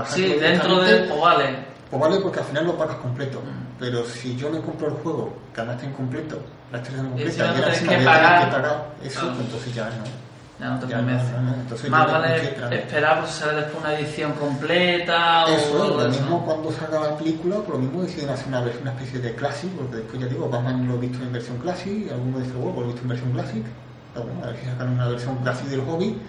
Sí, 0.07 0.23
dentro 0.39 0.79
de... 0.81 0.99
Pues 1.01 1.19
vale. 1.19 1.68
Pues 1.89 2.01
vale, 2.01 2.19
porque 2.19 2.39
al 2.39 2.45
final 2.45 2.65
lo 2.65 2.77
pagas 2.77 2.97
completo. 2.97 3.41
Pero 3.79 4.05
si 4.05 4.35
yo 4.35 4.49
me 4.49 4.59
compro 4.61 4.87
el 4.87 4.93
juego, 4.95 5.33
que 5.53 5.61
además 5.61 5.77
está 5.77 5.89
incompleto, 5.89 6.39
la 6.71 6.79
incompleta, 6.79 7.51
no 7.51 7.57
y 7.57 7.61
ahora 7.61 7.73
encima 7.73 7.91
que 7.91 7.97
voy 7.97 8.07
a 8.07 8.23
tener 8.23 8.45
que 8.45 8.51
pagar 8.51 8.85
eso, 9.03 9.27
pues 9.27 9.39
entonces 9.39 9.73
ya 9.73 9.85
no. 9.85 10.29
Ya 10.59 10.69
no 10.71 10.79
te 10.79 10.87
Ya 10.87 11.01
no, 11.01 11.11
no, 11.11 11.41
no. 11.41 11.53
Entonces 11.55 11.89
Más 11.89 12.11
vale 12.11 12.35
esperar 12.75 13.25
si 13.25 13.39
sale 13.39 13.61
después 13.61 13.77
una 13.79 13.93
edición 13.97 14.33
completa 14.33 15.45
o 15.45 15.49
Eso, 15.49 15.83
algo 15.83 16.01
lo 16.01 16.09
mismo 16.09 16.29
¿no? 16.29 16.45
cuando 16.45 16.71
salga 16.73 16.99
la 16.99 17.17
película, 17.17 17.55
por 17.57 17.75
lo 17.75 17.79
mismo 17.79 18.01
deciden 18.01 18.29
hacer 18.29 18.49
una, 18.49 18.59
una 18.59 18.91
especie 18.91 19.19
de 19.19 19.35
classic, 19.35 19.71
porque 19.71 19.95
después 19.95 20.21
ya 20.21 20.27
digo, 20.27 20.49
Batman 20.49 20.85
lo 20.85 20.95
he 20.95 20.97
visto 20.97 21.23
en 21.23 21.31
versión 21.31 21.57
classic, 21.59 22.11
alguno 22.11 22.39
dice, 22.39 22.51
bueno, 22.53 22.73
pues 22.73 22.75
lo 22.75 22.83
he 22.83 22.87
visto 22.87 23.01
en 23.01 23.09
versión 23.09 23.31
classic, 23.31 23.65
pero 24.13 24.25
bueno, 24.25 24.43
a 24.43 24.47
ver 24.47 24.59
si 24.59 24.65
sacan 24.65 24.89
una 24.89 25.07
versión 25.07 25.37
classic 25.37 25.67
del 25.67 25.81
hobby 25.81 26.21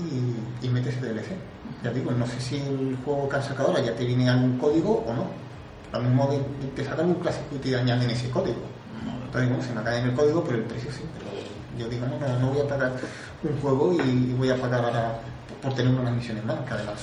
y, 0.00 0.66
y 0.66 0.68
metes 0.68 1.00
DLC. 1.00 1.28
Ya 1.84 1.90
digo, 1.90 2.10
no 2.12 2.26
sé 2.26 2.40
si 2.40 2.56
el 2.56 2.96
juego 3.04 3.28
que 3.28 3.36
han 3.36 3.42
sacado 3.42 3.68
ahora 3.68 3.80
ya 3.82 3.94
te 3.94 4.04
viene 4.04 4.28
algún 4.28 4.58
código 4.58 5.04
o 5.06 5.12
no. 5.14 5.24
Lo 5.92 6.00
mismo 6.02 6.26
de- 6.28 6.38
de- 6.38 6.72
te 6.74 6.84
sacan 6.84 7.06
un 7.06 7.14
clásico 7.14 7.46
y 7.54 7.58
te 7.58 7.76
añaden 7.76 8.10
ese 8.10 8.30
código. 8.30 8.58
Entonces, 9.26 9.48
bueno, 9.50 9.62
se 9.62 9.72
me 9.74 9.82
cae 9.82 10.00
en 10.00 10.08
el 10.08 10.14
código, 10.14 10.42
pero 10.44 10.56
el 10.58 10.64
precio 10.64 10.90
sí. 10.90 11.02
Pero 11.18 11.30
yo 11.78 11.88
digamos, 11.88 12.20
no, 12.20 12.38
no 12.40 12.48
voy 12.48 12.60
a 12.60 12.68
pagar 12.68 12.92
un 13.42 13.60
juego 13.60 13.92
y, 13.92 14.32
voy 14.34 14.50
a 14.50 14.56
pagar 14.56 14.84
ahora 14.84 15.20
por 15.62 15.74
tener 15.74 15.92
unas 15.94 16.14
misiones 16.14 16.44
más, 16.44 16.56
que 16.66 16.74
además, 16.74 16.94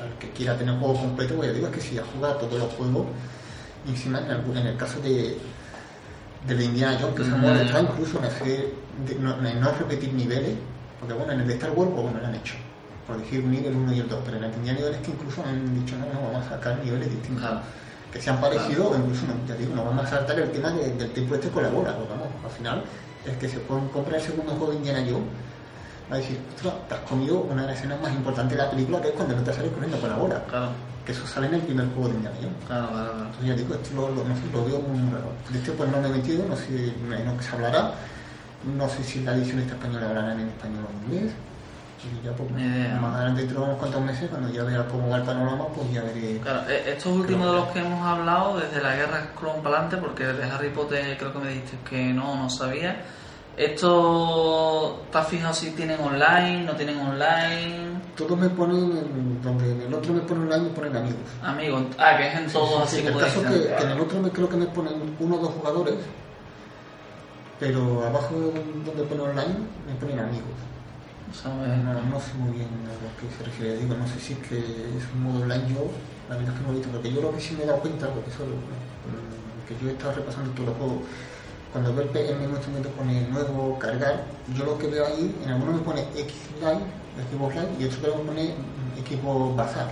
al 0.00 0.16
que 0.18 0.30
quiera 0.30 0.56
tener 0.56 0.74
el 0.74 0.80
juego 0.80 0.94
completo, 1.00 1.34
pues 1.36 1.48
ya 1.48 1.54
digo, 1.54 1.66
es 1.68 1.72
que 1.74 1.80
si 1.80 1.94
ya 1.96 2.02
juega 2.12 2.38
todos 2.38 2.58
los 2.58 2.72
juegos, 2.74 3.06
y 3.86 3.90
encima 3.90 4.20
en, 4.20 4.66
el 4.66 4.76
caso 4.76 5.00
de, 5.00 5.36
de 6.46 6.54
la 6.54 6.62
Indiana 6.62 6.98
Jones, 7.00 7.16
que 7.16 7.24
se 7.24 7.30
Mm. 7.30 7.40
mueve, 7.40 7.62
está 7.64 7.80
incluso 7.80 8.18
en, 8.18 8.24
hacer, 8.26 8.72
de- 9.06 9.14
no, 9.18 9.46
en 9.46 9.60
no 9.60 9.70
repetir 9.72 10.12
niveles, 10.12 10.54
porque 11.00 11.14
bueno, 11.14 11.32
en 11.32 11.40
el 11.40 11.48
de 11.48 11.54
Star 11.54 11.70
Wars, 11.70 11.90
pues 11.92 12.02
bueno, 12.04 12.18
lo 12.20 12.26
han 12.26 12.34
hecho, 12.34 12.54
por 13.08 13.16
decir 13.18 13.42
unir 13.42 13.66
el 13.66 13.74
1 13.74 13.92
y 13.94 14.00
el 14.00 14.08
2, 14.08 14.20
pero 14.24 14.36
en 14.36 14.42
de 14.52 14.56
Indiana 14.58 14.78
Jones 14.84 14.98
que 15.00 15.10
incluso 15.10 15.42
han 15.42 15.74
dicho, 15.74 15.96
no, 15.96 16.04
no, 16.12 16.28
vamos 16.30 16.46
a 16.46 16.50
sacar 16.50 16.78
niveles 16.84 17.08
distintos 17.10 17.40
Claro. 17.42 17.60
que 18.12 18.20
se 18.20 18.28
han 18.30 18.38
parecido 18.40 18.90
o 18.90 18.96
incluso 18.96 19.26
no, 19.26 19.32
ya 19.48 19.54
digo, 19.56 19.74
no 19.74 19.84
vamos 19.84 20.04
a 20.04 20.08
saltar 20.08 20.38
el 20.38 20.50
tema 20.52 20.70
de- 20.72 20.92
del 20.92 21.10
tiempo 21.12 21.34
este 21.34 21.48
colabora, 21.48 21.96
pues 21.96 22.08
vamos, 22.08 22.28
al 22.44 22.50
final 22.50 22.84
el 23.24 23.34
que 23.36 23.48
se 23.48 23.58
puede 23.60 23.88
comprar 23.90 24.16
el 24.20 24.22
segundo 24.22 24.52
juego 24.52 24.70
de 24.72 24.76
Indiana 24.76 25.00
Jones 25.00 25.26
va 26.12 26.14
a 26.16 26.18
decir, 26.18 26.38
ostras, 26.54 26.74
te 26.88 26.94
has 26.94 27.00
comido 27.00 27.40
una 27.40 27.62
de 27.62 27.68
las 27.68 27.76
escenas 27.78 28.00
más 28.00 28.12
importantes 28.12 28.56
de 28.56 28.62
la 28.64 28.70
película 28.70 29.00
que 29.00 29.08
es 29.08 29.14
cuando 29.14 29.34
no 29.36 29.42
te 29.42 29.52
sales 29.54 29.72
corriendo 29.72 29.98
con 30.00 30.10
la 30.10 30.16
bola, 30.16 30.44
Claro, 30.44 30.68
que 31.04 31.12
eso 31.12 31.26
sale 31.26 31.46
en 31.48 31.54
el 31.54 31.62
primer 31.62 31.86
juego 31.94 32.08
de 32.10 32.14
Indiana 32.16 32.36
Jones. 32.40 32.60
claro, 32.66 32.88
claro. 32.92 33.08
claro. 33.12 33.24
Entonces 33.24 33.46
ya 33.48 33.54
digo, 33.56 33.74
esto 33.74 33.90
lo, 33.96 34.08
lo- 34.12 34.24
no 34.28 34.34
sé, 34.36 34.42
lo 34.52 34.64
veo 34.66 34.80
muy 34.84 35.00
raro. 35.12 35.32
De 35.48 35.58
este 35.58 35.72
pues 35.72 35.88
no 35.90 36.00
me 36.00 36.08
he 36.08 36.12
metido, 36.12 36.44
no 36.46 36.56
sé, 36.56 36.92
imagino 37.00 37.36
que 37.38 37.42
se 37.42 37.52
hablará, 37.56 37.92
no 38.76 38.88
sé 38.88 39.02
si 39.04 39.20
la 39.24 39.32
edición 39.34 39.60
esta 39.60 39.74
española 39.74 40.08
hablará 40.08 40.32
en 40.34 40.48
español 40.48 40.84
o 40.84 40.92
en 40.92 41.14
inglés. 41.16 41.32
Y 42.00 42.24
ya 42.24 42.32
pues, 42.32 42.48
más 43.00 43.14
adelante 43.16 43.40
dentro 43.42 43.60
de 43.60 43.66
unos 43.66 43.78
cuantos 43.78 44.00
meses, 44.02 44.30
cuando 44.30 44.48
ya 44.50 44.62
vea 44.62 44.86
cómo 44.86 45.08
va 45.08 45.16
el 45.16 45.22
panorama, 45.24 45.66
pues 45.74 45.90
ya 45.92 46.02
veré. 46.02 46.38
Claro, 46.38 46.60
eh, 46.70 46.84
estos 46.96 47.12
últimos 47.16 47.46
de 47.46 47.52
los 47.52 47.68
que 47.68 47.80
hemos 47.80 48.06
hablado, 48.06 48.58
desde 48.60 48.80
la 48.80 48.94
guerra 48.94 49.30
Clone 49.38 49.60
para 49.62 49.78
adelante, 49.80 49.96
porque 49.96 50.24
de 50.24 50.44
Harry 50.44 50.70
Potter 50.70 51.16
creo 51.18 51.32
que 51.32 51.38
me 51.40 51.48
dijiste 51.48 51.76
que 51.88 52.12
no, 52.12 52.36
no 52.36 52.48
sabía. 52.50 53.04
¿Esto 53.56 55.00
estás 55.06 55.26
fijado 55.26 55.52
si 55.52 55.72
tienen 55.72 56.00
online, 56.00 56.62
no 56.64 56.76
tienen 56.76 57.00
online? 57.00 58.00
Todos 58.16 58.38
me 58.38 58.48
ponen, 58.50 58.76
en- 58.96 59.42
donde 59.42 59.72
en 59.72 59.82
el 59.82 59.94
otro 59.94 60.12
me 60.14 60.20
ponen 60.20 60.44
online, 60.44 60.62
me 60.68 60.70
ponen 60.70 60.96
amigos. 60.96 61.20
Amigos, 61.42 61.82
ah, 61.98 62.16
que 62.16 62.28
es 62.28 62.34
en 62.36 62.52
todos 62.52 62.68
Sí, 62.68 62.76
así 62.84 62.96
sí, 62.98 63.02
como 63.06 63.18
el 63.18 63.24
caso 63.24 63.42
que 63.42 63.82
en 63.82 63.90
el 63.90 64.00
otro 64.00 64.20
me 64.20 64.30
creo 64.30 64.48
que 64.48 64.56
me 64.56 64.66
ponen 64.66 65.16
uno 65.18 65.34
o 65.34 65.38
dos 65.40 65.50
jugadores, 65.54 65.94
pero 67.58 68.06
abajo 68.06 68.34
donde 68.84 69.02
pone 69.02 69.20
online 69.22 69.54
me 69.86 69.94
ponen 70.00 70.20
amigos. 70.20 70.54
No, 71.28 71.92
no 72.10 72.20
sé 72.20 72.34
muy 72.34 72.52
bien 72.56 72.68
a 72.88 72.92
lo 73.04 73.10
que 73.20 73.26
se 73.36 73.44
refiere. 73.44 73.76
Digo, 73.78 73.94
no 73.94 74.06
sé 74.08 74.18
si 74.20 74.32
es 74.34 74.38
que 74.48 74.58
es 74.58 75.04
un 75.14 75.22
modo 75.24 75.42
online 75.42 75.64
yo, 75.68 75.86
la 76.28 76.36
verdad 76.36 76.54
es 76.54 76.60
que 76.60 76.66
no 76.66 76.72
he 76.72 76.76
visto, 76.76 76.88
porque 76.90 77.12
yo 77.12 77.20
lo 77.22 77.32
que 77.34 77.40
sí 77.40 77.54
me 77.56 77.64
he 77.64 77.66
dado 77.66 77.80
cuenta, 77.80 78.08
porque 78.08 78.30
eso, 78.30 78.44
mm, 78.44 79.68
que 79.68 79.74
yo 79.82 79.88
he 79.90 79.92
estado 79.92 80.12
repasando 80.14 80.50
todos 80.52 80.68
los 80.68 80.76
juegos, 80.78 80.98
cuando 81.72 81.94
veo 81.94 82.04
el, 82.04 82.08
P- 82.10 82.30
el 82.30 82.36
mismo 82.38 82.56
instrumento 82.56 82.88
pone 82.90 83.20
nuevo, 83.28 83.78
cargar, 83.78 84.24
yo 84.56 84.64
lo 84.64 84.78
que 84.78 84.86
veo 84.88 85.06
ahí, 85.06 85.34
en 85.44 85.50
algunos 85.50 85.74
me 85.76 85.82
pone 85.82 86.00
X 86.16 86.32
Live, 86.60 86.84
Xbox 87.30 87.54
Live, 87.54 87.68
y 87.78 87.84
otro 87.84 88.00
que 88.00 88.18
me 88.18 88.24
pone 88.24 88.54
equipo 88.98 89.54
Bazar. 89.54 89.88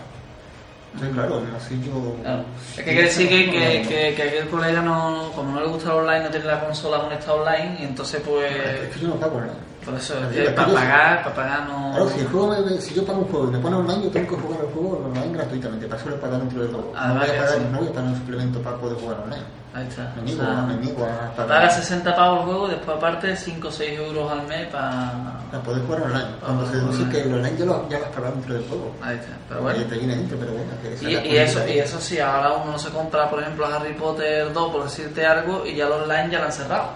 Entonces, 0.95 1.15
claro, 1.15 1.41
no 1.41 1.61
sé 1.61 1.77
yo. 1.85 2.17
claro. 2.23 2.45
si 2.65 2.71
Es 2.71 2.77
que 2.77 2.85
quiere 2.85 3.03
decir 3.03 3.29
que, 3.29 3.51
que, 3.51 3.83
no, 3.83 3.89
que, 3.91 4.15
que 4.15 4.23
aquel 4.23 4.49
colega 4.49 4.81
no, 4.81 5.31
como 5.35 5.53
no 5.53 5.61
le 5.61 5.67
gusta 5.69 5.91
el 5.93 5.99
online, 5.99 6.25
no 6.25 6.31
tiene 6.31 6.47
la 6.47 6.65
consola 6.65 7.01
conectada 7.03 7.35
online, 7.35 7.77
y 7.81 7.85
entonces 7.85 8.23
pues... 8.25 8.51
Es 8.51 8.95
que 8.95 9.01
yo 9.01 9.09
no 9.09 9.17
pago 9.17 9.37
online. 9.37 9.66
Por 9.87 9.95
eso, 9.95 10.15
Es 10.19 10.25
es 10.25 10.37
que 10.37 10.45
que 10.47 10.51
para 10.51 10.73
pagar, 10.75 11.23
para 11.23 11.35
pagar 11.37 11.69
no... 11.69 11.91
Claro, 11.93 12.11
si, 12.11 12.21
el 12.21 12.27
juego 12.29 12.49
me- 12.49 12.81
si 12.81 12.95
yo 12.95 13.05
pago 13.07 13.19
un 13.21 13.29
juego 13.29 13.47
y 13.49 13.51
me 13.53 13.59
pone 13.61 13.77
online, 13.77 14.03
yo 14.05 14.11
tengo 14.11 14.29
que 14.37 14.43
jugar 14.43 14.61
el 14.61 14.67
juego 14.73 15.05
online 15.07 15.33
gratuitamente. 15.33 15.87
Para 15.87 16.01
eso 16.01 16.11
le 16.11 16.17
pago 16.17 16.39
dentro 16.39 16.61
del 16.63 16.71
juego. 16.73 16.93
No 16.93 16.99
Además 17.01 17.27
voy, 17.29 17.37
a 17.37 17.41
pagar, 17.45 17.61
no 17.71 17.79
voy 17.79 17.89
a 17.89 17.93
pagar 17.93 18.09
un 18.11 18.17
suplemento 18.17 18.61
para 18.63 18.77
poder 18.79 18.97
jugar 18.99 19.17
online. 19.25 19.43
Ahí 19.75 19.87
está. 19.87 20.13
Me 20.17 20.23
O 20.23 20.25
niego, 20.25 20.43
sea, 20.43 20.63
me 20.63 20.75
niego 20.77 21.05
a 21.05 21.37
pagar. 21.37 21.49
Paga 21.61 21.71
60 21.71 22.17
pavos 22.17 22.39
el 22.41 22.45
juego 22.47 22.69
después 22.69 22.97
aparte 22.97 23.37
5 23.37 23.69
o 23.69 23.71
6 23.71 23.99
euros 24.01 24.33
al 24.33 24.43
mes 24.49 24.67
para... 24.73 25.13
Para 25.53 25.63
poder 25.63 25.83
jugar 25.87 26.03
online. 26.03 26.27
Cuando 26.45 26.65
Ah, 26.65 26.69
se 26.69 26.77
deduce 26.79 27.09
que 27.09 27.21
el 27.23 27.35
online 27.35 27.57
ya 27.59 27.65
lo, 27.67 27.89
ya 27.89 27.99
lo 28.01 28.05
has 28.07 28.11
pagado 28.11 28.33
dentro 28.35 28.55
del 28.55 28.65
juego. 28.69 28.91
Ahí 29.03 29.17
está. 29.17 29.33
Pero 29.49 29.63
bueno. 29.63 29.85
te 29.85 29.99
viene 29.99 30.17
dentro, 30.17 30.37
pero 30.39 30.53
bueno. 30.53 30.71
Que 30.83 30.89
Y, 30.89 31.15
es 31.15 31.25
y 31.27 31.37
eso, 31.37 31.69
y 31.69 31.79
eso 31.79 32.01
sí, 32.01 32.19
ahora 32.19 32.55
uno 32.55 32.73
no 32.73 32.79
se 32.81 32.91
compra, 32.91 33.31
por 33.31 33.41
ejemplo, 33.41 33.67
Harry 33.67 33.93
Potter 33.95 34.53
2, 34.53 34.73
por 34.73 34.83
decirte 34.85 35.25
algo, 35.25 35.65
y 35.65 35.77
ya 35.77 35.87
los 35.87 36.03
online 36.03 36.31
ya 36.33 36.39
lo 36.41 36.47
han 36.47 36.53
cerrado. 36.53 36.89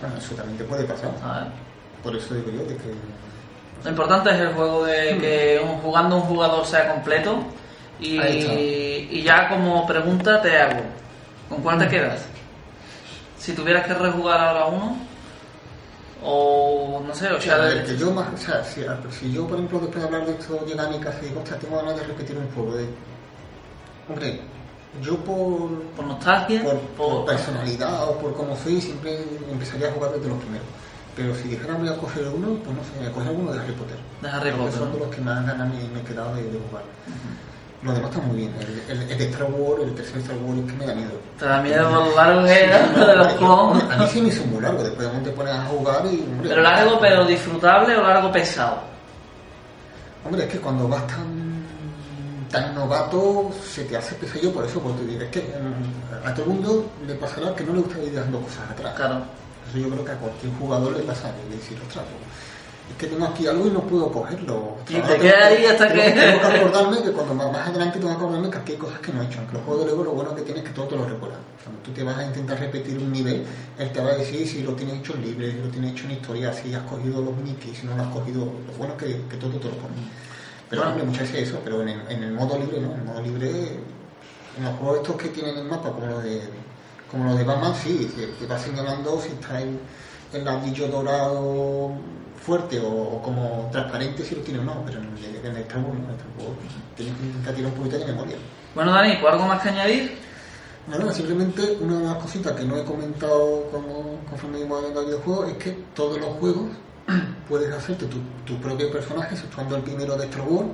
Bueno, 0.00 0.16
eso 0.18 0.34
también 0.34 0.58
te 0.58 0.64
puede 0.64 0.84
pasar. 0.84 1.10
¿sabes? 1.20 1.48
Por 2.06 2.14
eso 2.16 2.34
digo 2.34 2.50
yo 2.52 2.60
de 2.64 2.76
que. 2.76 2.94
Lo 3.82 3.90
importante 3.90 4.30
es 4.30 4.36
el 4.40 4.52
juego 4.54 4.84
de 4.84 5.18
que 5.18 5.60
un- 5.62 5.78
jugando 5.80 6.16
un 6.16 6.22
jugador 6.22 6.64
sea 6.64 6.88
completo. 6.92 7.38
Y, 7.98 8.18
y 9.10 9.22
ya 9.22 9.48
como 9.48 9.86
pregunta 9.86 10.40
te 10.40 10.56
hago, 10.56 10.82
¿con 11.48 11.62
cuál 11.62 11.78
te 11.80 11.88
quedas? 11.88 12.20
Si 13.38 13.54
tuvieras 13.54 13.86
que 13.86 13.94
rejugar 13.94 14.38
ahora 14.38 14.66
uno, 14.66 14.96
o 16.22 17.02
no 17.06 17.14
sé, 17.14 17.28
o 17.30 17.40
sea, 17.40 17.68
el 17.70 17.84
que 17.84 17.96
yo 17.96 18.10
más, 18.12 18.26
o 18.34 18.36
sea, 18.36 18.62
si, 18.64 18.82
si 19.18 19.32
yo, 19.32 19.46
por 19.46 19.56
ejemplo, 19.56 19.80
después 19.80 20.00
de 20.00 20.04
hablar 20.06 20.26
de 20.26 20.32
esto, 20.32 20.58
casa 21.02 21.18
y 21.22 21.26
digo, 21.26 21.40
ostras, 21.40 21.58
tengo 21.60 21.76
ganas 21.76 21.96
de 21.96 22.04
repetir 22.04 22.36
un 22.38 22.48
juego. 22.52 22.76
De... 22.76 22.86
Hombre, 24.08 24.40
yo 25.02 25.16
por, 25.18 25.82
por 25.96 26.04
nostalgia, 26.06 26.62
por, 26.62 26.78
por- 26.80 27.08
por 27.10 27.24
personalidad 27.26 28.08
o 28.10 28.18
por 28.18 28.34
cómo 28.34 28.56
soy, 28.56 28.80
siempre 28.80 29.18
empezaría 29.50 29.88
a 29.88 29.92
jugar 29.92 30.12
desde 30.12 30.28
los 30.28 30.38
primeros. 30.38 30.66
Pero 31.16 31.34
si 31.34 31.48
dijera 31.48 31.74
voy 31.74 31.88
a 31.88 31.96
coger 31.96 32.28
uno, 32.28 32.58
pues 32.62 32.76
no 32.76 32.82
sé, 32.84 32.90
voy 32.98 33.06
a 33.08 33.12
coger 33.12 33.32
uno 33.32 33.52
de 33.52 33.58
Harry 33.60 33.72
Potter. 33.72 33.96
de 34.20 34.28
Harry 34.28 34.50
Potter. 34.52 34.78
son 34.78 34.92
de 34.92 34.98
los 34.98 35.08
que 35.08 35.20
más 35.22 35.46
ganas 35.46 35.68
me, 35.68 35.88
me 35.88 36.00
he 36.00 36.02
quedado 36.04 36.34
de, 36.34 36.42
de 36.42 36.58
jugar. 36.68 36.84
Los 37.82 37.94
demás 37.94 38.10
están 38.10 38.28
muy 38.28 38.36
bien. 38.38 38.54
El, 38.60 38.96
el, 38.96 39.10
el 39.10 39.18
de 39.18 39.24
Star 39.30 39.44
Wars, 39.50 39.82
el 39.82 39.94
tercer 39.94 40.18
Star 40.18 40.36
Wars, 40.38 40.58
es 40.60 40.72
que 40.72 40.78
me 40.78 40.86
da 40.86 40.94
miedo. 40.94 41.10
Te 41.38 41.44
da 41.46 41.62
miedo 41.62 41.88
por 41.88 42.06
lo 42.08 42.16
largo 42.16 42.44
que 42.44 42.64
era 42.64 42.84
Sí, 42.84 42.90
no, 42.96 43.06
de 43.06 43.16
los 43.16 43.32
clones. 43.34 43.84
A 43.90 43.96
mí 43.96 44.06
sí 44.12 44.20
me 44.22 44.28
hizo 44.28 44.44
muy 44.46 44.60
largo, 44.60 44.82
después 44.82 45.12
de 45.12 45.18
te 45.20 45.30
pones 45.30 45.54
a 45.54 45.64
jugar 45.66 46.02
y... 46.06 46.20
Hombre, 46.20 46.48
Pero 46.48 46.62
largo, 46.62 46.98
pero 47.00 47.24
disfrutable 47.24 47.96
o 47.96 48.02
largo 48.02 48.32
pesado. 48.32 48.78
Hombre, 50.24 50.44
es 50.44 50.50
que 50.52 50.58
cuando 50.58 50.88
vas 50.88 51.06
tan, 51.06 51.64
tan 52.50 52.74
novato 52.74 53.50
se 53.64 53.84
te 53.84 53.96
hace 53.96 54.14
pesadillo 54.16 54.52
por 54.52 54.64
eso, 54.64 54.80
porque 54.80 55.24
es 55.24 55.30
que 55.30 55.40
mm, 55.40 56.26
a 56.26 56.34
todo 56.34 56.46
el 56.46 56.52
mundo 56.52 56.90
le 57.06 57.14
pasará 57.14 57.54
que 57.54 57.64
no 57.64 57.74
le 57.74 57.80
gusta 57.80 58.02
ir 58.02 58.12
dejando 58.12 58.40
cosas 58.40 58.70
atrás. 58.70 58.94
Claro. 58.96 59.20
Eso 59.76 59.86
yo 59.88 59.90
creo 59.92 60.04
que 60.04 60.12
a 60.12 60.16
cualquier 60.18 60.52
jugador 60.54 60.96
le 60.96 61.02
pasa 61.02 61.32
de 61.32 61.54
decir, 61.56 61.76
ostras, 61.86 62.04
pues, 62.08 62.24
es 62.90 62.96
que 62.96 63.06
tengo 63.08 63.26
aquí 63.26 63.46
algo 63.46 63.66
y 63.66 63.70
no 63.70 63.80
puedo 63.80 64.10
cogerlo. 64.12 64.76
Y 64.88 64.94
te 64.94 65.00
tengo 65.02 65.20
quedas 65.20 65.48
que- 65.48 65.56
ahí 65.56 65.66
hasta 65.66 65.88
tengo 65.88 66.02
que- 66.02 66.10
Tengo 66.12 66.40
que 66.40 66.46
acordarme 66.46 67.02
que 67.02 67.10
cuando 67.12 67.34
más, 67.34 67.68
adelante 67.68 67.98
tengo 67.98 68.10
que 68.10 68.16
acordarme 68.16 68.50
que 68.50 68.58
aquí 68.58 68.72
hay 68.72 68.78
cosas 68.78 69.00
que 69.00 69.12
no 69.12 69.22
he 69.22 69.26
hecho. 69.26 69.38
Aunque 69.40 69.54
los 69.54 69.62
juegos 69.64 69.84
de 69.84 69.90
Lego 69.90 70.04
lo 70.04 70.12
bueno 70.12 70.34
que 70.34 70.42
tienes 70.42 70.62
es 70.62 70.68
que 70.70 70.74
todo 70.74 70.86
te 70.86 70.96
lo 70.96 71.04
recuerda. 71.04 71.36
Cuando 71.64 71.82
tú 71.82 71.90
te 71.90 72.02
vas 72.04 72.16
a 72.16 72.24
intentar 72.24 72.58
repetir 72.60 72.96
un 72.98 73.10
nivel, 73.12 73.44
él 73.78 73.92
te 73.92 74.00
va 74.00 74.10
a 74.10 74.14
decir 74.14 74.46
si 74.48 74.62
lo 74.62 74.72
tienes 74.74 74.96
hecho 75.00 75.14
en 75.14 75.22
libre, 75.22 75.50
si 75.52 75.58
lo 75.58 75.68
tienes 75.68 75.92
hecho 75.92 76.04
en 76.04 76.10
historia, 76.12 76.52
si 76.52 76.72
has 76.72 76.82
cogido 76.84 77.20
los 77.22 77.36
Mickey, 77.36 77.74
si 77.74 77.86
no 77.86 77.96
lo 77.96 78.02
has 78.04 78.08
cogido. 78.14 78.44
Lo 78.44 78.72
bueno 78.78 78.94
es 78.96 79.02
que, 79.02 79.20
que 79.28 79.36
todo 79.36 79.50
te 79.58 79.68
lo 79.68 79.74
pone. 79.76 79.94
Pero 80.70 80.82
Bueno. 80.84 81.04
muchas 81.04 81.30
veces 81.32 81.48
eso, 81.48 81.60
pero 81.64 81.82
en 81.82 81.88
el, 81.90 82.00
en 82.08 82.22
el 82.22 82.32
modo 82.32 82.56
libre 82.58 82.80
no, 82.80 82.92
en 82.92 82.98
el 83.00 83.04
modo 83.04 83.20
libre, 83.20 83.50
en 84.58 84.64
los 84.64 84.74
juegos 84.78 84.96
estos 84.98 85.16
que 85.16 85.28
tienen 85.28 85.58
el 85.58 85.64
mapa, 85.64 85.90
como 85.90 86.06
los 86.06 86.22
de, 86.22 86.40
como 87.10 87.24
los 87.24 87.38
de 87.38 87.44
Batman, 87.44 87.74
sí, 87.74 88.10
te, 88.16 88.26
te 88.26 88.46
va 88.46 88.58
señalando 88.58 89.20
si 89.20 89.28
está 89.28 89.60
el, 89.60 89.78
el 90.32 90.44
ladrillo 90.44 90.88
dorado 90.88 91.92
fuerte 92.44 92.78
o, 92.80 92.88
o 92.90 93.22
como 93.22 93.68
transparente 93.72 94.24
si 94.24 94.34
lo 94.34 94.42
tiene 94.42 94.60
o 94.60 94.64
no, 94.64 94.82
pero 94.86 94.98
en 95.00 95.06
el, 95.18 95.36
en 95.44 95.56
el 95.56 95.62
Star 95.62 95.78
Wars 95.78 95.98
no, 95.98 96.04
en 96.04 96.10
el 96.10 96.16
Star 96.16 96.28
Wars 96.38 96.58
tienes 96.96 97.16
que 97.16 97.24
intentar 97.26 97.54
tirar 97.54 97.70
un 97.72 97.76
poquito 97.78 97.98
de 97.98 98.04
memoria. 98.06 98.36
Bueno, 98.74 98.92
Dani, 98.92 99.16
¿pues 99.20 99.32
algo 99.32 99.46
más 99.46 99.62
que 99.62 99.68
añadir? 99.70 100.18
No, 100.88 100.98
no, 100.98 101.12
simplemente 101.12 101.78
una 101.80 101.98
de 101.98 102.04
las 102.04 102.14
cositas 102.16 102.52
que 102.52 102.64
no 102.64 102.76
he 102.76 102.84
comentado 102.84 103.64
como, 103.72 104.20
conforme 104.30 104.60
hemos 104.62 104.78
hablando 104.78 105.00
de 105.00 105.06
videojuegos 105.06 105.48
es 105.50 105.56
que 105.56 105.70
todos 105.94 106.18
los 106.20 106.28
juegos 106.36 106.68
puedes 107.48 107.72
hacerte 107.74 108.06
tu, 108.06 108.18
tu 108.44 108.56
propio 108.60 108.90
personaje, 108.92 109.34
exceptuando 109.34 109.76
el 109.76 109.82
primero 109.82 110.16
de 110.16 110.26
Star 110.26 110.42
Wars, 110.48 110.68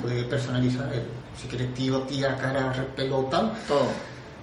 puedes 0.00 0.24
personalizar 0.24 0.90
el- 0.94 1.04
si 1.38 1.46
quieres 1.48 1.72
tío, 1.74 2.00
tía, 2.02 2.36
cara, 2.36 2.72
pelo 2.96 3.20
tal, 3.30 3.52
Todo. 3.68 3.86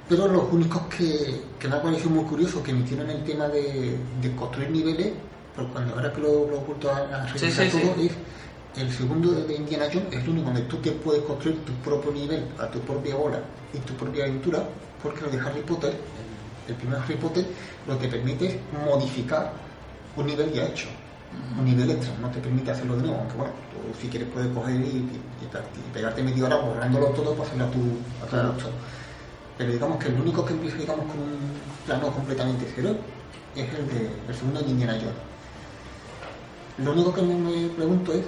Pero 0.08 0.28
los 0.28 0.52
únicos 0.52 0.82
que, 0.88 1.42
que 1.60 1.68
me 1.68 1.76
ha 1.76 1.82
parecido 1.82 2.10
muy 2.10 2.26
curioso 2.26 2.64
que 2.64 2.74
metieron 2.74 3.10
el 3.10 3.24
tema 3.24 3.48
de, 3.50 3.98
de 4.22 4.36
construir 4.36 4.72
niveles 4.72 5.14
pero 5.56 5.72
cuando 5.72 5.96
ahora 5.96 6.14
que 6.14 6.22
lo, 6.22 6.48
lo 6.50 6.58
he 6.58 6.64
vuelto 6.66 6.92
a, 6.92 6.98
a 7.24 7.28
Sí, 7.38 7.48
todo, 7.72 7.96
sí. 7.98 8.08
es 8.08 8.14
el 8.84 8.92
segundo 8.94 9.32
de 9.32 9.56
Indiana 9.56 9.86
Jones 9.92 10.14
es 10.14 10.24
el 10.24 10.30
único 10.30 10.46
donde 10.46 10.62
tú 10.64 10.78
te 10.78 10.92
puedes 10.92 11.24
construir 11.24 11.66
tu 11.66 11.74
propio 11.82 12.12
nivel, 12.12 12.44
a 12.60 12.68
tu 12.70 12.80
propia 12.82 13.16
bola 13.16 13.40
y 13.74 13.80
tu 13.80 13.94
propia 13.96 14.26
aventura, 14.26 14.70
porque 15.02 15.22
lo 15.22 15.30
de 15.32 15.40
Harry 15.40 15.62
Potter, 15.62 15.94
el, 16.68 16.76
primer 16.76 17.00
Harry 17.00 17.16
Potter, 17.16 17.46
lo 17.88 17.98
que 17.98 18.08
permite 18.08 18.46
es 18.46 18.56
modificar 18.86 19.52
un 20.16 20.28
nivel 20.28 20.52
ya 20.54 20.66
hecho, 20.68 20.90
un 21.58 21.66
nivel 21.66 21.90
extra, 21.90 22.14
no 22.22 22.30
te 22.30 22.40
permite 22.40 22.70
hacerlo 22.72 22.96
de 22.98 23.02
nuevo, 23.04 23.18
aunque 23.18 23.36
bueno, 23.36 23.54
tú 23.72 23.78
si 24.00 24.10
quieres 24.10 24.30
puedes 24.32 24.50
coger 24.54 24.76
y, 24.80 24.86
y- 24.86 25.24
y 25.42 25.90
pegarte 25.92 26.22
media 26.22 26.46
hora 26.46 26.58
borrándolo 26.58 27.08
todo 27.08 27.32
para 27.36 27.48
hacerlo 27.48 27.66
a 27.66 27.72
tu, 27.72 27.80
a 28.22 28.26
tu 28.26 28.30
Claro. 28.30 28.54
Pero 29.58 29.72
digamos 29.72 29.98
que 29.98 30.10
el 30.10 30.20
único 30.20 30.46
que 30.46 30.54
empieza 30.54 30.78
digamos 30.78 31.06
con 31.08 31.20
un 31.20 31.60
plano 31.86 32.12
completamente 32.12 32.72
cero 32.76 32.96
es 33.56 33.68
el 33.74 33.88
de 33.88 34.12
el 34.28 34.36
segundo 34.36 34.62
de 34.62 34.70
Indiana 34.70 34.94
Jones. 34.94 35.28
Lo 36.78 36.92
único 36.92 37.14
que 37.14 37.22
me 37.24 37.70
pregunto 37.70 38.14
es 38.14 38.24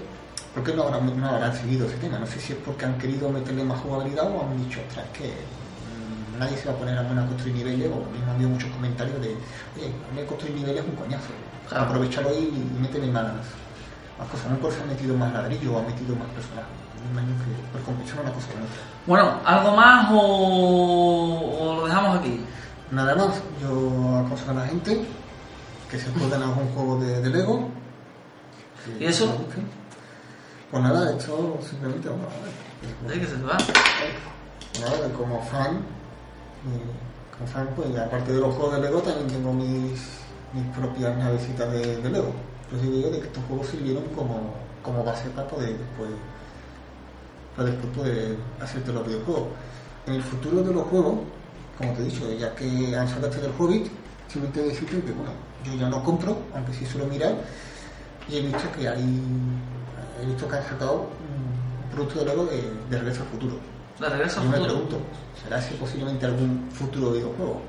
por 0.53 0.63
qué 0.63 0.73
no 0.73 0.83
habrán, 0.83 1.05
no 1.19 1.55
seguido 1.55 1.85
ese 1.85 1.97
tema. 1.97 2.17
No 2.17 2.25
sé 2.25 2.39
si 2.39 2.53
es 2.53 2.59
porque 2.65 2.85
han 2.85 2.97
querido 2.97 3.29
meterle 3.29 3.63
más 3.63 3.79
jugabilidad 3.79 4.25
o 4.31 4.41
han 4.41 4.57
dicho, 4.57 4.79
ostras, 4.87 5.05
que 5.13 5.27
mm, 5.29 6.39
nadie 6.39 6.57
se 6.57 6.67
va 6.67 6.73
a 6.73 6.77
poner 6.77 6.97
a 6.97 7.07
poner 7.07 7.23
a 7.23 7.27
construir 7.27 7.55
niveles 7.55 7.91
o 7.91 8.11
mismo 8.11 8.31
ha 8.31 8.33
habido 8.33 8.49
muchos 8.49 8.71
comentarios 8.71 9.21
de, 9.21 9.35
oye, 9.77 10.23
a 10.23 10.25
construir 10.25 10.55
niveles 10.55 10.83
es 10.83 10.89
un 10.89 10.95
coñazo. 10.95 11.29
Aprovechalo 11.69 12.33
y, 12.33 12.45
y 12.45 12.79
métele 12.81 13.11
más, 13.11 13.31
cosas. 14.27 14.51
No 14.51 14.57
por 14.57 14.71
se 14.71 14.81
han 14.81 14.89
metido 14.89 15.15
más 15.15 15.31
ladrillo 15.31 15.75
o 15.75 15.79
han 15.79 15.87
metido 15.87 16.15
más 16.15 16.27
personajes. 16.29 16.79
Que 16.99 18.21
una 18.21 18.33
cosa 18.33 18.47
con 18.51 18.61
otra. 18.63 18.81
Bueno, 19.07 19.39
¿algo 19.45 19.75
más 19.75 20.11
o, 20.11 21.57
o 21.59 21.75
lo 21.77 21.85
dejamos 21.87 22.19
aquí? 22.19 22.41
Nada 22.91 23.15
más, 23.15 23.41
yo 23.61 24.23
aconsejo 24.25 24.51
a 24.51 24.53
la 24.55 24.65
gente 24.65 25.05
que 25.89 25.99
se 25.99 26.11
jueguen 26.11 26.43
algún 26.43 26.67
juego 26.73 26.99
de, 26.99 27.21
de 27.21 27.29
Lego. 27.29 27.69
¿Y 28.99 29.05
eso? 29.05 29.33
Pues 30.71 30.83
nada, 30.83 31.15
esto 31.17 31.59
simplemente 31.67 32.09
bueno, 32.09 32.25
a 32.25 33.07
ver, 33.07 33.19
que 33.19 33.25
se 33.27 33.41
va? 33.41 33.57
nada, 34.79 35.13
como 35.17 35.41
fan, 35.43 35.77
eh, 35.77 37.37
como 37.37 37.49
fan, 37.49 37.69
pues 37.75 37.97
aparte 37.97 38.33
de 38.33 38.39
los 38.39 38.55
juegos 38.55 38.75
de 38.75 38.81
Lego 38.81 39.01
también 39.01 39.27
tengo 39.27 39.53
mis, 39.53 39.99
mis 40.53 40.65
propias 40.75 41.17
navecitas 41.17 41.71
de, 41.71 41.97
de 41.97 42.09
Lego. 42.09 42.33
Pues 42.69 42.81
digo 42.81 42.99
yo 42.99 43.09
de 43.11 43.19
que 43.19 43.27
estos 43.27 43.43
juegos 43.45 43.67
sirvieron 43.67 44.03
como, 44.15 44.53
como 44.83 45.03
base 45.03 45.29
para 45.29 45.47
poder 45.47 45.69
después, 45.77 46.09
para 47.55 47.69
después 47.69 47.93
poder 47.95 48.35
hacerte 48.61 48.93
los 48.93 49.05
videojuegos. 49.07 49.47
En 50.05 50.13
el 50.15 50.23
futuro 50.23 50.61
de 50.61 50.73
los 50.73 50.83
juegos, 50.87 51.15
como 51.77 51.93
te 51.93 52.01
he 52.01 52.05
dicho, 52.05 52.31
ya 52.33 52.53
que 52.55 52.95
han 52.95 53.07
sacado 53.07 53.27
este 53.27 53.41
del 53.41 53.51
Hobbit, 53.57 53.87
simplemente 54.27 54.61
decirte 54.63 55.01
que 55.01 55.11
bueno, 55.11 55.31
yo 55.63 55.73
ya 55.75 55.89
no 55.89 56.03
compro, 56.03 56.37
aunque 56.53 56.73
sí 56.73 56.85
suelo 56.85 57.07
mirar, 57.07 57.35
y 58.27 58.37
he 58.37 58.41
visto 58.41 58.71
que 58.77 58.87
hay 58.87 59.21
he 60.21 60.25
visto 60.25 60.47
que 60.47 60.55
han 60.57 60.63
sacado 60.63 61.07
un 61.07 61.91
producto 61.91 62.19
de 62.19 62.25
Lego 62.25 62.45
de, 62.45 62.61
de 62.89 62.97
Regreso 62.97 63.23
al 63.23 63.29
Futuro. 63.29 63.55
¿De 63.99 64.09
regreso 64.09 64.39
al 64.39 64.45
Yo 64.45 64.51
me 64.51 64.57
futuro? 64.57 64.73
pregunto, 64.75 65.05
¿será 65.43 65.59
ese 65.59 65.73
posiblemente 65.75 66.25
algún 66.25 66.69
futuro 66.71 67.11
videojuego? 67.11 67.61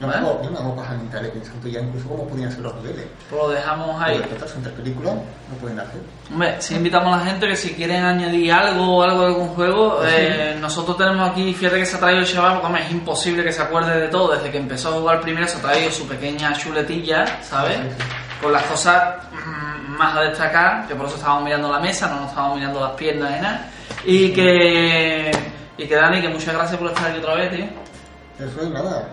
Yo 0.00 0.06
me 0.06 0.12
Bueno. 0.12 0.28
hago, 0.28 0.42
yo 0.44 0.50
me 0.52 0.58
hago 0.58 0.76
pajas 0.76 0.96
mentales 0.96 1.30
pensando 1.32 1.68
ya 1.68 1.80
incluso 1.80 2.08
cómo 2.08 2.28
podrían 2.28 2.52
ser 2.52 2.60
los 2.60 2.74
niveles. 2.76 3.06
Pues 3.28 3.42
lo 3.42 3.48
dejamos 3.48 4.00
ahí. 4.02 4.18
Porque 4.18 4.34
estas 4.34 4.50
son 4.50 4.62
tres 4.62 4.74
películas, 4.76 5.14
no 5.14 5.54
pueden 5.60 5.80
hacer. 5.80 6.00
Hombre, 6.32 6.62
si 6.62 6.74
invitamos 6.76 7.14
a 7.14 7.18
la 7.18 7.24
gente 7.24 7.48
que 7.48 7.56
si 7.56 7.74
quieren 7.74 8.04
añadir 8.04 8.52
algo 8.52 8.96
o 8.98 9.02
algo 9.02 9.20
de 9.22 9.26
algún 9.26 9.48
juego, 9.48 10.00
Sí. 10.02 10.08
eh, 10.10 10.56
nosotros 10.60 10.96
tenemos 10.96 11.28
aquí, 11.30 11.52
fíjate 11.52 11.78
que 11.78 11.86
se 11.86 11.96
ha 11.96 11.98
traído 12.00 12.20
el 12.20 12.26
chaval, 12.26 12.52
porque 12.52 12.66
hombre, 12.66 12.84
es 12.84 12.90
imposible 12.92 13.42
que 13.42 13.52
se 13.52 13.60
acuerde 13.62 14.00
de 14.00 14.06
todo, 14.08 14.34
desde 14.36 14.50
que 14.52 14.58
empezó 14.58 14.90
a 14.90 14.92
jugar 15.00 15.20
primero 15.20 15.48
se 15.48 15.58
ha 15.58 15.62
traído 15.62 15.90
su 15.90 16.06
pequeña 16.06 16.52
chuletilla, 16.56 17.42
¿sabes? 17.42 17.76
Sí, 17.78 17.82
sí. 17.98 18.04
Con 18.40 18.52
las 18.52 18.62
cosas 18.64 19.14
mm, 19.32 19.90
más 19.96 20.16
a 20.16 20.20
destacar, 20.20 20.86
que 20.86 20.94
por 20.94 21.06
eso 21.06 21.16
estábamos 21.16 21.42
mirando 21.42 21.72
la 21.72 21.80
mesa, 21.80 22.08
no 22.08 22.20
nos 22.20 22.28
estábamos 22.28 22.58
mirando 22.58 22.78
las 22.80 22.92
piernas 22.92 23.32
ni 23.32 23.40
nada, 23.40 23.70
y 24.04 24.32
que, 24.32 25.30
y 25.76 25.88
que 25.88 25.94
Dani, 25.96 26.20
que 26.20 26.28
muchas 26.28 26.54
gracias 26.54 26.78
por 26.78 26.86
estar 26.88 27.10
aquí 27.10 27.18
otra 27.18 27.34
vez, 27.34 27.50
tío. 27.50 27.64
Eso 28.38 28.62
es 28.62 28.70
nada. 28.70 29.08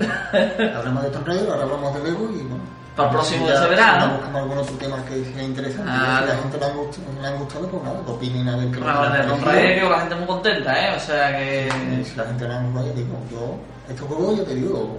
Hablamos 0.76 1.02
de 1.04 1.10
Tomb 1.10 1.26
Raider, 1.26 1.50
ahora 1.50 1.62
hablamos 1.64 1.94
de 1.94 2.02
Lego 2.10 2.30
y 2.32 2.42
bueno. 2.42 2.64
Para 2.96 3.08
el 3.08 3.14
próximo 3.14 3.46
ya- 3.46 3.52
de 3.52 3.58
ese 3.60 3.68
verano. 3.68 4.06
ya 4.06 4.12
buscamos 4.14 4.42
algún 4.42 4.58
otro 4.58 4.74
tema 4.76 4.96
que 5.04 5.24
sea 5.24 5.42
interesante. 5.42 5.90
Ah, 5.94 6.16
si 6.18 6.24
a 6.30 6.34
la 6.34 6.40
gente 6.42 6.58
le 6.58 6.64
han, 6.66 6.76
gustado, 6.76 7.06
le 7.20 7.26
han 7.28 7.38
gustado, 7.38 7.68
pues 7.68 7.82
nada, 7.84 8.00
que 8.04 8.10
opinen 8.10 8.48
a 8.48 8.56
ver 8.56 8.70
qué 8.70 8.78
Bueno, 8.80 9.02
les 9.02 9.12
de 9.12 9.28
Tomb. 9.28 9.44
Raider, 9.44 9.80
que 9.82 9.88
la 9.90 10.00
gente 10.00 10.14
muy 10.16 10.26
contenta, 10.26 10.88
¿eh? 10.88 10.96
O 10.96 11.00
sea 11.00 11.38
que... 11.38 11.68
Si 12.04 12.16
la 12.16 12.24
gente 12.24 12.48
no 12.48 12.60
nos 12.62 12.74
vaya, 12.74 12.92
digo, 12.92 13.16
yo, 13.30 13.56
estos 13.88 14.06
juegos, 14.08 14.36
yo 14.38 14.44
te 14.44 14.54
digo, 14.54 14.98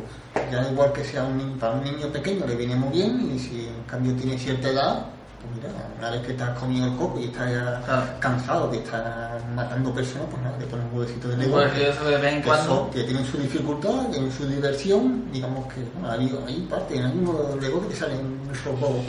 ya 0.52 0.70
igual 0.72 0.92
que 0.94 1.04
sea 1.04 1.24
un, 1.26 1.58
para 1.60 1.74
un 1.74 1.84
niño 1.84 2.08
pequeño 2.08 2.46
le 2.48 2.56
viene 2.56 2.76
muy 2.76 2.90
bien 2.90 3.32
y 3.36 3.40
si 3.40 3.68
en 3.68 3.84
cambio 3.84 4.14
tiene 4.16 4.38
cierta 4.38 4.70
edad, 4.70 5.06
pues 5.42 5.56
mira, 5.56 5.70
una 5.98 6.10
vez 6.12 6.22
que 6.22 6.32
estás 6.34 6.58
comido 6.60 6.86
el 6.86 6.96
coco 6.96 7.20
y 7.20 7.26
estás 7.26 7.52
ya 7.52 7.82
Claro. 7.86 8.04
cansado 8.20 8.68
de 8.70 8.78
estar 8.78 9.42
matando 9.56 9.94
personas, 9.94 10.28
pues 10.30 10.42
nada, 10.44 10.58
te 10.58 10.66
pones 10.66 10.86
un 10.92 11.00
huevecito 11.00 11.28
de 11.30 11.38
Lego. 11.38 11.54
Pues 11.54 11.72
que 11.74 11.90
eso 11.90 12.04
de 12.06 12.18
vez 12.18 12.34
en 12.34 12.42
que, 12.42 12.48
cuando... 12.48 12.66
son- 12.68 12.92
que 12.92 13.04
tienen 13.04 13.26
su 13.26 13.38
dificultad, 13.38 14.08
tienen 14.12 14.32
su 14.32 14.48
diversión, 14.48 15.32
digamos 15.32 15.66
que 15.74 15.82
bueno, 15.94 16.12
hay, 16.12 16.40
hay 16.48 16.62
parte, 16.70 16.96
en 16.98 17.06
algunos 17.06 17.62
Lego 17.62 17.88
que 17.90 17.96
salen 17.96 18.18
un 18.20 18.52
robot 18.66 19.02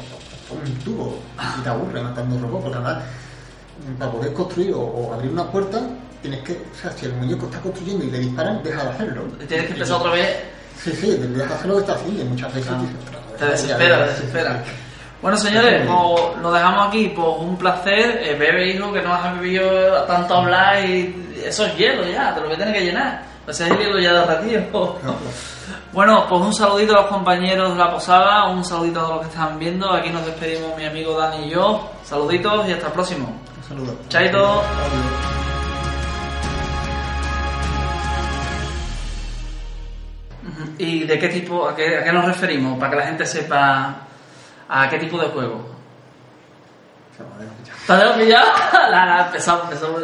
un 0.53 0.75
tubo 0.85 1.19
y 1.59 1.63
te 1.63 1.69
aburre 1.71 2.03
matando 2.03 2.39
robots, 2.39 2.63
porque 2.65 2.77
además 2.79 3.03
para 3.99 4.11
poder 4.13 4.33
construir 4.35 4.73
o, 4.75 4.81
o 4.81 5.15
abrir 5.15 5.31
una 5.31 5.45
puerta 5.51 5.81
tienes 6.21 6.41
que, 6.43 6.53
o 6.53 6.81
sea, 6.81 6.93
si 6.93 7.07
el 7.07 7.15
muñeco 7.15 7.47
está 7.47 7.59
construyendo 7.61 8.05
y 8.05 8.11
le 8.11 8.19
disparan, 8.19 8.63
deja 8.63 8.83
de 8.85 8.89
hacerlo. 8.91 9.23
Tienes 9.49 9.67
que 9.67 9.73
empezar 9.73 9.97
otra 9.97 10.13
vez 10.13 10.29
Sí, 10.83 10.93
sí, 10.93 11.11
deja 11.17 11.47
de 11.49 11.55
hacer 11.55 11.67
lo 11.69 11.75
que 11.77 11.81
está 11.81 11.95
haciendo 11.95 12.23
y 12.23 12.25
muchas 12.27 12.53
veces 12.55 12.71
Ah, 12.71 12.81
dices, 12.83 12.97
"Ostras, 13.05 13.39
Te 13.39 13.47
desespera, 13.47 13.99
te 14.05 14.11
desespera. 14.11 14.65
Bueno, 15.23 15.37
señores, 15.37 15.87
pues 15.87 16.43
lo 16.43 16.53
dejamos 16.53 16.89
aquí. 16.89 17.13
Pues 17.15 17.29
un 17.39 17.57
placer. 17.57 18.21
Eh, 18.25 18.35
bebe, 18.35 18.75
hijo, 18.75 18.93
que 18.93 19.01
no 19.01 19.15
has 19.15 19.41
bebido 19.41 20.03
tanto 20.03 20.35
hablar 20.35 20.85
y 20.85 21.35
eso 21.45 21.65
es 21.65 21.77
hielo 21.77 22.05
ya, 22.05 22.35
te 22.35 22.41
lo 22.41 22.47
voy 22.47 22.57
a 22.57 22.59
tener 22.59 22.75
que 22.75 22.85
llenar. 22.87 23.23
Pues 23.45 23.61
es 23.61 23.69
hielo 23.79 23.99
ya 24.01 24.13
de 24.13 24.25
retiro. 24.25 24.99
Bueno, 25.93 26.25
pues 26.27 26.41
un 26.41 26.55
saludito 26.55 26.95
a 26.95 27.03
los 27.03 27.07
compañeros 27.11 27.73
de 27.73 27.77
la 27.77 27.91
posada, 27.91 28.47
un 28.49 28.65
saludito 28.65 29.01
a 29.01 29.03
todos 29.03 29.17
los 29.17 29.27
que 29.27 29.33
están 29.33 29.59
viendo. 29.59 29.93
Aquí 29.93 30.09
nos 30.09 30.25
despedimos 30.25 30.75
mi 30.75 30.87
amigo 30.87 31.19
Dani 31.19 31.47
y 31.47 31.51
yo. 31.51 31.91
Saluditos 32.03 32.67
y 32.67 32.73
hasta 32.73 32.87
el 32.87 32.93
próximo. 32.95 33.29
Un 33.59 33.69
saludo. 33.69 33.99
Chaito. 34.09 34.39
Adiós. 34.39 35.43
¿Y 40.79 41.05
de 41.05 41.19
qué 41.19 41.29
tipo, 41.29 41.69
a 41.69 41.77
qué, 41.77 41.99
a 41.99 42.05
qué 42.05 42.13
nos 42.13 42.25
referimos? 42.25 42.79
Para 42.79 42.91
que 42.91 42.97
la 42.97 43.07
gente 43.07 43.27
sepa 43.27 44.07
a 44.73 44.89
qué 44.89 44.99
tipo 44.99 45.19
de 45.19 45.29
juego. 45.29 45.61
¿Te 47.87 47.93
has 47.93 48.17
pillado? 48.17 48.51
Nada, 48.91 49.27
empezamos, 49.27 49.65
empezamos. 49.65 50.03